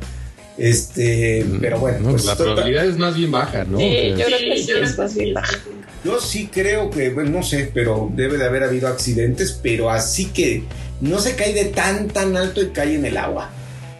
Este, 0.59 1.47
pero 1.62 1.78
bueno, 1.78 2.01
No, 2.01 2.11
pues 2.11 2.26
la 2.26 2.36
probabilidad 2.36 2.84
es 2.84 2.99
más 2.99 3.16
bien 3.16 3.30
baja, 3.30 3.64
¿no? 3.64 3.78
Sí, 3.78 4.11
yo 4.18 4.26
creo 4.26 4.39
que 4.39 4.59
Sí, 4.59 4.70
es 4.70 4.99
más 4.99 5.14
bien 5.14 5.32
baja. 5.32 5.57
Yo 6.05 6.20
sí 6.20 6.49
creo 6.53 6.90
que, 6.90 7.11
bueno, 7.11 7.30
no 7.38 7.42
sé, 7.42 7.70
pero 7.74 8.11
debe 8.14 8.38
de 8.38 8.44
haber 8.46 8.62
habido 8.64 8.88
accidentes, 8.88 9.59
pero 9.62 9.90
así 9.90 10.26
que 10.26 10.62
no 11.01 11.18
se 11.18 11.34
cae 11.34 11.53
de 11.53 11.66
tan, 11.66 12.09
tan 12.09 12.36
alto 12.36 12.62
y 12.62 12.68
cae 12.70 12.94
en 12.94 13.05
el 13.05 13.16
agua. 13.16 13.51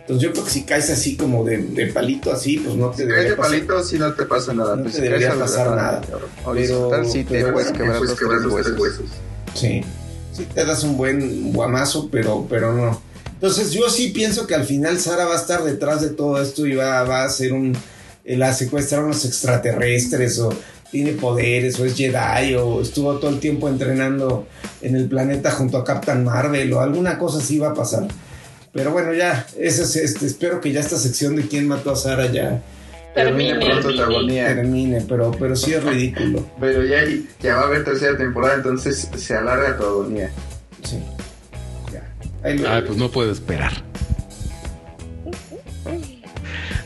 Entonces 0.01 0.23
yo 0.27 0.33
creo 0.33 0.45
que 0.45 0.51
si 0.51 0.63
caes 0.63 0.89
así 0.91 1.17
como 1.17 1.45
de, 1.45 1.59
de 1.59 1.87
palito 1.89 2.33
así, 2.33 2.59
pues 2.59 2.77
no 2.77 2.91
te 2.91 3.03
Si 3.03 3.09
caes 3.09 3.25
de 3.31 3.37
pasar. 3.37 3.51
palito, 3.53 3.83
si 3.85 3.99
no 3.99 4.13
te 4.15 4.25
pasa 4.25 4.55
nada. 4.55 4.77
No 4.77 4.83
pues 4.85 4.95
te 4.95 5.01
si 5.01 5.05
debería 5.05 5.29
caes 5.29 5.41
a 5.41 5.45
pasar 5.45 5.77
nada. 5.77 6.01
Pero- 6.01 6.55
disfrutar 6.55 7.05
si 7.07 7.25
te 7.25 7.41
pero 7.41 7.53
puedes 7.53 7.73
quebrar 7.73 8.01
los 8.01 8.19
quebrar 8.19 8.39
tres 8.41 8.53
los 8.53 8.63
tres 8.65 8.79
huesos. 8.79 9.01
huesos. 9.01 9.07
Sí, 9.55 9.83
sí 10.33 10.47
te 10.55 10.65
das 10.65 10.83
un 10.85 10.97
buen 10.97 11.53
guamazo, 11.53 12.09
pero, 12.11 12.47
pero 12.49 12.73
no. 12.73 13.03
Entonces 13.35 13.71
yo 13.73 13.91
sí 13.91 14.09
pienso 14.09 14.47
que 14.47 14.55
al 14.55 14.65
final 14.65 14.99
Sara 14.99 15.27
va 15.27 15.35
a 15.35 15.39
estar 15.41 15.63
detrás 15.63 16.01
de 16.01 16.09
todo 16.11 16.41
esto 16.41 16.67
y 16.67 16.75
va, 16.75 17.03
va 17.03 17.25
a 17.25 17.29
ser 17.29 17.53
un... 17.53 17.77
eh, 18.25 18.37
La 18.39 18.55
secuestrar 18.55 19.05
unos 19.05 19.25
extraterrestres 19.27 20.39
o 20.39 20.49
tiene 20.91 21.13
poderes 21.13 21.79
o 21.81 21.85
es 21.85 21.95
Jedi 21.97 22.55
o 22.55 22.81
estuvo 22.81 23.15
todo 23.19 23.31
el 23.31 23.41
tiempo 23.41 23.69
entrenando 23.69 24.47
en 24.81 24.97
el 24.97 25.09
planeta 25.09 25.51
junto 25.51 25.77
a 25.79 25.85
Captain 25.85 26.25
Marvel 26.25 26.73
o 26.73 26.81
alguna 26.81 27.19
cosa 27.19 27.39
así 27.39 27.59
va 27.59 27.71
a 27.71 27.75
pasar. 27.75 28.09
Pero 28.73 28.93
bueno, 28.93 29.13
ya, 29.15 29.47
ese 29.59 29.83
es 29.83 29.97
este, 29.97 30.27
espero 30.27 30.61
que 30.61 30.73
ya 30.73 30.81
esta 30.81 30.97
sección 30.97 31.37
de 31.37 31.47
quién 31.49 31.67
mató 31.69 31.91
a 31.91 31.97
Sara 31.97 32.27
ya 32.31 32.63
Termine 33.15 33.51
Termine. 33.55 33.71
pronto 33.81 33.91
la 33.91 34.03
agonía. 34.05 34.47
termine, 34.55 35.01
pero, 35.09 35.31
pero 35.33 35.57
sí 35.57 35.73
es 35.73 35.83
ridículo. 35.83 36.47
Pero 36.61 36.85
ya, 36.85 36.99
ya 37.41 37.57
va 37.57 37.63
a 37.63 37.67
haber 37.67 37.85
tercera 37.85 38.17
temporada, 38.17 38.55
entonces 38.55 39.09
se 39.17 39.35
alarga 39.35 39.77
tu 39.77 39.83
agonía. 39.85 40.31
Sí. 40.85 40.99
Ya. 41.93 42.03
Ahí 42.47 42.59
lo- 42.59 42.69
Ay, 42.71 42.83
pues 42.87 42.97
no 42.97 43.11
puedo 43.11 43.33
esperar. 43.33 43.73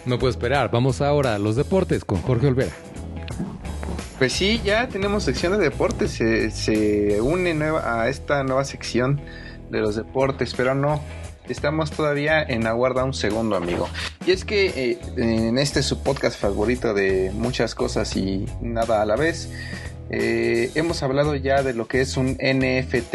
No 0.07 0.19
puedo 0.19 0.31
esperar. 0.31 0.71
Vamos 0.71 1.01
ahora 1.01 1.35
a 1.35 1.39
los 1.39 1.57
deportes 1.57 2.05
con 2.05 2.23
Jorge 2.23 2.47
Olvera. 2.47 2.73
Pues 4.19 4.33
sí, 4.33 4.61
ya 4.65 4.89
tenemos 4.89 5.25
sección 5.25 5.53
de 5.53 5.59
deportes. 5.59 6.13
Se, 6.13 7.21
une 7.21 7.55
nueva, 7.55 8.03
a 8.03 8.09
esta 8.09 8.45
nueva 8.45 8.65
sección 8.65 9.21
de 9.71 9.81
los 9.81 9.97
deportes, 9.97 10.55
pero 10.57 10.75
no. 10.75 11.03
Estamos 11.49 11.91
todavía 11.91 12.41
en 12.41 12.67
aguarda 12.67 13.05
un 13.05 13.15
segundo, 13.15 13.57
amigo. 13.57 13.89
Y 14.25 14.31
es 14.31 14.45
que 14.45 14.67
eh, 14.67 14.99
en 15.17 15.59
este 15.59 15.83
su 15.83 16.03
podcast 16.03 16.39
favorito 16.39 16.95
de 16.95 17.33
muchas 17.35 17.75
cosas 17.75 18.17
y 18.17 18.47
nada 18.61 19.03
a 19.03 19.07
la 19.07 19.17
vez, 19.17 19.51
eh, 20.11 20.71
hemos 20.77 21.03
hablado 21.03 21.35
ya 21.35 21.63
de 21.63 21.75
lo 21.75 21.89
que 21.89 22.01
es 22.01 22.17
un 22.17 22.39
NFT. 22.41 23.15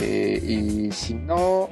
Eh, 0.00 0.40
y 0.46 0.92
si 0.92 1.14
no, 1.14 1.68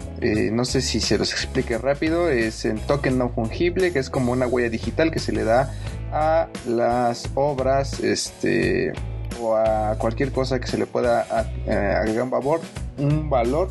no 0.52 0.64
sé 0.64 0.80
si 0.80 1.00
se 1.00 1.18
los 1.18 1.32
explique 1.32 1.76
rápido, 1.78 2.30
es 2.30 2.64
el 2.64 2.80
token 2.80 3.18
no 3.18 3.28
fungible, 3.28 3.92
que 3.92 3.98
es 3.98 4.10
como 4.10 4.32
una 4.32 4.46
huella 4.46 4.70
digital 4.70 5.10
que 5.12 5.18
se 5.18 5.32
le 5.32 5.44
da 5.44 5.72
a 6.12 6.48
las 6.66 7.28
obras 7.34 8.00
este, 8.00 8.92
o 9.40 9.56
a 9.56 9.96
cualquier 9.98 10.32
cosa 10.32 10.60
que 10.60 10.66
se 10.66 10.78
le 10.78 10.86
pueda 10.86 11.26
eh, 11.66 11.72
agregar 11.72 12.24
un 12.24 12.30
valor, 12.30 12.60
un 12.98 13.30
valor 13.30 13.70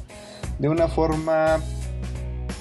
de 0.60 0.70
una 0.70 0.88
forma 0.88 1.60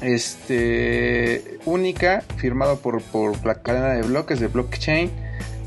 este, 0.01 1.59
única, 1.65 2.23
firmado 2.37 2.79
por, 2.79 3.03
por 3.03 3.45
la 3.45 3.63
cadena 3.63 3.95
de 3.95 4.03
bloques 4.03 4.41
de 4.41 4.49
blockchain 4.49 5.24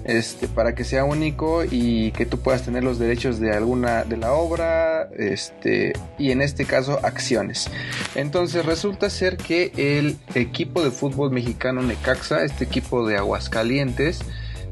este, 0.08 0.48
para 0.48 0.74
que 0.74 0.84
sea 0.84 1.04
único 1.04 1.64
y 1.70 2.12
que 2.12 2.26
tú 2.26 2.40
puedas 2.40 2.64
tener 2.64 2.84
los 2.84 2.98
derechos 2.98 3.40
de 3.40 3.52
alguna 3.52 4.04
de 4.04 4.18
la 4.18 4.34
obra 4.34 5.10
este, 5.18 5.94
y 6.18 6.32
en 6.32 6.42
este 6.42 6.66
caso 6.66 7.00
acciones. 7.04 7.70
Entonces 8.16 8.66
resulta 8.66 9.10
ser 9.10 9.38
que 9.38 9.72
el 9.76 10.18
equipo 10.34 10.84
de 10.84 10.92
fútbol 10.92 11.32
mexicano 11.32 11.82
Necaxa, 11.82 12.44
este 12.44 12.64
equipo 12.64 13.06
de 13.06 13.18
Aguascalientes, 13.18 14.22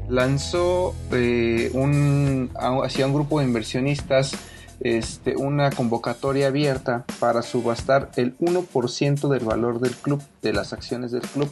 lanzó 0.08 0.94
eh, 1.12 1.70
un, 1.74 2.50
hacia 2.82 3.06
un 3.06 3.14
grupo 3.14 3.40
de 3.40 3.46
inversionistas 3.46 4.36
este, 4.80 5.36
una 5.36 5.70
convocatoria 5.70 6.48
abierta 6.48 7.04
para 7.18 7.42
subastar 7.42 8.10
el 8.16 8.36
1% 8.38 9.28
del 9.28 9.44
valor 9.44 9.80
del 9.80 9.94
club, 9.94 10.22
de 10.42 10.52
las 10.52 10.72
acciones 10.72 11.12
del 11.12 11.22
club, 11.22 11.50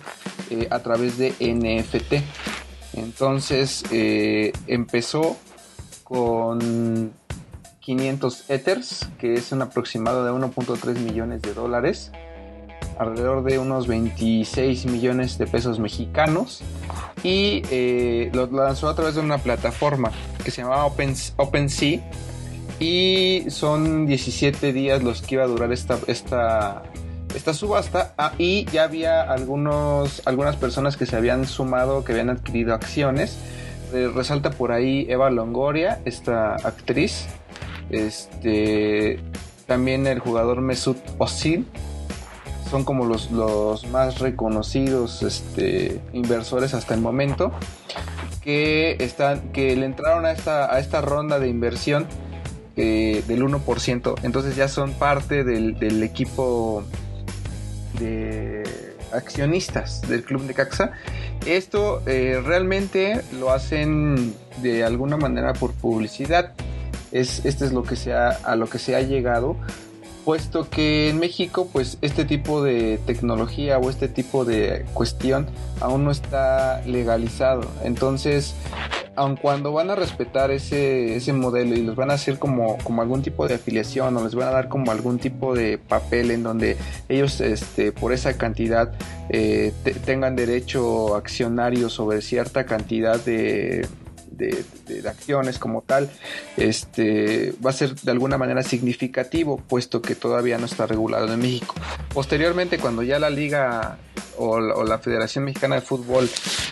eh, 0.51 0.69
a 0.71 0.81
través 0.81 1.17
de 1.17 1.31
NFT. 1.41 2.23
Entonces 2.97 3.85
eh, 3.91 4.53
empezó 4.67 5.37
con 6.05 7.13
500 7.81 8.51
Ethers, 8.51 9.09
que 9.19 9.35
es 9.35 9.53
un 9.53 9.63
aproximado 9.63 10.25
de 10.25 10.33
1.3 10.33 10.99
millones 11.01 11.43
de 11.43 11.55
dólares, 11.55 12.13
alrededor 12.99 13.43
de 13.45 13.59
unos 13.59 13.87
26 13.87 14.87
millones 14.87 15.39
de 15.39 15.47
pesos 15.47 15.79
mexicanos, 15.79 16.63
y 17.23 17.63
eh, 17.71 18.31
lo 18.33 18.47
lanzó 18.47 18.89
a 18.89 18.95
través 18.95 19.17
de 19.17 19.21
una 19.21 19.39
plataforma 19.39 20.13
que 20.45 20.51
se 20.51 20.63
llamaba 20.63 20.87
Open, 20.87 21.15
OpenSea, 21.37 22.01
y 22.81 23.45
son 23.49 24.07
17 24.07 24.73
días 24.73 25.03
los 25.03 25.23
que 25.23 25.37
iba 25.37 25.45
a 25.45 25.47
durar 25.47 25.73
esta, 25.73 25.99
esta, 26.07 26.83
esta 27.35 27.53
subasta 27.53 28.15
ah, 28.17 28.33
y 28.39 28.65
ya 28.67 28.85
había 28.85 29.23
algunos, 29.23 30.23
algunas 30.25 30.57
personas 30.57 30.97
que 30.97 31.07
se 31.07 31.17
habían 31.17 31.47
sumado, 31.47 32.05
que 32.05 32.13
habían 32.13 32.31
adquirido 32.31 32.75
acciones. 32.75 33.39
Eh, 33.93 34.11
resalta 34.15 34.51
por 34.51 34.73
ahí 34.73 35.07
Eva 35.09 35.31
Longoria, 35.31 36.01
esta 36.05 36.55
actriz. 36.55 37.27
Este, 37.91 39.21
también 39.67 40.07
el 40.07 40.19
jugador 40.19 40.61
Mesut 40.61 40.99
Özil. 41.21 41.67
Son 42.71 42.85
como 42.85 43.05
los, 43.05 43.31
los 43.31 43.87
más 43.89 44.19
reconocidos 44.19 45.23
este, 45.23 46.01
inversores 46.13 46.75
hasta 46.75 46.95
el 46.95 47.01
momento 47.01 47.53
que, 48.43 48.97
están, 49.01 49.53
que 49.53 49.77
le 49.77 49.87
entraron 49.87 50.25
a 50.25 50.33
esta, 50.33 50.73
a 50.75 50.79
esta 50.79 51.01
ronda 51.01 51.39
de 51.39 51.49
inversión 51.49 52.07
eh, 52.77 53.23
del 53.27 53.45
1%. 53.45 54.15
Entonces 54.23 54.57
ya 54.57 54.69
son 54.69 54.93
parte 54.93 55.45
del, 55.45 55.79
del 55.79 56.03
equipo 56.03 56.85
de 57.99 58.65
accionistas 59.13 60.03
del 60.03 60.25
club 60.25 60.43
de 60.43 60.55
Caxa. 60.55 60.93
Esto 61.47 62.03
eh, 62.07 62.41
realmente 62.45 63.23
lo 63.39 63.51
hacen 63.51 64.35
de 64.63 64.85
alguna 64.85 65.17
manera 65.17 65.53
por 65.53 65.73
publicidad. 65.73 66.53
Es, 67.13 67.45
este 67.45 67.65
es 67.65 67.73
lo 67.73 67.85
que 67.85 67.97
se 67.97 68.13
ha, 68.13 68.29
a 68.31 68.57
lo 68.57 68.69
que 68.69 68.79
se 68.79 68.97
ha 68.97 69.01
llegado. 69.01 69.57
Puesto 70.25 70.71
que 70.71 71.11
en 71.11 71.19
México, 71.19 71.69
pues 71.71 71.99
este 72.01 72.25
tipo 72.25 72.63
de 72.63 72.99
tecnología 73.07 73.79
o 73.79 73.91
este 73.91 74.09
tipo 74.09 74.47
de 74.47 74.87
cuestión 74.95 75.47
aún 75.81 76.05
no 76.05 76.11
está 76.11 76.81
legalizado. 76.87 77.71
Entonces, 77.85 78.55
aun 79.17 79.37
cuando 79.37 79.73
van 79.73 79.91
a 79.91 79.95
respetar 79.95 80.51
ese, 80.51 81.17
ese 81.17 81.33
modelo 81.33 81.75
y 81.75 81.83
los 81.83 81.95
van 81.97 82.11
a 82.11 82.15
hacer 82.15 82.39
como, 82.39 82.79
como 82.79 83.03
algún 83.03 83.23
tipo 83.23 83.47
de 83.47 83.55
afiliación 83.55 84.17
o 84.17 84.25
les 84.25 84.35
van 84.35 84.49
a 84.49 84.53
dar 84.53 84.69
como 84.69 84.91
algún 84.91 85.19
tipo 85.19 85.55
de 85.55 85.79
papel 85.79 86.31
en 86.31 86.43
donde 86.43 86.77
ellos 87.09 87.41
este, 87.41 87.93
por 87.93 88.13
esa 88.13 88.37
cantidad 88.37 88.93
eh, 89.29 89.73
te- 89.85 89.95
tengan 89.95 90.37
derecho 90.37 91.15
accionario 91.17 91.89
sobre 91.89 92.23
cierta 92.23 92.65
cantidad 92.67 93.21
de, 93.25 93.87
de- 94.31 94.65
de- 94.87 95.03
de 95.03 95.09
acciones 95.09 95.59
como 95.59 95.83
tal, 95.83 96.11
este, 96.57 97.53
va 97.65 97.71
a 97.71 97.73
ser 97.73 97.95
de 97.95 98.11
alguna 98.11 98.39
manera 98.39 98.63
significativo, 98.63 99.59
puesto 99.59 100.03
que 100.03 100.15
todavía 100.15 100.59
no 100.59 100.67
está 100.67 100.87
regulado 100.87 101.33
en 101.33 101.41
México. 101.41 101.75
Posteriormente, 102.13 102.79
cuando 102.79 103.03
ya 103.03 103.19
la 103.19 103.31
liga 103.31 103.99
o 104.37 104.61
la, 104.61 104.99
Federación 104.99 105.45
Mexicana 105.45 105.77
de 105.77 105.81
Fútbol 105.81 106.29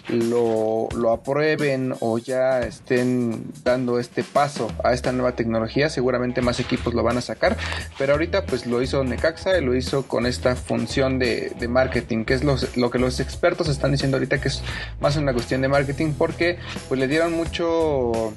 lo, 0.08 0.88
lo 0.96 1.12
aprueben 1.12 1.94
o 2.00 2.18
ya 2.18 2.60
estén 2.60 3.44
dando 3.64 3.98
este 3.98 4.24
paso 4.24 4.68
a 4.84 4.92
esta 4.92 5.12
nueva 5.12 5.32
tecnología, 5.32 5.88
seguramente 5.88 6.40
más 6.40 6.60
equipos 6.60 6.94
lo 6.94 7.02
van 7.02 7.18
a 7.18 7.20
sacar, 7.20 7.56
pero 7.98 8.12
ahorita 8.12 8.46
pues 8.46 8.66
lo 8.66 8.80
hizo 8.82 9.04
Necaxa 9.04 9.58
y 9.58 9.64
lo 9.64 9.74
hizo 9.74 10.04
con 10.04 10.26
esta 10.26 10.56
función 10.56 11.18
de, 11.18 11.52
de 11.58 11.68
marketing, 11.68 12.24
que 12.24 12.34
es 12.34 12.42
lo 12.44 12.90
que 12.90 12.98
los 12.98 13.20
expertos 13.20 13.68
están 13.68 13.92
diciendo 13.92 14.16
ahorita 14.16 14.40
que 14.40 14.48
es 14.48 14.62
más 15.00 15.16
una 15.16 15.32
cuestión 15.32 15.60
de 15.62 15.68
marketing 15.68 16.14
porque 16.16 16.58
pues 16.88 16.98
le 16.98 17.08
dieron 17.08 17.32
mucho 17.32 18.32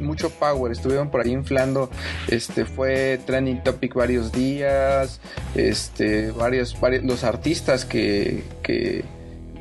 mucho 0.00 0.30
power, 0.30 0.72
estuvieron 0.72 1.10
por 1.10 1.22
ahí 1.22 1.32
inflando, 1.32 1.90
este 2.28 2.64
fue 2.64 3.20
trending 3.26 3.62
topic 3.62 3.94
varios 3.94 4.32
días, 4.32 5.20
este 5.54 6.30
varios, 6.30 6.78
varios 6.80 7.04
los 7.04 7.24
artistas 7.24 7.84
que, 7.84 8.44
que 8.62 9.04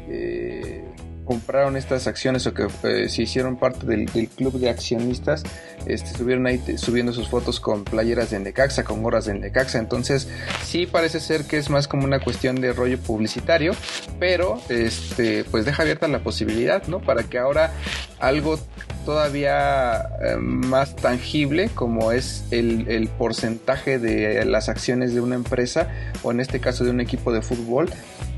eh, 0.10 0.84
compraron 1.30 1.78
estas 1.78 2.08
acciones 2.08 2.48
o 2.48 2.56
que 2.56 2.66
eh, 2.82 3.08
se 3.08 3.22
hicieron 3.22 3.58
parte 3.58 3.86
del, 3.86 4.08
club 4.08 4.54
de 4.54 4.68
accionistas, 4.68 5.44
este, 5.86 6.10
estuvieron 6.10 6.48
ahí 6.48 6.60
subiendo 6.76 7.14
sus 7.14 7.30
fotos 7.30 7.60
con 7.60 7.84
playeras 7.84 8.32
de 8.32 8.40
Necaxa, 8.40 8.84
con 8.84 9.04
gorras 9.04 9.26
de 9.26 9.36
Necaxa, 9.36 9.78
entonces 9.78 10.28
sí 10.66 10.88
parece 10.88 11.20
ser 11.20 11.46
que 11.46 11.60
es 11.60 11.70
más 11.70 11.88
como 11.88 12.06
una 12.06 12.20
cuestión 12.20 12.60
de 12.60 12.74
rollo 12.74 12.98
publicitario, 12.98 13.74
pero 14.20 14.60
este 14.70 15.44
pues 15.44 15.66
deja 15.66 15.84
abierta 15.84 16.08
la 16.08 16.24
posibilidad, 16.24 16.88
¿no? 16.88 17.00
Para 17.00 17.22
que 17.22 17.38
ahora 17.38 17.74
algo 18.20 18.58
todavía 19.06 20.10
eh, 20.22 20.36
más 20.38 20.96
tangible 20.96 21.70
como 21.74 22.12
es 22.12 22.46
el, 22.52 23.10
porcentaje 23.18 24.00
de 24.00 24.46
las 24.46 24.70
acciones 24.70 25.14
de 25.14 25.22
una 25.22 25.36
empresa 25.36 25.88
o 26.24 26.32
en 26.32 26.40
este 26.40 26.60
caso 26.60 26.84
de 26.84 26.92
un 26.92 27.02
equipo 27.02 27.32
de 27.32 27.42
fútbol 27.42 27.90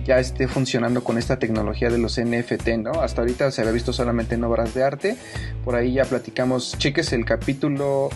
ya 0.05 0.19
esté 0.19 0.47
funcionando 0.47 1.03
con 1.03 1.17
esta 1.17 1.37
tecnología 1.37 1.89
de 1.89 1.99
los 1.99 2.19
NFT, 2.19 2.69
¿no? 2.79 3.01
Hasta 3.01 3.21
ahorita 3.21 3.51
se 3.51 3.61
había 3.61 3.73
visto 3.73 3.93
solamente 3.93 4.35
en 4.35 4.43
obras 4.43 4.73
de 4.73 4.83
arte, 4.83 5.15
por 5.63 5.75
ahí 5.75 5.93
ya 5.93 6.05
platicamos, 6.05 6.75
cheques 6.77 7.13
el 7.13 7.23
capítulo 7.23 8.09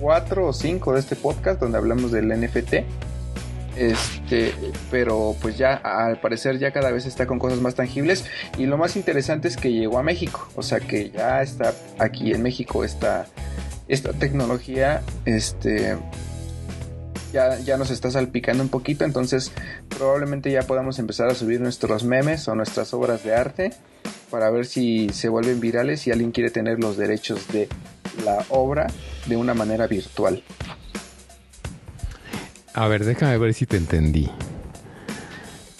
4 0.00 0.46
o 0.46 0.52
5 0.52 0.92
de 0.92 1.00
este 1.00 1.16
podcast 1.16 1.60
donde 1.60 1.78
hablamos 1.78 2.12
del 2.12 2.28
NFT 2.28 2.74
Este, 3.76 4.54
pero 4.90 5.34
pues 5.42 5.58
ya 5.58 5.74
al 5.74 6.20
parecer 6.20 6.58
ya 6.58 6.70
cada 6.70 6.92
vez 6.92 7.06
está 7.06 7.26
con 7.26 7.38
cosas 7.38 7.60
más 7.60 7.74
tangibles. 7.74 8.24
Y 8.58 8.66
lo 8.66 8.78
más 8.78 8.96
interesante 8.96 9.48
es 9.48 9.56
que 9.56 9.72
llegó 9.72 9.98
a 9.98 10.02
México, 10.02 10.48
o 10.54 10.62
sea 10.62 10.80
que 10.80 11.10
ya 11.10 11.42
está 11.42 11.74
aquí 11.98 12.32
en 12.32 12.42
México 12.42 12.84
esta, 12.84 13.26
esta 13.88 14.12
tecnología, 14.12 15.02
este, 15.24 15.96
ya, 17.32 17.58
ya 17.58 17.76
nos 17.76 17.90
está 17.90 18.10
salpicando 18.10 18.62
un 18.62 18.68
poquito, 18.68 19.04
entonces 19.04 19.52
probablemente 19.88 20.50
ya 20.50 20.62
podamos 20.62 20.98
empezar 20.98 21.28
a 21.28 21.34
subir 21.34 21.60
nuestros 21.60 22.04
memes 22.04 22.46
o 22.48 22.54
nuestras 22.54 22.94
obras 22.94 23.24
de 23.24 23.34
arte 23.34 23.72
para 24.30 24.50
ver 24.50 24.66
si 24.66 25.10
se 25.10 25.28
vuelven 25.28 25.60
virales 25.60 26.06
y 26.06 26.12
alguien 26.12 26.32
quiere 26.32 26.50
tener 26.50 26.78
los 26.80 26.96
derechos 26.96 27.48
de 27.48 27.68
la 28.24 28.44
obra 28.48 28.86
de 29.26 29.36
una 29.36 29.54
manera 29.54 29.86
virtual. 29.86 30.42
A 32.74 32.88
ver, 32.88 33.04
déjame 33.04 33.38
ver 33.38 33.54
si 33.54 33.66
te 33.66 33.76
entendí. 33.76 34.28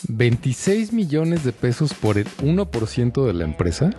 26 0.09 0.93
millones 0.93 1.45
de 1.45 1.53
pesos 1.53 1.95
por 1.95 2.19
el 2.19 2.27
1% 2.43 3.27
de 3.27 3.33
la 3.33 3.45
empresa. 3.45 3.91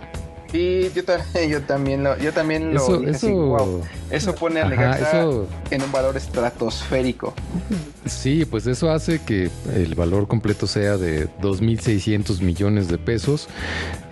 Sí, 0.52 0.90
yo, 0.94 1.04
ta- 1.04 1.24
yo 1.50 1.60
también 1.62 2.04
lo, 2.04 2.16
yo 2.18 2.32
también 2.32 2.72
lo 2.72 2.80
Eso- 2.80 2.98
dije 2.98 3.10
así, 3.10 3.26
eso- 3.26 3.34
"Wow". 3.36 3.82
Eso 4.10 4.34
pone 4.36 4.60
a 4.60 4.96
eso- 4.96 5.48
en 5.70 5.82
un 5.82 5.90
valor 5.92 6.16
estratosférico. 6.16 7.34
Sí, 8.06 8.44
pues 8.44 8.66
eso 8.68 8.90
hace 8.92 9.20
que 9.20 9.50
el 9.74 9.94
valor 9.96 10.28
completo 10.28 10.68
sea 10.68 10.96
de 10.96 11.28
2.600 11.42 12.40
millones 12.40 12.86
de 12.88 12.98
pesos. 12.98 13.48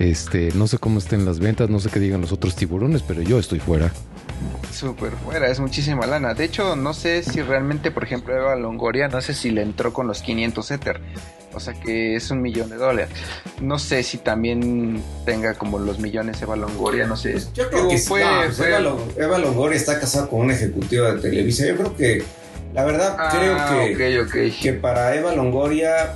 Este, 0.00 0.50
no 0.56 0.66
sé 0.66 0.78
cómo 0.78 0.98
estén 0.98 1.24
las 1.24 1.38
ventas, 1.38 1.70
no 1.70 1.78
sé 1.78 1.88
qué 1.90 2.00
digan 2.00 2.20
los 2.20 2.32
otros 2.32 2.56
tiburones, 2.56 3.02
pero 3.02 3.22
yo 3.22 3.38
estoy 3.38 3.60
fuera. 3.60 3.92
Súper 4.74 5.12
fuera, 5.12 5.48
es 5.48 5.60
muchísima 5.60 6.04
lana. 6.06 6.34
De 6.34 6.44
hecho, 6.44 6.74
no 6.74 6.94
sé 6.94 7.22
si 7.22 7.40
realmente, 7.42 7.90
por 7.92 8.02
ejemplo, 8.02 8.36
Eva 8.36 8.56
Longoria, 8.56 9.06
no 9.08 9.20
sé 9.20 9.32
si 9.32 9.50
le 9.50 9.62
entró 9.62 9.92
con 9.92 10.06
los 10.08 10.20
500 10.20 10.70
Ether. 10.72 11.00
O 11.52 11.60
sea 11.60 11.74
que 11.74 12.16
es 12.16 12.28
un 12.32 12.42
millón 12.42 12.68
de 12.70 12.76
dólares. 12.76 13.10
No 13.60 13.78
sé 13.78 14.02
si 14.02 14.18
también 14.18 15.00
tenga 15.24 15.54
como 15.54 15.78
los 15.78 16.00
millones 16.00 16.42
Eva 16.42 16.56
Longoria, 16.56 17.06
no 17.06 17.16
sé. 17.16 17.36
Yo 17.54 17.70
creo 17.70 17.88
que 17.88 17.98
fue- 17.98 18.24
pues 18.44 18.56
fue- 18.56 18.68
Eva, 18.70 18.80
Lo- 18.80 18.98
Eva 19.16 19.38
Longoria 19.38 19.76
está 19.76 20.00
casada 20.00 20.26
con 20.26 20.40
un 20.40 20.50
ejecutivo 20.50 21.04
de 21.04 21.20
Televisa. 21.22 21.64
Yo 21.66 21.76
creo 21.76 21.96
que, 21.96 22.24
la 22.74 22.84
verdad, 22.84 23.16
Ah, 23.16 23.28
creo 23.94 24.26
que, 24.26 24.52
que 24.60 24.72
para 24.72 25.14
Eva 25.14 25.32
Longoria 25.36 26.14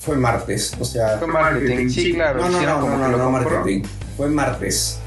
fue 0.00 0.16
martes. 0.16 0.72
O 0.80 0.84
sea, 0.84 1.18
Fue 1.18 1.28
marketing, 1.28 1.88
sí, 1.88 2.12
claro. 2.14 2.40
no, 2.40 2.48
no, 2.50 2.60
no, 2.60 2.80
no, 2.98 3.08
no, 3.08 3.16
no 3.16 3.30
marketing. 3.30 3.84
Fue 4.16 4.28
martes. 4.28 4.98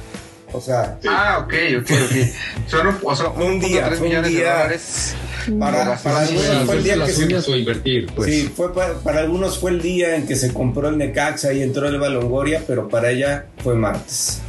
O 0.54 0.62
sea, 0.62 1.00
Ah, 1.08 1.40
ok, 1.44 1.54
ok, 1.82 1.90
ok. 1.92 2.68
Son 2.68 2.88
un, 2.88 2.98
o 3.04 3.16
sea, 3.16 3.32
Fue 3.32 3.46
un 3.46 3.60
día, 3.60 3.86
3 3.86 3.98
fue 4.00 4.08
un 4.08 4.10
millones 4.14 4.32
de 4.32 4.38
día. 4.38 4.54
dólares. 4.54 5.16
para, 5.60 5.96
para 5.98 6.20
algunos 6.20 6.66
fue 6.66 6.76
el 6.78 6.84
día 6.84 7.06
que 7.06 7.12
se 7.12 7.52
o 7.52 7.56
invertir, 7.56 8.08
pues. 8.16 8.30
Sí, 8.32 8.54
fue 8.56 8.74
para, 8.74 8.94
para 9.00 9.20
algunos 9.22 9.58
fue 9.58 9.72
el 9.72 9.82
día 9.82 10.16
en 10.16 10.28
que 10.28 10.36
se 10.36 10.54
compró 10.54 10.90
el 10.90 10.98
Necaxa 10.98 11.52
y 11.54 11.62
entró 11.64 11.88
el 11.88 11.96
Eva 11.96 12.10
Longoria, 12.10 12.64
pero 12.68 12.88
para 12.88 13.10
ella 13.12 13.46
fue 13.64 13.76
martes. 13.76 14.42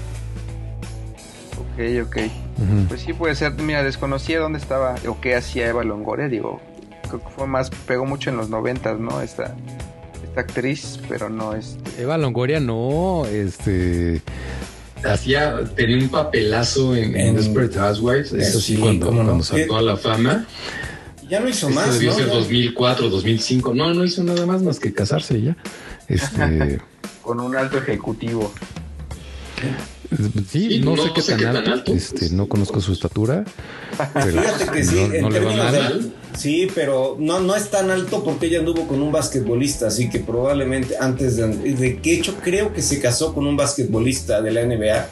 Ok, 1.58 2.06
ok. 2.06 2.16
Pues 2.88 3.00
sí 3.00 3.12
puede 3.12 3.34
ser, 3.34 3.52
mira, 3.54 3.82
desconocía 3.82 4.38
dónde 4.38 4.58
estaba 4.58 4.94
o 5.08 5.20
qué 5.20 5.34
hacía 5.34 5.66
Eva 5.68 5.82
Longoria, 5.82 6.28
digo, 6.28 6.60
creo 7.08 7.20
que 7.20 7.28
fue 7.30 7.46
más, 7.48 7.70
pegó 7.70 8.04
mucho 8.06 8.30
en 8.30 8.36
los 8.36 8.48
noventas, 8.48 9.00
¿no? 9.00 9.20
Esta, 9.22 9.56
esta 10.22 10.40
actriz, 10.42 11.00
pero 11.08 11.28
no 11.28 11.54
es... 11.54 11.76
Eva 11.98 12.16
Longoria 12.16 12.60
no, 12.60 13.24
este... 13.26 14.22
Hacía, 15.04 15.60
tenía 15.76 15.98
un 15.98 16.08
papelazo 16.08 16.94
en, 16.96 17.14
en 17.16 17.28
En- 17.28 17.36
Desperate 17.36 17.78
Housewives, 17.78 18.32
eso 18.32 18.60
sí, 18.60 18.74
Sí, 18.76 18.80
cuando, 18.80 19.10
no. 19.12 19.24
cuando 19.24 19.44
saltó 19.44 19.76
a 19.76 19.82
la 19.82 19.96
fama. 19.96 20.46
Ya 21.28 21.40
no 21.40 21.48
hizo 21.48 21.68
Esto 21.68 21.80
más, 21.80 21.94
debió 21.94 22.10
¿no? 22.10 22.16
ser 22.16 22.26
Ya- 22.28 22.34
2004, 22.34 23.08
2005. 23.08 23.74
No, 23.74 23.92
no 23.94 24.04
hizo 24.04 24.22
nada 24.24 24.44
más 24.46 24.62
más 24.62 24.78
que 24.78 24.92
casarse 24.92 25.40
ya. 25.40 25.56
Este... 26.08 26.80
Con 27.22 27.40
un 27.40 27.56
alto 27.56 27.78
ejecutivo. 27.78 28.52
Sí, 30.50 30.68
Sí, 30.68 30.78
no, 30.80 30.94
no 30.96 31.02
sé 31.02 31.10
qué 31.14 31.22
sé 31.22 31.30
tan 31.32 31.38
qué 31.38 31.44
tan 31.46 31.56
alto, 31.56 31.72
alto, 31.72 31.94
este, 31.94 32.18
pues. 32.18 32.32
no 32.32 32.46
conozco 32.46 32.80
su 32.80 32.92
estatura, 32.92 33.44
pero 34.12 34.42
Fíjate 34.42 34.66
que 34.70 34.84
sí, 34.84 34.94
no, 34.96 35.14
en 35.14 35.22
no 35.22 35.30
le 35.30 35.40
va 35.40 35.54
mal. 35.56 36.12
Sí, 36.36 36.66
pero 36.74 37.16
no, 37.18 37.40
no 37.40 37.54
es 37.54 37.70
tan 37.70 37.90
alto 37.90 38.24
porque 38.24 38.46
ella 38.46 38.58
anduvo 38.58 38.86
con 38.88 39.00
un 39.02 39.12
basquetbolista, 39.12 39.86
así 39.86 40.10
que 40.10 40.18
probablemente 40.18 40.96
antes 40.98 41.36
de, 41.36 41.46
de 41.46 41.98
que 41.98 42.14
hecho 42.14 42.36
creo 42.42 42.72
que 42.72 42.82
se 42.82 43.00
casó 43.00 43.32
con 43.32 43.46
un 43.46 43.56
basquetbolista 43.56 44.42
de 44.42 44.50
la 44.50 44.64
NBA 44.64 45.06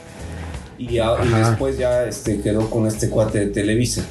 y, 0.79 0.99
a- 0.99 1.14
y 1.25 1.29
Ajá. 1.29 1.51
después 1.51 1.79
ya 1.79 2.05
este, 2.07 2.41
quedó 2.41 2.68
con 2.68 2.87
este 2.87 3.09
cuate 3.09 3.39
de 3.39 3.47
Televisa. 3.47 4.05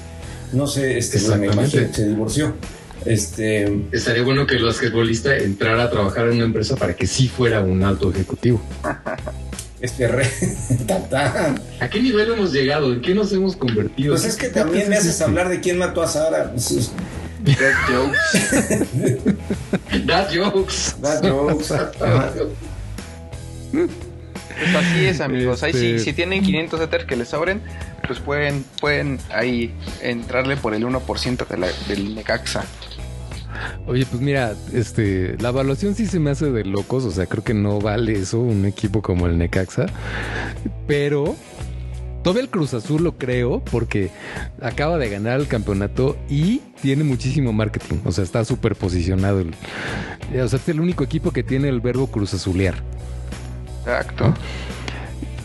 No 0.54 0.68
sé, 0.68 0.98
este, 0.98 1.20
bueno, 1.20 1.38
me 1.38 1.46
imagino 1.48 1.88
que 1.88 1.94
se 1.94 2.08
divorció. 2.08 2.54
Este, 3.06 3.82
Estaría 3.92 4.24
bueno 4.24 4.46
que 4.46 4.56
el 4.56 4.64
basquetbolista 4.64 5.36
entrara 5.36 5.84
a 5.84 5.90
trabajar 5.90 6.28
en 6.28 6.36
una 6.36 6.46
empresa 6.46 6.76
para 6.76 6.96
que 6.96 7.08
sí 7.08 7.28
fuera 7.28 7.62
un 7.62 7.84
alto 7.84 8.10
ejecutivo. 8.12 8.62
este 9.82 10.08
re, 10.08 10.30
tatán. 10.88 11.62
¿A 11.80 11.90
qué 11.90 12.02
nivel 12.02 12.32
hemos 12.34 12.52
llegado? 12.54 12.94
¿En 12.94 13.02
qué 13.02 13.14
nos 13.16 13.32
hemos 13.34 13.56
convertido? 13.56 14.14
Pues 14.14 14.26
es 14.26 14.36
que 14.36 14.50
también 14.50 14.90
me 14.90 14.96
haces 14.98 15.20
hablar 15.22 15.50
de 15.50 15.60
quién 15.60 15.78
mató 15.78 16.02
a 16.04 16.08
Sara. 16.08 16.52
Pues, 16.52 16.92
Dead 17.44 17.74
jokes. 17.88 18.20
That 20.08 20.32
jokes. 20.34 20.96
that 21.02 21.24
jokes. 21.24 21.74
Pues 23.72 24.76
así 24.76 25.06
es, 25.06 25.22
amigos. 25.22 25.64
Ahí 25.64 25.72
Este- 25.72 25.98
sí, 26.00 26.06
si 26.06 26.14
tienen 26.14 26.44
500 26.44 26.80
Ether 26.82 27.06
que 27.08 27.16
les 27.16 27.30
sobren, 27.30 27.62
pues 28.06 28.20
pueden, 28.20 28.64
pueden 28.80 29.20
ahí 29.32 29.74
entrarle 30.02 30.56
por 30.58 30.74
el 30.76 30.84
1% 30.86 31.48
de 31.48 31.58
la, 31.58 31.68
del 31.88 32.14
Necaxa. 32.14 32.64
Oye, 33.88 34.06
pues 34.06 34.22
mira, 34.22 34.54
este, 34.74 35.36
la 35.40 35.50
evaluación 35.50 35.96
sí 35.96 36.06
se 36.06 36.20
me 36.20 36.30
hace 36.30 36.52
de 36.52 36.64
locos, 36.64 37.06
o 37.06 37.12
sea, 37.12 37.26
creo 37.26 37.44
que 37.44 37.54
no 37.54 37.80
vale 37.80 38.14
eso 38.14 38.40
un 38.40 38.66
equipo 38.66 39.02
como 39.02 39.28
el 39.28 39.38
Necaxa, 39.38 39.88
pero 40.88 41.36
todavía 42.24 42.44
el 42.44 42.50
Cruz 42.50 42.74
Azul 42.74 43.04
lo 43.04 43.18
creo 43.18 43.64
porque 43.66 44.12
acaba 44.62 44.98
de 44.98 45.10
ganar 45.10 45.40
el 45.40 45.48
campeonato 45.48 46.18
y 46.30 46.62
tiene 46.82 47.04
muchísimo 47.04 47.54
marketing, 47.54 47.98
o 48.06 48.12
sea, 48.12 48.24
está 48.24 48.46
súper 48.46 48.76
posicionado. 48.76 49.42
o 49.42 50.48
sea, 50.48 50.60
es 50.60 50.70
el 50.70 50.80
único 50.80 51.04
equipo 51.04 51.32
que 51.32 51.44
tiene 51.44 51.70
el 51.70 51.82
verbo 51.82 52.08
Cruz 52.08 52.34
Azulear. 52.34 52.76
Exacto. 53.82 54.34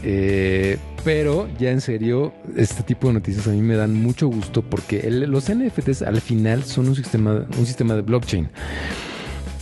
Eh, 0.09 0.79
pero 1.03 1.49
ya 1.59 1.73
en 1.73 1.81
serio, 1.81 2.33
este 2.57 2.85
tipo 2.85 3.09
de 3.09 3.15
noticias 3.15 3.49
a 3.49 3.51
mí 3.51 3.61
me 3.61 3.75
dan 3.75 3.93
mucho 3.93 4.29
gusto 4.29 4.63
porque 4.63 5.01
el- 5.01 5.23
los 5.29 5.49
NFTs 5.51 6.03
al 6.03 6.21
final 6.21 6.63
son 6.63 6.89
un 6.89 6.95
sistema, 6.95 7.45
un 7.59 7.67
sistema 7.67 7.95
de 7.97 8.03
blockchain. 8.03 8.49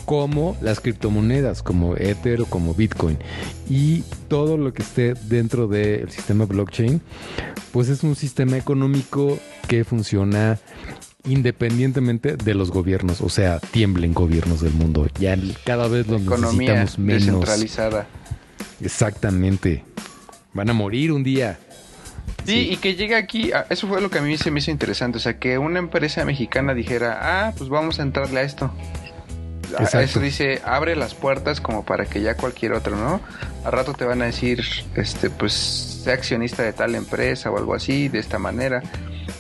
Como 0.05 0.55
las 0.61 0.81
criptomonedas, 0.81 1.63
como 1.63 1.97
Ether 1.97 2.43
o 2.43 2.45
como 2.47 2.75
Bitcoin. 2.75 3.17
Y 3.71 4.03
todo 4.29 4.59
lo 4.59 4.75
que 4.75 4.83
esté 4.83 5.15
dentro 5.15 5.67
del 5.67 6.11
sistema 6.11 6.45
blockchain, 6.45 7.01
pues 7.73 7.89
es 7.89 8.03
un 8.03 8.15
sistema 8.15 8.59
económico 8.59 9.39
que 9.67 9.83
funciona 9.85 10.59
independientemente 11.27 12.37
de 12.37 12.53
los 12.55 12.71
gobiernos. 12.71 13.23
O 13.23 13.31
sea, 13.31 13.61
tiemblen 13.61 14.13
gobiernos 14.13 14.61
del 14.61 14.75
mundo. 14.75 15.07
Ya 15.19 15.39
cada 15.65 15.89
vez 15.89 16.07
los 16.07 16.21
Economía 16.21 16.75
necesitamos 16.75 16.99
menos. 16.99 17.25
descentralizada. 17.41 18.07
Exactamente. 18.83 19.85
Van 20.55 20.71
a 20.71 20.73
morir 20.73 21.13
un 21.13 21.23
día. 21.23 21.59
Sí, 22.47 22.69
y 22.71 22.77
que 22.77 22.95
llegue 22.95 23.17
aquí, 23.17 23.53
ah, 23.53 23.67
eso 23.71 23.89
fue 23.89 24.01
lo 24.01 24.11
que 24.11 24.19
a 24.19 24.23
mí 24.23 24.37
se 24.39 24.51
me 24.51 24.61
hizo 24.61 24.71
interesante, 24.71 25.19
o 25.19 25.21
sea, 25.21 25.39
que 25.39 25.59
una 25.59 25.79
empresa 25.79 26.25
mexicana 26.25 26.75
dijera, 26.75 27.19
ah, 27.21 27.53
pues 27.57 27.69
vamos 27.69 27.99
a 28.01 28.03
entrarle 28.03 28.41
a 28.41 28.43
esto. 28.43 28.71
Exacto. 29.73 30.01
Eso 30.01 30.21
dice, 30.21 30.61
abre 30.65 30.95
las 30.95 31.15
puertas 31.15 31.61
como 31.61 31.85
para 31.85 32.05
que 32.05 32.21
ya 32.21 32.37
cualquier 32.37 32.75
otro, 32.75 32.97
¿no? 32.97 33.21
Al 33.65 33.73
rato 33.73 33.95
te 33.95 34.05
van 34.05 34.23
a 34.23 34.27
decir, 34.27 34.63
este, 34.95 35.31
pues, 35.31 35.53
sea 36.05 36.15
accionista 36.15 36.63
de 36.63 36.73
tal 36.73 36.95
empresa 36.95 37.51
o 37.51 37.59
algo 37.59 37.75
así, 37.75 38.09
de 38.09 38.19
esta 38.19 38.39
manera. 38.39 38.83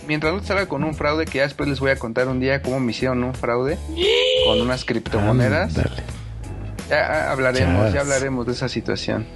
Mientras 0.08 0.32
no 0.32 0.40
te 0.40 0.46
salga 0.46 0.66
con 0.66 0.82
un 0.82 0.94
fraude, 0.94 1.26
que 1.26 1.38
ya 1.38 1.44
después 1.44 1.68
les 1.68 1.78
voy 1.78 1.90
a 1.90 1.96
contar 1.96 2.28
un 2.28 2.40
día 2.40 2.62
cómo 2.62 2.80
me 2.80 2.92
hicieron 2.92 3.22
un 3.22 3.34
fraude 3.34 3.78
con 4.46 4.60
unas 4.60 4.84
criptomonedas. 4.84 5.74
Ya 6.88 7.00
ah, 7.00 7.32
hablaremos, 7.32 7.92
ya 7.92 8.00
hablaremos 8.00 8.46
de 8.46 8.52
esa 8.52 8.68
situación. 8.68 9.26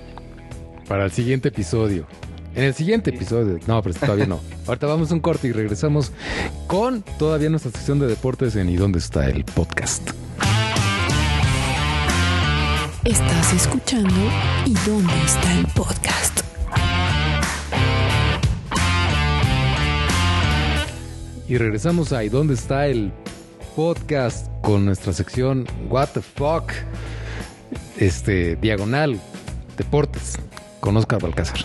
Para 0.89 1.05
el 1.05 1.13
siguiente 1.13 1.49
episodio. 1.49 2.07
En 2.55 2.65
el 2.65 2.75
siguiente 2.75 3.11
episodio. 3.11 3.59
No, 3.67 3.83
pero 3.83 3.95
todavía 3.95 4.27
no. 4.27 4.41
Ahorita 4.67 4.87
vamos 4.87 5.11
a 5.11 5.15
un 5.15 5.21
corte 5.21 5.49
y 5.49 5.53
regresamos 5.53 6.13
con 6.67 7.03
todavía 7.19 7.51
nuestra 7.51 7.71
sección 7.71 7.99
de 8.01 8.07
deportes 8.07 8.57
en 8.57 8.71
¿Y 8.71 8.77
dónde 8.77 8.99
está 8.99 9.29
el 9.29 9.45
podcast? 9.45 10.11
Estás 13.05 13.53
escuchando 13.53 14.15
¿Y 14.67 14.75
dónde 14.89 15.13
está 15.25 15.59
el 15.59 15.67
podcast? 15.69 16.41
Y 21.49 21.57
regresamos 21.57 22.13
a 22.13 22.25
¿Y 22.25 22.29
dónde 22.29 22.55
está 22.55 22.87
el 22.87 23.13
podcast? 23.77 24.49
Con 24.63 24.87
nuestra 24.87 25.13
sección 25.13 25.67
What 25.91 26.09
the 26.15 26.23
fuck? 26.23 26.73
Este, 27.99 28.57
diagonal, 28.57 29.21
deportes, 29.77 30.39
con 30.81 30.97
Oscar 30.97 31.21
Balcázar. 31.21 31.59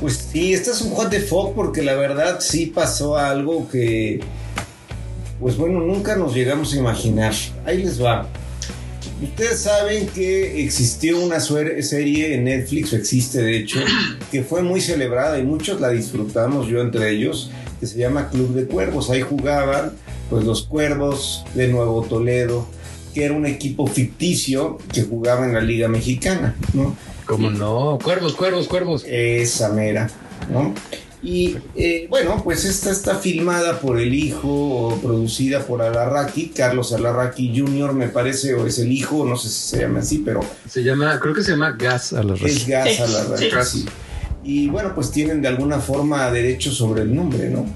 Pues 0.00 0.28
sí, 0.30 0.52
este 0.52 0.70
es 0.70 0.80
un 0.80 0.92
what 0.92 1.08
the 1.08 1.20
fuck 1.20 1.54
porque 1.54 1.82
la 1.82 1.94
verdad 1.94 2.38
sí 2.40 2.66
pasó 2.66 3.16
algo 3.16 3.68
que 3.68 4.20
pues 5.40 5.56
bueno, 5.56 5.80
nunca 5.80 6.16
nos 6.16 6.34
llegamos 6.34 6.72
a 6.74 6.78
imaginar. 6.78 7.32
Ahí 7.64 7.82
les 7.82 8.02
va. 8.02 8.26
Ustedes 9.22 9.60
saben 9.60 10.06
que 10.08 10.62
existió 10.62 11.20
una 11.20 11.40
serie 11.40 12.34
en 12.34 12.44
Netflix, 12.44 12.92
o 12.92 12.96
existe 12.96 13.42
de 13.42 13.56
hecho, 13.56 13.80
que 14.30 14.42
fue 14.42 14.62
muy 14.62 14.80
celebrada 14.80 15.38
y 15.38 15.44
muchos 15.44 15.80
la 15.80 15.90
disfrutamos, 15.90 16.68
yo 16.68 16.80
entre 16.80 17.10
ellos, 17.10 17.50
que 17.80 17.86
se 17.86 17.98
llama 17.98 18.30
Club 18.30 18.54
de 18.54 18.66
Cuervos. 18.66 19.10
Ahí 19.10 19.22
jugaban 19.22 19.92
pues 20.30 20.44
los 20.44 20.62
Cuervos 20.62 21.44
de 21.54 21.68
Nuevo 21.68 22.02
Toledo, 22.02 22.66
que 23.14 23.24
era 23.24 23.34
un 23.34 23.46
equipo 23.46 23.86
ficticio 23.86 24.78
que 24.92 25.02
jugaba 25.02 25.46
en 25.46 25.54
la 25.54 25.60
Liga 25.60 25.88
Mexicana, 25.88 26.56
¿no? 26.74 26.96
¿Cómo 27.28 27.50
no? 27.50 27.98
Cuervos, 28.02 28.34
cuervos, 28.34 28.66
cuervos. 28.66 29.04
Esa 29.06 29.68
mera, 29.68 30.10
¿no? 30.50 30.74
Y 31.22 31.56
eh, 31.74 32.06
bueno, 32.08 32.40
pues 32.44 32.64
esta 32.64 32.90
está 32.90 33.16
filmada 33.16 33.80
por 33.80 33.98
el 34.00 34.14
hijo 34.14 34.48
o 34.48 34.96
producida 35.00 35.66
por 35.66 35.82
Alarraqui, 35.82 36.48
Carlos 36.50 36.92
Alarraqui 36.92 37.52
Jr. 37.58 37.92
me 37.92 38.08
parece, 38.08 38.54
o 38.54 38.66
es 38.66 38.78
el 38.78 38.92
hijo, 38.92 39.24
no 39.24 39.36
sé 39.36 39.48
si 39.48 39.68
se 39.76 39.80
llama 39.80 39.98
así, 39.98 40.22
pero 40.24 40.40
Se 40.70 40.82
llama, 40.84 41.18
creo 41.20 41.34
que 41.34 41.42
se 41.42 41.50
llama 41.50 41.72
Gas 41.72 42.12
a 42.12 42.22
las 42.22 42.40
es 42.40 42.66
Gas 42.66 42.88
Sí, 42.94 43.02
Alarraqui. 43.02 43.50
sí. 43.64 43.78
sí. 43.82 43.86
Y 44.44 44.68
bueno, 44.68 44.94
pues 44.94 45.10
tienen 45.10 45.42
de 45.42 45.48
alguna 45.48 45.80
forma 45.80 46.30
derecho 46.30 46.70
sobre 46.70 47.02
el 47.02 47.14
nombre, 47.14 47.50
¿no? 47.50 47.66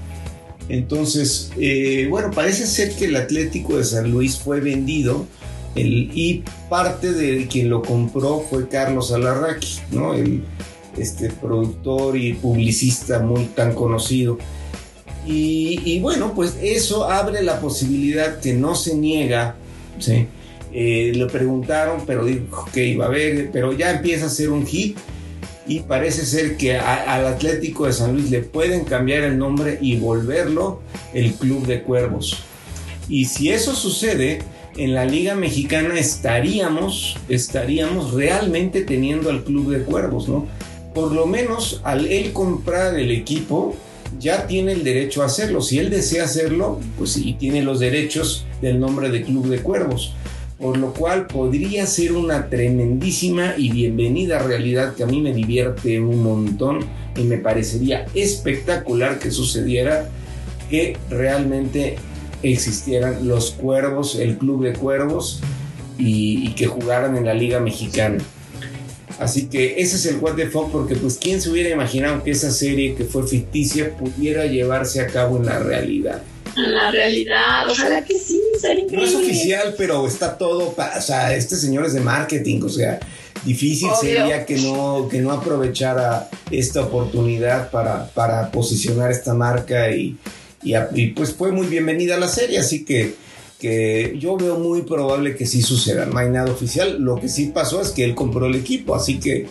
Entonces, 0.69 1.51
eh, 1.57 2.07
bueno, 2.09 2.31
parece 2.31 2.65
ser 2.65 2.95
que 2.95 3.05
el 3.05 3.15
Atlético 3.17 3.77
de 3.77 3.83
San 3.83 4.09
Luis 4.09 4.37
fue 4.39 4.61
vendido 4.61 5.27
y 5.75 6.43
parte 6.69 7.13
de 7.13 7.47
quien 7.47 7.69
lo 7.69 7.81
compró 7.81 8.45
fue 8.49 8.67
Carlos 8.67 9.11
Alarraqui, 9.11 9.79
¿no? 9.91 10.13
El 10.13 10.43
este, 10.97 11.29
productor 11.29 12.15
y 12.17 12.33
publicista 12.33 13.19
muy 13.19 13.45
tan 13.45 13.73
conocido. 13.73 14.37
Y, 15.25 15.99
bueno, 16.01 16.33
pues 16.35 16.57
eso 16.61 17.09
abre 17.09 17.41
la 17.43 17.61
posibilidad 17.61 18.39
que 18.39 18.53
no 18.53 18.75
se 18.75 18.95
niega, 18.95 19.55
¿sí? 19.97 20.27
Eh, 20.73 21.13
le 21.15 21.25
preguntaron, 21.27 22.03
pero 22.05 22.25
dijo 22.25 22.67
que 22.73 22.85
iba 22.87 23.05
a 23.05 23.07
haber, 23.07 23.49
pero 23.51 23.71
ya 23.71 23.91
empieza 23.91 24.25
a 24.25 24.29
ser 24.29 24.49
un 24.49 24.65
hit 24.65 24.97
y 25.65 25.79
parece 25.81 26.25
ser 26.25 26.57
que 26.57 26.77
al 26.77 27.25
Atlético 27.25 27.85
de 27.85 27.93
San 27.93 28.13
Luis 28.13 28.29
le 28.29 28.41
pueden 28.41 28.83
cambiar 28.83 29.23
el 29.23 29.37
nombre 29.37 29.77
y 29.81 29.95
volverlo 29.95 30.81
el 31.13 31.33
Club 31.35 31.65
de 31.67 31.83
Cuervos. 31.83 32.39
Y 33.07 33.25
si 33.25 33.49
eso 33.49 33.75
sucede, 33.75 34.39
en 34.77 34.93
la 34.93 35.05
Liga 35.05 35.35
Mexicana 35.35 35.99
estaríamos, 35.99 37.17
estaríamos 37.29 38.13
realmente 38.13 38.81
teniendo 38.81 39.29
al 39.29 39.43
Club 39.43 39.71
de 39.71 39.83
Cuervos, 39.83 40.27
¿no? 40.27 40.47
Por 40.93 41.11
lo 41.11 41.25
menos 41.25 41.81
al 41.83 42.07
él 42.07 42.33
comprar 42.33 42.97
el 42.99 43.11
equipo, 43.11 43.75
ya 44.19 44.47
tiene 44.47 44.73
el 44.73 44.83
derecho 44.83 45.23
a 45.23 45.25
hacerlo. 45.25 45.61
Si 45.61 45.79
él 45.79 45.89
desea 45.89 46.25
hacerlo, 46.25 46.79
pues 46.97 47.11
sí, 47.11 47.35
tiene 47.39 47.63
los 47.63 47.79
derechos 47.79 48.45
del 48.61 48.79
nombre 48.79 49.09
de 49.09 49.23
Club 49.23 49.47
de 49.47 49.59
Cuervos. 49.59 50.13
Por 50.59 50.77
lo 50.77 50.93
cual 50.93 51.27
podría 51.27 51.85
ser 51.87 52.13
una 52.13 52.47
tremendísima 52.47 53.55
y 53.57 53.69
bienvenida 53.69 54.39
realidad 54.39 54.95
que 54.95 55.03
a 55.03 55.07
mí 55.07 55.19
me 55.19 55.33
divierte 55.33 55.99
un 55.99 56.23
montón 56.23 56.79
y 57.17 57.23
me 57.23 57.37
parecería 57.37 58.05
espectacular 58.13 59.19
que 59.19 59.31
sucediera 59.31 60.09
que 60.69 60.95
realmente 61.09 61.97
existieran 62.43 63.27
los 63.27 63.51
cuervos, 63.51 64.15
el 64.15 64.37
club 64.37 64.63
de 64.63 64.73
cuervos 64.73 65.41
y, 65.97 66.47
y 66.47 66.55
que 66.55 66.67
jugaran 66.67 67.15
en 67.15 67.25
la 67.25 67.33
liga 67.33 67.59
mexicana. 67.59 68.17
Así 69.19 69.47
que 69.47 69.81
ese 69.81 69.95
es 69.95 70.05
el 70.07 70.17
what 70.17 70.35
the 70.35 70.47
fuck 70.47 70.71
porque 70.71 70.95
pues 70.95 71.17
quién 71.17 71.41
se 71.41 71.49
hubiera 71.49 71.69
imaginado 71.69 72.23
que 72.23 72.31
esa 72.31 72.51
serie 72.51 72.95
que 72.95 73.05
fue 73.05 73.27
ficticia 73.27 73.95
pudiera 73.95 74.45
llevarse 74.45 75.01
a 75.01 75.07
cabo 75.07 75.37
en 75.37 75.45
la 75.45 75.59
realidad. 75.59 76.21
En 76.55 76.73
la 76.73 76.91
realidad, 76.91 77.67
ojalá 77.69 78.03
que 78.03 78.17
sí, 78.17 78.39
sería 78.59 78.85
No 78.91 79.03
es 79.03 79.15
oficial, 79.15 79.75
pero 79.77 80.05
está 80.07 80.37
todo, 80.37 80.75
o 80.77 81.01
sea, 81.01 81.35
este 81.35 81.55
señor 81.55 81.85
es 81.85 81.93
de 81.93 82.01
marketing, 82.01 82.61
o 82.63 82.69
sea, 82.69 82.99
difícil 83.43 83.89
Obvio. 83.89 83.99
sería 83.99 84.45
que 84.45 84.57
no, 84.57 85.07
que 85.09 85.19
no 85.19 85.31
aprovechara 85.31 86.29
esta 86.51 86.81
oportunidad 86.81 87.71
para, 87.71 88.07
para 88.09 88.51
posicionar 88.51 89.11
esta 89.11 89.33
marca 89.33 89.89
y, 89.91 90.15
y, 90.63 90.73
a- 90.75 90.89
y, 90.93 91.07
pues 91.07 91.33
fue 91.33 91.51
muy 91.51 91.67
bienvenida 91.67 92.15
a 92.15 92.19
la 92.19 92.27
serie, 92.27 92.59
así 92.59 92.83
que, 92.85 93.15
que 93.59 94.15
yo 94.19 94.35
veo 94.37 94.57
muy 94.57 94.81
probable 94.81 95.35
que 95.35 95.45
sí 95.45 95.61
suceda, 95.61 96.05
no 96.05 96.17
hay 96.17 96.29
nada 96.29 96.51
oficial, 96.51 96.97
lo 97.01 97.15
que 97.19 97.29
sí 97.29 97.51
pasó 97.53 97.81
es 97.81 97.89
que 97.91 98.03
él 98.03 98.13
compró 98.15 98.45
el 98.45 98.55
equipo, 98.55 98.95
así 98.95 99.19
que, 99.19 99.47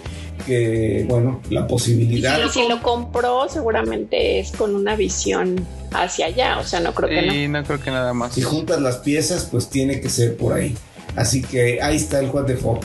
que 0.46 1.04
bueno, 1.08 1.40
la 1.50 1.60
Y 1.62 1.64
posibilidad... 1.68 2.36
si, 2.36 2.42
lo, 2.42 2.50
si 2.52 2.68
lo 2.68 2.82
compró, 2.82 3.48
seguramente 3.48 4.40
es 4.40 4.50
con 4.52 4.74
una 4.74 4.96
visión 4.96 5.64
hacia 5.92 6.26
allá. 6.26 6.58
O 6.58 6.64
sea, 6.64 6.80
no 6.80 6.92
creo 6.94 7.08
que 7.08 7.22
no. 7.26 7.32
Sí, 7.32 7.48
no 7.48 7.62
creo 7.64 7.80
que 7.80 7.90
nada 7.90 8.12
más. 8.12 8.34
Si 8.34 8.42
juntas 8.42 8.80
las 8.80 8.96
piezas, 8.98 9.46
pues 9.50 9.68
tiene 9.68 10.00
que 10.00 10.08
ser 10.08 10.36
por 10.36 10.52
ahí. 10.54 10.74
Así 11.14 11.42
que 11.42 11.80
ahí 11.80 11.96
está 11.96 12.18
el 12.20 12.30
what 12.30 12.46
the 12.46 12.56
fuck. 12.56 12.84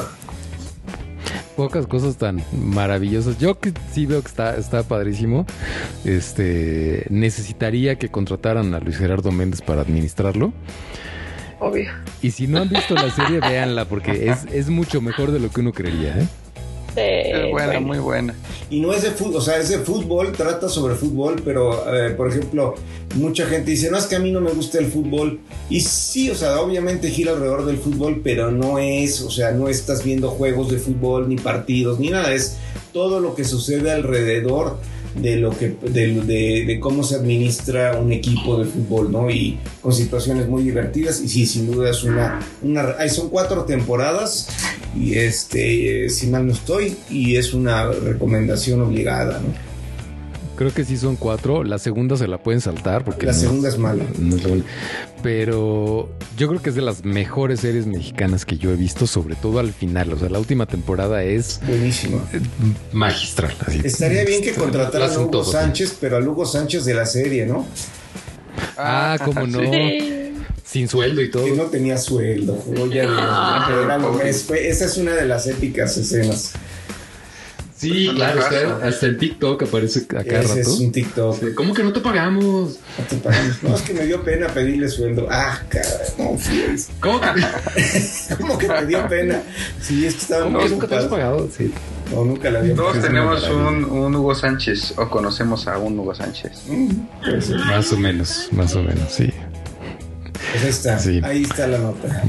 Pocas 1.57 1.87
cosas 1.87 2.17
tan 2.17 2.43
maravillosas. 2.53 3.39
Yo 3.39 3.59
que 3.59 3.73
sí 3.91 4.05
veo 4.05 4.21
que 4.21 4.27
está, 4.27 4.55
está 4.55 4.83
padrísimo. 4.83 5.47
Este 6.05 7.07
necesitaría 7.09 7.97
que 7.97 8.09
contrataran 8.09 8.75
a 8.75 8.79
Luis 8.79 8.97
Gerardo 8.97 9.31
Méndez 9.31 9.61
para 9.61 9.81
administrarlo. 9.81 10.53
Obvio. 11.59 11.89
Y 12.21 12.29
si 12.29 12.45
no 12.45 12.59
han 12.59 12.69
visto 12.69 12.93
la 12.93 13.09
serie, 13.09 13.39
véanla, 13.41 13.85
porque 13.85 14.29
es, 14.29 14.45
es 14.53 14.69
mucho 14.69 15.01
mejor 15.01 15.31
de 15.31 15.39
lo 15.39 15.49
que 15.49 15.61
uno 15.61 15.73
creería, 15.73 16.19
¿eh? 16.19 16.27
Es 16.97 17.51
buena, 17.51 17.67
bueno. 17.67 17.81
muy 17.81 17.99
buena. 17.99 18.35
Y 18.69 18.79
no 18.79 18.93
es 18.93 19.03
de 19.03 19.11
fútbol, 19.11 19.37
o 19.37 19.41
sea, 19.41 19.57
es 19.57 19.69
de 19.69 19.79
fútbol, 19.79 20.31
trata 20.31 20.67
sobre 20.67 20.95
fútbol, 20.95 21.41
pero 21.43 21.95
eh, 21.95 22.11
por 22.11 22.27
ejemplo, 22.27 22.75
mucha 23.15 23.45
gente 23.45 23.71
dice, 23.71 23.89
no 23.89 23.97
es 23.97 24.05
que 24.07 24.15
a 24.15 24.19
mí 24.19 24.31
no 24.31 24.41
me 24.41 24.51
gusta 24.51 24.79
el 24.79 24.87
fútbol. 24.87 25.39
Y 25.69 25.81
sí, 25.81 26.29
o 26.29 26.35
sea, 26.35 26.59
obviamente 26.59 27.09
gira 27.09 27.31
alrededor 27.31 27.65
del 27.65 27.77
fútbol, 27.77 28.21
pero 28.23 28.51
no 28.51 28.79
es, 28.79 29.21
o 29.21 29.31
sea, 29.31 29.51
no 29.51 29.69
estás 29.69 30.03
viendo 30.03 30.29
juegos 30.31 30.69
de 30.71 30.79
fútbol, 30.79 31.29
ni 31.29 31.37
partidos, 31.37 31.99
ni 31.99 32.09
nada, 32.09 32.33
es 32.33 32.57
todo 32.91 33.19
lo 33.19 33.35
que 33.35 33.43
sucede 33.43 33.91
alrededor 33.91 34.77
de 35.21 35.37
lo 35.37 35.49
que 35.57 35.75
de, 35.89 36.21
de- 36.65 36.79
cómo 36.79 37.03
se 37.03 37.15
administra 37.15 37.97
un 37.99 38.11
equipo 38.11 38.57
de 38.59 38.65
fútbol, 38.65 39.11
¿no? 39.11 39.29
Y 39.29 39.57
con 39.81 39.93
situaciones 39.93 40.47
muy 40.47 40.63
divertidas 40.63 41.21
y 41.21 41.27
sí, 41.27 41.45
sin 41.45 41.71
duda 41.71 41.89
es 41.91 42.03
una 42.03 42.39
una 42.61 42.95
son 43.09 43.29
cuatro 43.29 43.63
temporadas 43.65 44.47
y 44.99 45.15
este 45.15 46.05
eh, 46.05 46.09
si 46.09 46.27
mal 46.27 46.45
no 46.47 46.53
estoy 46.53 46.95
y 47.09 47.35
es 47.35 47.53
una 47.53 47.89
recomendación 47.91 48.81
obligada, 48.81 49.39
¿no? 49.39 49.66
Creo 50.57 50.73
que 50.73 50.83
sí 50.83 50.97
son 50.97 51.15
cuatro. 51.17 51.63
La 51.63 51.77
segunda 51.77 52.17
se 52.17 52.27
la 52.27 52.39
pueden 52.39 52.61
saltar 52.61 53.05
porque 53.05 53.27
La 53.27 53.31
no- 53.33 53.37
segunda 53.37 53.69
es 53.69 53.77
mala. 53.77 54.03
no 54.17 54.35
es 54.35 54.43
la- 54.43 54.63
Pero 55.21 56.09
yo 56.37 56.47
creo 56.47 56.61
que 56.61 56.69
es 56.69 56.75
de 56.75 56.81
las 56.81 57.05
mejores 57.05 57.59
series 57.59 57.85
mexicanas 57.85 58.45
que 58.45 58.57
yo 58.57 58.71
he 58.71 58.75
visto, 58.75 59.05
sobre 59.07 59.35
todo 59.35 59.59
al 59.59 59.71
final. 59.71 60.13
O 60.13 60.17
sea, 60.19 60.29
la 60.29 60.39
última 60.39 60.65
temporada 60.65 61.23
es 61.23 61.59
Buenísima. 61.67 62.19
magistral. 62.91 63.53
así. 63.65 63.81
Estaría 63.83 64.23
bien 64.25 64.41
que 64.41 64.53
contrataran 64.53 65.11
a 65.11 65.19
Hugo 65.19 65.43
sí. 65.43 65.51
Sánchez, 65.51 65.97
pero 66.01 66.17
a 66.17 66.19
Hugo 66.21 66.45
Sánchez 66.45 66.85
de 66.85 66.93
la 66.93 67.05
serie, 67.05 67.45
¿no? 67.45 67.65
Ah, 68.77 69.17
cómo 69.23 69.45
no. 69.45 69.59
Sí. 69.59 70.33
Sin 70.65 70.87
sueldo 70.87 71.21
y 71.21 71.31
todo. 71.31 71.45
Que 71.45 71.51
no 71.51 71.63
tenía 71.65 71.97
sueldo. 71.97 72.55
joya 72.75 73.03
de- 73.03 73.07
Ah. 73.19 73.69
era 73.83 73.97
lo 73.97 74.17
que 74.17 74.29
es- 74.29 74.43
fue- 74.43 74.67
esa 74.67 74.85
es 74.85 74.97
una 74.97 75.13
de 75.13 75.25
las 75.25 75.47
épicas 75.47 75.95
escenas. 75.97 76.53
Sí, 77.77 78.09
claro. 78.15 78.41
Hasta, 78.41 78.87
hasta 78.87 79.05
en 79.05 79.17
TikTok 79.19 79.61
aparece 79.63 79.99
a 80.09 80.23
cada 80.23 80.39
Ese 80.39 80.47
rato. 80.47 80.59
es 80.61 80.67
un 80.79 80.91
TikTok. 80.91 81.53
¿Cómo 81.53 81.73
que 81.75 81.83
no 81.83 81.93
te 81.93 81.99
pagamos? 81.99 82.79
No 82.97 83.05
te 83.07 83.15
pagamos. 83.17 83.63
No, 83.63 83.75
es 83.75 83.81
que 83.83 83.93
me 83.93 84.05
dio 84.07 84.23
pena 84.23 84.47
pedirle 84.47 84.89
sueldo. 84.89 85.27
Ah, 85.29 85.61
caray, 85.69 85.89
no, 86.17 86.35
fíjate. 86.37 86.93
¿Cómo 86.99 87.21
que, 87.21 87.27
¿Cómo 88.39 88.57
que 88.57 88.67
me 88.67 88.85
dio 88.87 89.07
pena? 89.07 89.41
Sí, 89.79 90.05
es 90.07 90.15
que 90.15 90.21
estaba 90.21 90.43
cómo 90.45 90.57
muy 90.57 90.63
que 90.67 90.71
nunca 90.73 90.87
te 90.87 90.95
has 90.95 91.05
pagado? 91.05 91.49
Sí. 91.55 91.71
No, 92.11 92.25
nunca 92.25 92.49
la 92.49 92.59
había 92.59 92.73
Todos 92.73 92.99
tenemos 93.01 93.47
un, 93.49 93.83
un 93.85 94.15
Hugo 94.15 94.33
Sánchez 94.33 94.93
o 94.97 95.07
conocemos 95.09 95.67
a 95.67 95.77
un 95.77 95.99
Hugo 95.99 96.15
Sánchez. 96.15 96.63
Mm, 96.67 96.89
pues, 97.23 97.49
Más 97.51 97.91
o 97.93 97.97
menos, 97.97 98.47
más 98.53 98.75
o 98.75 98.81
menos, 98.81 99.11
sí. 99.11 99.31
pues 100.51 100.63
ahí 100.63 100.69
está. 100.69 100.97
Sí. 100.99 101.21
Ahí 101.23 101.43
está 101.43 101.67
la 101.67 101.77
nota. 101.77 102.23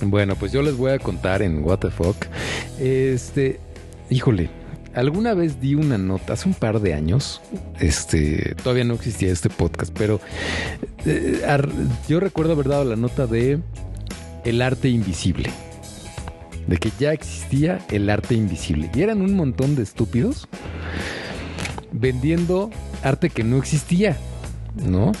Bueno, 0.00 0.34
pues 0.36 0.50
yo 0.52 0.62
les 0.62 0.76
voy 0.76 0.90
a 0.92 0.98
contar 0.98 1.42
en 1.42 1.62
What 1.62 1.78
the 1.78 1.90
Fuck. 1.90 2.26
Este, 2.80 3.60
híjole, 4.10 4.50
alguna 4.94 5.34
vez 5.34 5.60
di 5.60 5.74
una 5.74 5.98
nota 5.98 6.34
hace 6.34 6.48
un 6.48 6.54
par 6.54 6.80
de 6.80 6.94
años. 6.94 7.40
Este, 7.80 8.54
todavía 8.62 8.84
no 8.84 8.94
existía 8.94 9.32
este 9.32 9.50
podcast, 9.50 9.92
pero 9.96 10.20
eh, 11.04 11.42
ar- 11.46 11.68
yo 12.08 12.20
recuerdo 12.20 12.52
haber 12.52 12.68
dado 12.68 12.84
la 12.84 12.96
nota 12.96 13.26
de 13.26 13.60
el 14.44 14.62
arte 14.62 14.88
invisible. 14.88 15.50
De 16.66 16.78
que 16.78 16.90
ya 16.98 17.12
existía 17.12 17.80
el 17.90 18.08
arte 18.08 18.34
invisible. 18.34 18.90
Y 18.94 19.02
eran 19.02 19.20
un 19.20 19.34
montón 19.34 19.74
de 19.76 19.82
estúpidos 19.82 20.48
vendiendo 21.92 22.70
arte 23.02 23.30
que 23.30 23.44
no 23.44 23.58
existía, 23.58 24.16
¿no? 24.74 25.12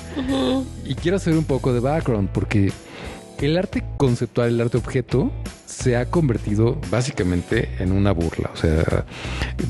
Y 0.86 0.94
quiero 0.94 1.18
hacer 1.18 1.34
un 1.36 1.44
poco 1.44 1.72
de 1.72 1.80
background 1.80 2.30
porque 2.30 2.72
el 3.40 3.56
arte 3.58 3.84
conceptual, 3.98 4.48
el 4.48 4.60
arte 4.60 4.78
objeto, 4.78 5.30
se 5.74 5.96
ha 5.96 6.06
convertido 6.06 6.78
básicamente 6.90 7.68
en 7.78 7.92
una 7.92 8.12
burla. 8.12 8.50
O 8.52 8.56
sea, 8.56 9.04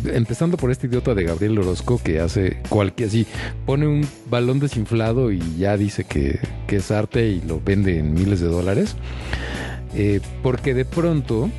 empezando 0.06 0.56
por 0.56 0.70
este 0.70 0.86
idiota 0.86 1.14
de 1.14 1.24
Gabriel 1.24 1.58
Orozco 1.58 2.00
que 2.02 2.20
hace 2.20 2.58
cualquier 2.68 3.08
así, 3.08 3.26
pone 3.64 3.86
un 3.86 4.06
balón 4.28 4.60
desinflado 4.60 5.32
y 5.32 5.40
ya 5.56 5.76
dice 5.76 6.04
que, 6.04 6.38
que 6.66 6.76
es 6.76 6.90
arte 6.90 7.26
y 7.26 7.40
lo 7.40 7.60
vende 7.60 7.98
en 7.98 8.12
miles 8.12 8.40
de 8.40 8.48
dólares. 8.48 8.96
Eh, 9.94 10.20
porque 10.42 10.74
de 10.74 10.84
pronto 10.84 11.50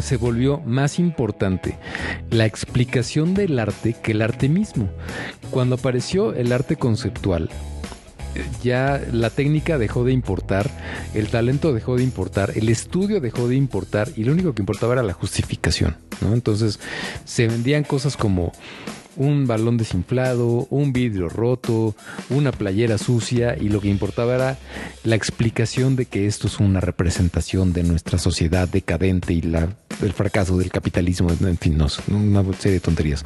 se 0.00 0.16
volvió 0.16 0.60
más 0.60 0.98
importante 0.98 1.78
la 2.30 2.46
explicación 2.46 3.34
del 3.34 3.58
arte 3.58 3.94
que 4.02 4.12
el 4.12 4.22
arte 4.22 4.48
mismo. 4.48 4.88
Cuando 5.50 5.76
apareció 5.76 6.34
el 6.34 6.52
arte 6.52 6.76
conceptual, 6.76 7.50
ya 8.62 9.00
la 9.12 9.30
técnica 9.30 9.78
dejó 9.78 10.04
de 10.04 10.12
importar, 10.12 10.70
el 11.14 11.28
talento 11.28 11.72
dejó 11.72 11.96
de 11.96 12.04
importar, 12.04 12.52
el 12.56 12.68
estudio 12.68 13.20
dejó 13.20 13.48
de 13.48 13.56
importar 13.56 14.08
y 14.16 14.24
lo 14.24 14.32
único 14.32 14.54
que 14.54 14.62
importaba 14.62 14.94
era 14.94 15.02
la 15.02 15.12
justificación. 15.12 15.96
¿no? 16.20 16.34
Entonces 16.34 16.78
se 17.24 17.48
vendían 17.48 17.84
cosas 17.84 18.16
como 18.16 18.52
un 19.16 19.46
balón 19.46 19.76
desinflado, 19.76 20.66
un 20.70 20.92
vidrio 20.92 21.28
roto, 21.28 21.94
una 22.30 22.52
playera 22.52 22.96
sucia 22.96 23.56
y 23.60 23.68
lo 23.68 23.80
que 23.80 23.88
importaba 23.88 24.34
era 24.34 24.58
la 25.04 25.16
explicación 25.16 25.96
de 25.96 26.06
que 26.06 26.26
esto 26.26 26.46
es 26.46 26.58
una 26.58 26.80
representación 26.80 27.72
de 27.72 27.82
nuestra 27.82 28.18
sociedad 28.18 28.68
decadente 28.68 29.32
y 29.34 29.42
la, 29.42 29.68
el 30.02 30.12
fracaso 30.12 30.56
del 30.56 30.70
capitalismo, 30.70 31.30
en 31.30 31.58
fin, 31.58 31.76
no, 31.76 31.88
una 32.08 32.42
serie 32.54 32.74
de 32.74 32.80
tonterías. 32.80 33.24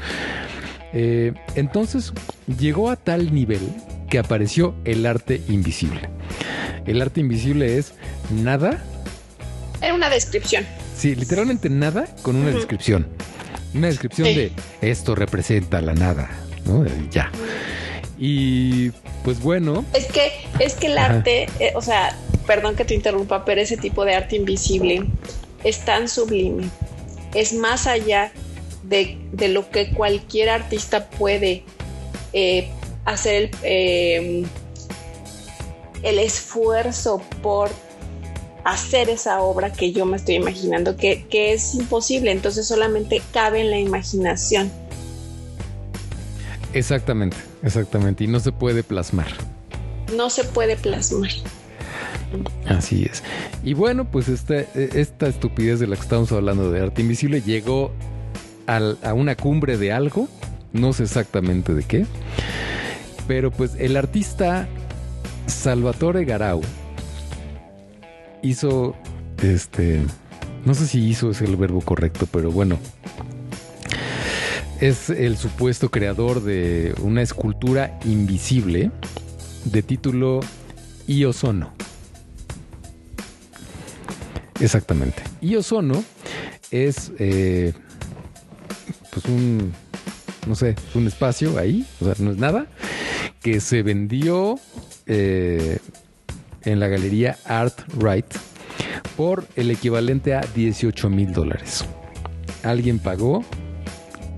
Eh, 0.92 1.32
entonces 1.55 2.12
llegó 2.59 2.90
a 2.90 2.96
tal 2.96 3.34
nivel 3.34 3.61
que 4.14 4.20
apareció 4.20 4.76
el 4.84 5.06
arte 5.06 5.42
invisible. 5.48 6.08
El 6.86 7.02
arte 7.02 7.18
invisible 7.18 7.78
es 7.78 7.94
nada. 8.30 8.80
Era 9.82 9.92
una 9.92 10.08
descripción. 10.08 10.64
Sí, 10.96 11.16
literalmente 11.16 11.68
nada 11.68 12.06
con 12.22 12.36
una 12.36 12.52
descripción. 12.52 13.08
Una 13.74 13.88
descripción 13.88 14.28
Sí. 14.28 14.34
de 14.36 14.52
esto 14.82 15.16
representa 15.16 15.80
la 15.80 15.94
nada, 15.94 16.30
¿no? 16.64 16.86
Ya. 17.10 17.32
Y 18.16 18.90
pues 19.24 19.40
bueno, 19.40 19.84
Es 19.92 20.06
que, 20.06 20.30
es 20.60 20.74
que 20.74 20.86
el 20.86 20.96
Ajá. 20.98 21.14
arte, 21.16 21.48
eh, 21.58 21.72
o 21.74 21.82
sea, 21.82 22.16
perdón 22.46 22.76
que 22.76 22.84
te 22.84 22.94
interrumpa, 22.94 23.44
pero 23.44 23.62
ese 23.62 23.76
tipo 23.76 24.04
de 24.04 24.14
arte 24.14 24.36
invisible 24.36 25.06
es 25.64 25.84
tan 25.84 26.08
sublime, 26.08 26.68
es 27.34 27.52
más 27.52 27.88
allá 27.88 28.30
de, 28.84 29.18
de 29.32 29.48
lo 29.48 29.68
que 29.70 29.90
cualquier 29.90 30.50
artista 30.50 31.10
puede 31.10 31.64
eh, 32.32 32.68
hacer 33.05 33.34
el, 33.44 33.50
eh, 33.62 34.44
el 36.02 36.18
esfuerzo 36.18 37.20
por 37.42 37.70
hacer 38.64 39.11
esa 39.11 39.40
obra 39.42 39.72
que 39.72 39.92
yo 39.92 40.07
me 40.07 40.16
estoy 40.16 40.36
imaginando, 40.36 40.96
que, 40.96 41.26
que 41.28 41.52
es 41.52 41.74
imposible, 41.74 42.30
entonces 42.32 42.66
solamente 42.66 43.20
cabe 43.32 43.61
en 43.61 43.70
la 43.70 43.78
imaginación. 43.78 44.70
exactamente, 46.72 47.36
exactamente. 47.62 48.24
Y 48.24 48.26
no 48.26 48.40
se 48.40 48.52
puede 48.52 48.82
plasmar. 48.82 49.28
No 50.16 50.30
se 50.30 50.44
puede 50.44 50.76
plasmar. 50.76 51.30
Así 52.66 53.07
es. 53.11 53.22
Y 53.62 53.74
bueno, 53.74 54.11
pues 54.11 54.28
esta, 54.28 54.57
esta 54.59 55.28
estupidez 55.28 55.78
de 55.78 55.86
la 55.86 55.96
que 55.96 56.02
estamos 56.02 56.32
hablando 56.32 56.70
de 56.70 56.80
arte 56.82 57.02
invisible 57.02 57.42
llegó 57.42 57.92
al- 58.66 58.98
a 59.02 59.14
una 59.14 59.36
cumbre 59.36 59.76
de 59.78 59.92
algo, 59.92 60.28
no 60.72 60.92
sé 60.92 61.05
exactamente 61.05 61.74
de 61.74 61.84
qué, 61.84 62.07
pero 63.26 63.50
pues 63.50 63.74
el 63.78 63.96
artista 63.96 64.68
Salvatore 65.46 66.24
Garau 66.24 66.62
hizo, 68.42 68.94
este, 69.42 70.00
no 70.64 70.74
sé 70.74 70.86
si 70.86 71.06
hizo 71.06 71.30
es 71.30 71.40
el 71.40 71.56
verbo 71.56 71.80
correcto, 71.80 72.26
pero 72.30 72.50
bueno, 72.50 72.78
es 74.80 75.10
el 75.10 75.36
supuesto 75.36 75.90
creador 75.90 76.42
de 76.42 76.94
una 77.00 77.22
escultura 77.22 77.98
invisible 78.04 78.90
de 79.64 79.82
título 79.82 80.40
Iosono. 81.06 81.72
Exactamente. 84.60 85.22
Y 85.40 85.56
Ozono 85.56 86.04
es 86.70 87.12
eh, 87.18 87.72
pues 89.10 89.26
un 89.26 89.72
no 90.46 90.54
sé, 90.54 90.74
un 90.94 91.06
espacio 91.06 91.58
ahí, 91.58 91.86
o 92.00 92.04
sea, 92.04 92.14
no 92.18 92.30
es 92.30 92.36
nada, 92.36 92.66
que 93.45 93.61
se 93.61 93.82
vendió 93.82 94.59
eh, 95.07 95.76
en 96.62 96.80
la 96.80 96.88
galería 96.88 97.36
Art 97.45 97.78
Right 98.01 98.24
por 99.18 99.47
el 99.55 99.70
equivalente 99.70 100.34
a 100.34 100.40
18 100.40 101.11
mil 101.11 101.30
dólares. 101.34 101.84
Alguien 102.62 102.99
pagó 102.99 103.45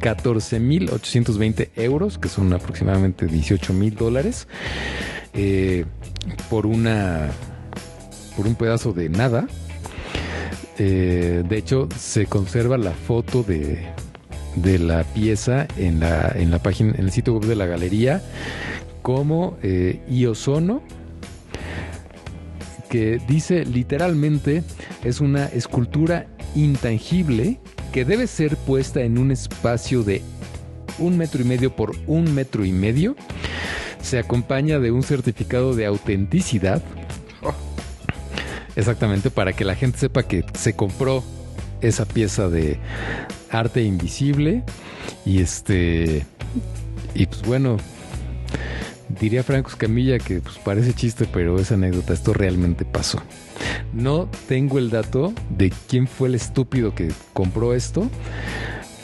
14 0.01 0.59
mil 0.59 0.91
820 0.91 1.71
euros, 1.77 2.19
que 2.19 2.29
son 2.29 2.53
aproximadamente 2.53 3.27
18 3.27 3.73
mil 3.75 3.95
dólares, 3.95 4.49
eh, 5.35 5.85
por 6.51 6.67
una 6.67 7.31
por 8.37 8.49
un 8.49 8.57
pedazo 8.57 8.93
de 8.93 9.09
nada. 9.09 9.47
Eh, 10.79 11.45
de 11.49 11.57
hecho, 11.57 11.89
se 11.97 12.27
conserva 12.27 12.77
la 12.77 12.91
foto 12.91 13.45
de, 13.45 13.87
de 14.57 14.81
la 14.81 15.05
pieza 15.05 15.69
en 15.77 16.01
la, 16.01 16.33
en 16.35 16.51
la 16.51 16.59
página, 16.59 16.93
en 16.99 17.05
el 17.05 17.13
sitio 17.13 17.35
web 17.35 17.45
de 17.45 17.55
la 17.55 17.67
galería, 17.67 18.21
como 19.07 19.57
eh, 19.63 20.01
Iosono, 20.09 20.83
que 22.91 23.21
dice 23.29 23.65
literalmente 23.65 24.65
es 25.05 25.21
una 25.21 25.47
escultura 25.47 26.27
intangible 26.57 27.61
que 27.93 28.05
debe 28.05 28.27
ser 28.27 28.57
puesta 28.57 29.03
en 29.03 29.19
un 29.19 29.31
espacio 29.31 30.03
de 30.03 30.23
un 30.99 31.17
metro 31.17 31.41
y 31.41 31.45
medio 31.45 31.77
por 31.77 31.93
un 32.09 32.35
metro 32.35 32.65
y 32.65 32.73
medio. 32.73 33.15
Se 34.03 34.19
acompaña 34.19 34.81
de 34.81 34.91
un 34.91 35.05
certificado 35.05 35.77
de 35.77 35.87
autenticidad. 35.87 36.83
Exactamente, 38.75 39.31
para 39.31 39.53
que 39.53 39.65
la 39.65 39.77
gente 39.77 39.99
sepa 39.99 40.25
que 40.25 40.45
se 40.59 40.75
compró 40.75 41.23
esa 41.81 42.07
pieza 42.07 42.49
de 42.49 42.77
arte 43.53 43.85
invisible. 43.85 44.65
Y 45.25 45.43
este. 45.43 46.27
Y 47.15 47.27
pues 47.27 47.43
bueno. 47.43 47.77
Diría 49.09 49.43
Franco 49.43 49.71
Escamilla 49.71 50.19
que 50.19 50.41
pues 50.41 50.59
parece 50.59 50.93
chiste, 50.93 51.29
pero 51.33 51.59
es 51.59 51.71
anécdota. 51.71 52.13
Esto 52.13 52.33
realmente 52.33 52.85
pasó. 52.85 53.23
No 53.93 54.29
tengo 54.49 54.79
el 54.79 54.91
dato 54.91 55.33
de 55.51 55.73
quién 55.89 56.07
fue 56.09 56.29
el 56.29 56.35
estúpido 56.35 56.95
que 56.95 57.13
compró 57.33 57.75
esto. 57.75 58.11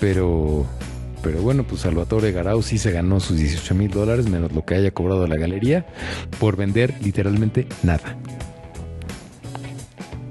Pero. 0.00 0.66
Pero 1.22 1.40
bueno, 1.40 1.62
pues 1.62 1.82
Salvatore 1.82 2.32
Garau 2.32 2.62
sí 2.62 2.78
se 2.78 2.90
ganó 2.90 3.20
sus 3.20 3.36
18 3.36 3.76
mil 3.76 3.92
dólares, 3.92 4.28
menos 4.28 4.50
lo 4.50 4.64
que 4.64 4.74
haya 4.74 4.90
cobrado 4.90 5.28
la 5.28 5.36
galería, 5.36 5.86
por 6.40 6.57
vender 6.57 6.94
literalmente 7.00 7.68
nada. 7.84 8.16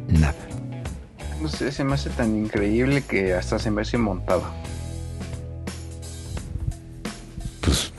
Nada. 0.09 0.35
No 1.41 1.47
sé, 1.47 1.83
me 1.85 1.93
hace 1.93 2.09
tan 2.09 2.35
increíble 2.35 3.03
que 3.03 3.33
hasta 3.33 3.57
se 3.57 3.71
me 3.71 3.83
hace 3.83 3.97
montado. 3.97 4.43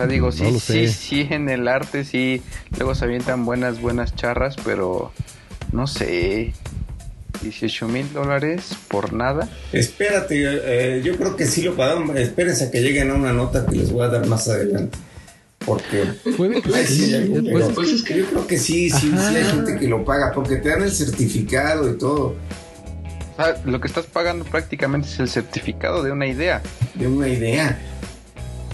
Sea, 0.03 0.13
digo, 0.13 0.27
no 0.27 0.33
sí, 0.33 0.59
sí, 0.61 0.89
sí, 0.89 1.27
en 1.31 1.49
el 1.49 1.69
arte 1.69 2.05
sí, 2.05 2.43
luego 2.77 2.95
se 2.95 3.05
avientan 3.05 3.45
buenas, 3.45 3.81
buenas 3.81 4.15
charras, 4.15 4.57
pero 4.65 5.13
no 5.73 5.87
sé, 5.87 6.53
18 7.43 7.89
mil 7.89 8.13
dólares 8.13 8.77
por 8.89 9.13
nada. 9.13 9.49
Espérate, 9.73 10.35
eh, 10.45 11.03
yo 11.03 11.17
creo 11.17 11.35
que 11.37 11.47
sí 11.47 11.63
lo 11.63 11.75
pagaron. 11.75 12.17
Espérense 12.17 12.65
a 12.65 12.71
que 12.71 12.81
lleguen 12.81 13.11
a 13.11 13.15
una 13.15 13.33
nota 13.33 13.67
que 13.67 13.77
les 13.77 13.91
voy 13.91 14.05
a 14.05 14.09
dar 14.09 14.27
más 14.27 14.49
adelante. 14.49 14.99
Porque 15.65 16.05
Puede- 16.37 16.61
Ay, 16.75 16.87
sí, 16.87 17.15
pues, 17.53 17.69
pues 17.75 17.89
es 17.93 18.03
que- 18.03 18.17
yo 18.19 18.27
creo 18.27 18.47
que 18.49 18.59
sí, 18.59 18.91
sí, 18.91 19.13
sí 19.17 19.37
hay 19.37 19.45
gente 19.45 19.77
que 19.79 19.87
lo 19.87 20.05
paga 20.05 20.33
porque 20.35 20.57
te 20.57 20.69
dan 20.71 20.83
el 20.83 20.91
certificado 20.91 21.89
y 21.89 21.97
todo 21.99 22.35
O 23.39 23.43
sea, 23.43 23.63
lo 23.65 23.81
que 23.81 23.87
estás 23.87 24.07
pagando 24.07 24.45
prácticamente 24.45 25.07
es 25.09 25.21
el 25.21 25.29
certificado 25.29 26.03
de 26.03 26.11
una 26.11 26.27
idea. 26.27 26.61
de 26.95 27.07
una 27.07 27.29
idea. 27.29 27.79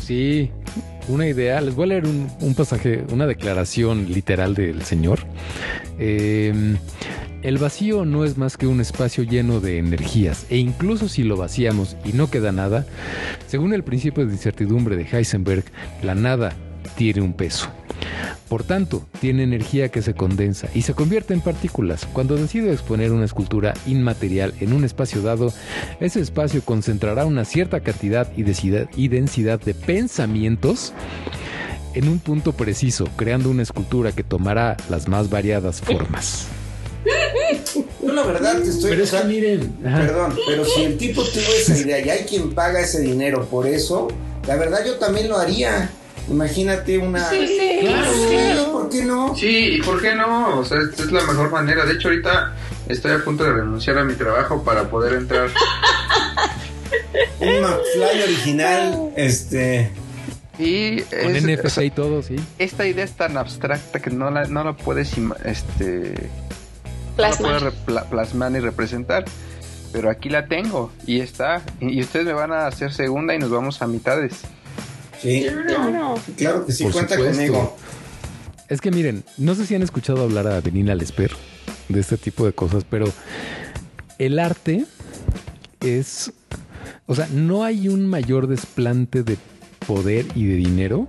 Sí, 0.02 0.50
una 1.08 1.26
idea. 1.26 1.60
Les 1.60 1.74
voy 1.74 1.84
a 1.84 1.86
leer 1.88 2.06
un, 2.06 2.28
un 2.40 2.54
pasaje, 2.54 3.04
una 3.10 3.26
declaración 3.26 4.12
literal 4.12 4.54
del 4.54 4.82
Señor. 4.82 5.20
Eh, 5.98 6.76
el 7.42 7.58
vacío 7.58 8.04
no 8.04 8.24
es 8.24 8.36
más 8.36 8.56
que 8.56 8.66
un 8.66 8.80
espacio 8.80 9.22
lleno 9.22 9.60
de 9.60 9.78
energías, 9.78 10.46
e 10.50 10.56
incluso 10.56 11.08
si 11.08 11.22
lo 11.22 11.36
vaciamos 11.36 11.96
y 12.04 12.12
no 12.12 12.30
queda 12.30 12.50
nada, 12.50 12.84
según 13.46 13.72
el 13.74 13.84
principio 13.84 14.26
de 14.26 14.32
incertidumbre 14.32 14.96
de 14.96 15.06
Heisenberg, 15.10 15.64
la 16.02 16.16
nada 16.16 16.52
tiene 16.96 17.20
un 17.20 17.32
peso. 17.32 17.68
Por 18.48 18.64
tanto, 18.64 19.06
tiene 19.20 19.42
energía 19.42 19.90
que 19.90 20.00
se 20.00 20.14
condensa 20.14 20.68
y 20.74 20.82
se 20.82 20.94
convierte 20.94 21.34
en 21.34 21.42
partículas. 21.42 22.06
Cuando 22.12 22.36
decido 22.36 22.72
exponer 22.72 23.12
una 23.12 23.26
escultura 23.26 23.74
inmaterial 23.86 24.54
en 24.60 24.72
un 24.72 24.84
espacio 24.84 25.20
dado, 25.20 25.52
ese 26.00 26.20
espacio 26.20 26.62
concentrará 26.64 27.26
una 27.26 27.44
cierta 27.44 27.80
cantidad 27.80 28.30
y 28.36 28.42
densidad, 29.08 29.60
de 29.60 29.74
pensamientos 29.74 30.94
en 31.94 32.08
un 32.08 32.18
punto 32.20 32.52
preciso, 32.52 33.06
creando 33.16 33.50
una 33.50 33.62
escultura 33.62 34.12
que 34.12 34.22
tomará 34.22 34.76
las 34.88 35.08
más 35.08 35.28
variadas 35.28 35.80
formas. 35.80 36.46
la 38.02 38.22
verdad 38.22 38.62
te 38.62 38.70
estoy 38.70 38.90
Pero 38.90 39.04
es 39.04 39.10
que 39.10 39.24
miren, 39.24 39.76
ajá. 39.84 39.98
Perdón, 40.00 40.34
pero 40.46 40.64
si 40.64 40.84
el 40.84 40.96
tipo 40.96 41.22
tuvo 41.22 41.52
esa 41.60 41.76
idea 41.76 42.00
y 42.00 42.10
hay 42.10 42.24
quien 42.24 42.54
paga 42.54 42.80
ese 42.80 43.00
dinero 43.00 43.44
por 43.46 43.66
eso, 43.66 44.08
la 44.46 44.56
verdad 44.56 44.84
yo 44.86 44.94
también 44.96 45.28
lo 45.28 45.36
haría. 45.36 45.90
Imagínate 46.30 46.98
una. 46.98 47.24
Sí, 47.30 47.46
sí, 47.46 47.78
Claro. 47.80 48.12
Sí, 48.12 48.70
¿por 48.72 48.88
qué 48.90 49.04
no? 49.04 49.34
Sí, 49.36 49.68
¿y 49.76 49.82
por 49.82 50.00
qué 50.02 50.14
no? 50.14 50.58
O 50.58 50.64
sea, 50.64 50.78
esta 50.82 51.02
es 51.04 51.12
la 51.12 51.22
mejor 51.22 51.50
manera. 51.50 51.84
De 51.86 51.94
hecho, 51.94 52.08
ahorita 52.08 52.54
estoy 52.88 53.12
a 53.12 53.24
punto 53.24 53.44
de 53.44 53.52
renunciar 53.52 53.96
a 53.98 54.04
mi 54.04 54.14
trabajo 54.14 54.62
para 54.62 54.84
poder 54.90 55.14
entrar. 55.14 55.48
Un 57.40 57.60
McFly 57.60 58.22
original, 58.24 59.10
este. 59.16 59.90
Y 60.58 61.02
Con 61.02 61.36
es- 61.36 61.44
NFC 61.44 61.64
o 61.64 61.70
sea, 61.70 61.84
y 61.84 61.90
todo, 61.90 62.20
sí. 62.22 62.36
esta 62.58 62.84
idea 62.86 63.04
es 63.04 63.12
tan 63.12 63.36
abstracta 63.36 64.00
que 64.00 64.10
no 64.10 64.30
la, 64.30 64.44
no 64.46 64.64
la 64.64 64.72
puedes 64.72 65.12
este, 65.44 66.14
no 66.14 67.22
la 67.22 67.30
Plasmar. 67.30 67.72
puedes 67.86 68.02
plasmar 68.04 68.50
ni 68.52 68.58
representar. 68.58 69.24
Pero 69.92 70.10
aquí 70.10 70.28
la 70.28 70.46
tengo 70.46 70.92
y 71.06 71.20
está. 71.20 71.62
Y, 71.80 71.98
y 71.98 72.00
ustedes 72.02 72.26
me 72.26 72.32
van 72.34 72.52
a 72.52 72.66
hacer 72.66 72.92
segunda 72.92 73.34
y 73.34 73.38
nos 73.38 73.50
vamos 73.50 73.80
a 73.80 73.86
mitades. 73.86 74.42
Sí, 75.20 75.46
Claro. 75.66 76.14
claro 76.36 76.66
que 76.66 76.72
sí, 76.72 76.84
Por 76.84 76.92
cuenta 76.92 77.14
supuesto. 77.16 77.36
conmigo. 77.36 77.76
Es 78.68 78.80
que 78.80 78.90
miren, 78.90 79.24
no 79.38 79.54
sé 79.54 79.66
si 79.66 79.74
han 79.74 79.82
escuchado 79.82 80.22
hablar 80.22 80.46
a 80.46 80.60
Benina 80.60 80.94
Lesper 80.94 81.32
de 81.88 82.00
este 82.00 82.16
tipo 82.18 82.44
de 82.44 82.52
cosas, 82.52 82.84
pero 82.88 83.06
el 84.18 84.38
arte 84.38 84.84
es, 85.80 86.32
o 87.06 87.14
sea, 87.14 87.28
no 87.32 87.64
hay 87.64 87.88
un 87.88 88.06
mayor 88.06 88.46
desplante 88.46 89.22
de 89.22 89.38
poder 89.86 90.26
y 90.34 90.44
de 90.46 90.56
dinero 90.56 91.08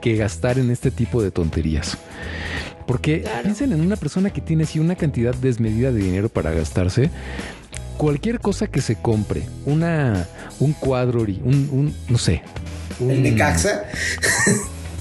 que 0.00 0.16
gastar 0.16 0.58
en 0.58 0.70
este 0.70 0.90
tipo 0.92 1.20
de 1.22 1.30
tonterías. 1.32 1.98
Porque 2.86 3.22
Claro. 3.22 3.42
piensen 3.42 3.72
en 3.72 3.80
una 3.80 3.96
persona 3.96 4.30
que 4.32 4.40
tiene 4.40 4.62
así 4.62 4.78
una 4.78 4.94
cantidad 4.94 5.34
desmedida 5.34 5.90
de 5.90 6.00
dinero 6.00 6.28
para 6.28 6.52
gastarse. 6.52 7.10
Cualquier 7.96 8.38
cosa 8.38 8.68
que 8.68 8.80
se 8.80 8.94
compre, 8.96 9.42
una, 9.64 10.28
un 10.60 10.72
cuadro, 10.74 11.22
un 11.22 11.92
no 12.08 12.18
sé, 12.18 12.42
El 13.00 13.06
un- 13.06 13.22
Necaxa. 13.22 13.84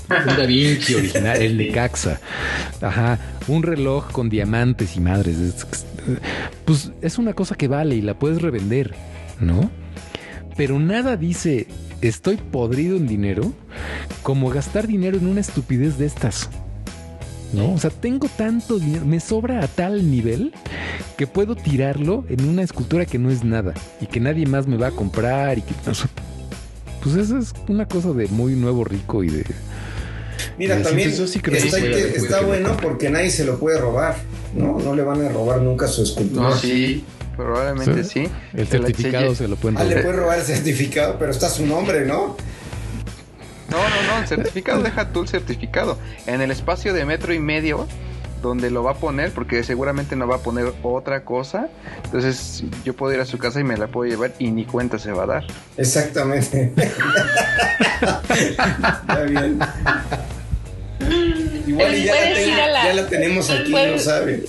un 0.10 0.38
Da 0.38 0.46
Vinci 0.46 0.94
original, 0.96 1.42
el 1.42 1.58
de 1.58 1.72
Caxa. 1.72 2.20
Ajá, 2.82 3.18
un 3.48 3.64
reloj 3.64 4.12
con 4.12 4.30
diamantes 4.30 4.96
y 4.96 5.00
madres. 5.02 5.38
Es- 5.40 5.66
Pues 6.66 6.92
es 7.02 7.18
una 7.18 7.34
cosa 7.34 7.56
que 7.56 7.68
vale 7.68 7.96
y 7.96 8.02
la 8.02 8.14
puedes 8.20 8.42
revender, 8.42 8.94
¿no? 9.40 9.72
Pero 10.56 10.78
nada 10.80 11.18
dice, 11.18 11.68
estoy 12.02 12.38
podrido 12.38 12.96
en 12.98 13.08
dinero, 13.08 13.54
como 14.22 14.50
gastar 14.52 14.86
dinero 14.88 15.18
en 15.18 15.26
una 15.28 15.42
estupidez 15.42 15.98
de 15.98 16.06
estas. 16.06 16.50
¿No? 17.54 17.74
O 17.74 17.78
sea, 17.78 17.90
tengo 17.90 18.28
tanto 18.28 18.80
dinero, 18.80 19.06
me 19.06 19.20
sobra 19.20 19.64
a 19.64 19.68
tal 19.68 20.12
nivel 20.12 20.52
que 21.18 21.26
puedo 21.26 21.56
tirarlo 21.56 22.26
en 22.28 22.46
una 22.50 22.64
escultura 22.64 23.06
que 23.06 23.18
no 23.18 23.30
es 23.32 23.44
nada 23.44 23.74
y 24.02 24.08
que 24.08 24.20
nadie 24.20 24.46
más 24.46 24.68
me 24.68 24.78
va 24.78 24.88
a 24.88 24.92
comprar 24.92 25.58
y 25.58 25.62
que... 25.62 25.74
o 25.90 25.94
sea, 25.94 26.10
pues 27.06 27.16
eso 27.16 27.38
es 27.38 27.54
una 27.70 27.86
cosa 27.88 28.12
de 28.12 28.28
muy 28.28 28.54
nuevo 28.56 28.84
rico 28.84 29.24
y 29.24 29.30
de... 29.30 29.46
Mira, 30.58 30.82
también 30.82 31.10
eso 31.10 31.26
sí 31.28 31.40
creo 31.40 31.62
que 31.62 31.68
está, 31.68 32.40
que 32.40 32.46
bueno 32.46 32.70
no. 32.70 32.78
porque 32.78 33.10
nadie 33.10 33.30
se 33.30 33.46
lo 33.46 33.58
puede 33.60 33.78
robar, 33.80 34.18
¿no? 34.54 34.80
No 34.80 34.94
le 34.96 35.04
van 35.04 35.24
a 35.26 35.30
robar 35.30 35.62
nunca 35.62 35.88
su 35.88 36.04
escultura. 36.04 36.50
No, 36.50 36.56
sí. 36.58 37.06
Probablemente 37.38 38.04
Sí. 38.06 38.26
sí. 38.26 38.32
El 38.54 38.66
Se 38.68 38.72
certificado 38.78 39.30
se- 39.32 39.44
se 39.44 39.48
lo 39.48 39.56
pueden 39.58 39.78
Ah, 39.78 39.84
le 39.84 39.90
robar. 39.92 40.04
puede 40.04 40.18
robar 40.18 40.40
el 40.40 40.46
certificado, 40.46 41.18
pero 41.20 41.32
está 41.32 41.50
su 41.50 41.66
nombre, 41.66 42.06
¿no? 42.06 42.36
No, 43.70 43.78
no, 43.78 44.14
no, 44.14 44.22
el 44.22 44.28
certificado, 44.28 44.82
deja 44.84 45.12
tú 45.12 45.22
el 45.24 45.28
certificado. 45.28 45.98
En 46.28 46.42
el 46.42 46.52
espacio 46.52 46.94
de 46.94 47.04
metro 47.06 47.34
y 47.34 47.40
medio, 47.40 47.88
donde 48.46 48.72
lo 48.72 48.84
va 48.84 48.92
a 48.92 48.96
poner, 48.96 49.32
porque 49.32 49.64
seguramente 49.64 50.16
no 50.16 50.28
va 50.28 50.38
a 50.38 50.40
poner 50.40 50.72
otra 50.84 51.24
cosa. 51.24 51.68
Entonces, 52.06 52.64
yo 52.84 52.94
puedo 52.96 53.14
ir 53.14 53.20
a 53.20 53.26
su 53.26 53.38
casa 53.38 53.60
y 53.60 53.64
me 53.64 53.78
la 53.78 53.88
puedo 53.88 54.10
llevar 54.10 54.34
y 54.40 54.52
ni 54.52 54.66
cuenta 54.66 54.98
se 55.00 55.12
va 55.12 55.24
a 55.24 55.28
dar. 55.28 55.44
Exactamente. 55.78 56.72
Está 58.02 59.24
bien. 59.28 59.60
Igual 61.68 61.96
y 61.96 62.06
ya 62.06 62.68
la, 62.68 62.94
ya 62.94 63.08
tenemos 63.08 63.50
aquí, 63.50 63.72
no 63.72 63.78
puedes- 63.78 64.04
sabe. 64.04 64.44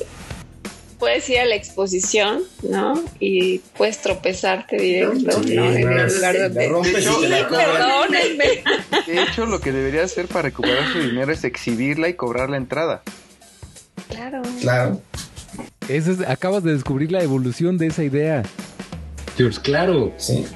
Puedes 0.98 1.28
ir 1.28 1.40
a 1.40 1.44
la 1.44 1.54
exposición, 1.56 2.40
¿no? 2.62 3.04
Y 3.20 3.58
puedes 3.76 3.98
tropezarte 4.00 4.76
directo, 4.78 5.42
Sí, 5.42 5.54
¿no? 5.54 5.70
En 5.70 5.82
no, 5.82 5.90
el 5.90 6.14
lugar 6.14 6.34
la 6.34 6.42
donde... 6.44 6.68
rompes 6.68 7.06
y 7.06 7.20
te 7.20 7.28
la 7.28 7.48
cobran. 7.48 7.66
Perdónenme. 7.76 8.64
De 9.06 9.22
hecho, 9.22 9.44
lo 9.44 9.60
que 9.60 9.72
debería 9.72 10.04
hacer 10.04 10.26
para 10.26 10.42
recuperar 10.42 10.90
su 10.94 11.00
dinero 11.00 11.30
es 11.32 11.44
exhibirla 11.44 12.08
y 12.08 12.14
cobrar 12.14 12.48
la 12.48 12.56
entrada. 12.56 13.02
Claro. 14.08 14.42
Claro. 14.60 15.00
Ese 15.88 16.12
es- 16.12 16.20
acabas 16.28 16.62
de 16.62 16.72
descubrir 16.72 17.12
la 17.12 17.22
evolución 17.22 17.78
de 17.78 17.86
esa 17.88 18.02
idea. 18.04 18.42
George, 19.36 19.60
claro. 19.62 20.12
Sí. 20.16 20.46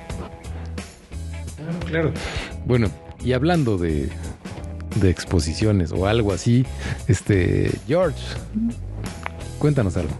Claro, 1.56 1.78
claro. 1.86 2.12
Bueno, 2.66 2.90
y 3.24 3.32
hablando 3.32 3.76
de, 3.78 4.08
de 4.96 5.10
exposiciones 5.10 5.92
o 5.92 6.06
algo 6.06 6.32
así, 6.32 6.66
este, 7.06 7.70
George, 7.86 8.18
cuéntanos 9.58 9.96
algo. 9.96 10.12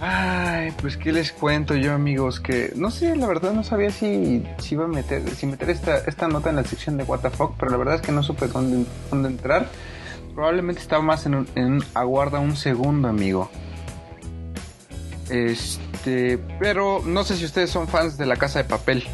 Ay, 0.00 0.72
pues 0.82 0.96
qué 0.98 1.12
les 1.12 1.32
cuento 1.32 1.74
yo, 1.76 1.92
amigos, 1.94 2.40
que 2.40 2.72
no 2.76 2.90
sé, 2.90 3.16
la 3.16 3.26
verdad 3.26 3.52
no 3.52 3.64
sabía 3.64 3.90
si, 3.90 4.44
si 4.58 4.74
iba 4.74 4.84
a 4.84 4.88
meter, 4.88 5.22
si 5.34 5.46
meter 5.46 5.70
esta, 5.70 5.98
esta 5.98 6.28
nota 6.28 6.50
en 6.50 6.56
la 6.56 6.64
sección 6.64 6.98
de 6.98 7.04
fuck, 7.04 7.54
pero 7.58 7.70
la 7.70 7.78
verdad 7.78 7.94
es 7.96 8.00
que 8.02 8.12
no 8.12 8.22
supe 8.22 8.48
dónde, 8.48 8.84
dónde 9.10 9.28
entrar. 9.30 9.68
Probablemente 10.34 10.80
estaba 10.80 11.02
más 11.02 11.26
en, 11.26 11.34
un- 11.34 11.48
en 11.54 11.80
aguarda 11.94 12.40
un 12.40 12.56
segundo, 12.56 13.08
amigo. 13.08 13.50
Este, 15.30 16.38
pero 16.58 17.02
no 17.04 17.24
sé 17.24 17.36
si 17.36 17.44
ustedes 17.44 17.70
son 17.70 17.88
fans 17.88 18.18
de 18.18 18.26
La 18.26 18.36
Casa 18.36 18.58
de 18.58 18.64
Papel. 18.68 19.04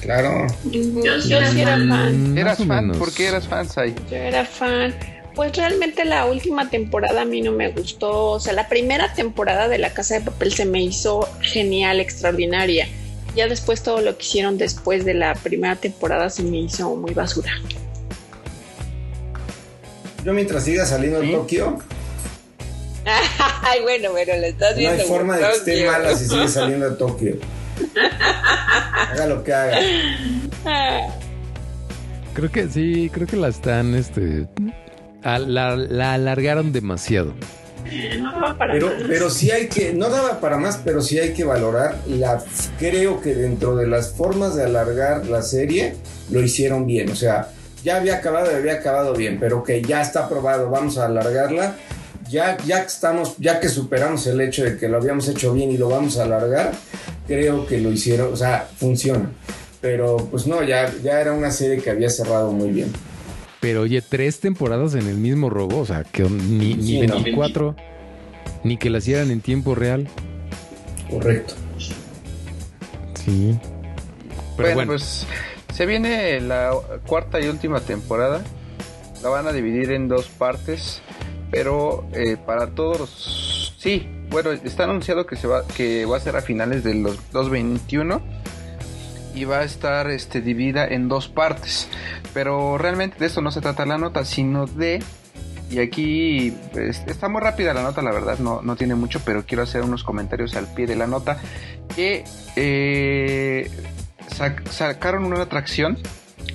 Claro. 0.00 0.46
Yo, 0.70 0.80
yo 1.02 1.18
sí 1.50 1.60
era 1.60 1.76
fan. 1.78 2.34
Mm, 2.34 2.38
¿Eras 2.38 2.60
más 2.60 2.60
o 2.60 2.66
fan? 2.66 2.92
¿Por 2.98 3.12
qué 3.12 3.26
eras 3.28 3.48
fan, 3.48 3.68
Sai? 3.68 3.94
Yo 4.10 4.16
era 4.16 4.44
fan. 4.44 4.94
Pues 5.34 5.56
realmente 5.56 6.04
la 6.04 6.26
última 6.26 6.70
temporada 6.70 7.22
a 7.22 7.24
mí 7.24 7.40
no 7.40 7.50
me 7.52 7.70
gustó. 7.72 8.32
O 8.32 8.40
sea, 8.40 8.52
la 8.52 8.68
primera 8.68 9.12
temporada 9.14 9.66
de 9.66 9.78
La 9.78 9.92
Casa 9.92 10.14
de 10.14 10.20
Papel 10.20 10.52
se 10.52 10.66
me 10.66 10.82
hizo 10.82 11.28
genial, 11.40 11.98
extraordinaria. 12.00 12.86
Ya 13.34 13.48
después 13.48 13.82
todo 13.82 14.00
lo 14.00 14.16
que 14.16 14.24
hicieron 14.24 14.58
después 14.58 15.04
de 15.04 15.14
la 15.14 15.34
primera 15.34 15.74
temporada 15.74 16.30
se 16.30 16.44
me 16.44 16.58
hizo 16.58 16.94
muy 16.94 17.14
basura. 17.14 17.50
Yo 20.24 20.32
mientras 20.32 20.64
siga 20.64 20.86
saliendo 20.86 21.20
¿Sí? 21.20 21.26
de 21.28 21.32
Tokio, 21.32 21.78
Ay, 23.62 23.82
bueno, 23.82 24.08
pero 24.14 24.38
lo 24.38 24.46
estás 24.46 24.72
no 24.72 24.78
hay 24.78 24.86
viendo. 24.86 25.04
forma 25.04 25.36
de 25.36 25.44
que 25.44 25.50
esté 25.52 25.86
mala 25.86 26.14
si 26.16 26.26
sigue 26.26 26.48
saliendo 26.48 26.88
de 26.90 26.96
Tokio. 26.96 27.36
Haga 29.10 29.26
lo 29.26 29.44
que 29.44 29.52
haga. 29.52 29.78
Creo 32.32 32.50
que 32.50 32.68
sí, 32.68 33.10
creo 33.12 33.26
que 33.26 33.36
la 33.36 33.48
están, 33.48 33.94
este, 33.94 34.48
a- 35.22 35.38
la, 35.38 35.76
la 35.76 36.14
alargaron 36.14 36.72
demasiado. 36.72 37.34
no 38.18 38.40
va 38.40 38.56
para 38.56 38.72
Pero, 38.72 38.86
más. 38.86 38.94
pero 39.06 39.30
sí 39.30 39.50
hay 39.50 39.68
que, 39.68 39.92
no 39.92 40.08
daba 40.08 40.40
para 40.40 40.56
más, 40.56 40.80
pero 40.82 41.00
sí 41.02 41.18
hay 41.18 41.32
que 41.34 41.44
valorar 41.44 41.98
la, 42.08 42.42
creo 42.78 43.20
que 43.20 43.34
dentro 43.34 43.76
de 43.76 43.86
las 43.86 44.14
formas 44.14 44.56
de 44.56 44.64
alargar 44.64 45.26
la 45.26 45.42
serie, 45.42 45.94
lo 46.30 46.42
hicieron 46.42 46.86
bien. 46.86 47.10
O 47.10 47.14
sea, 47.16 47.50
ya 47.84 47.96
había 47.96 48.16
acabado 48.16 48.50
y 48.50 48.54
había 48.54 48.74
acabado 48.74 49.14
bien, 49.14 49.36
pero 49.38 49.62
que 49.62 49.82
ya 49.82 50.00
está 50.00 50.24
aprobado, 50.24 50.70
vamos 50.70 50.96
a 50.98 51.04
alargarla. 51.04 51.76
Ya, 52.30 52.56
ya 52.64 52.80
que 52.80 52.86
estamos, 52.86 53.36
ya 53.38 53.60
que 53.60 53.68
superamos 53.68 54.26
el 54.26 54.40
hecho 54.40 54.64
de 54.64 54.78
que 54.78 54.88
lo 54.88 54.96
habíamos 54.96 55.28
hecho 55.28 55.52
bien 55.52 55.70
y 55.70 55.76
lo 55.76 55.90
vamos 55.90 56.18
a 56.18 56.24
alargar, 56.24 56.72
creo 57.26 57.66
que 57.66 57.78
lo 57.78 57.92
hicieron, 57.92 58.32
o 58.32 58.36
sea, 58.36 58.66
funciona. 58.78 59.30
Pero 59.82 60.16
pues 60.30 60.46
no, 60.46 60.62
ya, 60.62 60.90
ya 61.02 61.20
era 61.20 61.32
una 61.32 61.50
serie 61.50 61.82
que 61.82 61.90
había 61.90 62.08
cerrado 62.08 62.50
muy 62.50 62.70
bien. 62.70 62.90
Pero 63.60 63.82
oye, 63.82 64.00
tres 64.00 64.40
temporadas 64.40 64.94
en 64.94 65.06
el 65.06 65.18
mismo 65.18 65.50
robo, 65.50 65.80
o 65.80 65.86
sea, 65.86 66.04
que 66.04 66.22
ni, 66.22 66.74
ni 66.74 66.82
Sí, 66.82 67.06
no. 67.06 67.16
24, 67.16 67.76
ni 68.64 68.78
que 68.78 68.88
la 68.88 68.98
hicieran 68.98 69.30
en 69.30 69.42
tiempo 69.42 69.74
real. 69.74 70.08
Correcto. 71.10 71.54
Sí. 73.22 73.58
Pero 74.56 74.74
bueno, 74.74 74.74
bueno, 74.74 74.92
pues 74.92 75.26
se 75.74 75.86
viene 75.86 76.40
la 76.40 76.72
cuarta 77.06 77.40
y 77.40 77.48
última 77.48 77.80
temporada. 77.80 78.42
La 79.22 79.28
van 79.28 79.48
a 79.48 79.52
dividir 79.52 79.90
en 79.90 80.06
dos 80.06 80.28
partes, 80.28 81.02
pero 81.50 82.06
eh, 82.12 82.36
para 82.36 82.68
todos. 82.68 83.74
Sí, 83.76 84.08
bueno, 84.30 84.52
está 84.52 84.84
anunciado 84.84 85.26
que 85.26 85.36
se 85.36 85.48
va 85.48 85.66
que 85.66 86.06
va 86.06 86.16
a 86.16 86.20
ser 86.20 86.36
a 86.36 86.42
finales 86.42 86.84
del 86.84 87.02
los 87.02 87.18
2021 87.32 88.22
y 89.34 89.44
va 89.46 89.58
a 89.58 89.64
estar 89.64 90.08
este 90.10 90.40
dividida 90.40 90.86
en 90.86 91.08
dos 91.08 91.28
partes. 91.28 91.88
Pero 92.32 92.78
realmente 92.78 93.18
de 93.18 93.26
eso 93.26 93.40
no 93.40 93.50
se 93.50 93.60
trata 93.60 93.84
la 93.84 93.98
nota, 93.98 94.24
sino 94.24 94.66
de 94.66 95.02
y 95.70 95.80
aquí 95.80 96.56
pues, 96.72 97.02
está 97.06 97.28
muy 97.28 97.40
rápida 97.40 97.74
la 97.74 97.82
nota, 97.82 98.00
la 98.00 98.12
verdad, 98.12 98.38
no, 98.38 98.62
no 98.62 98.76
tiene 98.76 98.94
mucho, 98.94 99.20
pero 99.24 99.44
quiero 99.44 99.64
hacer 99.64 99.82
unos 99.82 100.04
comentarios 100.04 100.54
al 100.54 100.72
pie 100.72 100.86
de 100.86 100.94
la 100.94 101.08
nota. 101.08 101.38
Que 101.96 102.24
eh, 102.54 103.70
sac- 104.28 104.66
sacaron 104.68 105.24
una 105.24 105.42
atracción 105.42 105.98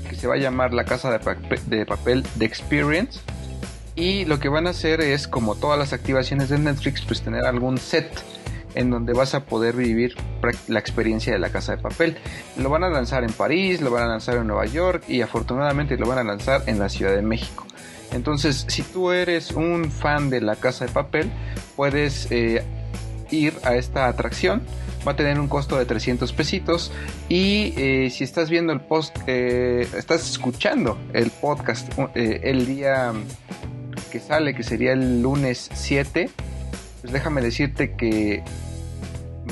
que 0.10 0.16
se 0.16 0.28
va 0.28 0.36
a 0.36 0.38
llamar 0.38 0.74
la 0.74 0.86
casa 0.86 1.12
de, 1.12 1.20
de 1.68 1.86
papel 1.86 2.26
de 2.36 2.46
Experience. 2.46 3.20
Y 3.96 4.26
lo 4.26 4.40
que 4.40 4.48
van 4.48 4.66
a 4.68 4.70
hacer 4.70 5.02
es, 5.02 5.28
como 5.28 5.56
todas 5.56 5.78
las 5.78 5.92
activaciones 5.94 6.50
de 6.50 6.58
Netflix, 6.58 7.02
pues 7.02 7.22
tener 7.22 7.46
algún 7.46 7.78
set 7.78 8.10
en 8.76 8.92
donde 8.92 9.14
vas 9.14 9.34
a 9.36 9.46
poder 9.46 9.76
vivir 9.76 10.16
la 10.68 10.80
experiencia 10.80 11.34
de 11.34 11.40
la 11.40 11.50
casa 11.50 11.76
de 11.76 11.82
papel. 11.82 12.18
Lo 12.58 12.70
van 12.70 12.84
a 12.84 12.90
lanzar 12.90 13.24
en 13.24 13.34
París, 13.34 13.82
lo 13.82 13.92
van 13.92 14.04
a 14.04 14.08
lanzar 14.08 14.38
en 14.38 14.48
Nueva 14.48 14.68
York 14.68 15.04
y 15.08 15.22
afortunadamente 15.22 15.98
lo 15.98 16.08
van 16.08 16.20
a 16.20 16.24
lanzar 16.24 16.64
en 16.68 16.80
la 16.80 16.88
Ciudad 16.88 17.14
de 17.14 17.22
México. 17.24 17.66
Entonces, 18.14 18.66
si 18.70 18.84
tú 18.84 19.12
eres 19.12 19.52
un 19.52 19.92
fan 19.92 20.30
de 20.30 20.42
la 20.42 20.56
casa 20.56 20.86
de 20.86 20.92
papel, 20.92 21.32
puedes 21.76 22.32
eh, 22.32 22.64
ir 23.32 23.54
a 23.64 23.76
esta 23.76 24.08
atracción. 24.08 24.62
Va 25.08 25.14
a 25.14 25.16
tener 25.16 25.40
un 25.40 25.48
costo 25.48 25.78
de 25.78 25.86
300 25.86 26.32
pesitos. 26.34 26.92
Y 27.30 27.74
eh, 27.78 28.10
si 28.10 28.24
estás 28.24 28.50
viendo 28.50 28.74
el 28.74 28.82
post, 28.82 29.16
eh, 29.28 29.88
estás 29.98 30.30
escuchando 30.30 30.98
el 31.14 31.32
podcast 31.32 31.92
eh, 32.16 32.42
el 32.44 32.66
día 32.66 33.14
que 34.12 34.20
sale, 34.20 34.56
que 34.56 34.64
sería 34.64 34.94
el 34.94 35.22
lunes 35.22 35.70
7, 35.74 36.30
pues 37.02 37.14
déjame 37.14 37.42
decirte 37.42 37.96
que 37.96 38.44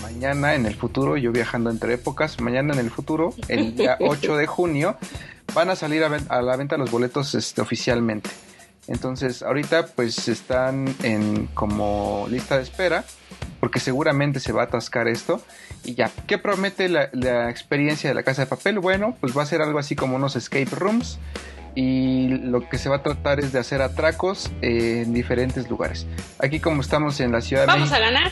mañana 0.01 0.55
en 0.55 0.65
el 0.65 0.75
futuro, 0.75 1.17
yo 1.17 1.31
viajando 1.31 1.69
entre 1.69 1.93
épocas, 1.93 2.39
mañana 2.41 2.73
en 2.73 2.79
el 2.79 2.89
futuro, 2.89 3.33
el 3.47 3.75
día 3.75 3.97
8 4.01 4.37
de 4.37 4.47
junio, 4.47 4.97
van 5.53 5.69
a 5.69 5.75
salir 5.75 6.03
a, 6.03 6.41
la 6.41 6.55
venta 6.55 6.77
los 6.77 6.91
boletos 6.91 7.35
este, 7.35 7.61
oficialmente. 7.61 8.29
Entonces, 8.87 9.43
ahorita 9.43 9.87
pues 9.87 10.27
están 10.27 10.93
en 11.03 11.47
como 11.47 12.25
lista 12.29 12.57
de 12.57 12.63
espera, 12.63 13.03
porque 13.59 13.79
seguramente 13.79 14.39
se 14.39 14.51
va 14.51 14.63
a 14.63 14.65
atascar 14.65 15.07
esto. 15.07 15.41
Y 15.83 15.95
ya, 15.95 16.11
¿qué 16.27 16.37
promete 16.37 16.89
la, 16.89 17.09
la 17.13 17.49
experiencia 17.49 18.09
de 18.09 18.13
la 18.15 18.23
casa 18.23 18.43
de 18.43 18.47
papel? 18.47 18.79
Bueno, 18.79 19.15
pues 19.19 19.37
va 19.37 19.43
a 19.43 19.45
ser 19.45 19.61
algo 19.61 19.79
así 19.79 19.95
como 19.95 20.15
unos 20.15 20.35
escape 20.35 20.69
rooms. 20.71 21.19
Y 21.75 22.29
lo 22.29 22.67
que 22.67 22.79
se 22.79 22.89
va 22.89 22.97
a 22.97 23.03
tratar 23.03 23.39
es 23.39 23.51
de 23.51 23.59
hacer 23.59 23.83
atracos 23.83 24.49
en 24.61 25.13
diferentes 25.13 25.69
lugares. 25.69 26.07
Aquí 26.39 26.59
como 26.59 26.81
estamos 26.81 27.19
en 27.19 27.31
la 27.31 27.41
Ciudad 27.41 27.63
de 27.63 27.67
Vamos 27.67 27.91
México. 27.91 28.07
a 28.07 28.11
ganar. 28.11 28.31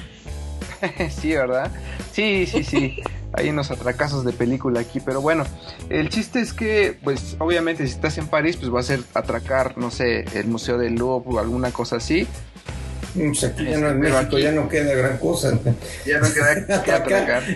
sí, 1.12 1.34
¿verdad? 1.34 1.72
Sí, 2.12 2.48
sí, 2.48 2.64
sí. 2.64 2.98
Hay 3.34 3.50
unos 3.50 3.70
atracazos 3.70 4.24
de 4.24 4.32
película 4.32 4.80
aquí, 4.80 5.00
pero 5.02 5.20
bueno, 5.20 5.44
el 5.90 6.10
chiste 6.10 6.40
es 6.40 6.54
que, 6.54 6.98
pues, 7.04 7.36
obviamente 7.40 7.86
si 7.86 7.92
estás 7.92 8.18
en 8.18 8.28
París, 8.28 8.56
pues 8.56 8.74
va 8.74 8.80
a 8.80 8.84
ser 8.84 9.02
atracar, 9.14 9.78
no 9.78 9.92
sé, 9.92 10.26
el 10.34 10.48
Museo 10.48 10.78
del 10.78 10.96
Louvre 10.96 11.36
o 11.36 11.40
alguna 11.40 11.72
cosa 11.72 11.98
así. 11.98 12.28
Pues 13.16 13.44
aquí 13.44 13.66
ya 13.66 13.78
no, 13.78 13.90
en 13.90 14.00
Pero 14.02 14.14
México 14.16 14.36
aquí- 14.36 14.42
ya 14.44 14.52
no 14.52 14.68
queda 14.70 14.94
gran 14.94 15.18
cosa. 15.18 15.58
Ya 16.06 16.20
no 16.20 16.28
queda 16.34 16.66
que 16.84 16.92
atracar. 16.92 17.44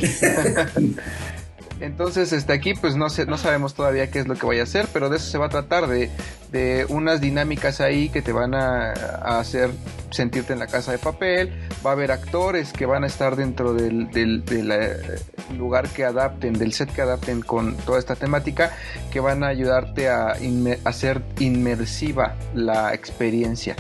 Entonces, 1.82 2.34
este 2.34 2.52
aquí, 2.52 2.74
pues 2.74 2.98
no 2.98 3.10
sé, 3.10 3.26
no 3.26 3.38
sabemos 3.38 3.74
todavía 3.74 4.12
qué 4.12 4.20
es 4.20 4.28
lo 4.28 4.36
que 4.36 4.46
vaya 4.46 4.62
a 4.62 4.64
hacer, 4.66 4.88
pero 4.92 5.08
de 5.10 5.16
eso 5.16 5.28
se 5.32 5.38
va 5.38 5.46
a 5.46 5.50
tratar 5.50 5.88
de, 5.88 6.10
de 6.52 6.86
unas 6.90 7.22
dinámicas 7.22 7.80
ahí 7.80 8.10
que 8.10 8.22
te 8.22 8.34
van 8.34 8.54
a, 8.54 8.92
a 8.92 9.40
hacer 9.40 9.70
sentirte 10.12 10.52
en 10.52 10.60
la 10.60 10.68
casa 10.68 10.92
de 10.92 10.98
papel. 10.98 11.54
Va 11.86 11.92
a 11.92 11.94
haber 11.94 12.12
actores 12.12 12.74
que 12.74 12.86
van 12.86 13.06
a 13.06 13.08
estar 13.08 13.38
dentro 13.38 13.74
del, 13.74 14.10
del- 14.12 14.44
del, 14.44 14.72
eh, 14.72 14.98
lugar 15.58 15.88
que 15.88 16.04
adapten, 16.04 16.52
del 16.60 16.74
set 16.74 16.92
que 16.94 17.02
adapten 17.02 17.40
con 17.42 17.78
toda 17.78 17.98
esta 17.98 18.16
temática, 18.18 18.74
que 19.10 19.22
van 19.22 19.46
a 19.46 19.48
ayudarte 19.48 20.10
a 20.10 20.36
hacer 20.84 21.22
inmersiva 21.40 22.36
la 22.54 22.94
experiencia. 22.94 23.78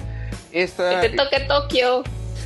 Esta, 0.51 1.01
Que 1.01 1.09
te 1.09 1.15
toque 1.17 1.39
Tokio. 1.47 2.03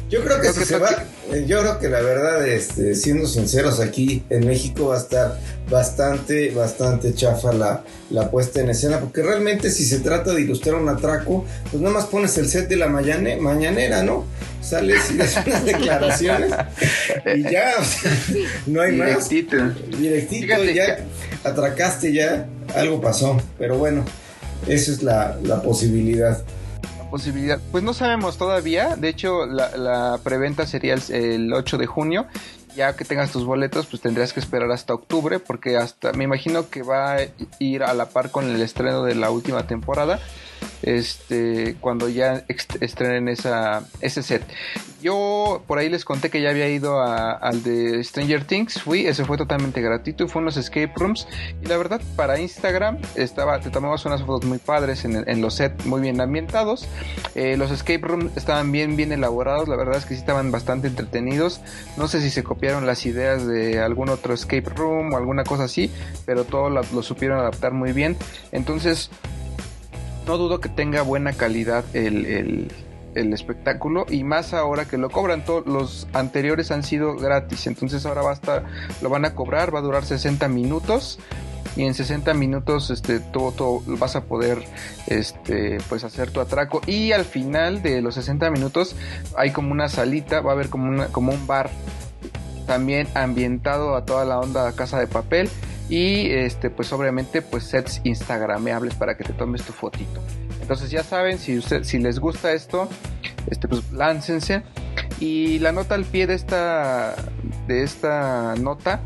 Yo 0.10 0.24
creo 0.24 0.36
que 0.36 0.42
Creo 0.42 0.54
si 0.54 0.60
que 0.60 0.66
se 0.66 0.78
va, 0.78 0.90
eh, 1.32 1.46
yo 1.48 1.62
creo 1.62 1.80
que 1.80 1.88
la 1.90 2.02
verdad, 2.02 2.46
este, 2.48 2.94
siendo 2.94 3.26
sinceros, 3.26 3.80
aquí 3.80 4.22
en 4.30 4.46
México 4.46 4.88
va 4.90 4.96
a 4.96 5.00
estar 5.00 5.40
bastante, 5.72 6.52
bastante 6.52 7.16
chafa 7.16 7.52
la, 7.54 7.84
la 8.12 8.30
puesta 8.30 8.60
en 8.60 8.70
escena, 8.70 9.00
porque 9.00 9.24
realmente 9.24 9.72
si 9.72 9.86
se 9.86 10.00
trata 10.00 10.34
de 10.34 10.42
ilustrar 10.42 10.76
un 10.76 10.88
atraco, 10.90 11.46
pues 11.72 11.82
nada 11.82 11.96
más 11.96 12.06
pones 12.06 12.38
el 12.38 12.48
set 12.48 12.68
de 12.68 12.76
la 12.76 12.88
mañane- 12.90 13.38
mañanera, 13.40 14.04
¿no? 14.04 14.26
Sales 14.62 15.10
y 15.10 15.18
das 15.18 15.36
unas 15.48 15.66
declaraciones 15.74 16.52
y 17.36 17.44
ya, 17.44 17.72
o 17.80 17.84
sea, 17.84 18.12
no 18.68 18.82
hay 18.82 18.92
más. 18.92 19.30
directito. 19.30 19.58
Directito, 19.98 20.46
Fíjate 20.46 20.74
ya 20.76 21.00
atracaste, 21.44 22.14
ya 22.14 22.46
algo 22.76 23.02
pasó, 23.02 23.42
pero 23.58 23.78
bueno, 23.78 24.06
esa 24.68 24.92
es 24.92 25.02
la, 25.02 25.38
la 25.44 25.62
posibilidad. 25.64 26.44
Posibilidad. 27.14 27.62
Pues 27.72 27.84
no 27.84 27.94
sabemos 27.94 28.40
todavía. 28.40 28.96
De 28.96 29.08
hecho, 29.08 29.46
la, 29.46 30.20
preventa 30.24 30.66
sería 30.66 30.96
el, 30.96 31.14
el 31.14 31.54
8 31.54 31.78
de 31.78 31.86
junio. 31.86 32.26
Ya 32.76 32.96
que 32.96 33.06
tengas 33.06 33.32
tus 33.32 33.46
boletos, 33.46 33.86
pues 33.86 34.02
tendrías 34.02 34.34
que 34.34 34.40
esperar 34.40 34.72
hasta 34.72 34.96
octubre, 34.96 35.38
porque 35.38 35.78
hasta 35.78 36.12
me 36.14 36.24
imagino 36.24 36.72
que 36.72 36.82
va 36.82 37.18
a 37.18 37.20
ir 37.60 37.84
a 37.84 37.94
la 37.94 38.10
par 38.10 38.32
con 38.32 38.50
el 38.50 38.60
estreno 38.64 39.04
de 39.04 39.14
la 39.14 39.30
última 39.30 39.68
temporada. 39.68 40.20
Este, 40.82 41.76
cuando 41.80 42.10
ya 42.10 42.44
estrenen 42.82 43.28
esa, 43.28 43.84
ese 44.02 44.24
set. 44.24 44.44
Yo 45.02 45.64
por 45.68 45.80
ahí 45.80 45.90
les 45.90 46.06
conté 46.06 46.30
que 46.30 46.42
ya 46.42 46.50
había 46.52 46.70
ido 46.70 47.02
a- 47.02 47.32
al 47.34 47.62
de 47.64 48.02
Stranger 48.04 48.46
Things, 48.46 48.82
fui, 48.82 49.06
ese 49.06 49.26
fue 49.26 49.38
totalmente 49.38 49.82
gratuito 49.82 50.28
fue 50.28 50.42
unos 50.42 50.56
escape 50.56 50.94
rooms. 50.96 51.28
Y 51.62 51.66
la 51.68 51.76
verdad, 51.78 52.02
para 52.16 52.40
Instagram 52.40 53.00
estaba, 53.16 53.60
te 53.60 53.70
tomabas 53.70 54.06
unas 54.06 54.22
fotos 54.24 54.46
muy 54.48 54.60
padres 54.60 55.04
en, 55.04 55.28
en 55.28 55.42
los 55.42 55.56
sets 55.56 55.86
muy 55.86 56.00
bien 56.02 56.22
ambientados. 56.22 56.88
Eh, 57.36 57.58
los 57.58 57.72
escape 57.72 58.00
rooms 58.08 58.32
estaban 58.38 58.72
bien, 58.72 58.96
bien 58.96 59.12
elaborados. 59.12 59.68
La 59.68 59.76
verdad 59.76 59.98
es 59.98 60.06
que 60.06 60.14
sí 60.14 60.20
estaban 60.22 60.52
bastante 60.52 60.88
entretenidos. 60.88 61.60
No 61.98 62.08
sé 62.08 62.22
si 62.22 62.30
se 62.30 62.44
copiaron 62.44 62.86
las 62.86 63.06
ideas 63.06 63.46
de 63.46 63.80
algún 63.80 64.08
otro 64.10 64.34
escape 64.34 64.70
room 64.76 65.14
o 65.14 65.18
alguna 65.18 65.44
cosa 65.44 65.66
así, 65.66 65.92
pero 66.26 66.46
todo 66.46 66.70
lo 66.70 67.04
supieron 67.04 67.40
adaptar 67.40 67.74
muy 67.74 67.92
bien. 67.92 68.16
Entonces, 68.54 69.10
no 70.26 70.38
dudo 70.38 70.60
que 70.60 70.70
tenga 70.70 71.02
buena 71.02 71.34
calidad 71.34 71.84
el, 71.94 72.26
el- 72.26 72.72
espectáculo 73.34 74.06
y 74.10 74.24
más 74.24 74.56
ahora 74.56 74.86
que 74.86 74.98
lo 74.98 75.10
cobran. 75.12 75.46
Todos 75.46 75.68
los 75.68 76.08
anteriores 76.14 76.72
han 76.72 76.82
sido 76.82 77.16
gratis, 77.16 77.68
entonces 77.68 78.06
ahora 78.08 78.24
va 78.24 78.32
a 78.32 78.34
estar, 78.34 78.66
lo 79.04 79.10
van 79.10 79.24
a 79.26 79.36
cobrar, 79.36 79.74
va 79.74 79.80
a 79.80 79.82
durar 79.84 80.04
60 80.04 80.48
minutos 80.48 81.20
y 81.76 81.84
en 81.84 81.94
60 81.94 82.34
minutos 82.34 82.90
este 82.90 83.20
todo, 83.20 83.52
todo 83.52 83.82
vas 84.00 84.16
a 84.16 84.24
poder 84.26 84.64
este 85.08 85.78
pues 85.90 86.04
hacer 86.04 86.32
tu 86.32 86.40
atraco 86.40 86.82
y 86.88 87.12
al 87.12 87.26
final 87.26 87.82
de 87.84 88.02
los 88.02 88.16
60 88.16 88.50
minutos 88.52 88.96
hay 89.38 89.52
como 89.52 89.72
una 89.72 89.90
salita 89.90 90.42
va 90.42 90.52
a 90.52 90.54
haber 90.54 90.70
como 90.70 90.90
una 90.90 91.08
como 91.08 91.32
un 91.34 91.48
bar 91.48 91.70
también 92.68 93.08
ambientado 93.16 93.96
a 93.96 94.06
toda 94.06 94.24
la 94.26 94.40
onda 94.40 94.72
casa 94.74 95.00
de 95.00 95.08
papel 95.08 95.50
y 95.90 96.32
este 96.32 96.70
pues 96.70 96.92
obviamente 96.94 97.42
pues 97.42 97.66
sets 97.66 98.02
instagrameables 98.04 98.96
para 98.96 99.16
que 99.18 99.24
te 99.24 99.34
tomes 99.34 99.64
tu 99.64 99.74
fotito. 99.74 100.22
Entonces 100.62 100.90
ya 100.90 101.04
saben 101.04 101.38
si 101.40 101.58
usted 101.58 101.84
si 101.84 102.00
les 102.00 102.20
gusta 102.20 102.54
esto 102.54 102.88
este 103.48 103.68
pues 103.68 103.92
láncense. 103.92 104.64
Y 105.20 105.60
la 105.60 105.72
nota 105.72 105.96
al 105.96 106.06
pie 106.06 106.28
de 106.28 106.34
esta 106.34 107.16
de 107.68 107.84
esta 107.84 108.56
nota 108.56 109.02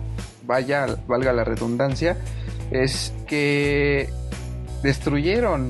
vaya 0.46 0.88
valga 1.08 1.34
la 1.34 1.44
redundancia 1.44 2.18
es 2.72 3.14
que 3.28 4.10
destruyeron 4.84 5.70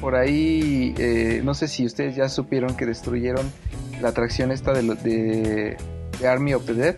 por 0.00 0.14
ahí 0.14 0.94
eh, 0.98 1.42
no 1.44 1.54
sé 1.54 1.68
si 1.68 1.84
ustedes 1.84 2.16
ya 2.16 2.28
supieron 2.28 2.74
que 2.74 2.86
destruyeron 2.86 3.52
la 4.00 4.08
atracción 4.08 4.50
esta 4.50 4.72
de, 4.72 4.82
de, 4.82 5.76
de 6.18 6.28
Army 6.28 6.54
of 6.54 6.64
the 6.64 6.74
Dead 6.74 6.96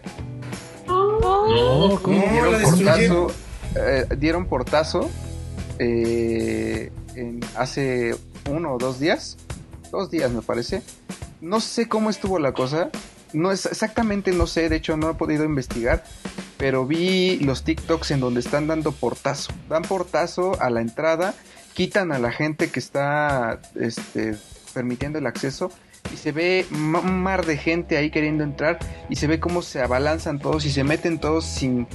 No, 1.23 1.99
dieron 2.31 2.53
portazo, 2.63 3.31
eh, 3.77 4.07
dieron 4.19 4.47
portazo 4.47 5.11
eh, 5.79 6.91
en- 7.15 7.41
hace 7.57 8.15
uno 8.51 8.75
o 8.75 8.79
dos 8.79 8.99
días, 8.99 9.37
dos 9.91 10.11
días 10.11 10.31
me 10.31 10.43
parece. 10.43 10.83
No 11.41 11.61
sé 11.61 11.89
cómo 11.89 12.11
estuvo 12.11 12.39
la 12.39 12.53
cosa, 12.53 12.91
no 13.33 13.51
es 13.51 13.67
exactamente 13.67 14.33
no 14.33 14.47
sé, 14.47 14.69
de 14.69 14.77
hecho 14.77 14.97
no 14.97 15.11
he 15.11 15.15
podido 15.15 15.45
investigar, 15.45 16.05
pero 16.57 16.87
vi 16.87 17.39
los 17.41 17.65
TikToks 17.65 18.13
en 18.13 18.21
donde 18.21 18.41
están 18.41 18.67
dando 18.69 18.93
portazo, 18.93 19.53
dan 19.69 19.83
portazo 19.83 20.61
a 20.61 20.71
la 20.71 20.81
entrada, 20.81 21.35
quitan 21.75 22.13
a 22.13 22.19
la 22.19 22.31
gente 22.31 22.71
que 22.71 22.79
está 22.79 23.61
este, 23.75 24.37
permitiendo 24.75 25.19
el 25.19 25.27
acceso 25.27 25.71
y 26.13 26.17
se 26.17 26.33
ve 26.33 26.67
un 26.71 27.23
mar 27.23 27.47
de 27.47 27.57
gente 27.57 27.97
ahí 27.97 28.11
queriendo 28.11 28.45
entrar 28.45 28.79
y 29.09 29.17
se 29.17 29.27
ve 29.27 29.41
cómo 29.41 29.63
se 29.63 29.81
abalanzan 29.81 30.39
todos 30.39 30.65
y 30.65 30.71
se 30.71 30.85
meten 30.85 31.19
todos 31.19 31.45
sin 31.45 31.87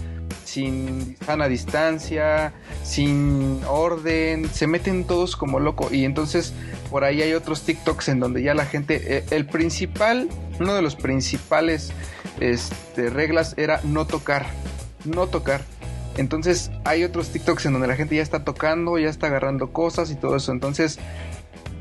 sin 0.43 1.17
sana 1.25 1.47
distancia, 1.47 2.53
sin 2.83 3.61
orden, 3.67 4.49
se 4.49 4.65
meten 4.65 5.03
todos 5.05 5.35
como 5.35 5.59
loco 5.59 5.89
y 5.91 6.05
entonces 6.05 6.53
por 6.89 7.03
ahí 7.03 7.21
hay 7.21 7.33
otros 7.33 7.63
TikToks 7.63 8.09
en 8.09 8.19
donde 8.21 8.41
ya 8.41 8.53
la 8.53 8.65
gente, 8.65 9.17
eh, 9.17 9.25
el 9.31 9.45
principal, 9.45 10.29
uno 10.59 10.73
de 10.73 10.81
los 10.81 10.95
principales 10.95 11.91
este, 12.39 13.09
reglas 13.09 13.55
era 13.57 13.81
no 13.83 14.07
tocar, 14.07 14.45
no 15.05 15.27
tocar. 15.27 15.61
Entonces 16.15 16.71
hay 16.83 17.03
otros 17.03 17.29
TikToks 17.29 17.67
en 17.67 17.73
donde 17.73 17.87
la 17.87 17.95
gente 17.95 18.15
ya 18.15 18.23
está 18.23 18.43
tocando, 18.43 18.97
ya 18.97 19.09
está 19.09 19.27
agarrando 19.27 19.71
cosas 19.71 20.09
y 20.09 20.15
todo 20.15 20.37
eso. 20.37 20.51
Entonces, 20.51 20.97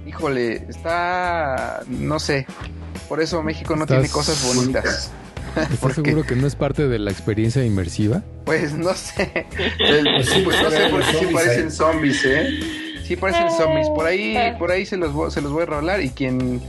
híjole, 0.06 0.66
está, 0.68 1.82
no 1.88 2.18
sé, 2.18 2.46
por 3.08 3.20
eso 3.20 3.42
México 3.42 3.76
no 3.76 3.86
tiene 3.86 4.08
cosas 4.08 4.42
bonitas. 4.54 5.10
¿Estás 5.72 5.94
seguro 5.94 6.22
que 6.22 6.36
no 6.36 6.46
es 6.46 6.54
parte 6.54 6.86
de 6.86 6.98
la 6.98 7.10
experiencia 7.10 7.64
inmersiva? 7.64 8.22
Pues 8.44 8.74
no 8.74 8.92
sé. 8.94 9.46
Pues 9.78 10.28
sí, 10.28 10.42
Pues 10.44 10.62
no 10.62 10.70
sé 10.70 10.76
pero 10.76 10.90
por 10.90 11.00
qué 11.04 11.18
sí 11.18 11.26
parecen 11.32 11.70
zombies, 11.72 12.24
¿eh? 12.26 12.48
Sí, 13.04 13.16
parecen 13.16 13.46
Eh, 13.46 13.50
zombies. 13.56 13.88
Por 13.88 14.04
ahí, 14.06 14.36
eh. 14.36 14.54
por 14.58 14.70
ahí 14.70 14.84
se 14.84 14.96
los, 14.96 15.32
se 15.32 15.40
los 15.40 15.52
voy 15.52 15.62
a 15.62 15.66
rolar. 15.66 16.02
Y 16.02 16.10
quien, 16.10 16.60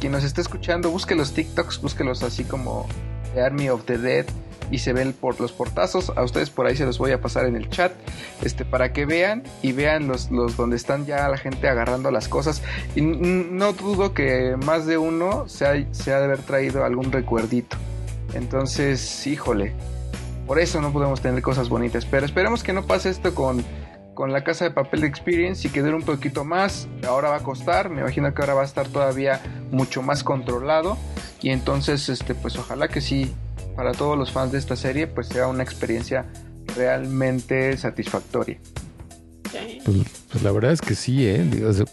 quien 0.00 0.12
nos 0.12 0.24
esté 0.24 0.40
escuchando, 0.40 0.90
busque 0.90 1.14
los 1.14 1.32
TikToks, 1.34 1.80
búsquelos 1.80 2.22
así 2.24 2.42
como 2.44 2.88
The 3.34 3.42
Army 3.42 3.68
of 3.68 3.84
the 3.84 3.98
Dead. 3.98 4.26
Y 4.70 4.78
se 4.78 4.92
ven 4.92 5.12
por 5.12 5.40
los 5.40 5.52
portazos. 5.52 6.12
A 6.16 6.22
ustedes 6.22 6.50
por 6.50 6.66
ahí 6.66 6.76
se 6.76 6.84
los 6.84 6.98
voy 6.98 7.12
a 7.12 7.20
pasar 7.20 7.46
en 7.46 7.56
el 7.56 7.68
chat. 7.68 7.92
Este, 8.42 8.64
para 8.64 8.92
que 8.92 9.06
vean 9.06 9.42
y 9.62 9.72
vean 9.72 10.08
los, 10.08 10.30
los 10.30 10.56
donde 10.56 10.76
están 10.76 11.06
ya 11.06 11.28
la 11.28 11.38
gente 11.38 11.68
agarrando 11.68 12.10
las 12.10 12.28
cosas. 12.28 12.62
Y 12.94 13.00
no 13.00 13.72
dudo 13.72 14.14
que 14.14 14.56
más 14.64 14.86
de 14.86 14.98
uno 14.98 15.48
se 15.48 15.66
ha, 15.66 15.72
de 15.72 16.24
haber 16.24 16.40
traído 16.40 16.84
algún 16.84 17.12
recuerdito. 17.12 17.76
Entonces, 18.34 19.26
híjole. 19.26 19.72
Por 20.46 20.60
eso 20.60 20.80
no 20.80 20.92
podemos 20.92 21.20
tener 21.20 21.42
cosas 21.42 21.68
bonitas. 21.68 22.04
Pero 22.04 22.26
esperemos 22.26 22.62
que 22.62 22.72
no 22.72 22.86
pase 22.86 23.10
esto 23.10 23.34
con, 23.34 23.64
con 24.14 24.32
la 24.32 24.44
casa 24.44 24.64
de 24.64 24.70
papel 24.70 25.04
experience 25.04 25.66
y 25.66 25.70
que 25.70 25.82
dure 25.82 25.94
un 25.94 26.02
poquito 26.02 26.44
más. 26.44 26.88
Ahora 27.06 27.30
va 27.30 27.36
a 27.36 27.42
costar. 27.42 27.90
Me 27.90 28.00
imagino 28.00 28.32
que 28.32 28.42
ahora 28.42 28.54
va 28.54 28.62
a 28.62 28.66
estar 28.66 28.88
todavía 28.88 29.40
mucho 29.70 30.02
más 30.02 30.22
controlado. 30.22 30.96
Y 31.42 31.50
entonces, 31.50 32.08
este, 32.08 32.34
pues 32.34 32.56
ojalá 32.56 32.88
que 32.88 33.00
sí, 33.00 33.34
para 33.76 33.92
todos 33.92 34.18
los 34.18 34.32
fans 34.32 34.52
de 34.52 34.58
esta 34.58 34.76
serie, 34.76 35.06
pues 35.06 35.28
sea 35.28 35.46
una 35.46 35.62
experiencia 35.62 36.26
realmente 36.74 37.76
satisfactoria. 37.76 38.58
Pues, 39.84 39.98
pues 40.30 40.42
la 40.42 40.52
verdad 40.52 40.72
es 40.72 40.80
que 40.80 40.94
sí, 40.94 41.26
¿eh? 41.26 41.44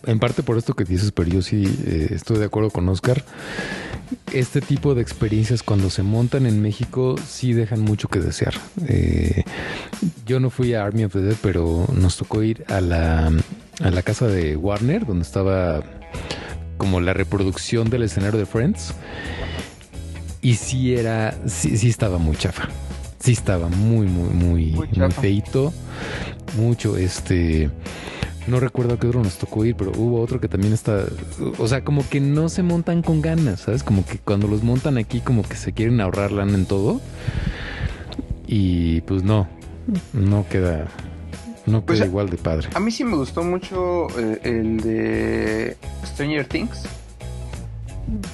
En 0.05 0.19
parte 0.19 0.43
por 0.43 0.57
esto 0.57 0.73
que 0.73 0.84
dices, 0.84 1.11
pero 1.11 1.30
yo 1.30 1.41
sí 1.41 1.64
eh, 1.85 2.07
estoy 2.11 2.39
de 2.39 2.45
acuerdo 2.45 2.72
con 2.72 2.89
Oscar. 2.89 3.23
Este 4.31 4.61
tipo 4.61 4.95
de 4.95 5.01
experiencias 5.01 5.64
cuando 5.64 5.89
se 5.89 6.03
montan 6.03 6.45
en 6.45 6.61
México 6.61 7.15
sí 7.26 7.53
dejan 7.53 7.81
mucho 7.81 8.07
que 8.07 8.19
desear. 8.19 8.53
Eh, 8.88 9.43
yo 10.26 10.39
no 10.39 10.49
fui 10.49 10.73
a 10.73 10.84
Army 10.84 11.05
of 11.05 11.14
the 11.14 11.22
Dead, 11.22 11.35
pero 11.41 11.85
nos 11.93 12.18
tocó 12.18 12.43
ir 12.43 12.65
a 12.68 12.81
la, 12.81 13.31
a 13.81 13.91
la 13.91 14.01
casa 14.01 14.27
de 14.27 14.55
Warner, 14.55 15.05
donde 15.05 15.23
estaba 15.23 15.84
como 16.77 16.99
la 16.99 17.14
reproducción 17.14 17.89
del 17.89 18.03
escenario 18.03 18.39
de 18.39 18.45
Friends. 18.45 18.93
Y 20.44 20.56
sí 20.56 20.94
era, 20.94 21.34
sí, 21.48 21.78
sí 21.78 21.90
estaba 21.90 22.18
muy 22.20 22.36
chafa. 22.36 22.68
Sí 23.20 23.32
estaba 23.32 23.70
muy, 23.70 24.06
muy, 24.07 24.30
muy, 24.30 24.65
Muy 24.72 24.88
muy 24.90 25.11
feito. 25.11 25.74
Mucho, 26.57 26.98
este... 26.98 27.70
No 28.45 28.60
recuerdo 28.60 28.95
a 28.95 28.99
qué 28.99 29.07
otro 29.07 29.24
nos 29.24 29.38
tocó 29.38 29.64
ir, 29.64 29.74
pero 29.78 29.94
hubo 29.95 30.20
otro 30.22 30.41
que 30.41 30.49
también 30.49 30.74
está... 30.74 31.06
O 31.57 31.68
sea, 31.70 31.86
como 31.86 32.07
que 32.10 32.20
no 32.20 32.49
se 32.49 32.61
montan 32.61 33.02
con 33.02 33.22
ganas, 33.22 33.61
¿sabes? 33.61 33.84
Como 33.84 34.06
que 34.06 34.18
cuando 34.20 34.49
los 34.49 34.64
montan 34.64 34.98
aquí 34.98 35.22
como 35.22 35.44
que 35.44 35.56
se 35.56 35.72
quieren 35.72 36.02
ahorrar 36.02 36.34
lana 36.34 36.56
en 36.56 36.65
todo. 36.65 36.99
Y 38.45 38.99
pues 39.02 39.24
no, 39.24 39.48
no 40.11 40.45
queda... 40.49 40.88
No 41.65 41.86
Pues, 41.86 41.99
queda 41.99 42.07
igual 42.10 42.30
de 42.30 42.36
padre. 42.36 42.68
A 42.74 42.82
mí 42.82 42.91
sí 42.91 43.06
me 43.06 43.15
gustó 43.15 43.41
mucho 43.44 44.07
eh, 44.20 44.41
el 44.44 44.82
de 44.82 45.78
Stranger 46.06 46.45
Things. 46.45 46.84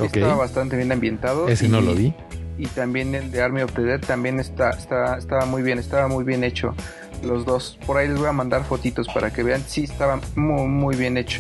Estaba 0.04 0.36
bastante 0.36 0.76
bien 0.78 0.92
ambientado. 0.92 1.48
Ese 1.48 1.66
y- 1.66 1.70
no 1.70 1.82
lo 1.82 1.94
vi. 1.96 2.14
Y 2.58 2.66
también 2.68 3.16
el 3.16 3.32
de 3.32 3.42
Army 3.42 3.62
of 3.62 3.72
the 3.74 3.84
Dead 3.84 4.02
también 4.02 4.40
está, 4.40 4.72
está, 4.72 5.18
estaba 5.18 5.46
muy 5.46 5.62
bien, 5.62 5.80
estaba 5.80 6.08
muy 6.10 6.24
bien 6.26 6.44
hecho. 6.44 6.76
Los 7.24 7.46
dos. 7.46 7.78
Por 7.86 7.98
ahí 7.98 8.08
les 8.10 8.18
voy 8.18 8.28
a 8.28 8.34
mandar 8.34 8.64
fotitos 8.66 9.08
para 9.08 9.32
que 9.32 9.44
vean. 9.44 9.62
Sí, 9.66 9.84
estaba 9.86 10.20
muy, 10.36 10.68
muy 10.68 10.96
bien 10.98 11.16
hecho. 11.18 11.40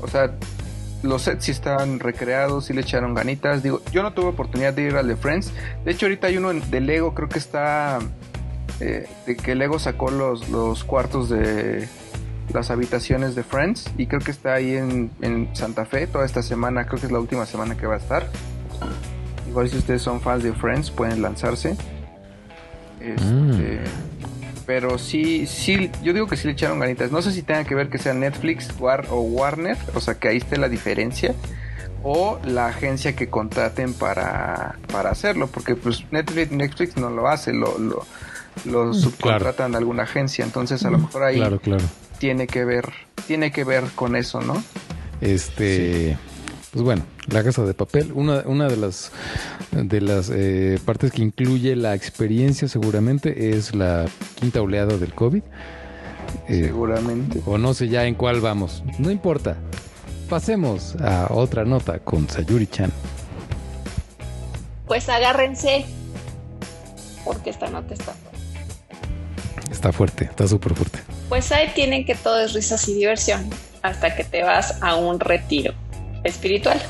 O 0.00 0.06
sea, 0.08 0.30
los 1.02 1.22
sets 1.22 1.44
sí 1.44 1.50
estaban 1.50 1.98
recreados, 1.98 2.66
sí 2.66 2.72
le 2.72 2.82
echaron 2.82 3.14
ganitas. 3.14 3.62
Digo, 3.62 3.82
yo 3.92 4.02
no 4.02 4.12
tuve 4.12 4.26
oportunidad 4.26 4.72
de 4.72 4.82
ir 4.82 4.96
al 4.96 5.08
de 5.08 5.16
Friends. 5.16 5.52
De 5.84 5.90
hecho, 5.92 6.06
ahorita 6.06 6.28
hay 6.28 6.36
uno 6.36 6.52
de 6.52 6.80
Lego, 6.80 7.14
creo 7.14 7.28
que 7.28 7.38
está. 7.40 7.98
eh, 8.80 9.08
de 9.26 9.36
que 9.36 9.54
Lego 9.56 9.78
sacó 9.78 10.10
los, 10.10 10.48
los 10.50 10.84
cuartos 10.84 11.28
de 11.28 11.88
las 12.52 12.70
habitaciones 12.70 13.34
de 13.34 13.42
Friends. 13.42 13.90
Y 13.96 14.06
creo 14.06 14.20
que 14.20 14.30
está 14.30 14.54
ahí 14.54 14.76
en, 14.76 15.10
en 15.20 15.54
Santa 15.54 15.84
Fe 15.86 16.06
toda 16.06 16.24
esta 16.24 16.42
semana. 16.42 16.86
Creo 16.86 17.00
que 17.00 17.06
es 17.06 17.12
la 17.12 17.20
última 17.20 17.46
semana 17.46 17.76
que 17.76 17.86
va 17.86 17.94
a 17.94 17.98
estar. 17.98 18.28
Igual 19.48 19.68
si 19.68 19.78
ustedes 19.78 20.02
son 20.02 20.20
fans 20.20 20.44
de 20.44 20.52
Friends 20.52 20.90
pueden 20.90 21.22
lanzarse. 21.22 21.76
Este, 23.00 23.80
Pero 24.66 24.98
sí, 24.98 25.46
sí, 25.46 25.90
yo 26.02 26.12
digo 26.12 26.26
que 26.26 26.36
sí 26.36 26.46
le 26.46 26.52
echaron 26.52 26.78
ganitas. 26.78 27.10
No 27.10 27.20
sé 27.22 27.32
si 27.32 27.42
tenga 27.42 27.64
que 27.64 27.74
ver 27.74 27.88
que 27.88 27.98
sea 27.98 28.14
Netflix 28.14 28.68
War, 28.78 29.06
o 29.10 29.20
Warner, 29.20 29.76
o 29.94 30.00
sea 30.00 30.14
que 30.14 30.28
ahí 30.28 30.36
esté 30.36 30.56
la 30.56 30.68
diferencia. 30.68 31.34
O 32.02 32.38
la 32.44 32.68
agencia 32.68 33.14
que 33.14 33.28
contraten 33.28 33.92
para, 33.92 34.78
para 34.90 35.10
hacerlo, 35.10 35.48
porque 35.48 35.74
pues 35.74 36.04
Netflix, 36.10 36.50
Netflix 36.50 36.96
no 36.96 37.10
lo 37.10 37.28
hace, 37.28 37.52
lo, 37.52 37.76
lo, 37.78 38.06
lo 38.64 38.94
subcontratan 38.94 39.74
a 39.74 39.78
alguna 39.78 40.04
agencia. 40.04 40.44
Entonces 40.44 40.84
a 40.84 40.90
lo 40.90 40.98
mejor 40.98 41.24
ahí 41.24 41.36
Claro, 41.36 41.58
claro. 41.58 41.84
Tiene 42.20 42.46
que 42.46 42.66
ver, 42.66 42.92
tiene 43.26 43.50
que 43.50 43.64
ver 43.64 43.84
con 43.94 44.14
eso, 44.14 44.42
¿no? 44.42 44.62
Este, 45.22 46.18
pues 46.70 46.84
bueno, 46.84 47.02
la 47.28 47.42
casa 47.42 47.64
de 47.64 47.72
papel, 47.72 48.12
una, 48.14 48.42
una 48.44 48.68
de 48.68 48.76
las 48.76 49.10
de 49.72 50.00
las 50.02 50.30
eh, 50.32 50.78
partes 50.84 51.12
que 51.12 51.22
incluye 51.22 51.74
la 51.76 51.94
experiencia 51.94 52.68
seguramente 52.68 53.50
es 53.56 53.74
la 53.74 54.04
quinta 54.34 54.60
oleada 54.60 54.98
del 54.98 55.14
COVID. 55.14 55.42
Eh, 56.48 56.64
Seguramente. 56.64 57.40
o 57.46 57.56
no 57.58 57.72
sé 57.74 57.88
ya 57.88 58.04
en 58.04 58.14
cuál 58.14 58.40
vamos, 58.40 58.84
no 58.98 59.10
importa. 59.10 59.56
Pasemos 60.28 60.96
a 61.00 61.28
otra 61.30 61.64
nota 61.64 61.98
con 62.00 62.28
Sayuri 62.28 62.66
Chan. 62.66 62.92
Pues 64.86 65.08
agárrense, 65.08 65.86
porque 67.24 67.50
esta 67.50 67.70
nota 67.70 67.94
está. 67.94 68.14
Está 69.70 69.92
fuerte, 69.92 70.24
está 70.24 70.48
súper 70.48 70.74
fuerte. 70.74 70.98
Pues 71.28 71.52
ahí 71.52 71.70
tienen 71.74 72.04
que 72.04 72.14
todo 72.14 72.40
es 72.40 72.52
risas 72.52 72.88
y 72.88 72.94
diversión 72.94 73.48
hasta 73.82 74.14
que 74.14 74.24
te 74.24 74.42
vas 74.42 74.82
a 74.82 74.96
un 74.96 75.20
retiro 75.20 75.72
espiritual. 76.24 76.80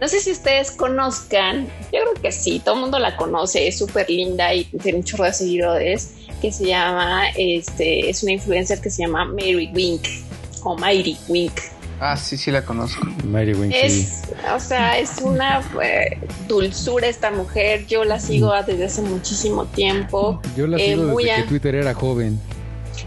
No 0.00 0.06
sé 0.06 0.20
si 0.20 0.30
ustedes 0.30 0.70
conozcan, 0.70 1.66
yo 1.92 2.00
creo 2.00 2.14
que 2.22 2.30
sí, 2.30 2.60
todo 2.60 2.76
el 2.76 2.82
mundo 2.82 3.00
la 3.00 3.16
conoce, 3.16 3.66
es 3.66 3.78
súper 3.78 4.08
linda 4.08 4.54
y 4.54 4.64
tiene 4.64 4.98
un 4.98 5.04
chorro 5.04 5.24
de 5.24 5.32
seguidores, 5.32 6.14
que 6.40 6.52
se 6.52 6.66
llama, 6.66 7.28
este, 7.36 8.08
es 8.08 8.22
una 8.22 8.32
influencer 8.32 8.80
que 8.80 8.90
se 8.90 9.02
llama 9.02 9.24
Mary 9.24 9.70
Wink 9.74 10.02
o 10.62 10.76
Mary 10.76 11.16
Wink. 11.26 11.52
Ah, 12.00 12.16
sí, 12.16 12.36
sí 12.36 12.50
la 12.50 12.64
conozco. 12.64 13.04
Mary 13.24 13.54
Wink, 13.54 13.72
sí. 13.72 13.78
Es, 13.82 14.22
o 14.54 14.60
sea, 14.60 14.98
es 14.98 15.18
una 15.20 15.60
eh, 15.82 16.18
dulzura 16.46 17.08
esta 17.08 17.30
mujer, 17.30 17.86
yo 17.86 18.04
la 18.04 18.20
sigo 18.20 18.52
desde 18.66 18.84
hace 18.84 19.02
muchísimo 19.02 19.66
tiempo. 19.66 20.40
Yo 20.56 20.66
la 20.68 20.76
eh, 20.78 20.90
sigo 20.94 21.02
muy 21.04 21.24
desde 21.24 21.36
a- 21.36 21.42
que 21.42 21.48
Twitter 21.48 21.74
era 21.74 21.94
joven. 21.94 22.40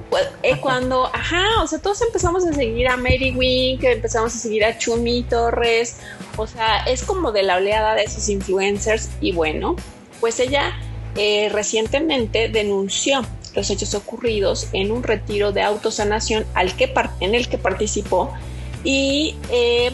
Pues, 0.09 0.27
eh, 0.43 0.57
cuando, 0.59 1.05
ajá, 1.07 1.43
o 1.63 1.67
sea, 1.67 1.79
todos 1.79 2.01
empezamos 2.01 2.45
a 2.45 2.51
seguir 2.53 2.87
a 2.89 2.97
Mary 2.97 3.33
Wink, 3.35 3.83
empezamos 3.83 4.35
a 4.35 4.37
seguir 4.37 4.65
a 4.65 4.77
Chumi 4.77 5.23
Torres, 5.23 5.97
o 6.35 6.47
sea, 6.47 6.83
es 6.83 7.03
como 7.03 7.31
de 7.31 7.43
la 7.43 7.57
oleada 7.57 7.95
de 7.95 8.03
esos 8.03 8.27
influencers 8.27 9.09
y 9.21 9.31
bueno, 9.31 9.75
pues 10.19 10.39
ella 10.41 10.73
eh, 11.15 11.49
recientemente 11.51 12.49
denunció 12.49 13.21
los 13.55 13.69
hechos 13.69 13.93
ocurridos 13.95 14.67
en 14.73 14.91
un 14.91 15.03
retiro 15.03 15.51
de 15.51 15.61
autosanación 15.61 16.45
al 16.53 16.75
que 16.75 16.93
en 17.19 17.35
el 17.35 17.47
que 17.49 17.57
participó 17.57 18.33
y 18.83 19.35
eh, 19.49 19.91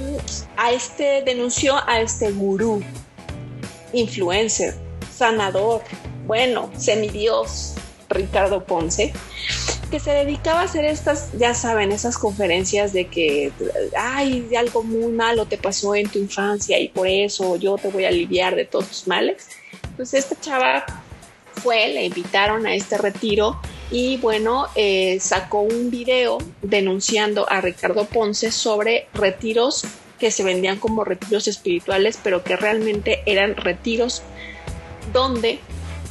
a 0.55 0.72
este 0.72 1.22
denunció 1.23 1.76
a 1.88 2.01
este 2.01 2.31
gurú, 2.31 2.81
influencer, 3.93 4.76
sanador, 5.14 5.81
bueno, 6.26 6.69
semidios, 6.77 7.73
Ricardo 8.09 8.64
Ponce, 8.64 9.14
que 9.91 9.99
se 9.99 10.11
dedicaba 10.11 10.61
a 10.61 10.64
hacer 10.64 10.85
estas, 10.85 11.30
ya 11.38 11.53
saben, 11.53 11.91
esas 11.91 12.18
conferencias 12.18 12.93
de 12.93 13.07
que, 13.07 13.51
ay, 13.97 14.49
algo 14.55 14.84
muy 14.84 15.11
malo 15.11 15.45
te 15.45 15.57
pasó 15.57 15.95
en 15.95 16.09
tu 16.09 16.19
infancia 16.19 16.80
y 16.80 16.89
por 16.89 17.07
eso 17.07 17.55
yo 17.55 17.77
te 17.77 17.89
voy 17.89 18.05
a 18.05 18.09
aliviar 18.09 18.55
de 18.55 18.65
todos 18.65 18.88
tus 18.88 19.07
males. 19.07 19.47
Pues 19.95 20.14
esta 20.14 20.39
chava 20.39 20.85
fue, 21.53 21.88
le 21.89 22.05
invitaron 22.05 22.65
a 22.65 22.73
este 22.73 22.97
retiro 22.97 23.59
y 23.91 24.18
bueno, 24.18 24.68
eh, 24.76 25.18
sacó 25.19 25.61
un 25.61 25.89
video 25.89 26.39
denunciando 26.61 27.49
a 27.49 27.61
Ricardo 27.61 28.05
Ponce 28.05 28.51
sobre 28.51 29.07
retiros 29.14 29.85
que 30.19 30.31
se 30.31 30.43
vendían 30.43 30.77
como 30.77 31.03
retiros 31.03 31.47
espirituales, 31.47 32.19
pero 32.22 32.43
que 32.43 32.55
realmente 32.55 33.22
eran 33.26 33.55
retiros 33.55 34.23
donde 35.14 35.59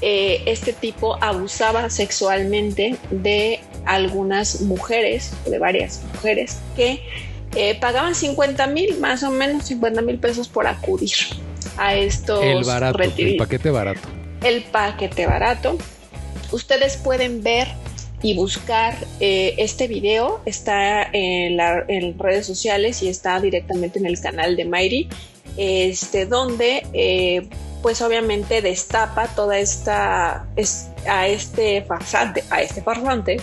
eh, 0.01 0.43
este 0.47 0.73
tipo 0.73 1.19
abusaba 1.23 1.91
sexualmente 1.91 2.97
de 3.11 3.61
algunas 3.85 4.61
mujeres, 4.63 5.33
de 5.45 5.59
varias 5.59 6.03
mujeres, 6.15 6.59
que 6.77 7.03
eh, 7.55 7.77
pagaban 7.81 8.15
50 8.15 8.67
mil, 8.69 8.99
más 9.01 9.23
o 9.23 9.31
menos 9.31 9.65
50 9.65 10.03
mil 10.03 10.19
pesos 10.19 10.49
por 10.49 10.67
acudir 10.67 11.13
a 11.77 11.95
estos 11.95 12.43
El 12.43 12.65
barato, 12.65 12.99
el 12.99 13.11
retiros 13.11 13.39
paquete 13.39 13.71
barato. 13.71 14.09
el 14.43 14.63
paquete 14.63 15.27
barato. 15.27 15.79
Ustedes 16.53 16.97
pueden 16.97 17.43
ver 17.43 17.69
y 18.23 18.35
buscar 18.35 18.97
eh, 19.21 19.55
este 19.59 19.89
video. 19.89 20.41
Está 20.47 21.09
en, 21.13 22.19
redes 22.19 22.47
sociales 22.47 23.03
y 23.03 23.09
está 23.09 23.41
directamente 23.41 23.99
en 23.99 24.07
el 24.07 24.21
canal 24.21 24.57
de 24.57 24.65
Mayri, 24.65 25.09
este, 25.57 26.27
donde 26.27 26.87
eh, 26.93 27.49
pues 27.83 28.01
obviamente 28.03 28.63
destapa 28.63 29.29
toda 29.29 29.59
esta 29.59 30.47
es- 30.57 30.89
a 31.09 31.29
este 31.29 31.83
farsante, 31.83 32.43
a 32.51 32.63
este 32.63 32.83
farsante 32.83 33.41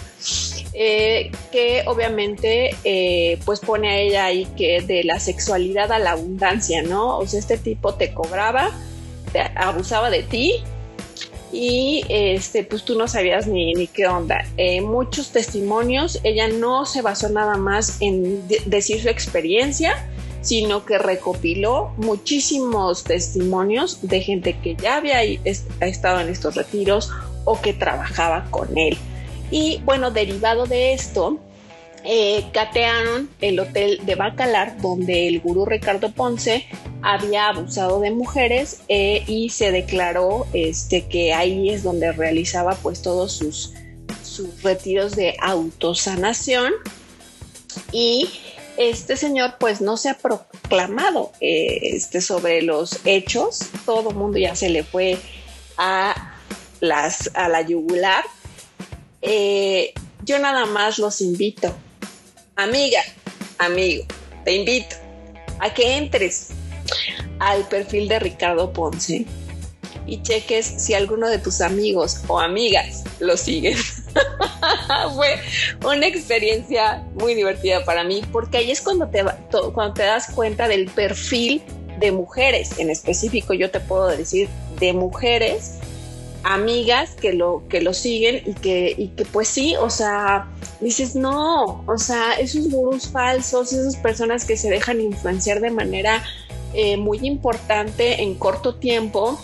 eh, 0.73 1.31
que 1.51 1.83
obviamente 1.85 2.75
pues 3.45 3.61
pone 3.61 3.89
a 3.89 3.97
ella 3.99 4.25
ahí 4.25 4.45
que 4.57 4.81
de 4.81 5.05
la 5.05 5.19
sexualidad 5.19 5.91
a 5.93 5.99
la 5.99 6.11
abundancia, 6.11 6.81
¿no? 6.81 7.19
O 7.19 7.27
sea, 7.27 7.39
este 7.39 7.57
tipo 7.57 7.93
te 7.93 8.13
cobraba, 8.13 8.71
te 9.31 9.39
abusaba 9.55 10.09
de 10.09 10.23
ti 10.23 10.63
y 11.53 12.03
este 12.09 12.63
pues 12.63 12.83
tú 12.83 12.97
no 12.97 13.07
sabías 13.07 13.47
ni, 13.47 13.73
ni 13.73 13.87
qué 13.87 14.07
onda. 14.07 14.43
Eh, 14.57 14.81
muchos 14.81 15.29
testimonios, 15.29 16.19
ella 16.23 16.47
no 16.47 16.85
se 16.85 17.01
basó 17.01 17.29
nada 17.29 17.55
más 17.57 17.97
en 18.01 18.47
de- 18.47 18.61
decir 18.65 19.01
su 19.01 19.09
experiencia, 19.09 20.09
sino 20.41 20.83
que 20.85 20.97
recopiló 20.97 21.91
muchísimos 21.97 23.03
testimonios 23.03 23.99
de 24.01 24.19
gente 24.21 24.57
que 24.61 24.75
ya 24.75 24.97
había 24.97 25.21
estado 25.23 26.19
en 26.19 26.27
estos 26.29 26.55
retiros 26.55 27.11
o 27.45 27.61
que 27.61 27.73
trabajaba 27.73 28.47
con 28.49 28.77
él. 28.77 28.97
Y 29.51 29.79
bueno, 29.85 30.09
derivado 30.11 30.65
de 30.65 30.93
esto, 30.93 31.37
eh, 32.03 32.43
catearon 32.51 33.29
el 33.39 33.59
hotel 33.59 34.01
de 34.05 34.15
Bacalar, 34.15 34.81
donde 34.81 35.27
el 35.27 35.39
gurú 35.39 35.65
Ricardo 35.65 36.11
Ponce 36.11 36.65
había 37.03 37.49
abusado 37.49 37.99
de 37.99 38.11
mujeres 38.11 38.79
eh, 38.87 39.23
y 39.27 39.49
se 39.49 39.71
declaró 39.71 40.47
este, 40.53 41.05
que 41.07 41.33
ahí 41.33 41.69
es 41.69 41.83
donde 41.83 42.13
realizaba 42.13 42.75
pues 42.75 43.01
todos 43.01 43.33
sus, 43.33 43.73
sus 44.23 44.63
retiros 44.63 45.15
de 45.15 45.35
autosanación. 45.41 46.71
Y 47.91 48.29
este 48.77 49.17
señor 49.17 49.55
pues 49.59 49.81
no 49.81 49.97
se 49.97 50.09
ha 50.09 50.17
proclamado 50.17 51.33
eh, 51.41 51.79
este, 51.83 52.21
sobre 52.21 52.61
los 52.61 53.05
hechos, 53.05 53.59
todo 53.85 54.11
el 54.11 54.15
mundo 54.15 54.37
ya 54.37 54.55
se 54.55 54.69
le 54.69 54.83
fue 54.83 55.17
a, 55.77 56.37
las, 56.79 57.31
a 57.33 57.49
la 57.49 57.61
yugular. 57.61 58.23
Eh, 59.21 59.93
yo 60.23 60.39
nada 60.39 60.65
más 60.65 60.99
los 60.99 61.19
invito, 61.19 61.75
amiga, 62.55 63.01
amigo, 63.57 64.05
te 64.45 64.55
invito 64.55 64.95
a 65.59 65.73
que 65.73 65.97
entres 65.97 66.51
al 67.39 67.67
perfil 67.67 68.07
de 68.07 68.19
Ricardo 68.19 68.71
Ponce 68.71 69.25
y 70.05 70.21
cheques 70.21 70.65
si 70.65 70.93
alguno 70.93 71.29
de 71.29 71.39
tus 71.39 71.61
amigos 71.61 72.21
o 72.27 72.39
amigas 72.39 73.03
lo 73.19 73.37
siguen. 73.37 73.77
Fue 75.15 75.39
una 75.85 76.07
experiencia 76.07 77.03
muy 77.15 77.35
divertida 77.35 77.83
para 77.85 78.03
mí 78.03 78.21
porque 78.31 78.57
ahí 78.57 78.71
es 78.71 78.81
cuando 78.81 79.07
te, 79.07 79.23
cuando 79.73 79.93
te 79.93 80.03
das 80.03 80.31
cuenta 80.31 80.67
del 80.67 80.85
perfil 80.85 81.61
de 81.99 82.11
mujeres 82.11 82.79
en 82.79 82.89
específico, 82.89 83.53
yo 83.53 83.71
te 83.71 83.79
puedo 83.79 84.07
decir 84.07 84.49
de 84.79 84.93
mujeres 84.93 85.79
amigas 86.43 87.15
que 87.15 87.33
lo 87.33 87.63
que 87.69 87.81
lo 87.81 87.93
siguen 87.93 88.43
y 88.45 88.53
que 88.53 88.93
y 88.97 89.09
que 89.09 89.25
pues 89.25 89.47
sí, 89.47 89.75
o 89.75 89.89
sea, 89.89 90.47
dices 90.81 91.15
no, 91.15 91.83
o 91.87 91.97
sea, 91.97 92.33
esos 92.33 92.69
gurús 92.69 93.07
falsos, 93.07 93.73
esas 93.73 93.95
personas 93.95 94.45
que 94.45 94.57
se 94.57 94.69
dejan 94.69 95.01
influenciar 95.01 95.61
de 95.61 95.71
manera 95.71 96.23
eh, 96.73 96.97
muy 96.97 97.19
importante 97.21 98.21
en 98.21 98.35
corto 98.35 98.75
tiempo 98.75 99.39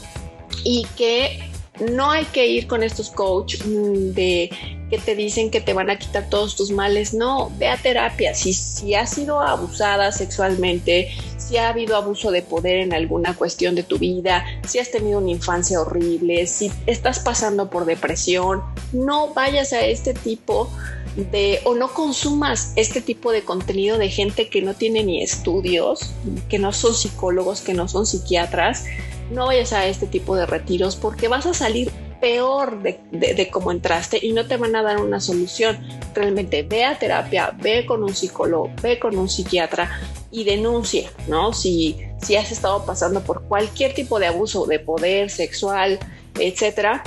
y 0.63 0.85
que 0.97 1.48
no 1.79 2.11
hay 2.11 2.25
que 2.25 2.47
ir 2.47 2.67
con 2.67 2.83
estos 2.83 3.09
coach 3.09 3.63
mm, 3.65 4.13
de 4.13 4.49
que 4.89 4.97
te 4.97 5.15
dicen 5.15 5.51
que 5.51 5.61
te 5.61 5.73
van 5.73 5.89
a 5.89 5.99
quitar 5.99 6.29
todos 6.29 6.55
tus 6.55 6.71
males. 6.71 7.13
No, 7.13 7.51
ve 7.57 7.67
a 7.67 7.77
terapia. 7.77 8.33
Si, 8.33 8.53
si 8.53 8.95
has 8.95 9.11
sido 9.11 9.39
abusada 9.39 10.11
sexualmente, 10.11 11.09
si 11.37 11.57
ha 11.57 11.69
habido 11.69 11.95
abuso 11.95 12.31
de 12.31 12.41
poder 12.41 12.77
en 12.77 12.93
alguna 12.93 13.35
cuestión 13.35 13.75
de 13.75 13.83
tu 13.83 13.99
vida, 13.99 14.43
si 14.67 14.79
has 14.79 14.91
tenido 14.91 15.19
una 15.19 15.31
infancia 15.31 15.79
horrible, 15.79 16.47
si 16.47 16.71
estás 16.87 17.19
pasando 17.19 17.69
por 17.69 17.85
depresión, 17.85 18.63
no 18.91 19.33
vayas 19.33 19.73
a 19.73 19.85
este 19.85 20.13
tipo 20.13 20.69
de 21.15 21.59
o 21.65 21.75
no 21.75 21.93
consumas 21.93 22.73
este 22.75 23.01
tipo 23.01 23.31
de 23.31 23.41
contenido 23.43 23.97
de 23.97 24.09
gente 24.09 24.49
que 24.49 24.61
no 24.61 24.73
tiene 24.73 25.03
ni 25.03 25.21
estudios, 25.21 26.11
que 26.49 26.59
no 26.59 26.71
son 26.71 26.93
psicólogos, 26.93 27.61
que 27.61 27.73
no 27.73 27.87
son 27.87 28.05
psiquiatras, 28.05 28.85
no 29.31 29.47
vayas 29.47 29.73
a 29.73 29.87
este 29.87 30.07
tipo 30.07 30.35
de 30.35 30.45
retiros 30.45 30.95
porque 30.95 31.27
vas 31.27 31.45
a 31.45 31.53
salir 31.53 31.91
peor 32.19 32.81
de, 32.81 32.99
de, 33.11 33.49
cómo 33.49 33.71
entraste 33.71 34.19
y 34.21 34.33
no 34.33 34.45
te 34.45 34.57
van 34.57 34.75
a 34.75 34.83
dar 34.83 34.99
una 34.99 35.19
solución. 35.19 35.79
Realmente 36.13 36.63
ve 36.63 36.83
a 36.83 36.99
terapia, 36.99 37.55
ve 37.61 37.85
con 37.85 38.03
un 38.03 38.13
psicólogo, 38.13 38.71
ve 38.81 38.99
con 38.99 39.17
un 39.17 39.29
psiquiatra 39.29 40.01
y 40.31 40.43
denuncia, 40.43 41.09
¿no? 41.27 41.53
Si, 41.53 41.97
si 42.21 42.35
has 42.35 42.51
estado 42.51 42.85
pasando 42.85 43.21
por 43.21 43.43
cualquier 43.43 43.93
tipo 43.93 44.19
de 44.19 44.27
abuso 44.27 44.65
de 44.65 44.79
poder 44.79 45.29
sexual, 45.29 45.99
etcétera, 46.37 47.03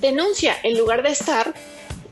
denuncia 0.00 0.54
en 0.62 0.76
lugar 0.76 1.02
de 1.02 1.10
estar 1.10 1.54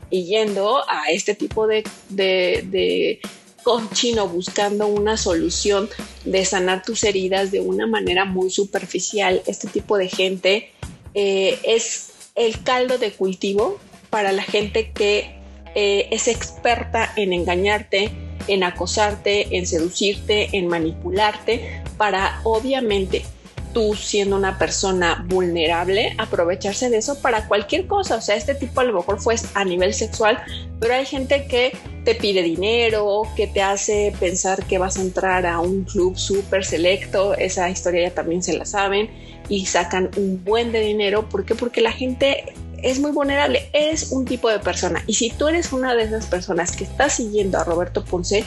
yendo 0.09 0.81
a 0.89 1.11
este 1.11 1.35
tipo 1.35 1.67
de, 1.67 1.83
de 2.09 3.19
coaching 3.67 4.15
buscando 4.31 4.87
una 4.87 5.17
solución 5.17 5.89
de 6.23 6.45
sanar 6.45 6.83
tus 6.83 7.03
heridas 7.03 7.51
de 7.51 7.59
una 7.59 7.85
manera 7.85 8.23
muy 8.23 8.49
superficial. 8.49 9.41
Este 9.45 9.67
tipo 9.67 9.97
de 9.97 10.07
gente 10.07 10.71
eh, 11.13 11.59
es 11.63 12.13
el 12.35 12.63
caldo 12.63 12.97
de 12.97 13.11
cultivo 13.11 13.77
para 14.09 14.31
la 14.31 14.43
gente 14.43 14.93
que 14.93 15.35
eh, 15.75 16.07
es 16.11 16.29
experta 16.29 17.11
en 17.17 17.33
engañarte, 17.33 18.09
en 18.47 18.63
acosarte, 18.63 19.57
en 19.57 19.67
seducirte, 19.67 20.55
en 20.55 20.69
manipularte, 20.69 21.83
para 21.97 22.39
obviamente 22.45 23.25
tú 23.73 23.93
siendo 23.95 24.35
una 24.35 24.57
persona 24.57 25.25
vulnerable, 25.27 26.15
aprovecharse 26.17 26.89
de 26.89 26.97
eso 26.97 27.21
para 27.21 27.47
cualquier 27.47 27.87
cosa. 27.87 28.15
O 28.15 28.21
sea, 28.21 28.35
este 28.35 28.55
tipo 28.55 28.81
a 28.81 28.83
lo 28.83 28.93
mejor 28.93 29.19
fue 29.19 29.35
a 29.53 29.65
nivel 29.65 29.93
sexual, 29.93 30.39
pero 30.79 30.93
hay 30.93 31.05
gente 31.05 31.47
que 31.47 31.77
te 32.03 32.15
pide 32.15 32.41
dinero, 32.41 33.23
que 33.35 33.47
te 33.47 33.61
hace 33.61 34.13
pensar 34.19 34.65
que 34.65 34.77
vas 34.77 34.97
a 34.97 35.01
entrar 35.01 35.45
a 35.45 35.59
un 35.59 35.83
club 35.83 36.17
súper 36.17 36.65
selecto. 36.65 37.33
Esa 37.35 37.69
historia 37.69 38.09
ya 38.09 38.15
también 38.15 38.41
se 38.43 38.57
la 38.57 38.65
saben 38.65 39.09
y 39.49 39.65
sacan 39.65 40.09
un 40.17 40.43
buen 40.43 40.71
de 40.71 40.81
dinero. 40.81 41.27
¿Por 41.29 41.45
qué? 41.45 41.55
Porque 41.55 41.81
la 41.81 41.91
gente 41.91 42.53
es 42.81 42.99
muy 42.99 43.11
vulnerable, 43.11 43.69
es 43.73 44.11
un 44.11 44.25
tipo 44.25 44.49
de 44.49 44.59
persona. 44.59 45.03
Y 45.07 45.15
si 45.15 45.29
tú 45.31 45.47
eres 45.47 45.73
una 45.73 45.95
de 45.95 46.03
esas 46.03 46.27
personas 46.27 46.75
que 46.75 46.83
está 46.83 47.09
siguiendo 47.09 47.57
a 47.57 47.63
Roberto 47.63 48.03
Ponce, 48.05 48.43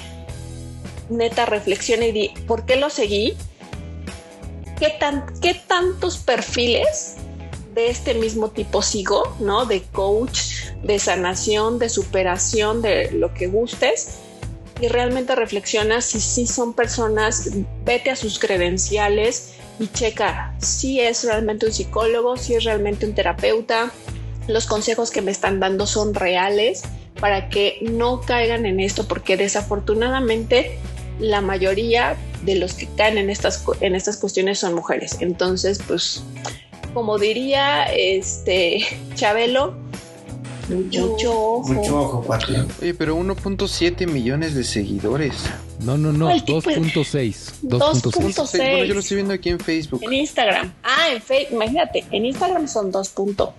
neta 1.09 1.47
reflexiona 1.47 2.07
y 2.07 2.13
di, 2.13 2.31
¿por 2.47 2.65
qué 2.65 2.77
lo 2.77 2.91
seguí? 2.91 3.37
¿Qué, 4.81 4.89
tan, 4.99 5.27
qué 5.43 5.55
tantos 5.55 6.17
perfiles 6.17 7.17
de 7.75 7.91
este 7.91 8.15
mismo 8.15 8.49
tipo 8.49 8.81
sigo, 8.81 9.37
¿no? 9.39 9.67
De 9.67 9.83
coach, 9.83 10.41
de 10.83 10.99
sanación, 10.99 11.79
de 11.79 11.91
superación, 11.91 12.81
de 12.81 13.13
lo 13.13 13.35
que 13.35 13.47
gustes. 13.47 14.21
Y 14.81 14.89
realmente 14.89 15.35
reflexiona 15.35 16.01
si 16.01 16.19
sí 16.19 16.47
son 16.47 16.73
personas, 16.73 17.51
vete 17.85 18.11
a 18.11 18.17
sus 18.17 18.39
credenciales 18.39 19.53
y 19.79 19.89
checa 19.89 20.57
si 20.59 21.01
es 21.01 21.25
realmente 21.25 21.67
un 21.67 21.73
psicólogo, 21.73 22.39
si 22.39 22.55
es 22.55 22.65
realmente 22.65 23.05
un 23.05 23.15
terapeuta, 23.15 23.93
los 24.49 24.67
consejos 24.67 25.11
que 25.11 25.21
me 25.21 25.31
están 25.31 25.61
dando 25.61 25.87
son 25.87 26.15
reales 26.15 26.83
para 27.21 27.51
que 27.51 27.79
no 27.83 28.23
caigan 28.23 28.65
en 28.65 28.81
esto, 28.81 29.07
porque 29.07 29.37
desafortunadamente 29.37 30.79
la 31.21 31.41
mayoría 31.41 32.17
de 32.43 32.57
los 32.57 32.75
que 32.75 32.89
caen 32.97 33.19
en 33.19 33.31
estas, 33.31 33.65
en 33.81 33.95
estas 33.95 34.17
cuestiones 34.17 34.59
son 34.59 34.75
mujeres. 34.75 35.19
Entonces, 35.21 35.81
pues, 35.87 36.23
como 36.95 37.19
diría 37.19 37.85
este 37.85 38.85
Chabelo, 39.15 39.75
mucho, 40.69 41.07
mucho 41.09 41.33
ojo. 41.33 41.73
Mucho 41.73 42.01
ojo. 42.01 42.27
Oye, 42.81 42.95
pero 42.95 43.17
1.7 43.17 44.07
millones 44.07 44.55
de 44.55 44.63
seguidores. 44.65 45.35
No, 45.81 45.97
no, 45.99 46.13
no, 46.13 46.27
No, 46.27 46.31
el 46.31 46.45
tipo- 46.45 46.61
2.6. 46.61 47.55
2.6. 47.63 48.03
2.6. 48.03 48.59
Bueno, 48.59 48.85
yo 48.85 48.95
lo 48.95 49.01
estoy 49.01 49.17
viendo 49.17 49.35
aquí 49.35 49.49
en 49.49 49.59
Facebook. 49.59 50.01
En 50.05 50.13
Instagram. 50.13 50.73
Ah, 50.83 51.09
en 51.13 51.21
Facebook. 51.23 51.55
Imagínate, 51.55 52.05
en 52.11 52.25
Instagram 52.27 52.69
son 52.69 52.93
2.8 52.93 53.53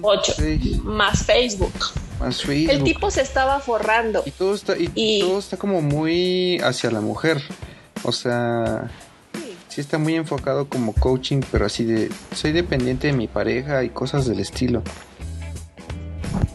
2.6 0.00 0.82
más 0.82 1.24
Facebook. 1.24 1.72
Más 2.20 2.44
El 2.48 2.82
tipo 2.82 3.10
se 3.10 3.20
estaba 3.20 3.60
forrando. 3.60 4.22
Y 4.24 4.30
todo 4.30 4.54
está, 4.54 4.76
y, 4.76 4.90
Y- 4.94 5.20
todo 5.20 5.38
está 5.38 5.56
como 5.56 5.82
muy 5.82 6.58
hacia 6.64 6.90
la 6.90 7.00
mujer. 7.00 7.42
O 8.02 8.12
sea, 8.12 8.90
sí 9.68 9.80
está 9.80 9.98
muy 9.98 10.14
enfocado 10.14 10.68
como 10.68 10.92
coaching, 10.94 11.40
pero 11.52 11.66
así 11.66 11.84
de 11.84 12.10
soy 12.34 12.52
dependiente 12.52 13.08
de 13.08 13.12
mi 13.12 13.26
pareja 13.28 13.84
y 13.84 13.90
cosas 13.90 14.26
del 14.26 14.40
estilo. 14.40 14.82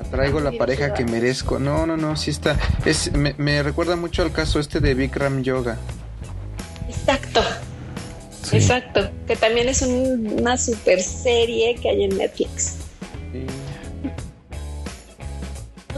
Traigo 0.10 0.40
la 0.42 0.52
pareja 0.52 0.94
que 0.94 1.06
merezco. 1.06 1.58
No, 1.60 1.86
no, 1.86 1.96
no, 1.96 2.18
sí 2.18 2.32
está. 2.32 2.58
Es, 2.86 3.14
me, 3.14 3.34
me 3.38 3.64
recuerda 3.64 3.96
mucho 3.96 4.24
al 4.24 4.32
caso 4.34 4.60
este 4.60 4.80
de 4.82 4.94
Bikram 4.94 5.42
Yoga. 5.42 5.78
Exacto. 6.90 7.42
Sí. 8.44 8.58
Exacto. 8.58 9.10
Que 9.26 9.36
también 9.38 9.70
es 9.70 9.82
un- 9.84 10.36
una 10.40 10.58
super 10.58 11.02
serie 11.02 11.76
que 11.76 11.90
hay 11.90 12.04
en 12.04 12.18
Netflix. 12.18 12.76
Sí. 13.32 13.46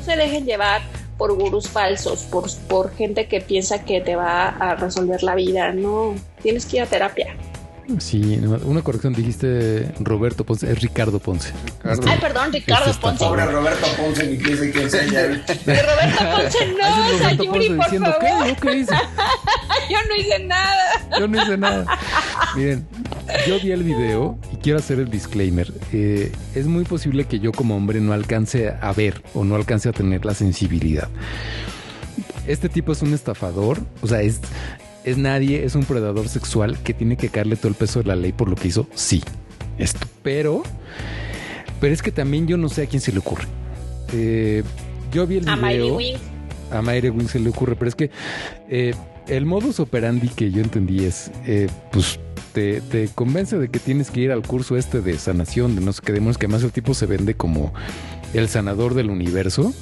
Se 0.04 0.16
dejen 0.16 0.46
llevar 0.46 0.82
por 1.18 1.34
gurús 1.34 1.70
falsos, 1.70 2.24
por, 2.24 2.46
por 2.68 2.94
gente 2.96 3.28
que 3.28 3.40
piensa 3.40 3.86
que 3.86 4.02
te 4.02 4.16
va 4.16 4.50
a 4.50 4.76
resolver 4.76 5.24
la 5.24 5.36
vida. 5.36 5.72
No, 5.72 6.16
tienes 6.42 6.66
que 6.66 6.78
ir 6.78 6.84
a 6.84 6.86
terapia. 6.86 7.36
Sí, 8.00 8.40
una 8.64 8.82
corrección, 8.82 9.14
dijiste 9.14 9.92
Roberto 10.00 10.46
Ponce, 10.46 10.72
es 10.72 10.82
Ricardo 10.82 11.20
Ponce. 11.20 11.52
Ricardo. 11.66 12.04
Ay, 12.08 12.18
perdón, 12.20 12.54
Ricardo 12.54 12.90
Este 12.90 13.02
Ponce. 13.02 13.24
Pobre 13.26 13.46
Roberto 13.46 13.88
Ponce, 13.98 14.28
ni 14.28 14.38
quién 14.38 14.58
se 14.58 14.72
quién 14.72 14.90
Roberto 14.90 16.24
Ponce, 16.32 16.68
no, 16.68 16.88
es 16.88 17.20
Roberto 17.20 17.24
Sayuri, 17.24 17.48
Ponce 17.48 17.76
por 17.76 17.86
diciendo, 17.86 18.14
favor. 18.20 18.46
¿qué? 18.46 18.50
¿Yo 18.50 18.56
qué 18.62 18.78
hice? 18.78 18.94
Yo 19.90 19.98
no 20.08 20.16
hice 20.16 20.40
nada. 20.46 21.20
Yo 21.20 21.28
no 21.28 21.42
hice 21.44 21.58
nada. 21.58 22.00
Miren, 22.56 22.88
yo 23.48 23.60
vi 23.60 23.72
el 23.72 23.84
video 23.84 24.38
y 24.54 24.58
quiero 24.58 24.80
hacer 24.80 25.00
el 25.00 25.10
disclaimer. 25.10 25.72
Eh, 25.92 26.32
es 26.56 26.66
muy 26.66 26.86
posible 26.86 27.26
que 27.26 27.40
yo 27.40 27.52
como 27.52 27.76
hombre 27.76 28.00
no 28.00 28.14
alcance 28.14 28.70
a 28.70 28.94
ver 28.94 29.22
o 29.34 29.44
no 29.44 29.56
alcance 29.56 29.90
a 29.90 29.92
tener 29.92 30.26
la 30.26 30.34
sensibilidad. 30.34 31.10
Este 32.48 32.70
tipo 32.70 32.92
es 32.94 33.02
un 33.02 33.14
estafador, 33.14 33.80
o 34.02 34.08
sea, 34.08 34.22
es, 34.22 34.40
es 35.04 35.18
nadie, 35.18 35.64
es 35.64 35.76
un 35.76 35.84
predador 35.84 36.28
sexual 36.30 36.78
que 36.80 36.94
tiene 36.94 37.18
que 37.18 37.30
caerle 37.30 37.56
todo 37.56 37.68
el 37.70 37.76
peso 37.76 38.00
de 38.00 38.06
la 38.08 38.16
ley 38.16 38.32
por 38.32 38.50
lo 38.50 38.56
que 38.56 38.68
hizo. 38.70 38.88
Sí, 38.94 39.22
esto. 39.78 40.08
Pero, 40.22 40.64
pero 41.80 41.94
es 41.94 42.02
que 42.02 42.12
también 42.12 42.48
yo 42.48 42.58
no 42.58 42.70
sé 42.70 42.84
a 42.84 42.86
quién 42.86 43.02
se 43.02 43.12
le 43.12 43.20
ocurre. 43.20 43.46
Eh, 44.14 44.64
yo 45.12 45.28
vi 45.28 45.38
el 45.38 45.50
A 45.50 45.56
Miley 45.56 45.78
video 45.78 45.96
Wing. 45.98 46.18
a 46.72 46.82
Mayre 46.82 47.10
Wing 47.10 47.28
se 47.28 47.40
le 47.40 47.50
ocurre, 47.50 47.76
pero 47.76 47.90
es 47.90 47.96
que 47.96 48.12
eh, 48.70 48.94
el 49.28 49.46
modus 49.46 49.80
operandi 49.80 50.30
que 50.30 50.52
yo 50.52 50.62
entendí 50.62 51.06
es, 51.06 51.32
eh, 51.46 51.68
pues, 51.92 52.20
te, 52.54 52.82
te 52.82 53.10
convence 53.14 53.58
de 53.58 53.70
que 53.70 53.80
tienes 53.80 54.12
que 54.12 54.22
ir 54.22 54.32
al 54.32 54.44
curso 54.44 54.78
este 54.78 55.02
de 55.02 55.18
sanación, 55.18 55.76
de 55.76 55.82
no 55.82 55.92
sé 55.94 56.02
qué 56.06 56.14
demonios, 56.14 56.38
que 56.38 56.46
además 56.46 56.64
el 56.64 56.72
tipo 56.72 56.94
se 56.94 57.06
vende 57.06 57.36
como 57.36 57.74
el 58.34 58.48
sanador 58.48 58.94
del 58.94 59.10
universo. 59.10 59.74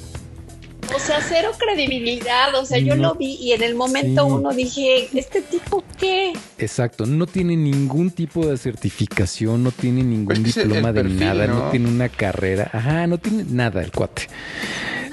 O 0.94 0.98
sea, 0.98 1.20
cero 1.26 1.50
credibilidad. 1.58 2.54
O 2.54 2.64
sea, 2.66 2.78
yo 2.78 2.96
No. 2.96 3.02
lo 3.10 3.14
vi 3.14 3.34
y 3.40 3.52
en 3.52 3.62
el 3.62 3.74
momento 3.74 4.26
Sí. 4.26 4.32
uno 4.32 4.52
dije, 4.52 5.08
¿este 5.18 5.40
tipo 5.42 5.82
qué? 5.98 6.32
Exacto, 6.58 7.06
no 7.06 7.26
tiene 7.26 7.56
ningún 7.56 8.10
tipo 8.10 8.46
de 8.46 8.56
certificación, 8.58 9.62
no 9.62 9.70
tiene 9.70 10.02
ningún 10.02 10.26
Pues 10.42 10.56
el- 10.56 10.68
diploma 10.68 10.88
el 10.90 10.94
de 10.94 11.02
perfil, 11.02 11.20
nada, 11.20 11.46
¿no? 11.46 11.54
¿no? 11.64 11.70
tiene 11.70 11.88
una 11.88 12.08
carrera, 12.08 12.70
ajá, 12.72 13.06
no 13.06 13.18
tiene 13.18 13.44
nada 13.48 13.82
el 13.82 13.90
cuate. 13.92 14.28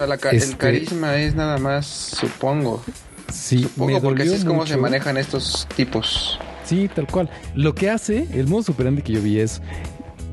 La 0.05 0.17
ca- 0.17 0.31
Este- 0.31 0.51
El 0.51 0.57
carisma 0.57 1.17
es 1.17 1.35
nada 1.35 1.57
más, 1.57 1.85
supongo. 1.85 2.83
Sí, 3.31 3.63
Supongo 3.63 3.91
me 3.93 4.01
porque 4.01 4.23
así 4.23 4.33
es 4.33 4.45
como 4.45 4.65
se 4.65 4.75
manejan 4.77 5.17
estos 5.17 5.67
tipos. 5.75 6.39
Sí, 6.65 6.89
tal 6.93 7.07
cual. 7.07 7.29
Lo 7.55 7.75
que 7.75 7.89
hace, 7.89 8.27
el 8.33 8.47
modo 8.47 8.63
superante 8.63 9.01
que 9.01 9.13
yo 9.13 9.21
vi 9.21 9.39
es, 9.39 9.61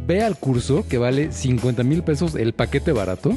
ve 0.06 0.22
al 0.22 0.36
curso 0.38 0.84
que 0.88 0.98
vale 0.98 1.30
50 1.32 1.82
mil 1.82 2.02
pesos 2.02 2.34
el 2.36 2.52
paquete 2.52 2.92
barato, 2.92 3.36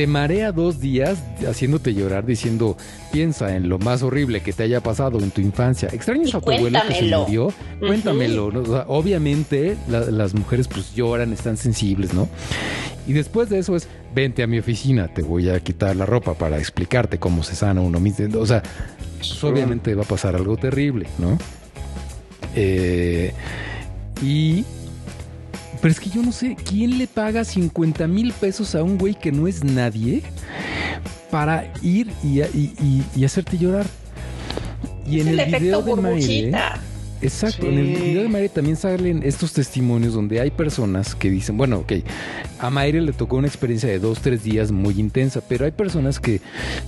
te 0.00 0.06
marea 0.06 0.50
dos 0.50 0.80
días 0.80 1.18
haciéndote 1.46 1.92
llorar 1.92 2.24
diciendo, 2.24 2.74
piensa 3.12 3.54
en 3.54 3.68
lo 3.68 3.78
más 3.78 4.02
horrible 4.02 4.40
que 4.40 4.54
te 4.54 4.62
haya 4.62 4.80
pasado 4.80 5.18
en 5.18 5.30
tu 5.30 5.42
infancia. 5.42 5.90
¿Extrañas 5.92 6.28
Y 6.32 6.36
a 6.38 6.40
tu 6.40 6.50
abuelo 6.52 6.80
que 6.88 6.94
se 6.94 7.14
murió? 7.14 7.52
Cuéntamelo. 7.80 8.50
¿no? 8.50 8.60
O 8.60 8.64
sea, 8.66 8.84
obviamente 8.88 9.76
la- 9.90 10.10
las 10.10 10.32
mujeres 10.32 10.68
pues 10.68 10.94
lloran, 10.94 11.34
están 11.34 11.58
sensibles, 11.58 12.14
¿no? 12.14 12.30
Y 13.06 13.12
después 13.12 13.50
de 13.50 13.58
eso 13.58 13.76
es, 13.76 13.88
vente 14.14 14.42
a 14.42 14.46
mi 14.46 14.58
oficina, 14.58 15.08
te 15.12 15.20
voy 15.20 15.50
a 15.50 15.60
quitar 15.60 15.94
la 15.94 16.06
ropa 16.06 16.32
para 16.32 16.58
explicarte 16.58 17.18
cómo 17.18 17.42
se 17.42 17.54
sana 17.54 17.82
uno 17.82 18.00
mismo. 18.00 18.38
O 18.38 18.46
sea, 18.46 18.62
pues, 19.18 19.44
obviamente 19.44 19.94
va 19.94 20.04
a 20.04 20.06
pasar 20.06 20.34
algo 20.34 20.56
terrible, 20.56 21.08
¿no? 21.18 21.36
Eh, 22.56 23.34
y... 24.22 24.64
Pero 25.80 25.92
es 25.92 26.00
que 26.00 26.10
yo 26.10 26.22
no 26.22 26.32
sé, 26.32 26.56
¿quién 26.68 26.98
le 26.98 27.06
paga 27.06 27.44
50 27.44 28.06
mil 28.06 28.32
pesos 28.32 28.74
a 28.74 28.82
un 28.82 28.98
güey 28.98 29.14
que 29.14 29.32
no 29.32 29.46
es 29.48 29.64
nadie 29.64 30.22
para 31.30 31.72
ir 31.82 32.08
y, 32.22 32.40
y- 32.42 32.74
y- 32.82 33.04
y 33.16 33.24
hacerte 33.24 33.56
llorar? 33.56 33.86
Y 35.06 35.20
en 35.20 35.28
el, 35.28 35.36
video 35.58 35.82
de 35.82 35.90
burbujita. 35.94 36.78
Exacto, 37.22 37.66
en 37.66 37.78
el 37.78 37.86
video 37.86 38.22
de 38.22 38.28
Mayre 38.28 38.48
también 38.48 38.76
salen 38.76 39.22
estos 39.22 39.52
testimonios 39.52 40.14
donde 40.14 40.40
hay 40.40 40.50
personas 40.50 41.14
que 41.14 41.28
dicen, 41.30 41.56
bueno, 41.58 41.78
ok, 41.80 41.92
a 42.58 42.70
Mayre 42.70 43.00
le 43.02 43.12
tocó 43.12 43.36
una 43.36 43.46
experiencia 43.48 43.88
de 43.90 43.98
dos, 43.98 44.20
tres 44.20 44.42
días 44.42 44.72
muy 44.72 44.98
intensa, 44.98 45.42
pero 45.46 45.66
hay 45.66 45.70
personas 45.70 46.18
que 46.20 46.40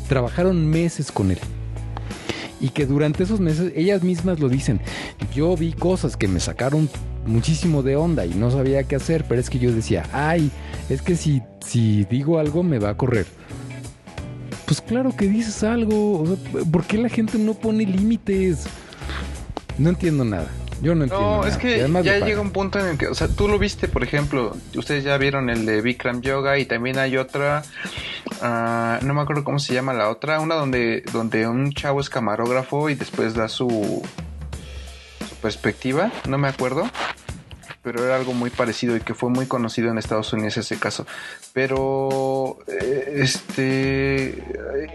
trabajaron 0.08 0.66
meses 0.66 1.12
con 1.12 1.30
él. 1.32 1.38
Y 2.62 2.70
que 2.70 2.86
durante 2.86 3.24
esos 3.24 3.40
meses 3.40 3.72
ellas 3.76 4.02
mismas 4.02 4.40
lo 4.40 4.48
dicen, 4.48 4.80
yo 5.34 5.54
vi 5.56 5.72
cosas 5.72 6.16
que 6.16 6.28
me 6.28 6.40
sacaron 6.40 6.88
muchísimo 7.26 7.82
de 7.82 7.96
onda 7.96 8.24
y 8.24 8.34
no 8.34 8.50
sabía 8.50 8.84
qué 8.84 8.96
hacer, 8.96 9.24
pero 9.28 9.40
es 9.40 9.50
que 9.50 9.58
yo 9.58 9.72
decía, 9.72 10.04
ay, 10.12 10.50
es 10.88 11.02
que 11.02 11.16
si, 11.16 11.42
si 11.60 12.04
digo 12.04 12.38
algo 12.38 12.62
me 12.62 12.78
va 12.78 12.90
a 12.90 12.96
correr. 12.96 13.26
Pues 14.64 14.80
claro 14.80 15.14
que 15.14 15.26
dices 15.26 15.64
algo, 15.64 16.22
o 16.22 16.26
sea, 16.26 16.64
¿por 16.70 16.84
qué 16.84 16.98
la 16.98 17.08
gente 17.08 17.36
no 17.36 17.54
pone 17.54 17.84
límites? 17.84 18.64
No 19.76 19.90
entiendo 19.90 20.24
nada. 20.24 20.48
Yo 20.82 20.94
no 20.94 21.04
entiendo. 21.04 21.30
No, 21.30 21.36
nada. 21.38 21.48
es 21.48 21.56
que 21.56 21.78
ya 21.78 22.18
le 22.18 22.26
llega 22.26 22.40
un 22.40 22.50
punto 22.50 22.80
en 22.80 22.86
el 22.86 22.98
que, 22.98 23.06
o 23.06 23.14
sea, 23.14 23.28
tú 23.28 23.48
lo 23.48 23.58
viste, 23.58 23.86
por 23.86 24.02
ejemplo, 24.02 24.56
ustedes 24.76 25.04
ya 25.04 25.16
vieron 25.16 25.50
el 25.50 25.66
de 25.66 25.80
Bikram 25.80 26.22
Yoga 26.22 26.58
y 26.58 26.64
también 26.64 26.98
hay 26.98 27.16
otra, 27.16 27.62
ah, 28.40 28.98
no 29.02 29.14
me 29.14 29.20
acuerdo 29.20 29.44
cómo 29.44 29.58
se 29.58 29.74
llama 29.74 29.92
la 29.92 30.08
otra, 30.08 30.40
una 30.40 30.54
donde, 30.54 31.02
donde 31.12 31.46
un 31.46 31.72
chavo 31.72 32.00
es 32.00 32.10
camarógrafo 32.10 32.90
y 32.90 32.94
después 32.94 33.34
da 33.34 33.48
su, 33.48 34.02
su 35.28 35.34
perspectiva, 35.36 36.10
no 36.28 36.38
me 36.38 36.48
acuerdo, 36.48 36.88
pero 37.82 38.04
era 38.04 38.16
algo 38.16 38.32
muy 38.32 38.50
parecido 38.50 38.96
y 38.96 39.00
que 39.00 39.14
fue 39.14 39.28
muy 39.28 39.46
conocido 39.46 39.90
en 39.90 39.98
Estados 39.98 40.32
Unidos 40.32 40.56
ese 40.56 40.78
caso. 40.78 41.04
Pero 41.52 42.58
eh, 42.68 43.14
este 43.16 44.42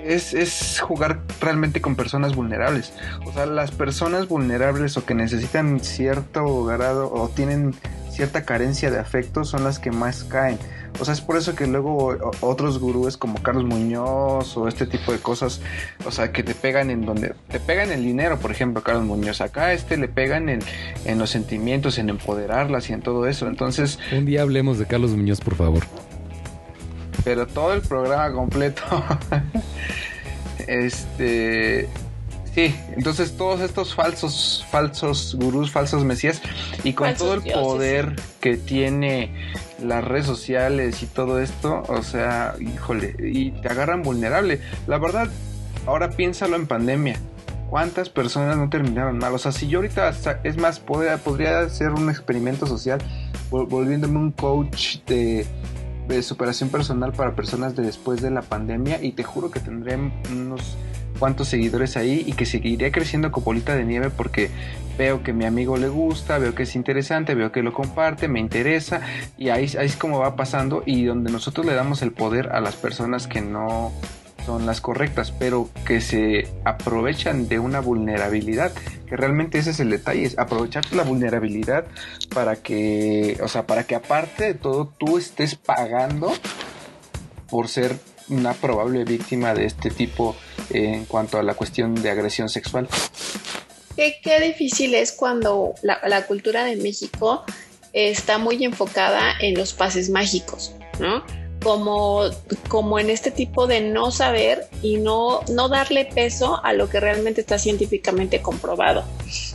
es, 0.06 0.34
es 0.34 0.80
jugar 0.80 1.22
realmente 1.42 1.82
con 1.82 1.96
personas 1.96 2.36
vulnerables. 2.36 2.94
O 3.26 3.34
sea, 3.34 3.46
las 3.46 3.72
personas 3.72 4.28
vulnerables 4.28 4.96
o 4.98 5.06
que 5.06 5.14
necesitan 5.14 5.82
cierto 5.82 6.64
grado 6.64 7.12
o 7.12 7.28
tienen 7.30 7.76
cierta 8.18 8.44
carencia 8.44 8.92
de 8.92 9.00
afecto 9.00 9.46
son 9.46 9.64
las 9.64 9.80
que 9.80 9.92
más 9.92 10.24
caen. 10.26 10.58
O 11.00 11.06
sea, 11.06 11.14
es 11.14 11.22
por 11.22 11.38
eso 11.38 11.54
que 11.56 11.68
luego 11.68 12.18
otros 12.42 12.80
gurúes 12.80 13.16
como 13.16 13.42
Carlos 13.44 13.66
Muñoz 13.66 14.58
o 14.58 14.68
este 14.68 14.88
tipo 14.88 15.12
de 15.12 15.20
cosas, 15.20 15.62
o 16.06 16.12
sea, 16.12 16.32
que 16.32 16.42
te 16.42 16.56
pegan 16.56 16.90
en 16.90 17.06
donde 17.06 17.36
te 17.50 17.60
pegan 17.60 17.92
el 17.92 18.02
dinero, 18.04 18.40
por 18.40 18.50
ejemplo, 18.52 18.82
Carlos 18.82 19.06
Muñoz. 19.06 19.40
Acá 19.42 19.72
este 19.74 19.96
le 19.98 20.08
pegan 20.08 20.50
en, 20.50 20.60
en 21.06 21.20
los 21.20 21.30
sentimientos, 21.30 22.00
en 22.00 22.10
empoderarlas 22.10 22.90
y 22.90 22.94
en 22.94 23.02
todo 23.02 23.28
eso. 23.28 23.48
Entonces, 23.48 24.00
Un 24.12 24.26
día 24.26 24.42
hablemos 24.42 24.80
de 24.80 24.88
Carlos 24.88 25.12
Muñoz, 25.12 25.40
por 25.40 25.56
favor. 25.56 25.84
pero 27.24 27.46
todo 27.46 27.74
el 27.74 27.82
programa 27.82 28.32
completo. 28.34 28.82
este. 30.68 31.88
Sí, 32.58 32.76
entonces 32.96 33.38
todos 33.38 33.62
estos 33.62 33.94
falsos, 33.94 34.66
falsos 34.72 35.36
gurús, 35.40 35.70
falsos 35.70 36.04
mesías, 36.04 36.42
y 36.84 36.94
con 36.94 37.10
Falsos 37.10 37.20
todo 37.28 37.34
el 37.36 37.44
dioses. 37.44 37.62
poder 37.64 38.16
que 38.42 38.58
tiene 38.58 39.32
las 39.80 40.04
redes 40.04 40.26
sociales 40.26 41.04
y 41.04 41.06
todo 41.06 41.40
esto, 41.40 41.84
o 41.88 42.02
sea, 42.02 42.56
híjole, 42.60 43.16
y 43.20 43.52
te 43.52 43.68
agarran 43.68 44.02
vulnerable. 44.02 44.60
La 44.88 44.98
verdad, 44.98 45.30
ahora 45.86 46.10
piénsalo 46.10 46.56
en 46.56 46.66
pandemia. 46.66 47.20
¿Cuántas 47.70 48.10
personas 48.10 48.58
no 48.58 48.70
terminaron 48.70 49.20
mal? 49.20 49.36
O 49.36 49.38
sea, 49.38 49.52
si 49.52 49.68
yo 49.68 49.78
ahorita, 49.78 50.12
es 50.44 50.58
más, 50.58 50.80
podría, 50.80 51.18
podría 51.18 51.60
hacer 51.60 51.92
un 51.92 52.10
experimento 52.10 52.66
social, 52.66 52.98
vol- 53.52 53.68
volviéndome 53.70 54.18
un 54.18 54.32
coach 54.32 54.98
de, 55.06 55.46
de 56.08 56.24
superación 56.24 56.70
personal 56.70 57.12
para 57.14 57.36
personas 57.36 57.76
de 57.76 57.84
después 57.84 58.20
de 58.24 58.32
la 58.32 58.42
pandemia 58.42 59.00
y 59.00 59.12
te 59.12 59.24
juro 59.24 59.52
que 59.52 59.60
tendré 59.60 59.96
unos 60.32 60.76
cuantos 61.18 61.50
seguidores 61.50 61.98
ahí 61.98 62.24
y 62.26 62.34
que 62.34 62.46
seguiría 62.46 62.92
creciendo 62.92 63.32
como 63.32 63.46
bolita 63.46 63.76
de 63.76 63.86
nieve 63.86 64.10
porque 64.10 64.50
veo 64.98 65.24
que 65.24 65.34
mi 65.34 65.46
amigo 65.46 65.78
le 65.78 65.88
gusta, 65.88 66.38
veo 66.38 66.56
que 66.56 66.64
es 66.64 66.76
interesante, 66.76 67.36
veo 67.36 67.52
que 67.52 67.62
lo 67.64 67.74
comparte, 67.74 68.28
me 68.28 68.40
interesa 68.40 69.02
y 69.38 69.50
ahí, 69.50 69.72
ahí 69.78 69.86
es 69.86 69.96
como 69.96 70.20
va 70.20 70.36
pasando 70.36 70.84
y 70.86 71.06
donde 71.06 71.32
nosotros 71.32 71.66
le 71.66 71.74
damos 71.74 72.02
el 72.02 72.12
poder 72.12 72.50
a 72.50 72.62
las 72.62 72.76
personas 72.76 73.28
que 73.28 73.42
no 73.42 73.92
son 74.48 74.66
las 74.66 74.80
correctas, 74.80 75.32
pero 75.32 75.70
que 75.86 76.00
se 76.00 76.48
aprovechan 76.64 77.50
de 77.50 77.60
una 77.60 77.82
vulnerabilidad, 77.82 78.72
que 79.06 79.18
realmente 79.18 79.58
ese 79.58 79.72
es 79.72 79.82
el 79.82 79.90
detalle, 79.90 80.24
es 80.24 80.40
aprovechar 80.40 80.86
la 80.94 81.04
vulnerabilidad 81.04 81.86
para 82.34 82.56
que, 82.56 83.38
o 83.44 83.50
sea, 83.50 83.68
para 83.68 83.84
que 83.84 83.96
aparte 83.96 84.46
de 84.46 84.54
todo 84.54 84.94
tú 84.98 85.18
estés 85.18 85.56
pagando 85.56 86.32
por 87.50 87.68
ser 87.68 87.98
una 88.30 88.54
probable 88.54 89.04
víctima 89.04 89.54
de 89.54 89.66
este 89.66 89.90
tipo 89.90 90.36
eh, 90.70 90.94
en 90.94 91.06
cuanto 91.06 91.38
a 91.38 91.44
la 91.44 91.54
cuestión 91.54 91.96
de 91.96 92.10
agresión 92.10 92.50
sexual. 92.50 92.88
Qué, 93.96 94.40
difícil 94.42 94.94
es 94.94 95.12
cuando 95.12 95.74
la, 95.82 96.00
la 96.08 96.28
cultura 96.28 96.64
de 96.64 96.76
México 96.76 97.44
está 97.94 98.38
muy 98.38 98.64
enfocada 98.64 99.34
en 99.40 99.56
los 99.56 99.74
pases 99.74 100.10
mágicos, 100.10 100.74
¿no? 101.00 101.24
Como, 101.64 102.22
como 102.68 103.00
en 103.00 103.10
este 103.10 103.32
tipo 103.32 103.68
de 103.68 103.82
no 103.82 104.12
saber 104.12 104.68
y 104.82 104.98
no, 104.98 105.42
no 105.50 105.70
darle 105.70 106.06
peso 106.06 106.64
a 106.64 106.74
lo 106.74 106.90
que 106.90 107.00
realmente 107.00 107.42
está 107.42 107.58
científicamente 107.58 108.42
comprobado. 108.42 109.04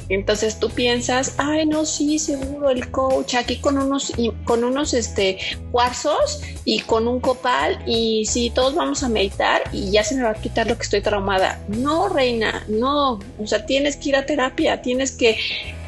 Entonces 0.09 0.59
tú 0.59 0.69
piensas, 0.69 1.35
ay, 1.39 1.65
no, 1.67 1.87
sí, 1.87 2.19
seguro 2.19 2.71
el 2.71 2.91
coach 2.91 3.35
aquí 3.35 3.57
con 3.57 3.79
unos, 3.79 4.13
con 4.45 4.65
unos 4.65 4.95
este, 4.95 5.39
cuarzos 5.71 6.43
y 6.65 6.81
con 6.81 7.09
un 7.09 7.21
copal 7.21 7.83
y 7.87 8.27
sí, 8.27 8.51
todos 8.55 8.75
vamos 8.75 9.03
a 9.03 9.09
meditar 9.09 9.63
y 9.73 9.91
ya 9.91 10.05
se 10.05 10.15
me 10.15 10.23
va 10.23 10.31
a 10.31 10.35
quitar 10.35 10.67
lo 10.67 10.77
que 10.77 10.83
estoy 10.83 11.01
traumada. 11.01 11.61
No, 11.69 12.09
reina, 12.09 12.65
no. 12.69 13.21
O 13.39 13.47
sea, 13.47 13.65
tienes 13.65 13.97
que 13.97 14.11
ir 14.11 14.17
a 14.17 14.27
terapia, 14.27 14.83
tienes 14.83 15.13
que 15.13 15.39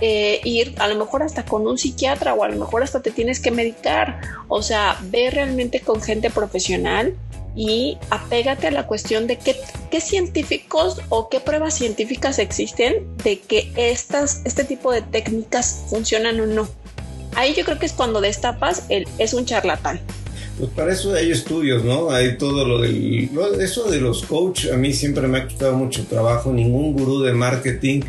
eh, 0.01 0.41
ir 0.45 0.75
a 0.79 0.89
lo 0.89 0.97
mejor 0.97 1.23
hasta 1.23 1.45
con 1.45 1.67
un 1.67 1.79
psiquiatra 1.79 2.35
o 2.35 2.45
a 2.45 2.49
lo 2.49 2.57
mejor 2.57 2.83
hasta 2.83 3.01
te 3.01 3.11
tienes 3.11 3.41
que 3.41 3.51
meditar. 3.51 4.21
O 4.49 4.63
sea, 4.63 4.99
ve 5.03 5.31
realmente 5.31 5.81
con 5.81 6.01
gente 6.05 6.31
profesional 6.31 7.15
y 7.57 7.99
apégate 8.11 8.67
a 8.67 8.71
la 8.71 8.87
cuestión 8.87 9.27
de 9.27 9.39
qué, 9.39 9.57
qué, 9.91 10.01
científicos 10.01 11.01
o 11.09 11.29
qué 11.29 11.41
pruebas 11.41 11.75
científicas 11.75 12.39
existen 12.39 13.07
de 13.23 13.39
que 13.39 13.73
estas, 13.77 14.43
este 14.45 14.65
tipo 14.65 14.93
de 14.93 15.03
técnicas 15.03 15.85
funcionan 15.89 16.41
o 16.41 16.47
no. 16.47 16.69
Ahí 17.37 17.55
yo 17.55 17.65
creo 17.65 17.79
que 17.79 17.87
es 17.87 17.93
cuando 17.93 18.21
destapas 18.21 18.87
el 18.89 19.07
es 19.19 19.35
un 19.35 19.45
charlatán. 19.45 20.01
Pues 20.59 20.71
para 20.71 20.93
eso 20.93 21.13
hay 21.13 21.33
estudios, 21.33 21.83
¿no? 21.83 22.11
Hay 22.11 22.39
todo 22.39 22.65
lo 22.65 22.81
del... 22.81 23.29
eso 23.61 23.91
de 23.91 24.01
los 24.01 24.25
coach, 24.25 24.67
a 24.73 24.77
mí 24.77 24.93
siempre 24.93 25.27
me 25.27 25.39
ha 25.39 25.45
costado 25.45 25.75
mucho 25.75 26.05
trabajo. 26.05 26.53
Ningún 26.53 26.93
gurú 26.93 27.23
de 27.23 27.33
marketing. 27.33 28.03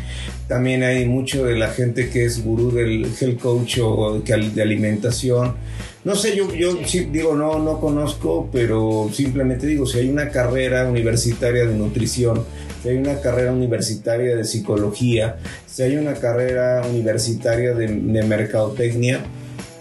También 0.48 0.82
hay 0.82 1.06
mucho 1.06 1.44
de 1.44 1.56
la 1.56 1.68
gente 1.68 2.08
que 2.08 2.24
es 2.24 2.44
gurú 2.44 2.70
del 2.70 3.06
health 3.20 3.40
coach 3.40 3.78
o 3.82 4.20
de 4.20 4.62
alimentación. 4.62 5.56
No 6.04 6.14
sé, 6.14 6.36
yo, 6.36 6.54
yo 6.54 6.78
sí 6.84 7.08
digo, 7.10 7.34
no, 7.34 7.58
no 7.58 7.80
conozco, 7.80 8.48
pero 8.52 9.10
simplemente 9.12 9.66
digo, 9.66 9.86
si 9.86 9.98
hay 9.98 10.08
una 10.08 10.28
carrera 10.30 10.88
universitaria 10.88 11.66
de 11.66 11.74
nutrición, 11.74 12.44
si 12.82 12.90
hay 12.90 12.96
una 12.96 13.20
carrera 13.20 13.50
universitaria 13.50 14.36
de 14.36 14.44
psicología, 14.44 15.38
si 15.66 15.82
hay 15.82 15.96
una 15.96 16.14
carrera 16.14 16.82
universitaria 16.88 17.74
de, 17.74 17.88
de 17.88 18.22
mercadotecnia, 18.22 19.20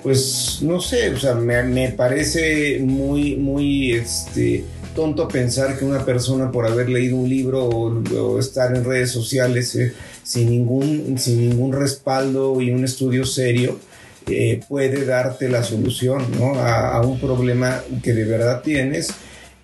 pues 0.06 0.60
no 0.62 0.80
sé, 0.80 1.10
o 1.10 1.18
sea, 1.18 1.34
me, 1.34 1.90
parece 1.90 2.78
muy, 2.80 3.38
muy 3.38 3.94
este, 3.94 4.64
tonto 4.96 5.28
pensar 5.28 5.80
que 5.80 5.84
una 5.84 6.06
persona 6.06 6.52
por 6.52 6.68
haber 6.68 6.90
leído 6.90 7.18
un 7.18 7.28
libro 7.28 7.66
o, 7.66 8.40
estar 8.40 8.76
en 8.76 8.84
redes 8.84 9.10
sociales 9.10 9.76
eh, 9.76 9.94
sin, 10.26 10.50
ningún, 10.50 11.18
sin 11.18 11.50
ningún 11.50 11.72
respaldo 11.72 12.60
y 12.60 12.72
un 12.72 12.84
estudio 12.84 13.26
serio, 13.26 13.80
eh, 14.28 14.60
puede 14.68 15.06
darte 15.06 15.48
la 15.50 15.64
solución 15.64 16.24
a, 16.42 17.00
un 17.02 17.20
problema 17.20 17.84
que 18.02 18.14
de 18.14 18.26
verdad 18.26 18.62
tienes 18.64 19.12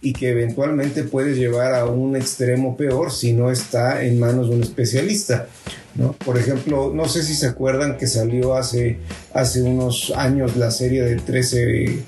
y 0.02 0.14
que 0.14 0.30
eventualmente 0.30 1.04
puedes 1.04 1.36
llevar 1.38 1.74
a 1.74 1.86
un 1.86 2.16
extremo 2.16 2.78
peor 2.78 3.12
si 3.12 3.34
no 3.34 3.52
está 3.52 4.04
en 4.04 4.20
manos 4.20 4.50
de 4.50 4.56
un 4.56 4.62
especialista. 4.62 5.48
¿no? 5.96 6.14
Por 6.14 6.38
ejemplo, 6.38 6.92
no 6.94 7.08
sé 7.08 7.24
si 7.24 7.34
se 7.34 7.48
acuerdan 7.48 7.98
que 7.98 8.06
salió 8.06 8.56
hace, 8.56 9.00
hace 9.34 9.64
unos 9.64 10.14
años 10.16 10.56
la 10.58 10.70
serie 10.70 11.04
de 11.04 11.16
13 11.16 12.04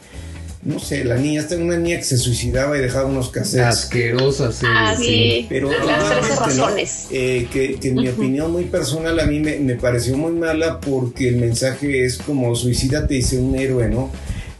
no 0.65 0.79
sé, 0.79 1.03
la 1.03 1.17
niña, 1.17 1.41
está 1.41 1.57
una 1.57 1.77
niña 1.77 1.97
que 1.97 2.03
se 2.03 2.17
suicidaba 2.17 2.77
y 2.77 2.81
dejaba 2.81 3.07
unos 3.07 3.29
cassettes. 3.29 3.65
Asquerosa 3.65 4.51
serie. 4.51 4.75
Ah, 4.77 4.95
sí. 4.97 5.45
Pero 5.49 5.69
las 5.71 6.19
13 6.21 6.35
razones. 6.39 7.07
Eh, 7.11 7.47
que, 7.51 7.77
en 7.81 7.95
mi 7.95 8.07
opinión 8.07 8.51
muy 8.51 8.65
personal 8.65 9.19
a 9.19 9.25
mí 9.25 9.39
me, 9.39 9.59
me, 9.59 9.75
pareció 9.75 10.15
muy 10.15 10.31
mala 10.31 10.79
porque 10.79 11.27
el 11.29 11.35
mensaje 11.35 12.05
es 12.05 12.17
como 12.17 12.55
suicídate 12.55 13.15
y 13.15 13.21
sé 13.21 13.39
un 13.39 13.55
héroe, 13.55 13.89
¿no? 13.89 14.09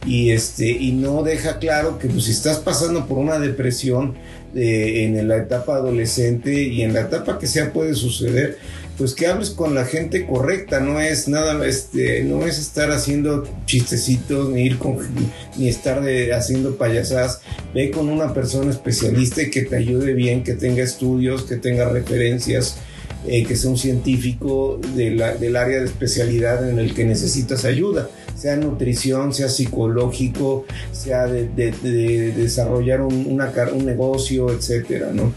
Y, 0.06 0.30
este, 0.30 0.70
y 0.70 0.92
no 0.92 1.22
deja 1.22 1.58
claro 1.58 1.98
que 1.98 2.08
pues, 2.08 2.24
si 2.24 2.32
estás 2.32 2.58
pasando 2.58 3.06
por 3.06 3.16
una 3.16 3.38
depresión 3.38 4.14
eh, 4.54 5.04
en 5.04 5.26
la 5.26 5.38
etapa 5.38 5.76
adolescente 5.76 6.62
y 6.62 6.82
en 6.82 6.92
la 6.92 7.00
etapa 7.00 7.38
que 7.38 7.46
sea 7.46 7.72
puede 7.72 7.94
suceder, 7.94 8.58
pues 8.96 9.14
que 9.14 9.26
hables 9.26 9.50
con 9.50 9.74
la 9.74 9.84
gente 9.84 10.26
correcta, 10.26 10.80
no 10.80 11.00
es 11.00 11.26
nada, 11.26 11.66
este, 11.66 12.22
no 12.24 12.46
es 12.46 12.58
estar 12.58 12.90
haciendo 12.92 13.44
chistecitos, 13.66 14.50
ni 14.50 14.62
ir 14.62 14.78
con, 14.78 14.98
ni 15.56 15.68
estar 15.68 16.02
de, 16.02 16.32
haciendo 16.32 16.76
payasadas, 16.76 17.40
ve 17.74 17.90
con 17.90 18.08
una 18.08 18.32
persona 18.32 18.70
especialista 18.70 19.42
y 19.42 19.50
que 19.50 19.62
te 19.62 19.76
ayude 19.76 20.14
bien, 20.14 20.44
que 20.44 20.54
tenga 20.54 20.82
estudios, 20.82 21.42
que 21.42 21.56
tenga 21.56 21.88
referencias, 21.88 22.76
eh, 23.26 23.44
que 23.44 23.56
sea 23.56 23.70
un 23.70 23.78
científico 23.78 24.78
del 24.94 25.20
área 25.56 25.80
de 25.80 25.86
especialidad 25.86 26.68
en 26.68 26.78
el 26.78 26.94
que 26.94 27.04
necesitas 27.04 27.64
ayuda, 27.64 28.08
sea 28.36 28.56
nutrición, 28.56 29.34
sea 29.34 29.48
psicológico, 29.48 30.66
sea 30.92 31.26
de, 31.26 31.48
desarrollar 32.36 33.00
un, 33.00 33.26
una, 33.26 33.52
un 33.72 33.86
negocio, 33.86 34.50
etcétera, 34.52 35.10
¿no? 35.12 35.32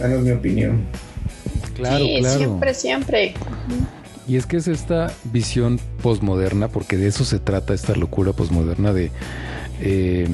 Es 0.00 0.20
mi 0.20 0.30
opinión. 0.30 0.86
Claro, 1.74 2.04
sí, 2.04 2.24
Siempre, 2.24 2.74
siempre. 2.74 3.34
Y 4.26 4.36
es 4.36 4.46
que 4.46 4.56
es 4.56 4.68
esta 4.68 5.12
visión 5.24 5.78
posmoderna, 6.02 6.68
porque 6.68 6.96
de 6.96 7.08
eso 7.08 7.24
se 7.24 7.38
trata 7.38 7.74
esta 7.74 7.94
locura 7.94 8.32
posmoderna 8.32 8.92
de 8.92 9.10
eh, 9.80 10.28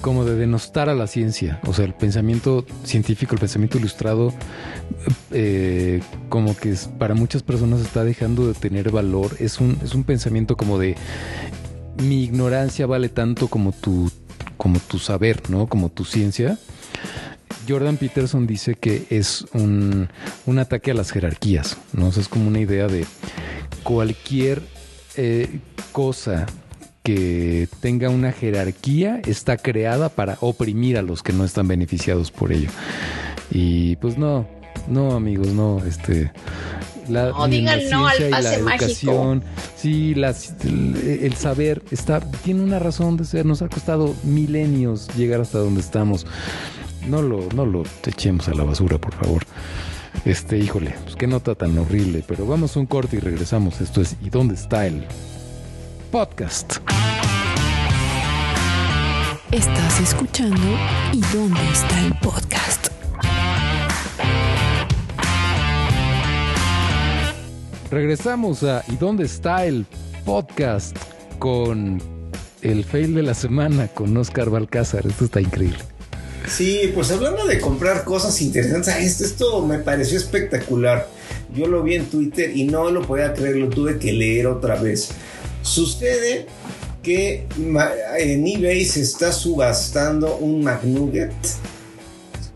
como 0.00 0.24
de 0.24 0.34
denostar 0.34 0.88
a 0.88 0.94
la 0.94 1.06
ciencia. 1.06 1.60
O 1.66 1.72
sea, 1.72 1.84
el 1.84 1.94
pensamiento 1.94 2.66
científico, 2.84 3.34
el 3.34 3.40
pensamiento 3.40 3.78
ilustrado, 3.78 4.34
eh, 5.30 6.02
como 6.28 6.56
que 6.56 6.74
para 6.98 7.14
muchas 7.14 7.42
personas 7.42 7.80
está 7.80 8.04
dejando 8.04 8.48
de 8.48 8.54
tener 8.54 8.90
valor. 8.90 9.36
Es 9.38 9.60
un, 9.60 9.78
es 9.82 9.94
un 9.94 10.04
pensamiento 10.04 10.56
como 10.56 10.78
de 10.78 10.96
mi 12.02 12.24
ignorancia 12.24 12.86
vale 12.86 13.08
tanto 13.08 13.48
como 13.48 13.72
tu, 13.72 14.10
como 14.56 14.80
tu 14.80 14.98
saber, 14.98 15.48
¿no? 15.48 15.68
Como 15.68 15.88
tu 15.88 16.04
ciencia. 16.04 16.58
Jordan 17.68 17.96
Peterson 17.96 18.46
dice 18.46 18.74
que 18.74 19.06
es 19.10 19.44
un, 19.52 20.08
ataque 20.58 20.90
a 20.90 20.94
las 20.94 21.10
jerarquías, 21.10 21.76
¿no? 21.92 22.08
es 22.08 22.28
como 22.28 22.48
una 22.48 22.60
idea 22.60 22.86
de 22.86 23.06
cualquier 23.82 24.62
eh, 25.16 25.60
cosa 25.92 26.46
que 27.02 27.68
tenga 27.80 28.08
una 28.10 28.32
jerarquía 28.32 29.20
está 29.26 29.56
creada 29.56 30.08
para 30.08 30.38
oprimir 30.40 30.98
a 30.98 31.02
los 31.02 31.22
que 31.22 31.32
no 31.32 31.44
están 31.44 31.66
beneficiados 31.66 32.30
por 32.30 32.52
ello. 32.52 32.70
Y 33.50 33.96
pues 33.96 34.16
no, 34.16 34.46
no 34.88 35.12
amigos, 35.12 35.48
no, 35.48 35.82
este 35.84 36.30
la, 37.08 37.30
no, 37.30 37.48
digan 37.48 37.80
no 37.90 38.06
al 38.06 38.30
pase 38.30 38.62
mágico. 38.62 39.40
Sí, 39.76 40.14
el, 40.14 41.34
saber 41.34 41.82
está 41.90 42.20
tiene 42.20 42.62
una 42.62 42.78
razón 42.78 43.16
de 43.16 43.24
ser. 43.24 43.44
Nos 43.44 43.62
ha 43.62 43.68
costado 43.68 44.14
milenios 44.22 45.08
llegar 45.16 45.40
hasta 45.40 45.58
donde 45.58 45.80
estamos 45.80 46.26
no 47.06 47.22
lo, 47.22 47.48
no 47.54 47.66
lo 47.66 47.82
echemos 48.06 48.48
a 48.48 48.54
la 48.54 48.64
basura, 48.64 48.98
por 48.98 49.14
favor. 49.14 49.42
Este, 50.24 50.58
híjole, 50.58 50.94
pues 51.04 51.16
qué 51.16 51.26
nota 51.26 51.54
tan 51.54 51.76
horrible, 51.78 52.24
pero 52.26 52.46
vamos 52.46 52.76
a 52.76 52.80
un 52.80 52.86
corte 52.86 53.16
y 53.16 53.20
regresamos. 53.20 53.80
Esto 53.80 54.00
es 54.00 54.16
¿Y 54.22 54.30
dónde 54.30 54.54
está 54.54 54.86
el 54.86 55.04
podcast? 56.10 56.76
Estás 59.50 60.00
escuchando 60.00 60.56
¿Y 61.12 61.20
dónde 61.34 61.60
está 61.72 62.06
el 62.06 62.14
podcast? 62.20 62.88
Regresamos 67.90 68.62
a 68.62 68.82
¿Y 68.88 68.96
dónde 68.96 69.24
está 69.24 69.64
el 69.66 69.86
podcast? 70.24 70.96
Con 71.38 72.00
el 72.62 72.84
fail 72.84 73.14
de 73.14 73.22
la 73.22 73.34
semana 73.34 73.88
con 73.88 74.16
Oscar 74.16 74.48
Balcázar. 74.48 75.06
Esto 75.06 75.24
está 75.24 75.40
increíble. 75.40 75.91
Sí, 76.48 76.90
pues 76.94 77.10
hablando 77.10 77.46
de 77.46 77.60
comprar 77.60 78.04
cosas 78.04 78.40
interesantes, 78.42 78.94
esto, 78.96 79.24
esto 79.24 79.66
me 79.66 79.78
pareció 79.78 80.18
espectacular. 80.18 81.08
Yo 81.54 81.66
lo 81.66 81.82
vi 81.82 81.94
en 81.94 82.06
Twitter 82.06 82.56
y 82.56 82.64
no 82.64 82.90
lo 82.90 83.02
podía 83.02 83.32
creer, 83.34 83.56
lo 83.56 83.68
tuve 83.68 83.98
que 83.98 84.12
leer 84.12 84.46
otra 84.46 84.76
vez. 84.76 85.10
Sucede 85.62 86.46
que 87.02 87.46
en 88.18 88.46
eBay 88.46 88.84
se 88.84 89.02
está 89.02 89.32
subastando 89.32 90.36
un 90.36 90.62
McNugget. 90.62 91.32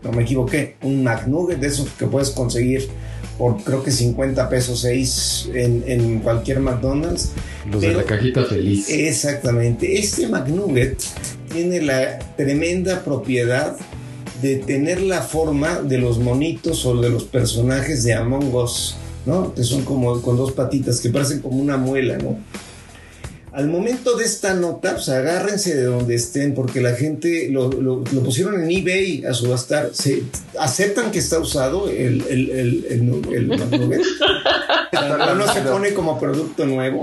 No 0.03 0.11
me 0.11 0.23
equivoqué, 0.23 0.75
un 0.81 1.03
McNugget 1.03 1.59
de 1.59 1.67
esos 1.67 1.89
que 1.89 2.05
puedes 2.07 2.31
conseguir 2.31 2.89
por 3.37 3.61
creo 3.63 3.83
que 3.83 3.91
50 3.91 4.49
pesos 4.49 4.81
6 4.81 5.49
en, 5.53 6.19
cualquier 6.19 6.59
McDonald's. 6.59 7.31
Los 7.71 7.81
de 7.81 7.93
la 7.93 8.03
cajita 8.03 8.45
feliz. 8.45 8.89
Exactamente. 8.89 9.99
Este 9.99 10.27
McNugget 10.27 10.97
tiene 11.47 11.81
la 11.81 12.19
tremenda 12.35 13.03
propiedad 13.03 13.75
de 14.41 14.57
tener 14.57 15.01
la 15.01 15.21
forma 15.21 15.81
de 15.81 15.97
los 15.97 16.19
monitos 16.19 16.85
o 16.85 16.99
de 17.01 17.09
los 17.09 17.23
personajes 17.23 18.03
de 18.03 18.13
Among 18.13 18.53
Us, 18.53 18.95
¿no? 19.25 19.53
Que 19.53 19.63
son 19.63 19.83
como 19.83 20.21
con 20.21 20.37
dos 20.37 20.51
patitas, 20.51 20.99
que 21.01 21.09
parecen 21.09 21.41
como 21.41 21.57
una 21.57 21.77
muela, 21.77 22.17
¿no? 22.17 22.37
Al 23.57 23.67
momento 23.69 24.15
de 24.15 24.23
esta 24.25 24.53
nota, 24.53 24.93
pues 24.93 25.09
agárrense 25.09 25.75
de 25.75 25.85
donde 25.85 26.13
estén, 26.13 26.53
porque 26.53 26.79
la 26.79 26.93
gente 26.93 27.49
lo, 27.49 27.71
pusieron 28.23 28.61
en 28.61 28.69
eBay 28.69 29.25
a 29.25 29.33
subastar. 29.33 29.89
Se, 29.93 30.21
aceptan 30.59 31.09
que 31.09 31.17
está 31.17 31.39
usado 31.39 31.89
el, 31.89 32.23
el, 32.29 32.85
el, 32.87 33.47
no 35.37 35.51
se 35.51 35.61
pone 35.61 35.95
como 35.95 36.19
producto 36.19 36.67
nuevo. 36.67 37.01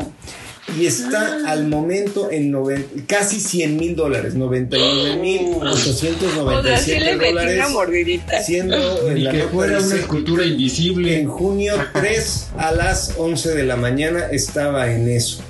Y 0.81 0.87
está 0.87 1.41
al 1.47 1.69
momento 1.69 2.31
en 2.31 2.51
noven- 2.51 2.87
casi 3.07 3.39
100 3.39 3.77
mil 3.77 3.95
dólares, 3.95 4.35
99 4.35 5.17
mil 5.19 5.41
O 5.61 5.77
sea, 5.77 5.93
sí 5.93 6.07
897 6.09 7.01
le 7.01 7.17
metí 7.17 7.29
dólares, 7.33 7.57
una 7.59 7.69
mordidita. 7.69 8.43
siendo 8.43 9.09
en 9.11 9.25
la 9.25 9.31
que 9.33 9.43
fuera 9.45 9.79
una 9.79 9.95
escultura 9.97 10.45
invisible. 10.45 11.19
en 11.21 11.29
junio 11.29 11.75
3 11.93 12.47
a 12.57 12.73
las 12.73 13.15
11 13.19 13.55
de 13.55 13.63
la 13.65 13.77
mañana 13.77 14.27
estaba 14.31 14.91
en 14.91 15.09
eso. 15.09 15.43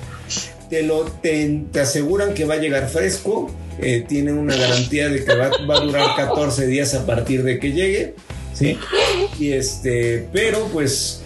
Te, 0.69 0.83
lo, 0.83 1.03
te, 1.03 1.61
te 1.71 1.79
aseguran 1.79 2.33
que 2.33 2.45
va 2.45 2.55
a 2.55 2.57
llegar 2.57 2.89
fresco, 2.89 3.51
eh, 3.79 4.03
tienen 4.07 4.37
una 4.37 4.55
garantía 4.55 5.09
de 5.09 5.23
que 5.23 5.35
va, 5.35 5.51
va 5.69 5.77
a 5.77 5.79
durar 5.81 6.15
14 6.15 6.65
días 6.67 6.93
a 6.95 7.05
partir 7.05 7.43
de 7.43 7.59
que 7.59 7.71
llegue, 7.71 8.15
¿sí? 8.53 8.77
Y 9.39 9.51
este, 9.51 10.27
pero 10.33 10.67
pues 10.73 11.21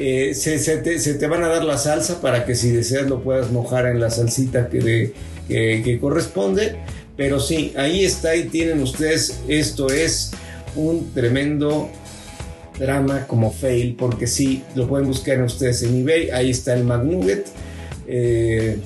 eh, 0.00 0.34
se, 0.34 0.58
te, 0.78 1.26
van 1.26 1.44
a 1.44 1.48
dar 1.48 1.64
la 1.64 1.76
salsa 1.78 2.20
para 2.20 2.44
que 2.44 2.54
si 2.54 2.70
deseas 2.70 3.08
lo 3.08 3.22
puedas 3.22 3.50
mojar 3.50 3.86
en 3.86 4.00
la 4.00 4.10
salsita 4.10 4.68
que, 4.68 4.78
de- 4.80 5.14
que, 5.48 5.82
que 5.84 5.98
corresponde. 5.98 6.76
Pero 7.16 7.38
sí, 7.38 7.74
ahí 7.76 8.04
está 8.04 8.34
y 8.34 8.44
tienen 8.44 8.80
ustedes, 8.80 9.40
esto 9.46 9.90
es 9.90 10.30
un 10.74 11.12
tremendo 11.12 11.90
drama 12.78 13.26
como 13.26 13.52
fail, 13.52 13.94
porque 13.98 14.26
sí, 14.26 14.62
lo 14.74 14.88
pueden 14.88 15.06
buscar 15.06 15.42
ustedes 15.42 15.82
en 15.82 16.00
eBay, 16.00 16.30
ahí 16.30 16.50
está 16.50 16.72
el 16.72 16.84
McNugget 16.84 17.46
eh, 18.08 18.78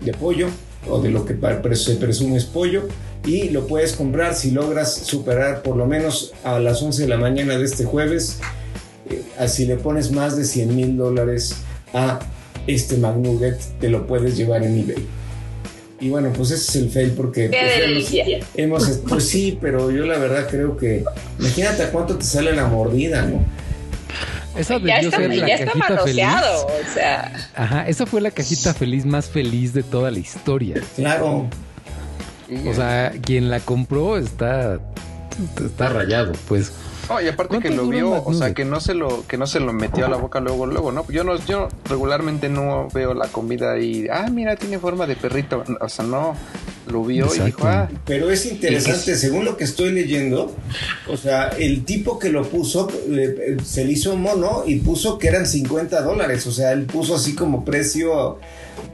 de 0.00 0.12
pollo, 0.14 0.48
o 0.88 1.00
de 1.00 1.10
lo 1.10 1.24
que 1.24 1.36
se 1.76 1.94
presume 1.94 2.38
es 2.38 2.44
pollo, 2.44 2.88
y 3.24 3.50
lo 3.50 3.66
puedes 3.68 3.92
comprar 3.92 4.34
si 4.34 4.50
logras 4.50 4.92
superar 4.94 5.62
por 5.62 5.76
lo 5.76 5.86
menos 5.86 6.32
a 6.42 6.58
las 6.58 6.82
11 6.82 7.02
de 7.02 7.08
la 7.08 7.18
mañana 7.18 7.56
de 7.56 7.64
este 7.64 7.84
jueves, 7.84 8.40
eh, 9.10 9.22
así 9.38 9.66
le 9.66 9.76
pones 9.76 10.10
más 10.12 10.36
de 10.36 10.44
100 10.44 10.74
mil 10.76 10.96
dólares 10.96 11.56
a 11.92 12.20
este 12.66 12.96
McNugget, 12.96 13.58
te 13.80 13.88
lo 13.88 14.06
puedes 14.06 14.36
llevar 14.36 14.62
en 14.62 14.78
eBay. 14.78 15.06
Y 16.00 16.08
bueno, 16.08 16.32
pues 16.34 16.50
ese 16.50 16.70
es 16.70 16.76
el 16.84 16.90
fail 16.90 17.10
porque... 17.10 17.50
Qué 17.50 17.58
pues, 17.60 18.48
hemos- 18.54 19.00
pues 19.08 19.28
sí, 19.28 19.58
pero 19.60 19.90
yo 19.90 20.06
la 20.06 20.16
verdad 20.18 20.46
creo 20.50 20.76
que. 20.76 21.04
Imagínate 21.38 21.82
a 21.82 21.90
cuánto 21.92 22.16
te 22.16 22.24
sale 22.24 22.54
la 22.54 22.66
mordida, 22.68 23.22
¿no? 23.22 23.44
Esa 24.56 24.78
Ya 24.78 24.94
debió 24.96 25.08
está, 25.10 25.16
ser 25.18 25.34
la 25.36 25.48
ya 25.48 25.54
está 25.56 25.70
feliz. 25.72 25.88
manoseado, 25.88 26.66
o 26.66 26.94
sea, 26.94 27.50
Ajá, 27.54 27.86
esa 27.88 28.04
fue 28.06 28.20
la 28.20 28.30
cajita 28.30 28.72
feliz 28.74 29.04
más 29.06 29.26
feliz 29.28 29.72
de 29.74 29.82
toda 29.82 30.10
la 30.10 30.18
historia. 30.18 30.76
Claro. 30.96 31.48
O 32.66 32.74
sea, 32.74 33.12
quien 33.22 33.48
la 33.50 33.60
compró 33.60 34.16
está 34.18 34.80
está 35.64 35.88
rayado, 35.90 36.32
pues. 36.48 36.72
No, 37.10 37.20
y 37.20 37.28
aparte 37.28 37.58
que 37.58 37.68
¿Cuánto 37.68 37.82
lo 37.82 37.88
vio, 37.88 38.22
o 38.24 38.32
sea, 38.34 38.54
que 38.54 38.64
no 38.64 38.80
se 38.80 38.94
lo, 38.94 39.26
que 39.26 39.36
no 39.36 39.46
se 39.46 39.60
lo 39.60 39.72
metió 39.72 40.06
a 40.06 40.08
la 40.08 40.16
boca 40.16 40.40
luego, 40.40 40.66
luego, 40.66 40.92
¿no? 40.92 41.04
Yo 41.10 41.24
no, 41.24 41.36
yo 41.44 41.68
regularmente 41.86 42.48
no 42.48 42.88
veo 42.94 43.14
la 43.14 43.26
comida 43.28 43.78
y, 43.78 44.06
ah, 44.10 44.28
mira, 44.30 44.56
tiene 44.56 44.78
forma 44.78 45.06
de 45.06 45.16
perrito. 45.16 45.64
O 45.80 45.88
sea, 45.88 46.04
no, 46.04 46.34
lo 46.86 47.04
vio 47.04 47.26
y 47.34 47.40
dijo, 47.40 47.66
ah, 47.66 47.88
Pero 48.06 48.30
es 48.30 48.46
interesante, 48.46 49.16
según 49.16 49.44
lo 49.44 49.56
que 49.56 49.64
estoy 49.64 49.90
leyendo, 49.92 50.54
o 51.08 51.16
sea, 51.16 51.48
el 51.48 51.84
tipo 51.84 52.18
que 52.18 52.30
lo 52.30 52.44
puso 52.44 52.88
se 53.64 53.84
le 53.84 53.92
hizo 53.92 54.16
mono 54.16 54.62
y 54.66 54.76
puso 54.76 55.18
que 55.18 55.28
eran 55.28 55.46
50 55.46 56.02
dólares. 56.02 56.46
O 56.46 56.52
sea, 56.52 56.72
él 56.72 56.84
puso 56.86 57.16
así 57.16 57.34
como 57.34 57.64
precio 57.64 58.38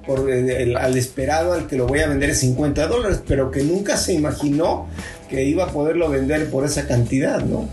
por 0.07 0.31
eh, 0.31 0.63
el- 0.63 0.77
al 0.77 0.97
esperado 0.97 1.53
al 1.53 1.67
que 1.67 1.77
lo 1.77 1.87
voy 1.87 2.01
a 2.01 2.09
vender 2.09 2.31
es 2.31 2.41
50 2.41 2.87
dólares, 2.87 3.21
pero 3.27 3.51
que 3.51 3.63
nunca 3.63 3.97
se 3.97 4.15
imaginó 4.15 4.87
que 5.29 5.45
iba 5.45 5.65
a 5.65 5.69
poderlo 5.69 6.09
vender 6.09 6.49
por 6.51 6.65
esa 6.65 6.87
cantidad, 6.87 7.41
¿no? 7.45 7.69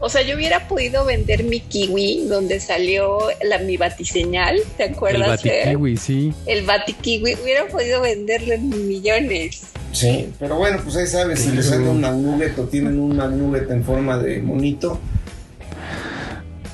O 0.00 0.08
sea, 0.08 0.22
yo 0.22 0.36
hubiera 0.36 0.68
podido 0.68 1.04
vender 1.04 1.44
mi 1.44 1.60
kiwi 1.60 2.26
donde 2.28 2.60
salió 2.60 3.18
la 3.44 3.58
mi 3.58 3.76
batiseñal, 3.76 4.58
¿te 4.76 4.84
El 4.86 4.92
acuerdas? 4.94 5.42
Fer? 5.42 5.64
batikiwi, 5.66 5.96
sí. 5.96 6.32
El 6.46 6.64
batikiwi, 6.64 7.34
hubiera 7.42 7.66
podido 7.66 8.00
venderlo 8.00 8.54
en 8.54 8.88
millones. 8.88 9.62
Sí, 9.92 10.30
pero 10.38 10.56
bueno, 10.56 10.78
pues 10.84 10.96
ahí 10.96 11.06
sabes, 11.06 11.40
si 11.40 11.50
les 11.52 11.66
sale 11.66 11.88
un 11.88 12.00
McNugget 12.00 12.58
o 12.58 12.64
tienen 12.64 12.98
un 13.00 13.16
McNugget 13.16 13.70
en 13.70 13.82
forma 13.84 14.18
de 14.18 14.40
monito, 14.40 14.98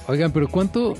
Oigan, 0.06 0.32
pero 0.32 0.48
¿cuánto, 0.48 0.94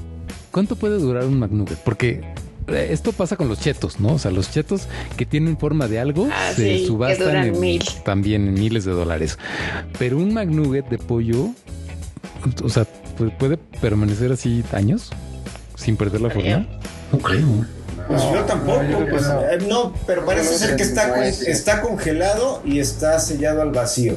cuánto 0.51 0.77
puede 0.77 0.99
durar 0.99 1.25
un 1.25 1.39
McNugget? 1.39 1.79
Porque 1.79 2.23
eh, 2.69 2.89
esto 2.91 3.13
pasa 3.13 3.37
con 3.37 3.49
los 3.49 3.61
chetos, 3.61 4.01
¿no? 4.01 4.15
O 4.15 4.19
sea, 4.19 4.31
los 4.31 4.51
chetos 4.51 4.89
que 5.17 5.27
tienen 5.27 5.59
forma 5.59 5.89
de 5.89 5.99
algo 5.99 6.27
Ah, 6.33 6.53
se 6.57 6.63
sí, 6.77 6.81
que 6.81 6.87
subastan 6.87 7.27
duran 7.29 7.47
en- 7.49 7.61
mil. 7.61 7.85
también 8.05 8.49
en 8.49 8.55
miles 8.55 8.85
de 8.87 8.93
dólares. 8.93 9.39
Pero 9.99 10.17
un 10.17 10.33
McNugget 10.33 10.89
de 10.89 10.97
pollo, 10.99 11.51
o 12.63 12.69
sea, 12.69 12.87
pu- 13.19 13.37
puede 13.39 13.57
permanecer 13.57 14.33
así 14.33 14.65
años 14.73 15.11
sin 15.77 15.97
perder 15.97 16.21
la 16.21 16.31
forma. 16.31 16.67
No 17.13 17.19
creo. 17.19 17.67
pues 18.09 18.23
yo 18.23 18.41
tampoco, 18.45 18.83
no, 18.83 19.01
yo 19.01 19.09
pues, 19.09 19.23
no. 19.23 19.41
eh, 19.43 19.59
no, 19.69 19.95
pero 20.07 20.25
parece 20.27 20.53
No, 20.53 20.59
ser 20.59 20.77
que 20.77 20.83
está, 20.83 21.11
con- 21.15 21.23
está 21.23 21.81
congelado 21.81 22.63
y 22.65 22.79
está 22.79 23.19
sellado 23.19 23.63
al 23.63 23.71
vacío. 23.71 24.15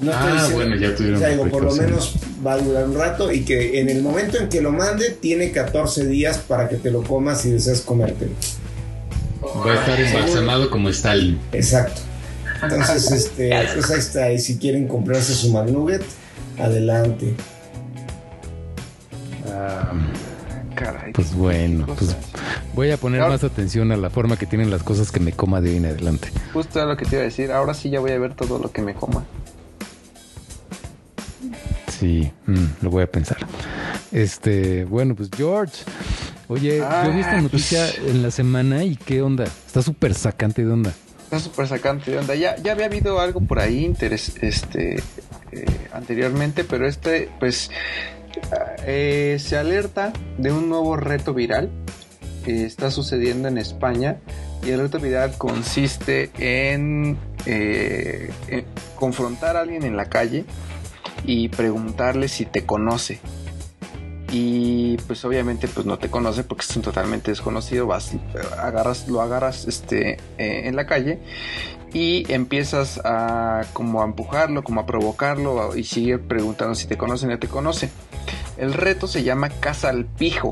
No 0.00 0.10
estoy 0.12 0.28
Ah, 0.28 0.32
diciendo- 0.34 0.56
bueno, 0.56 0.76
ya 0.76 0.94
tuvieron 0.94 1.16
o 1.16 1.20
sea, 1.20 1.28
digo, 1.30 1.48
por 1.48 1.64
lo 1.64 1.74
menos 1.74 2.14
va 2.46 2.52
a 2.54 2.58
durar 2.58 2.84
un 2.84 2.94
rato 2.94 3.32
y 3.32 3.44
que 3.44 3.80
en 3.80 3.88
el 3.88 4.02
momento 4.02 4.38
en 4.38 4.48
que 4.48 4.60
lo 4.60 4.70
mande 4.70 5.10
tiene 5.10 5.50
14 5.50 6.06
días 6.06 6.38
para 6.38 6.68
que 6.68 6.76
te 6.76 6.90
lo 6.90 7.02
comas 7.02 7.40
si 7.40 7.50
deseas 7.50 7.80
comértelo. 7.80 8.32
Va 9.66 9.72
a 9.72 9.74
estar 9.80 9.98
embalsamado 10.00 10.68
como 10.70 10.88
Stalin. 10.90 11.38
Exacto. 11.52 12.02
Entonces, 12.62 13.10
este, 13.12 13.50
pues 13.74 13.90
ahí 13.90 13.98
está. 13.98 14.32
Y 14.32 14.38
si 14.40 14.58
quieren 14.58 14.86
comprarse 14.88 15.32
su 15.34 15.50
McNugget, 15.52 16.02
adelante. 16.60 17.34
Ah, 19.52 19.92
caray. 20.74 21.12
pues 21.12 21.34
bueno, 21.34 21.86
pues 21.86 22.14
voy 22.74 22.90
a 22.90 22.96
poner 22.96 23.20
Ahora- 23.22 23.34
más 23.34 23.44
atención 23.44 23.90
a 23.92 23.96
la 23.96 24.10
forma 24.10 24.36
que 24.36 24.46
tienen 24.46 24.70
las 24.70 24.82
cosas 24.82 25.10
que 25.10 25.20
me 25.20 25.32
coma 25.32 25.60
de 25.60 25.70
hoy 25.70 25.76
en 25.76 25.86
adelante. 25.86 26.28
Justo 26.52 26.78
era 26.78 26.88
lo 26.88 26.96
que 26.96 27.04
te 27.04 27.16
iba 27.16 27.22
a 27.22 27.24
decir, 27.24 27.50
ahora 27.50 27.74
sí 27.74 27.90
ya 27.90 28.00
voy 28.00 28.12
a 28.12 28.18
ver 28.18 28.34
todo 28.34 28.58
lo 28.58 28.70
que 28.70 28.82
me 28.82 28.94
coma. 28.94 29.24
Sí, 31.98 32.30
mm, 32.46 32.64
lo 32.82 32.90
voy 32.90 33.02
a 33.02 33.10
pensar. 33.10 33.38
Este, 34.12 34.84
bueno, 34.84 35.14
pues 35.14 35.30
George. 35.36 35.82
Oye, 36.46 36.80
Ah, 36.82 37.02
yo 37.06 37.12
vi 37.12 37.20
esta 37.20 37.40
noticia 37.40 37.86
pues- 37.96 38.10
en 38.14 38.22
la 38.22 38.30
semana 38.30 38.84
y 38.84 38.96
qué 38.96 39.20
onda. 39.22 39.44
Está 39.44 39.82
súper 39.82 40.14
sacante 40.14 40.64
de 40.64 40.70
onda. 40.72 40.92
Está 41.24 41.40
súper 41.40 41.66
sacante 41.66 42.10
de 42.12 42.18
onda. 42.18 42.34
Ya, 42.36 42.56
ya 42.56 42.72
había 42.72 42.86
habido 42.86 43.20
algo 43.20 43.40
por 43.40 43.58
ahí 43.58 43.84
interes- 43.84 44.34
este, 44.42 45.02
eh, 45.52 45.64
anteriormente, 45.92 46.64
pero 46.64 46.86
este, 46.86 47.30
pues, 47.38 47.70
eh, 48.86 49.36
se 49.40 49.56
alerta 49.56 50.12
de 50.36 50.52
un 50.52 50.68
nuevo 50.68 50.96
reto 50.96 51.34
viral 51.34 51.70
que 52.44 52.64
está 52.64 52.90
sucediendo 52.90 53.48
en 53.48 53.58
España. 53.58 54.18
Y 54.64 54.70
el 54.70 54.80
reto 54.80 54.98
viral 54.98 55.38
consiste 55.38 56.30
en, 56.38 57.16
eh, 57.46 58.30
en 58.48 58.64
confrontar 58.96 59.56
a 59.56 59.60
alguien 59.60 59.84
en 59.84 59.96
la 59.96 60.06
calle 60.06 60.44
y 61.24 61.48
preguntarle 61.48 62.28
si 62.28 62.44
te 62.44 62.66
conoce. 62.66 63.20
Y 64.30 64.98
pues 65.06 65.24
obviamente 65.24 65.68
pues 65.68 65.86
no 65.86 65.98
te 65.98 66.10
conoce 66.10 66.44
porque 66.44 66.66
es 66.68 66.76
un 66.76 66.82
totalmente 66.82 67.30
desconocido, 67.30 67.86
vas, 67.86 68.12
agarras, 68.58 69.08
lo 69.08 69.22
agarras 69.22 69.66
este, 69.66 70.18
en 70.36 70.76
la 70.76 70.86
calle 70.86 71.18
y 71.92 72.30
empiezas 72.32 73.00
a 73.04 73.64
como 73.72 74.02
a 74.02 74.04
empujarlo, 74.04 74.62
como 74.62 74.80
a 74.80 74.86
provocarlo 74.86 75.76
y 75.76 75.84
sigue 75.84 76.18
preguntando 76.18 76.74
si 76.74 76.86
te 76.86 76.96
conoce 76.96 77.26
o 77.26 77.30
no 77.30 77.38
te 77.38 77.48
conoce. 77.48 77.90
El 78.56 78.74
reto 78.74 79.06
se 79.06 79.22
llama 79.22 79.48
Caza 79.48 79.88
al 79.90 80.04
Pijo, 80.04 80.50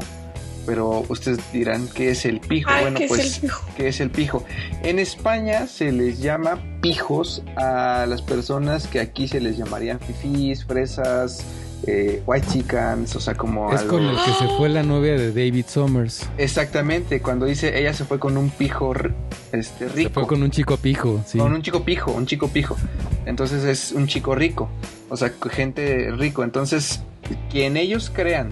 pero 0.66 1.04
ustedes 1.08 1.40
dirán 1.52 1.88
¿qué 1.88 2.10
es 2.10 2.24
el 2.24 2.40
pijo? 2.40 2.70
Ay, 2.70 2.82
bueno, 2.82 2.98
¿qué 2.98 3.04
es 3.04 3.08
pues 3.08 3.34
el 3.36 3.40
pijo? 3.40 3.66
¿qué 3.76 3.88
es 3.88 4.00
el 4.00 4.10
pijo? 4.10 4.44
En 4.82 4.98
España 4.98 5.66
se 5.66 5.92
les 5.92 6.20
llama 6.20 6.58
pijos 6.82 7.42
a 7.56 8.06
las 8.06 8.22
personas 8.22 8.86
que 8.86 9.00
aquí 9.00 9.28
se 9.28 9.40
les 9.40 9.56
llamarían 9.56 10.00
fifís, 10.00 10.64
fresas, 10.64 11.44
eh, 11.86 12.22
white 12.26 12.46
chickens, 12.50 13.14
o 13.16 13.20
sea, 13.20 13.34
como 13.34 13.72
Es 13.72 13.80
algo- 13.82 13.92
con 13.98 14.04
el 14.06 14.16
que 14.16 14.32
se 14.32 14.48
fue 14.56 14.68
la 14.68 14.82
novia 14.82 15.12
de 15.12 15.28
David 15.28 15.66
Summers. 15.68 16.28
Exactamente, 16.38 17.20
cuando 17.20 17.46
dice 17.46 17.78
ella 17.78 17.92
se 17.92 18.04
fue 18.04 18.18
con 18.18 18.36
un 18.36 18.50
pijo 18.50 18.92
este, 19.52 19.88
rico. 19.88 20.08
Se 20.08 20.14
fue 20.14 20.26
con 20.26 20.42
un 20.42 20.50
chico 20.50 20.76
pijo, 20.76 21.22
sí. 21.26 21.38
Con 21.38 21.52
un 21.52 21.62
chico 21.62 21.84
pijo, 21.84 22.12
un 22.12 22.26
chico 22.26 22.48
pijo. 22.48 22.76
Entonces 23.26 23.64
es 23.64 23.92
un 23.92 24.06
chico 24.06 24.34
rico. 24.34 24.68
O 25.10 25.16
sea, 25.16 25.32
gente 25.50 26.10
rico. 26.12 26.42
Entonces, 26.44 27.00
quien 27.50 27.76
ellos 27.76 28.10
crean 28.12 28.48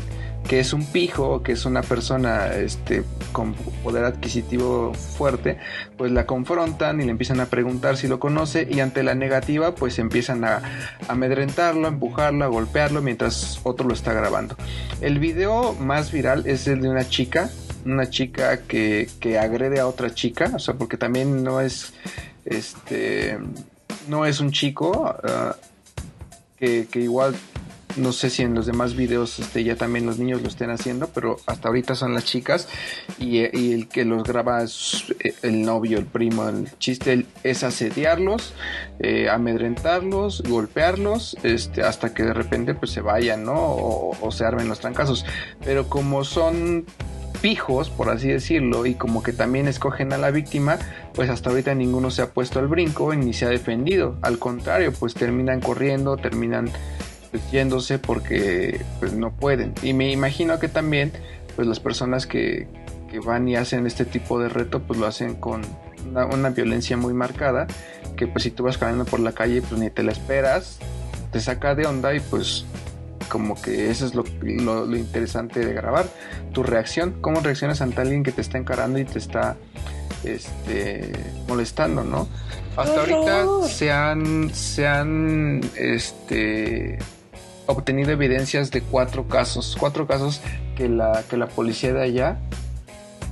que 0.46 0.60
es 0.60 0.72
un 0.72 0.84
pijo, 0.86 1.42
que 1.42 1.52
es 1.52 1.64
una 1.64 1.82
persona 1.82 2.54
este, 2.54 3.02
con 3.32 3.54
poder 3.82 4.04
adquisitivo 4.04 4.92
fuerte, 4.92 5.58
pues 5.96 6.12
la 6.12 6.26
confrontan 6.26 7.00
y 7.00 7.04
le 7.04 7.10
empiezan 7.10 7.40
a 7.40 7.46
preguntar 7.46 7.96
si 7.96 8.08
lo 8.08 8.20
conoce 8.20 8.68
y 8.70 8.80
ante 8.80 9.02
la 9.02 9.14
negativa 9.14 9.74
pues 9.74 9.98
empiezan 9.98 10.44
a 10.44 10.62
amedrentarlo, 11.08 11.86
a 11.86 11.90
empujarlo, 11.90 12.44
a 12.44 12.48
golpearlo 12.48 13.00
mientras 13.00 13.60
otro 13.64 13.88
lo 13.88 13.94
está 13.94 14.12
grabando. 14.12 14.56
El 15.00 15.18
video 15.18 15.72
más 15.74 16.12
viral 16.12 16.46
es 16.46 16.66
el 16.66 16.82
de 16.82 16.90
una 16.90 17.08
chica, 17.08 17.50
una 17.86 18.10
chica 18.10 18.58
que, 18.62 19.08
que 19.20 19.38
agrede 19.38 19.80
a 19.80 19.86
otra 19.86 20.14
chica, 20.14 20.52
o 20.54 20.58
sea, 20.58 20.74
porque 20.74 20.96
también 20.96 21.42
no 21.42 21.60
es 21.60 21.94
este 22.44 23.38
no 24.08 24.26
es 24.26 24.40
un 24.40 24.50
chico 24.50 25.16
ah, 25.24 25.56
que, 26.58 26.86
que 26.90 27.00
igual 27.00 27.34
no 27.96 28.12
sé 28.12 28.30
si 28.30 28.42
en 28.42 28.54
los 28.54 28.66
demás 28.66 28.94
videos 28.94 29.38
este, 29.38 29.64
ya 29.64 29.76
también 29.76 30.06
los 30.06 30.18
niños 30.18 30.42
lo 30.42 30.48
estén 30.48 30.70
haciendo, 30.70 31.08
pero 31.08 31.36
hasta 31.46 31.68
ahorita 31.68 31.94
son 31.94 32.14
las 32.14 32.24
chicas 32.24 32.68
y, 33.18 33.38
eh, 33.38 33.50
el 33.54 33.88
que 33.88 34.04
los 34.04 34.24
graba 34.24 34.62
es 34.62 35.04
eh, 35.20 35.34
el 35.42 35.62
novio, 35.62 35.98
el 35.98 36.06
primo. 36.06 36.48
El 36.48 36.70
chiste 36.78 37.26
es 37.42 37.62
asediarlos, 37.62 38.54
eh, 38.98 39.28
amedrentarlos, 39.28 40.42
golpearlos, 40.42 41.36
este, 41.42 41.82
hasta 41.82 42.14
que 42.14 42.24
de 42.24 42.34
repente 42.34 42.74
pues 42.74 42.92
se 42.92 43.00
vayan, 43.00 43.44
¿no? 43.44 43.54
O, 43.56 44.30
se 44.30 44.44
armen 44.44 44.68
los 44.68 44.80
trancazos. 44.80 45.24
Pero 45.64 45.88
como 45.88 46.24
son 46.24 46.84
pijos, 47.40 47.90
por 47.90 48.08
así 48.08 48.28
decirlo, 48.28 48.86
y 48.86 48.94
como 48.94 49.22
que 49.22 49.32
también 49.32 49.68
escogen 49.68 50.12
a 50.12 50.18
la 50.18 50.30
víctima, 50.30 50.78
pues 51.14 51.28
hasta 51.28 51.50
ahorita 51.50 51.74
ninguno 51.74 52.10
se 52.10 52.22
ha 52.22 52.30
puesto 52.30 52.58
al 52.58 52.68
brinco 52.68 53.14
ni 53.14 53.32
se 53.34 53.44
ha 53.44 53.50
defendido. 53.50 54.16
Al 54.22 54.38
contrario, 54.38 54.92
pues 54.98 55.14
terminan 55.14 55.60
corriendo, 55.60 56.16
terminan 56.16 56.70
pues, 57.34 57.50
yéndose 57.50 57.98
porque 57.98 58.80
pues 59.00 59.12
no 59.12 59.32
pueden. 59.32 59.74
Y 59.82 59.92
me 59.92 60.12
imagino 60.12 60.60
que 60.60 60.68
también 60.68 61.10
pues 61.56 61.66
las 61.66 61.80
personas 61.80 62.28
que, 62.28 62.68
que 63.10 63.18
van 63.18 63.48
y 63.48 63.56
hacen 63.56 63.88
este 63.88 64.04
tipo 64.04 64.38
de 64.38 64.48
reto 64.48 64.80
pues 64.80 65.00
lo 65.00 65.06
hacen 65.06 65.34
con 65.34 65.62
una, 66.08 66.26
una 66.26 66.50
violencia 66.50 66.96
muy 66.96 67.12
marcada 67.12 67.66
que 68.16 68.28
pues 68.28 68.44
si 68.44 68.52
tú 68.52 68.62
vas 68.62 68.78
caminando 68.78 69.10
por 69.10 69.18
la 69.18 69.32
calle 69.32 69.62
pues 69.62 69.80
ni 69.80 69.90
te 69.90 70.04
la 70.04 70.12
esperas, 70.12 70.78
te 71.32 71.40
saca 71.40 71.74
de 71.74 71.86
onda 71.86 72.14
y 72.14 72.20
pues 72.20 72.66
como 73.28 73.60
que 73.60 73.90
eso 73.90 74.06
es 74.06 74.14
lo, 74.14 74.22
lo, 74.40 74.86
lo 74.86 74.96
interesante 74.96 75.58
de 75.58 75.72
grabar, 75.72 76.06
tu 76.52 76.62
reacción, 76.62 77.16
cómo 77.20 77.40
reaccionas 77.40 77.80
ante 77.80 78.00
alguien 78.00 78.22
que 78.22 78.30
te 78.30 78.42
está 78.42 78.58
encarando 78.58 79.00
y 79.00 79.04
te 79.04 79.18
está 79.18 79.56
este, 80.22 81.10
molestando, 81.48 82.04
¿no? 82.04 82.28
Hasta 82.76 83.00
ahorita 83.00 83.68
se 83.68 83.90
han, 83.90 84.54
se 84.54 84.86
han 84.86 85.60
este, 85.76 86.98
obtenido 87.66 88.10
evidencias 88.10 88.70
de 88.70 88.82
cuatro 88.82 89.28
casos, 89.28 89.76
cuatro 89.78 90.06
casos 90.06 90.40
que 90.76 90.88
la, 90.88 91.24
que 91.28 91.36
la 91.36 91.48
policía 91.48 91.92
de 91.92 92.02
allá, 92.02 92.38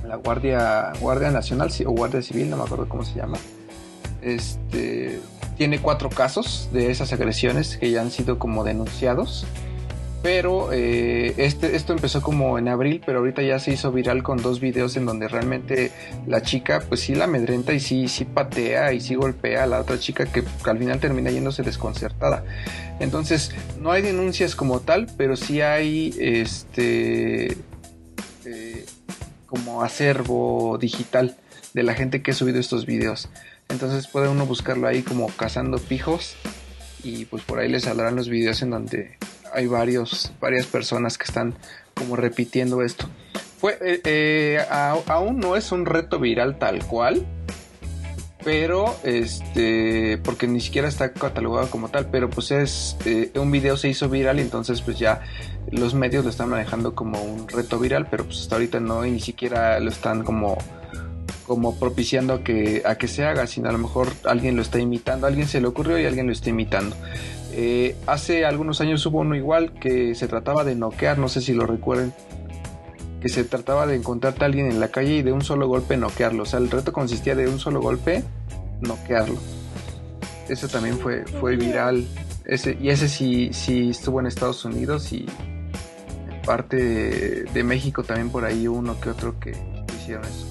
la 0.07 0.15
Guardia, 0.15 0.93
Guardia 0.99 1.31
Nacional 1.31 1.71
o 1.85 1.91
Guardia 1.91 2.21
Civil, 2.21 2.49
no 2.49 2.57
me 2.57 2.63
acuerdo 2.63 2.87
cómo 2.89 3.03
se 3.03 3.15
llama, 3.15 3.37
este, 4.21 5.19
tiene 5.57 5.79
cuatro 5.79 6.09
casos 6.09 6.69
de 6.73 6.91
esas 6.91 7.13
agresiones 7.13 7.77
que 7.77 7.91
ya 7.91 8.01
han 8.01 8.11
sido 8.11 8.39
como 8.39 8.63
denunciados 8.63 9.45
pero 10.23 10.71
eh, 10.71 11.33
este, 11.35 11.75
esto 11.75 11.91
empezó 11.91 12.21
como 12.21 12.57
en 12.57 12.69
abril, 12.69 13.01
pero 13.05 13.19
ahorita 13.19 13.41
ya 13.41 13.59
se 13.59 13.73
hizo 13.73 13.91
viral 13.91 14.23
con 14.23 14.41
dos 14.41 14.61
videos 14.61 14.95
en 14.95 15.05
donde 15.05 15.27
realmente 15.27 15.91
la 16.25 16.41
chica 16.41 16.81
pues 16.87 17.01
sí 17.01 17.13
la 17.13 17.25
amedrenta 17.25 17.73
y 17.73 17.81
sí, 17.81 18.07
sí 18.07 18.23
patea 18.23 18.93
y 18.93 19.01
sí 19.01 19.15
golpea 19.15 19.63
a 19.63 19.67
la 19.67 19.81
otra 19.81 19.99
chica 19.99 20.25
que 20.25 20.45
al 20.63 20.77
final 20.77 20.99
termina 21.01 21.29
yéndose 21.29 21.61
desconcertada. 21.61 22.45
Entonces 23.03 23.51
no 23.81 23.91
hay 23.91 24.01
denuncias 24.01 24.55
como 24.55 24.79
tal, 24.79 25.07
pero 25.17 25.35
sí 25.35 25.59
hay 25.61 26.15
este 26.19 27.57
eh, 28.45 28.85
como 29.45 29.83
acervo 29.83 30.77
digital 30.79 31.35
de 31.73 31.83
la 31.83 31.93
gente 31.95 32.21
que 32.21 32.31
ha 32.31 32.33
subido 32.33 32.59
estos 32.59 32.85
videos. 32.85 33.27
Entonces 33.67 34.07
puede 34.07 34.29
uno 34.29 34.45
buscarlo 34.45 34.87
ahí 34.87 35.01
como 35.01 35.27
cazando 35.27 35.79
pijos 35.79 36.35
y 37.03 37.25
pues 37.25 37.43
por 37.43 37.59
ahí 37.59 37.69
les 37.69 37.83
saldrán 37.83 38.15
los 38.15 38.29
videos 38.29 38.61
en 38.61 38.69
donde 38.69 39.17
hay 39.53 39.67
varios, 39.67 40.31
varias 40.39 40.65
personas 40.65 41.17
que 41.17 41.25
están 41.25 41.55
como 41.93 42.15
repitiendo 42.15 42.83
esto. 42.83 43.09
Eh, 43.81 44.01
eh, 44.05 44.65
aún 44.69 45.39
no 45.39 45.57
es 45.57 45.71
un 45.71 45.85
reto 45.85 46.19
viral 46.19 46.57
tal 46.57 46.85
cual, 46.85 47.25
pero 48.43 48.95
este, 49.03 50.17
porque 50.23 50.47
ni 50.47 50.61
siquiera 50.61 50.87
está 50.87 51.13
catalogado 51.13 51.69
como 51.69 51.89
tal, 51.89 52.07
pero 52.07 52.29
pues 52.29 52.51
es, 52.51 52.97
eh, 53.05 53.31
un 53.35 53.51
video 53.51 53.77
se 53.77 53.89
hizo 53.89 54.09
viral 54.09 54.39
y 54.39 54.41
entonces 54.41 54.81
pues 54.81 54.99
ya 54.99 55.21
los 55.71 55.93
medios 55.93 56.23
lo 56.23 56.29
están 56.29 56.49
manejando 56.49 56.95
como 56.95 57.21
un 57.21 57.47
reto 57.47 57.79
viral, 57.79 58.07
pero 58.09 58.25
pues 58.25 58.41
hasta 58.41 58.55
ahorita 58.55 58.79
no 58.79 59.05
y 59.05 59.11
ni 59.11 59.19
siquiera 59.19 59.79
lo 59.79 59.89
están 59.89 60.23
como 60.23 60.57
como 61.45 61.75
propiciando 61.75 62.33
a 62.35 62.43
que, 62.43 62.83
a 62.85 62.95
que 62.95 63.07
se 63.07 63.25
haga, 63.25 63.47
sino 63.47 63.69
a 63.69 63.73
lo 63.73 63.77
mejor 63.77 64.07
alguien 64.25 64.55
lo 64.55 64.61
está 64.61 64.79
imitando, 64.79 65.27
alguien 65.27 65.47
se 65.47 65.59
le 65.59 65.67
ocurrió 65.67 65.99
y 65.99 66.05
alguien 66.05 66.27
lo 66.27 66.33
está 66.33 66.49
imitando. 66.49 66.95
Eh, 67.51 67.95
hace 68.07 68.45
algunos 68.45 68.81
años 68.81 69.05
hubo 69.05 69.19
uno 69.19 69.35
igual 69.35 69.73
que 69.73 70.15
se 70.15 70.27
trataba 70.27 70.63
de 70.63 70.75
noquear, 70.75 71.17
no 71.17 71.29
sé 71.29 71.41
si 71.41 71.53
lo 71.53 71.65
recuerden, 71.67 72.13
que 73.23 73.29
se 73.29 73.45
trataba 73.45 73.87
de 73.87 73.95
encontrarte 73.95 74.43
a 74.43 74.47
alguien 74.47 74.69
en 74.69 74.81
la 74.81 74.89
calle 74.89 75.13
y 75.13 75.21
de 75.21 75.31
un 75.31 75.41
solo 75.43 75.69
golpe 75.69 75.95
noquearlo. 75.95 76.43
O 76.43 76.45
sea, 76.45 76.59
el 76.59 76.69
reto 76.69 76.91
consistía 76.91 77.35
de 77.35 77.47
un 77.47 77.57
solo 77.57 77.79
golpe 77.79 78.21
noquearlo. 78.81 79.37
Eso 80.49 80.67
también 80.67 80.99
fue, 80.99 81.23
fue 81.39 81.55
viral. 81.55 82.05
Ese, 82.43 82.77
y 82.81 82.89
ese 82.89 83.07
sí, 83.07 83.49
sí 83.53 83.91
estuvo 83.91 84.19
en 84.19 84.25
Estados 84.25 84.65
Unidos 84.65 85.13
y 85.13 85.25
en 86.29 86.41
parte 86.41 86.75
de, 86.75 87.43
de 87.45 87.63
México 87.63 88.03
también 88.03 88.29
por 88.29 88.43
ahí 88.43 88.67
uno 88.67 88.99
que 88.99 89.09
otro 89.09 89.39
que 89.39 89.55
hicieron 89.97 90.25
eso. 90.25 90.45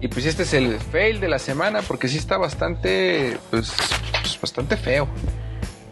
Y 0.00 0.08
pues 0.08 0.24
este 0.24 0.44
es 0.44 0.54
el 0.54 0.78
fail 0.78 1.20
de 1.20 1.28
la 1.28 1.38
semana 1.38 1.82
porque 1.82 2.08
sí 2.08 2.16
está 2.16 2.38
bastante, 2.38 3.36
pues, 3.50 3.70
pues 4.22 4.40
bastante 4.40 4.78
feo 4.78 5.06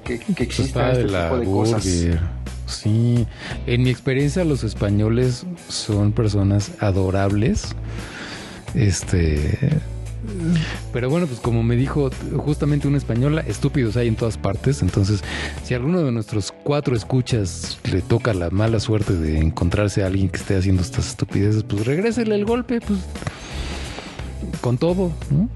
que, 0.03 0.19
que 0.19 0.45
exista 0.45 0.87
Está 0.87 0.93
este 0.93 1.05
de 1.05 1.11
la 1.11 1.25
tipo 1.25 1.39
de 1.41 1.45
cosas. 1.45 1.85
burger. 1.85 2.36
Sí, 2.67 3.27
en 3.67 3.83
mi 3.83 3.91
experiencia 3.91 4.45
los 4.45 4.65
españoles 4.65 5.47
son 5.69 6.13
personas 6.13 6.73
adorables. 6.81 7.75
Este, 8.75 9.81
pero 10.93 11.09
bueno, 11.09 11.27
pues 11.27 11.41
como 11.41 11.63
me 11.63 11.77
dijo 11.77 12.11
justamente 12.37 12.89
una 12.89 12.99
española, 12.99 13.43
estúpidos 13.47 13.97
hay 13.97 14.09
en 14.09 14.17
todas 14.17 14.37
partes. 14.39 14.83
Entonces, 14.83 15.23
si 15.65 15.75
alguno 15.75 16.03
de 16.03 16.13
nuestros 16.13 16.53
cuatro 16.65 16.97
escuchas 16.97 17.79
le 17.91 18.03
toca 18.03 18.35
la 18.35 18.51
mala 18.51 18.81
suerte 18.81 19.15
de 19.15 19.39
encontrarse 19.39 20.03
a 20.03 20.07
alguien 20.07 20.29
que 20.29 20.39
esté 20.39 20.57
haciendo 20.57 20.83
estas 20.83 21.09
estupideces, 21.11 21.63
pues 21.63 21.87
regrésele 21.87 22.35
el 22.35 22.45
golpe, 22.45 22.81
pues 22.81 23.01
con 24.61 24.79
todo, 24.79 25.13
¿no? 25.31 25.49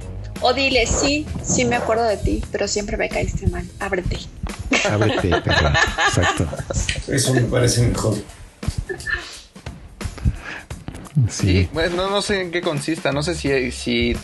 O 0.42 0.52
dile, 0.54 0.86
sí, 0.86 1.26
sí 1.44 1.64
me 1.64 1.76
acuerdo 1.76 2.04
de 2.04 2.16
ti, 2.16 2.42
pero 2.50 2.66
siempre 2.66 2.96
me 2.96 3.08
caíste 3.08 3.46
mal. 3.48 3.64
Ábrete. 3.78 4.18
Ábrete, 4.90 5.28
perra. 5.44 5.74
Exacto. 6.08 6.48
Eso 7.08 7.34
me 7.34 7.42
parece 7.42 7.82
mejor. 7.82 8.14
Sí. 11.28 11.46
Sí, 11.46 11.68
bueno, 11.72 11.96
no, 11.96 12.10
no 12.10 12.22
sé 12.22 12.40
en 12.40 12.50
qué 12.50 12.62
consista, 12.62 13.12
no 13.12 13.22
sé 13.22 13.34
si, 13.34 13.70
si 13.72 14.16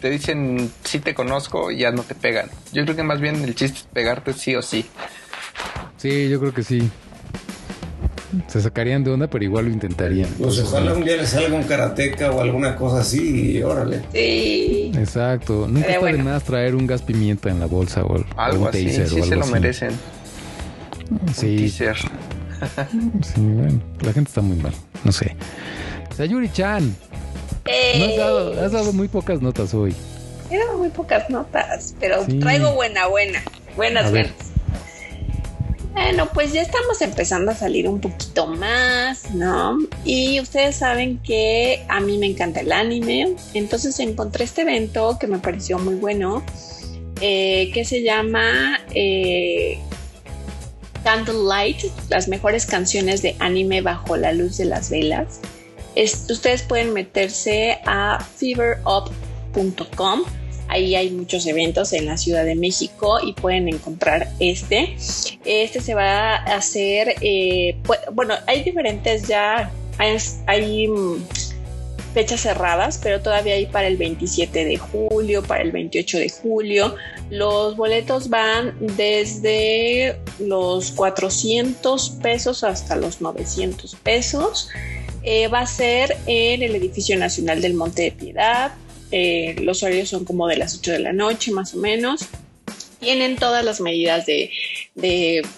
te 0.00 0.10
dicen 0.10 0.70
sí 0.84 0.98
te 0.98 1.14
conozco 1.14 1.70
y 1.70 1.78
ya 1.78 1.92
no 1.92 2.02
te 2.02 2.14
pegan. 2.14 2.50
Yo 2.72 2.84
creo 2.84 2.96
que 2.96 3.02
más 3.02 3.20
bien 3.20 3.42
el 3.44 3.54
chiste 3.54 3.78
es 3.78 3.84
pegarte 3.84 4.32
sí 4.32 4.54
o 4.54 4.62
sí. 4.62 4.84
Sí, 5.98 6.28
yo 6.28 6.40
creo 6.40 6.52
que 6.52 6.62
sí. 6.62 6.90
Se 8.48 8.60
sacarían 8.60 9.02
de 9.04 9.10
onda, 9.10 9.28
pero 9.28 9.44
igual 9.44 9.66
lo 9.66 9.70
intentarían. 9.72 10.28
Pues 10.38 10.58
ojalá 10.60 10.92
un 10.94 11.04
día 11.04 11.16
le 11.16 11.26
salga 11.26 11.54
un 11.56 11.64
karateca 11.64 12.30
o 12.32 12.40
alguna 12.40 12.76
cosa 12.76 13.00
así 13.00 13.56
y 13.58 13.62
órale. 13.62 14.02
Sí. 14.12 14.92
Exacto. 14.96 15.66
Nunca 15.68 15.88
está 15.88 16.06
de 16.06 16.18
más 16.18 16.42
traer 16.44 16.74
un 16.74 16.86
gas 16.86 17.02
pimienta 17.02 17.50
en 17.50 17.60
la 17.60 17.66
bolsa 17.66 18.04
o 18.04 18.24
Algo 18.36 18.62
un 18.64 18.68
así, 18.68 18.86
taser 18.86 19.08
sí 19.08 19.14
o 19.14 19.16
algo 19.24 19.26
se 19.28 19.36
lo 19.36 19.42
así. 19.42 19.52
merecen. 19.52 19.90
Un 21.10 21.34
Sí, 21.34 21.56
teaser. 21.56 21.96
sí, 23.22 23.40
bueno. 23.40 23.80
La 24.00 24.12
gente 24.12 24.28
está 24.28 24.40
muy 24.40 24.56
mal. 24.56 24.72
No 25.04 25.12
sé. 25.12 25.36
Sayuri-chan, 26.16 26.84
no 26.84 26.92
has, 26.92 27.74
Eh, 27.74 28.14
dado, 28.18 28.64
has 28.64 28.72
dado 28.72 28.92
muy 28.92 29.08
pocas 29.08 29.40
notas 29.42 29.74
hoy. 29.74 29.94
Eran 30.50 30.78
muy 30.78 30.88
pocas 30.88 31.28
notas, 31.28 31.94
pero 32.00 32.24
Sí. 32.24 32.38
traigo 32.38 32.72
buena, 32.74 33.06
buena. 33.08 33.40
Buenas, 33.76 34.10
buenas. 34.10 34.32
Bueno, 35.96 36.28
pues 36.34 36.52
ya 36.52 36.60
estamos 36.60 37.00
empezando 37.00 37.52
a 37.52 37.54
salir 37.54 37.88
un 37.88 38.00
poquito 38.02 38.46
más, 38.46 39.30
¿no? 39.32 39.78
Y 40.04 40.38
ustedes 40.40 40.76
saben 40.76 41.18
que 41.22 41.86
a 41.88 42.00
mí 42.00 42.18
me 42.18 42.26
encanta 42.26 42.60
el 42.60 42.70
anime, 42.70 43.34
entonces 43.54 43.98
encontré 44.00 44.44
este 44.44 44.60
evento 44.62 45.16
que 45.18 45.26
me 45.26 45.38
pareció 45.38 45.78
muy 45.78 45.94
bueno, 45.94 46.44
eh, 47.22 47.70
que 47.72 47.86
se 47.86 48.02
llama 48.02 48.78
eh, 48.94 49.78
Candlelight, 51.02 51.78
las 52.10 52.28
mejores 52.28 52.66
canciones 52.66 53.22
de 53.22 53.34
anime 53.38 53.80
bajo 53.80 54.18
la 54.18 54.32
luz 54.32 54.58
de 54.58 54.66
las 54.66 54.90
velas. 54.90 55.40
Es- 55.94 56.26
ustedes 56.28 56.60
pueden 56.62 56.92
meterse 56.92 57.78
a 57.86 58.22
feverup.com. 58.36 60.24
Ahí 60.68 60.94
hay 60.94 61.10
muchos 61.10 61.46
eventos 61.46 61.92
en 61.92 62.06
la 62.06 62.16
Ciudad 62.16 62.44
de 62.44 62.54
México 62.54 63.18
y 63.22 63.32
pueden 63.32 63.68
encontrar 63.68 64.28
este. 64.40 64.96
Este 65.44 65.80
se 65.80 65.94
va 65.94 66.36
a 66.36 66.56
hacer, 66.56 67.14
eh, 67.20 67.76
bueno, 68.12 68.34
hay 68.46 68.62
diferentes 68.62 69.28
ya, 69.28 69.70
hay, 69.98 70.16
hay, 70.46 70.88
mm, 70.88 71.22
fechas 72.16 72.40
cerradas, 72.40 72.98
pero 73.02 73.20
todavía 73.20 73.54
hay 73.54 73.66
para 73.66 73.88
el 73.88 73.98
27 73.98 74.64
de 74.64 74.78
julio, 74.78 75.42
para 75.42 75.62
el 75.62 75.70
28 75.70 76.18
de 76.18 76.30
julio. 76.30 76.94
Los 77.28 77.76
boletos 77.76 78.30
van 78.30 78.74
desde 78.80 80.16
los 80.38 80.92
400 80.92 82.10
pesos 82.22 82.64
hasta 82.64 82.96
los 82.96 83.20
900 83.20 83.96
pesos. 83.96 84.70
Eh, 85.24 85.48
va 85.48 85.60
a 85.60 85.66
ser 85.66 86.16
en 86.26 86.62
el 86.62 86.74
Edificio 86.76 87.18
Nacional 87.18 87.60
del 87.60 87.74
Monte 87.74 88.02
de 88.04 88.12
Piedad. 88.12 88.72
Eh, 89.10 89.56
los 89.60 89.82
horarios 89.82 90.08
son 90.08 90.24
como 90.24 90.48
de 90.48 90.56
las 90.56 90.76
8 90.78 90.92
de 90.92 90.98
la 90.98 91.12
noche, 91.12 91.52
más 91.52 91.74
o 91.74 91.78
menos. 91.78 92.26
Tienen 92.98 93.36
todas 93.36 93.64
las 93.64 93.80
medidas 93.80 94.24
de, 94.26 94.50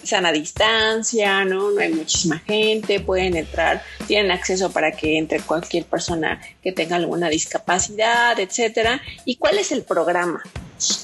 sana 0.03 0.31
distancia, 0.31 1.45
¿no? 1.45 1.71
No 1.71 1.79
hay 1.79 1.89
muchísima 1.89 2.39
gente, 2.39 2.99
pueden 2.99 3.37
entrar, 3.37 3.81
tienen 4.07 4.31
acceso 4.31 4.71
para 4.71 4.91
que 4.91 5.17
entre 5.17 5.39
cualquier 5.39 5.85
persona 5.85 6.41
que 6.61 6.73
tenga 6.73 6.97
alguna 6.97 7.29
discapacidad, 7.29 8.37
etcétera. 8.39 9.01
¿Y 9.25 9.37
cuál 9.37 9.57
es 9.57 9.71
el 9.71 9.83
programa? 9.83 10.43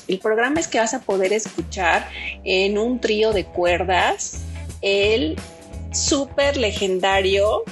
El 0.08 0.20
programa 0.20 0.60
es 0.60 0.68
que 0.68 0.80
vas 0.80 0.94
a 0.94 1.02
poder 1.02 1.34
escuchar 1.34 2.10
en 2.44 2.78
un 2.78 3.00
trío 3.00 3.32
de 3.32 3.46
cuerdas 3.46 4.42
el 4.82 5.38
súper 5.92 6.58
legendario 6.58 7.64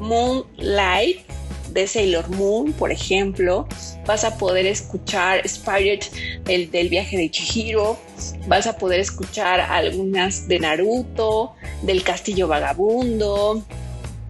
Moonlight 0.00 1.20
de 1.70 1.86
Sailor 1.86 2.28
Moon, 2.30 2.72
por 2.72 2.92
ejemplo. 2.92 3.66
Vas 4.06 4.24
a 4.24 4.36
poder 4.38 4.66
escuchar 4.66 5.44
Spirit, 5.44 6.04
el 6.46 6.70
del 6.70 6.88
viaje 6.88 7.16
de 7.16 7.30
Chihiro. 7.30 7.98
Vas 8.46 8.66
a 8.66 8.76
poder 8.76 9.00
escuchar 9.00 9.60
algunas 9.60 10.48
de 10.48 10.58
Naruto, 10.58 11.52
del 11.82 12.02
Castillo 12.02 12.48
Vagabundo, 12.48 13.62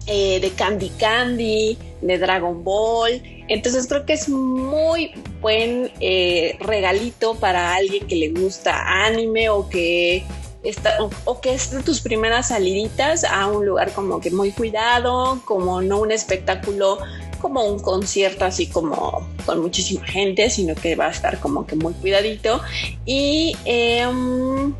eh, 0.05 0.39
de 0.39 0.49
Candy 0.51 0.89
Candy, 0.89 1.77
de 2.01 2.17
Dragon 2.17 2.63
Ball. 2.63 3.21
Entonces 3.47 3.87
creo 3.87 4.05
que 4.05 4.13
es 4.13 4.29
muy 4.29 5.11
buen 5.41 5.91
eh, 5.99 6.57
regalito 6.59 7.35
para 7.35 7.75
alguien 7.75 8.07
que 8.07 8.15
le 8.15 8.29
gusta 8.29 9.05
anime 9.05 9.49
o 9.49 9.69
que 9.69 10.23
está, 10.63 10.97
o, 11.25 11.41
que 11.41 11.53
es 11.53 11.71
de 11.71 11.81
tus 11.83 12.01
primeras 12.01 12.49
saliditas 12.49 13.23
a 13.23 13.47
un 13.47 13.65
lugar 13.65 13.91
como 13.91 14.19
que 14.19 14.31
muy 14.31 14.51
cuidado, 14.51 15.41
como 15.45 15.81
no 15.81 15.99
un 15.99 16.11
espectáculo 16.11 16.99
como 17.39 17.63
un 17.63 17.79
concierto 17.79 18.45
así 18.45 18.67
como 18.67 19.27
con 19.45 19.61
muchísima 19.61 20.05
gente, 20.05 20.49
sino 20.49 20.75
que 20.75 20.95
va 20.95 21.07
a 21.07 21.11
estar 21.11 21.39
como 21.39 21.65
que 21.65 21.75
muy 21.75 21.93
cuidadito. 21.93 22.61
Y 23.05 23.55
em, 23.65 24.73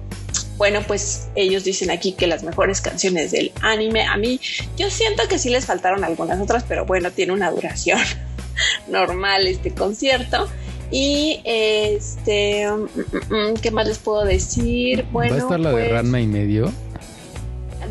bueno, 0.57 0.81
pues 0.86 1.30
ellos 1.36 1.64
dicen 1.64 1.90
aquí 1.90 2.11
que 2.11 2.27
las 2.27 2.44
mejores 2.44 2.81
canciones 2.81 3.31
del 3.31 3.52
anime, 3.61 4.03
a 4.03 4.18
mí 4.18 4.40
yo 4.77 4.90
siento 4.90 5.23
que 5.27 5.40
sí 5.40 5.49
les 5.49 5.65
faltaron 5.65 6.03
algunas 6.03 6.40
otras, 6.40 6.64
pero 6.68 6.86
bueno, 6.86 7.11
tiene 7.11 7.34
una 7.34 7.49
duración 7.49 7.99
normal 8.88 9.48
este 9.48 9.72
concierto. 9.72 10.48
Y 10.91 11.41
este, 11.44 12.68
mm, 12.68 12.81
mm, 12.81 13.52
mm, 13.52 13.53
¿qué 13.61 13.72
más 13.72 13.88
les 13.88 13.99
puedo 13.99 14.26
decir? 14.26 15.06
Bueno, 15.11 15.36
¿Va 15.36 15.40
a 15.40 15.44
estar 15.44 15.60
la 15.60 15.69
de 15.69 15.76
pues, 15.76 15.91
Ranma 15.91 16.19
y 16.19 16.27
medio? 16.27 16.72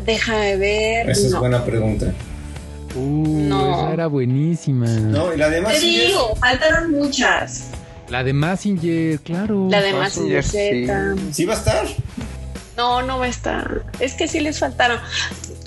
Déjame 0.05 0.57
ver. 0.57 1.09
Esa 1.09 1.27
es 1.27 1.35
buena 1.35 1.63
pregunta. 1.63 2.13
Uh, 2.95 3.39
No. 3.47 3.71
esa 3.83 3.93
era 3.93 4.07
buenísima. 4.07 4.87
No, 4.87 5.33
y 5.33 5.37
la 5.37 5.49
demás 5.49 5.73
Te 5.73 5.79
digo, 5.79 6.35
faltaron 6.35 6.91
muchas. 6.91 7.65
La 8.09 8.23
de 8.23 8.33
Massinger, 8.33 9.19
claro. 9.19 9.67
La 9.69 9.81
de 9.81 9.93
Mazinger 9.93 10.43
Z. 10.43 11.15
¿Sí 11.31 11.45
va 11.45 11.53
a 11.53 11.57
estar? 11.57 11.85
No, 12.75 13.01
no 13.01 13.19
va 13.19 13.25
a 13.25 13.29
estar. 13.29 13.83
Es 13.99 14.13
que 14.13 14.27
sí 14.27 14.39
les 14.39 14.57
faltaron. 14.59 14.99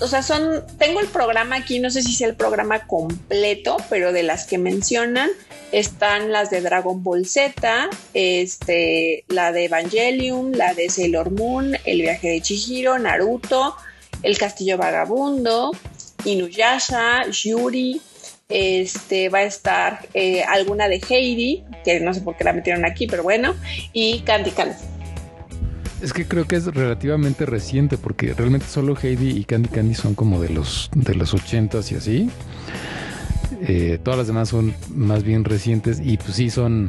O 0.01 0.09
sea, 0.09 0.23
son. 0.23 0.65
Tengo 0.78 1.01
el 1.01 1.07
programa 1.09 1.57
aquí, 1.57 1.78
no 1.78 1.90
sé 1.90 2.03
si 2.03 2.12
sea 2.12 2.27
el 2.27 2.35
programa 2.35 2.86
completo, 2.86 3.77
pero 3.90 4.12
de 4.12 4.23
las 4.24 4.47
que 4.47 4.59
mencionan 4.59 5.31
están 5.73 6.32
las 6.32 6.51
de 6.51 6.61
Dragon 6.62 7.03
Ball 7.05 7.24
Z, 7.27 7.89
este, 8.15 9.24
la 9.28 9.53
de 9.53 9.66
Evangelion, 9.66 10.53
la 10.57 10.74
de 10.74 10.89
Sailor 10.90 11.31
Moon, 11.31 11.77
El 11.85 12.01
viaje 12.03 12.28
de 12.31 12.40
Chihiro, 12.40 12.99
Naruto, 12.99 13.77
El 14.23 14.36
castillo 14.39 14.77
vagabundo, 14.78 15.70
Inuyasha, 16.24 17.28
Yuri. 17.31 18.01
Este 18.49 19.28
va 19.31 19.39
a 19.39 19.44
estar 19.44 20.07
eh, 20.12 20.43
alguna 20.43 20.86
de 20.86 21.01
Heidi, 21.09 21.65
que 21.85 22.01
no 22.01 22.12
sé 22.12 22.20
por 22.20 22.36
qué 22.36 22.44
la 22.44 22.53
metieron 22.53 22.85
aquí, 22.85 23.07
pero 23.07 23.23
bueno, 23.23 23.55
y 23.93 24.20
Candy 24.20 24.51
Candy. 24.51 24.74
Es 26.03 26.12
que 26.12 26.27
creo 26.27 26.47
que 26.47 26.57
es 26.57 26.66
relativamente 26.66 27.47
reciente 27.47 27.97
porque 27.97 28.35
realmente 28.35 28.66
solo 28.66 28.97
Heidi 29.01 29.31
y 29.39 29.44
Candy 29.44 29.69
Candy 29.69 29.94
son 29.94 30.15
como 30.15 30.40
de 30.40 30.51
los 30.51 30.90
de 30.94 31.15
los 31.15 31.32
ochentas 31.32 31.93
y 31.93 31.94
así. 31.94 32.31
Eh, 33.66 33.98
todas 34.02 34.18
las 34.18 34.26
demás 34.26 34.48
son 34.48 34.74
más 34.94 35.22
bien 35.22 35.44
recientes 35.44 36.00
y 36.02 36.16
pues 36.16 36.34
sí 36.36 36.50
son 36.50 36.88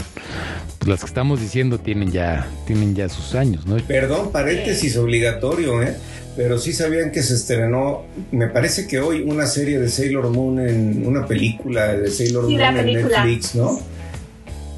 pues, 0.80 0.90
las 0.90 1.00
que 1.02 1.06
estamos 1.08 1.40
diciendo 1.42 1.80
tienen 1.80 2.12
ya 2.12 2.48
tienen 2.66 2.96
ya 2.96 3.10
sus 3.10 3.36
años, 3.36 3.66
¿no? 3.66 3.78
Perdón, 3.78 4.32
paréntesis 4.32 4.98
obligatorio, 4.98 5.82
¿eh? 5.84 5.96
Pero 6.36 6.58
sí 6.58 6.74
sabían 6.74 7.12
que 7.12 7.22
se 7.22 7.36
estrenó, 7.36 8.06
me 8.32 8.48
parece 8.48 8.88
que 8.88 9.00
hoy, 9.00 9.22
una 9.22 9.46
serie 9.46 9.80
de 9.80 9.88
Sailor 9.88 10.30
Moon 10.32 10.60
en 10.68 11.06
una 11.06 11.28
película 11.28 11.94
de 11.96 12.10
Sailor 12.10 12.48
Sí, 12.48 12.56
Moon 12.58 12.78
en. 12.78 12.86
Netflix, 12.94 13.54
¿no? 13.56 13.80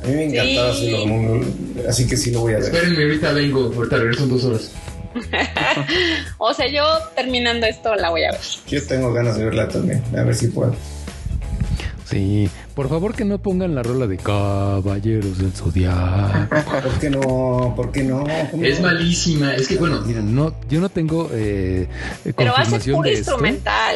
A 0.04 0.08
mí 0.08 0.14
me 0.14 0.26
encantaba 0.26 0.74
Sí. 0.74 0.80
Sailor 0.92 1.08
Moon, 1.08 1.54
así 1.88 2.08
que 2.08 2.18
sí 2.18 2.32
lo 2.32 2.42
voy 2.42 2.54
a 2.54 2.58
ver. 2.58 2.66
Espérenme, 2.66 3.04
ahorita 3.04 3.32
vengo. 3.32 3.72
Ahorita 3.74 3.98
regreso 3.98 4.24
en 4.24 4.30
dos 4.30 4.44
horas. 4.44 4.72
O 6.38 6.54
sea, 6.54 6.68
yo 6.68 6.84
terminando 7.16 7.66
esto 7.66 7.96
la 7.96 8.10
voy 8.10 8.24
a 8.24 8.32
ver. 8.32 8.42
Yo 8.68 8.86
tengo 8.86 9.14
ganas 9.14 9.38
de 9.38 9.46
verla 9.46 9.68
también, 9.70 10.04
a 10.16 10.24
ver 10.24 10.36
si 10.36 10.48
puedo. 10.48 10.76
Sí, 12.06 12.48
por 12.76 12.88
favor 12.88 13.16
que 13.16 13.26
no 13.26 13.40
pongan 13.40 13.74
la 13.74 13.82
rola 13.84 14.06
de 14.08 14.18
Caballeros 14.18 15.40
del 15.40 15.52
Zodiaco. 15.52 16.56
¿Por 16.84 17.00
qué 17.00 17.10
no? 17.10 17.74
¿Por 17.76 17.92
qué 17.92 18.04
no? 18.04 18.24
¿Cómo 18.52 18.64
Es 18.64 18.80
malísima. 18.80 19.56
Es 19.56 19.68
que, 19.68 19.78
bueno, 19.78 20.02
Mira, 20.06 20.22
no, 20.22 20.54
yo 20.70 20.80
no 20.80 20.90
tengo 20.90 21.30
eh, 21.34 21.88
Pero 22.38 22.52
va 22.52 22.58
a 22.60 22.66
ser 22.66 22.74
confirmación 22.74 22.96
puro 22.98 23.08
de 23.10 23.14
esto. 23.16 23.32
instrumental. 23.32 23.96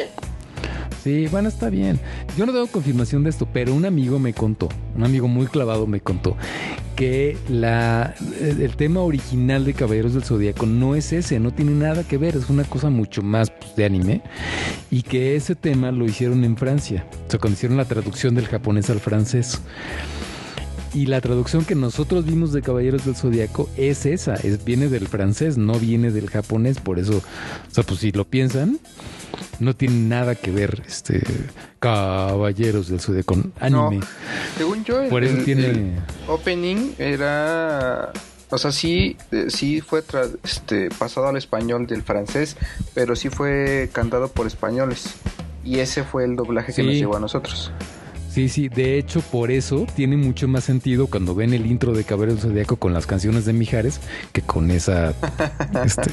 Sí, 1.03 1.27
bueno, 1.27 1.49
está 1.49 1.69
bien. 1.69 1.99
Yo 2.37 2.45
no 2.45 2.51
tengo 2.51 2.67
confirmación 2.67 3.23
de 3.23 3.29
esto, 3.29 3.47
pero 3.51 3.73
un 3.73 3.85
amigo 3.85 4.19
me 4.19 4.33
contó, 4.33 4.69
un 4.95 5.03
amigo 5.03 5.27
muy 5.27 5.47
clavado 5.47 5.87
me 5.87 6.01
contó 6.01 6.35
que 6.95 7.37
la, 7.47 8.13
el 8.41 8.61
el 8.61 8.75
tema 8.75 8.99
original 8.99 9.63
de 9.63 9.73
Caballeros 9.73 10.13
del 10.13 10.23
Zodíaco 10.23 10.65
no 10.65 10.95
es 10.95 11.13
ese, 11.13 11.39
no 11.39 11.51
tiene 11.51 11.71
nada 11.71 12.03
que 12.03 12.17
ver, 12.17 12.35
es 12.35 12.49
una 12.49 12.65
cosa 12.65 12.89
mucho 12.89 13.21
más 13.21 13.49
pues, 13.51 13.73
de 13.77 13.85
anime 13.85 14.21
y 14.91 15.03
que 15.03 15.37
ese 15.37 15.55
tema 15.55 15.91
lo 15.91 16.03
hicieron 16.03 16.43
en 16.43 16.57
Francia, 16.57 17.05
o 17.25 17.31
sea, 17.31 17.39
cuando 17.39 17.55
hicieron 17.55 17.77
la 17.77 17.85
traducción 17.85 18.35
del 18.35 18.47
japonés 18.47 18.89
al 18.89 18.99
francés. 18.99 19.61
Y 20.93 21.05
la 21.05 21.21
traducción 21.21 21.65
que 21.65 21.75
nosotros 21.75 22.25
vimos 22.25 22.51
de 22.51 22.61
Caballeros 22.63 23.05
del 23.05 23.15
Zodíaco 23.15 23.69
es 23.77 24.05
esa, 24.07 24.33
es, 24.35 24.65
viene 24.65 24.87
del 24.89 25.07
francés, 25.07 25.57
no 25.57 25.73
viene 25.79 26.11
del 26.11 26.29
japonés, 26.29 26.79
por 26.79 26.97
eso, 26.97 27.17
o 27.17 27.71
sea, 27.73 27.83
pues 27.83 27.99
si 27.99 28.11
lo 28.11 28.25
piensan, 28.25 28.79
no 29.59 29.75
tiene 29.75 29.95
nada 29.95 30.33
que 30.35 30.49
ver 30.49 30.81
este 30.87 31.21
Caballeros 31.79 32.89
del 32.89 32.99
Zodíaco 32.99 33.35
con 33.35 33.53
anime. 33.59 33.97
No, 33.97 34.07
según 34.57 34.83
yo, 34.83 35.01
el, 35.01 35.09
Por 35.09 35.23
eso 35.23 35.37
el- 35.37 35.45
tiene- 35.45 35.65
el 35.69 35.93
opening 36.27 36.93
era. 36.97 38.11
O 38.51 38.57
sea, 38.57 38.71
sí, 38.71 39.15
eh, 39.31 39.45
sí 39.49 39.79
fue 39.79 40.03
tra- 40.03 40.35
este, 40.43 40.89
pasado 40.89 41.27
al 41.27 41.37
español 41.37 41.85
del 41.85 42.01
francés, 42.01 42.57
pero 42.95 43.15
sí 43.15 43.29
fue 43.29 43.89
cantado 43.93 44.27
por 44.29 44.47
españoles. 44.47 45.13
Y 45.63 45.79
ese 45.79 46.03
fue 46.03 46.25
el 46.25 46.35
doblaje 46.35 46.73
que 46.73 46.81
nos 46.81 46.95
llegó 46.95 47.15
a 47.15 47.19
nosotros. 47.19 47.71
Sí, 48.39 48.47
sí, 48.47 48.69
de 48.69 48.97
hecho 48.97 49.19
por 49.19 49.51
eso 49.51 49.85
tiene 49.97 50.15
mucho 50.15 50.47
más 50.47 50.63
sentido 50.63 51.07
cuando 51.07 51.35
ven 51.35 51.53
el 51.53 51.65
intro 51.65 51.91
de 51.91 52.05
Caballeros 52.05 52.41
del 52.41 52.51
Zodíaco 52.51 52.77
con 52.77 52.93
las 52.93 53.05
canciones 53.05 53.43
de 53.43 53.51
Mijares 53.51 53.99
que 54.31 54.41
con 54.41 54.71
esa... 54.71 55.09
este, 55.83 56.09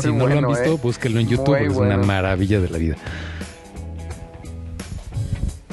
si 0.00 0.12
no 0.12 0.28
lo 0.28 0.38
han 0.38 0.46
visto, 0.46 0.74
¿eh? 0.74 0.78
búsquenlo 0.80 1.18
en 1.18 1.26
YouTube, 1.26 1.58
Muy 1.58 1.66
es 1.66 1.74
bueno. 1.74 1.96
una 1.96 2.06
maravilla 2.06 2.60
de 2.60 2.68
la 2.70 2.78
vida. 2.78 2.94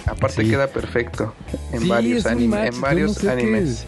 Aparte 0.07 0.41
Sí. 0.43 0.49
queda 0.49 0.65
perfecto 0.65 1.35
en 1.71 1.81
Sí, 1.81 1.87
varios, 1.87 2.25
anime- 2.25 2.65
en 2.73 2.81
varios 2.81 3.09
no 3.15 3.21
sé 3.21 3.29
animes. 3.29 3.63
es. 3.69 3.85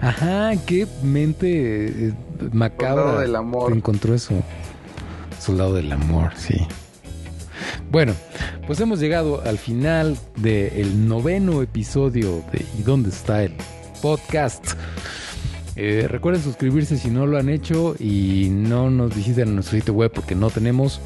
Ajá, 0.00 0.52
qué 0.66 0.86
mente 1.02 2.06
eh, 2.08 2.12
macabra 2.52 3.02
Soldado 3.02 3.20
del 3.20 3.36
amor. 3.36 3.72
encontró 3.74 4.14
eso. 4.14 4.32
Soldado 5.38 5.74
del 5.74 5.92
amor, 5.92 6.32
sí. 6.36 6.66
Bueno, 7.90 8.14
pues 8.66 8.80
hemos 8.80 9.00
llegado 9.00 9.42
al 9.44 9.58
final 9.58 10.16
del 10.36 11.08
noveno 11.08 11.62
episodio 11.62 12.42
de 12.52 12.64
¿Y 12.78 12.82
dónde 12.82 13.10
está 13.10 13.42
el 13.42 13.54
podcast? 14.02 14.72
Eh, 15.76 16.06
recuerden 16.08 16.42
suscribirse 16.42 16.96
si 16.96 17.10
no 17.10 17.26
lo 17.26 17.36
han 17.36 17.48
hecho 17.48 17.96
y 17.98 18.48
no 18.50 18.90
nos 18.90 19.14
visiten 19.14 19.48
en 19.48 19.54
nuestro 19.56 19.78
sitio 19.78 19.94
web 19.94 20.12
porque 20.12 20.34
no 20.34 20.50
tenemos, 20.50 21.00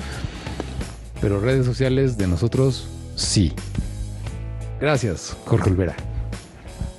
pero 1.21 1.41
redes 1.41 1.65
sociales 1.65 2.19
de 2.19 2.27
nosotros 2.27 2.89
sí. 3.17 3.55
Gracias, 4.81 5.37
Jorge 5.47 5.71
Olvera. 5.71 5.97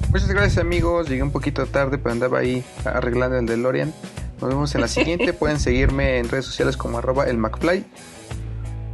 Muchas 0.10 0.30
gracias 0.30 0.58
amigos, 0.58 1.08
llegué 1.08 1.22
un 1.22 1.32
poquito 1.32 1.68
tarde, 1.68 2.00
pero 2.00 2.12
andaba 2.12 2.40
ahí 2.40 2.64
arreglando 2.84 3.38
el 3.38 3.46
DeLorean. 3.46 3.94
Nos 4.42 4.50
vemos 4.50 4.74
en 4.74 4.82
la 4.82 4.88
siguiente, 4.88 5.34
pueden 5.40 5.60
seguirme 5.60 6.18
en 6.18 6.30
redes 6.30 6.46
sociales 6.46 6.78
como 6.78 6.98
arroba 6.98 7.26
el 7.26 7.38
McFly. 7.38 7.86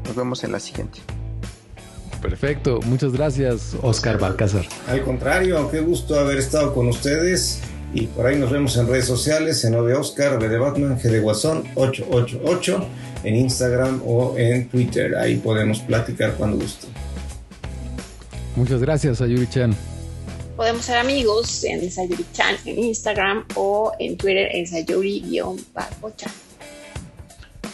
Nos 0.05 0.15
vemos 0.15 0.43
en 0.43 0.51
la 0.51 0.59
siguiente. 0.59 0.99
Perfecto, 2.21 2.79
muchas 2.85 3.11
gracias, 3.11 3.75
Oscar 3.81 4.17
Balcázar. 4.17 4.65
Al 4.87 5.03
contrario, 5.03 5.69
qué 5.69 5.81
gusto 5.81 6.19
haber 6.19 6.37
estado 6.37 6.73
con 6.73 6.87
ustedes. 6.87 7.61
Y 7.93 8.07
por 8.07 8.25
ahí 8.25 8.37
nos 8.37 8.51
vemos 8.51 8.75
en 8.77 8.87
redes 8.87 9.05
sociales, 9.05 9.63
en 9.63 9.75
O 9.75 9.83
de 9.83 9.93
Oscar, 9.93 10.37
B 10.39 10.49
de 10.49 10.57
Batman, 10.57 10.99
G 10.99 11.03
de 11.03 11.19
Guasón, 11.19 11.63
888, 11.75 12.85
en 13.23 13.35
Instagram 13.35 14.01
o 14.05 14.37
en 14.37 14.67
Twitter. 14.67 15.15
Ahí 15.15 15.37
podemos 15.37 15.79
platicar 15.79 16.33
cuando 16.33 16.57
gusten. 16.57 16.89
Muchas 18.55 18.81
gracias, 18.81 19.21
Ayuri 19.21 19.47
Chan. 19.47 19.75
Podemos 20.55 20.85
ser 20.85 20.97
amigos 20.97 21.63
en 21.65 21.91
Sayuri-chan 21.91 22.55
en 22.65 22.79
Instagram 22.79 23.45
o 23.55 23.91
en 23.99 24.15
Twitter 24.17 24.47
en 24.53 24.65
Sayuri-chan. 24.65 26.31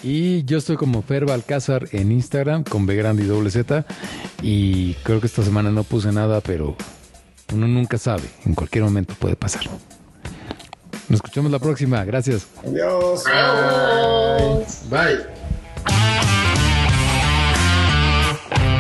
Y 0.03 0.43
yo 0.45 0.57
estoy 0.57 0.77
como 0.77 1.01
Fer 1.01 1.25
Balcázar 1.25 1.87
en 1.91 2.11
Instagram 2.11 2.63
con 2.63 2.85
B 2.85 2.95
grande 2.95 3.23
y 3.23 3.27
doble 3.27 3.51
Z. 3.51 3.85
Y 4.41 4.93
creo 5.03 5.19
que 5.19 5.27
esta 5.27 5.43
semana 5.43 5.69
no 5.69 5.83
puse 5.83 6.11
nada, 6.11 6.41
pero 6.41 6.75
uno 7.53 7.67
nunca 7.67 7.97
sabe. 7.97 8.23
En 8.45 8.55
cualquier 8.55 8.83
momento 8.83 9.13
puede 9.15 9.35
pasar. 9.35 9.63
Nos 11.09 11.17
escuchamos 11.17 11.51
la 11.51 11.59
próxima. 11.59 12.03
Gracias. 12.05 12.47
Adiós. 12.65 13.23
Bye. 14.89 15.19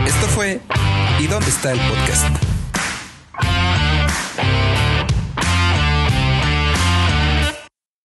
Esto 0.07 0.27
fue 0.27 0.59
¿Y 1.21 1.27
dónde 1.27 1.49
está 1.49 1.71
el 1.71 1.79
podcast? 1.79 2.50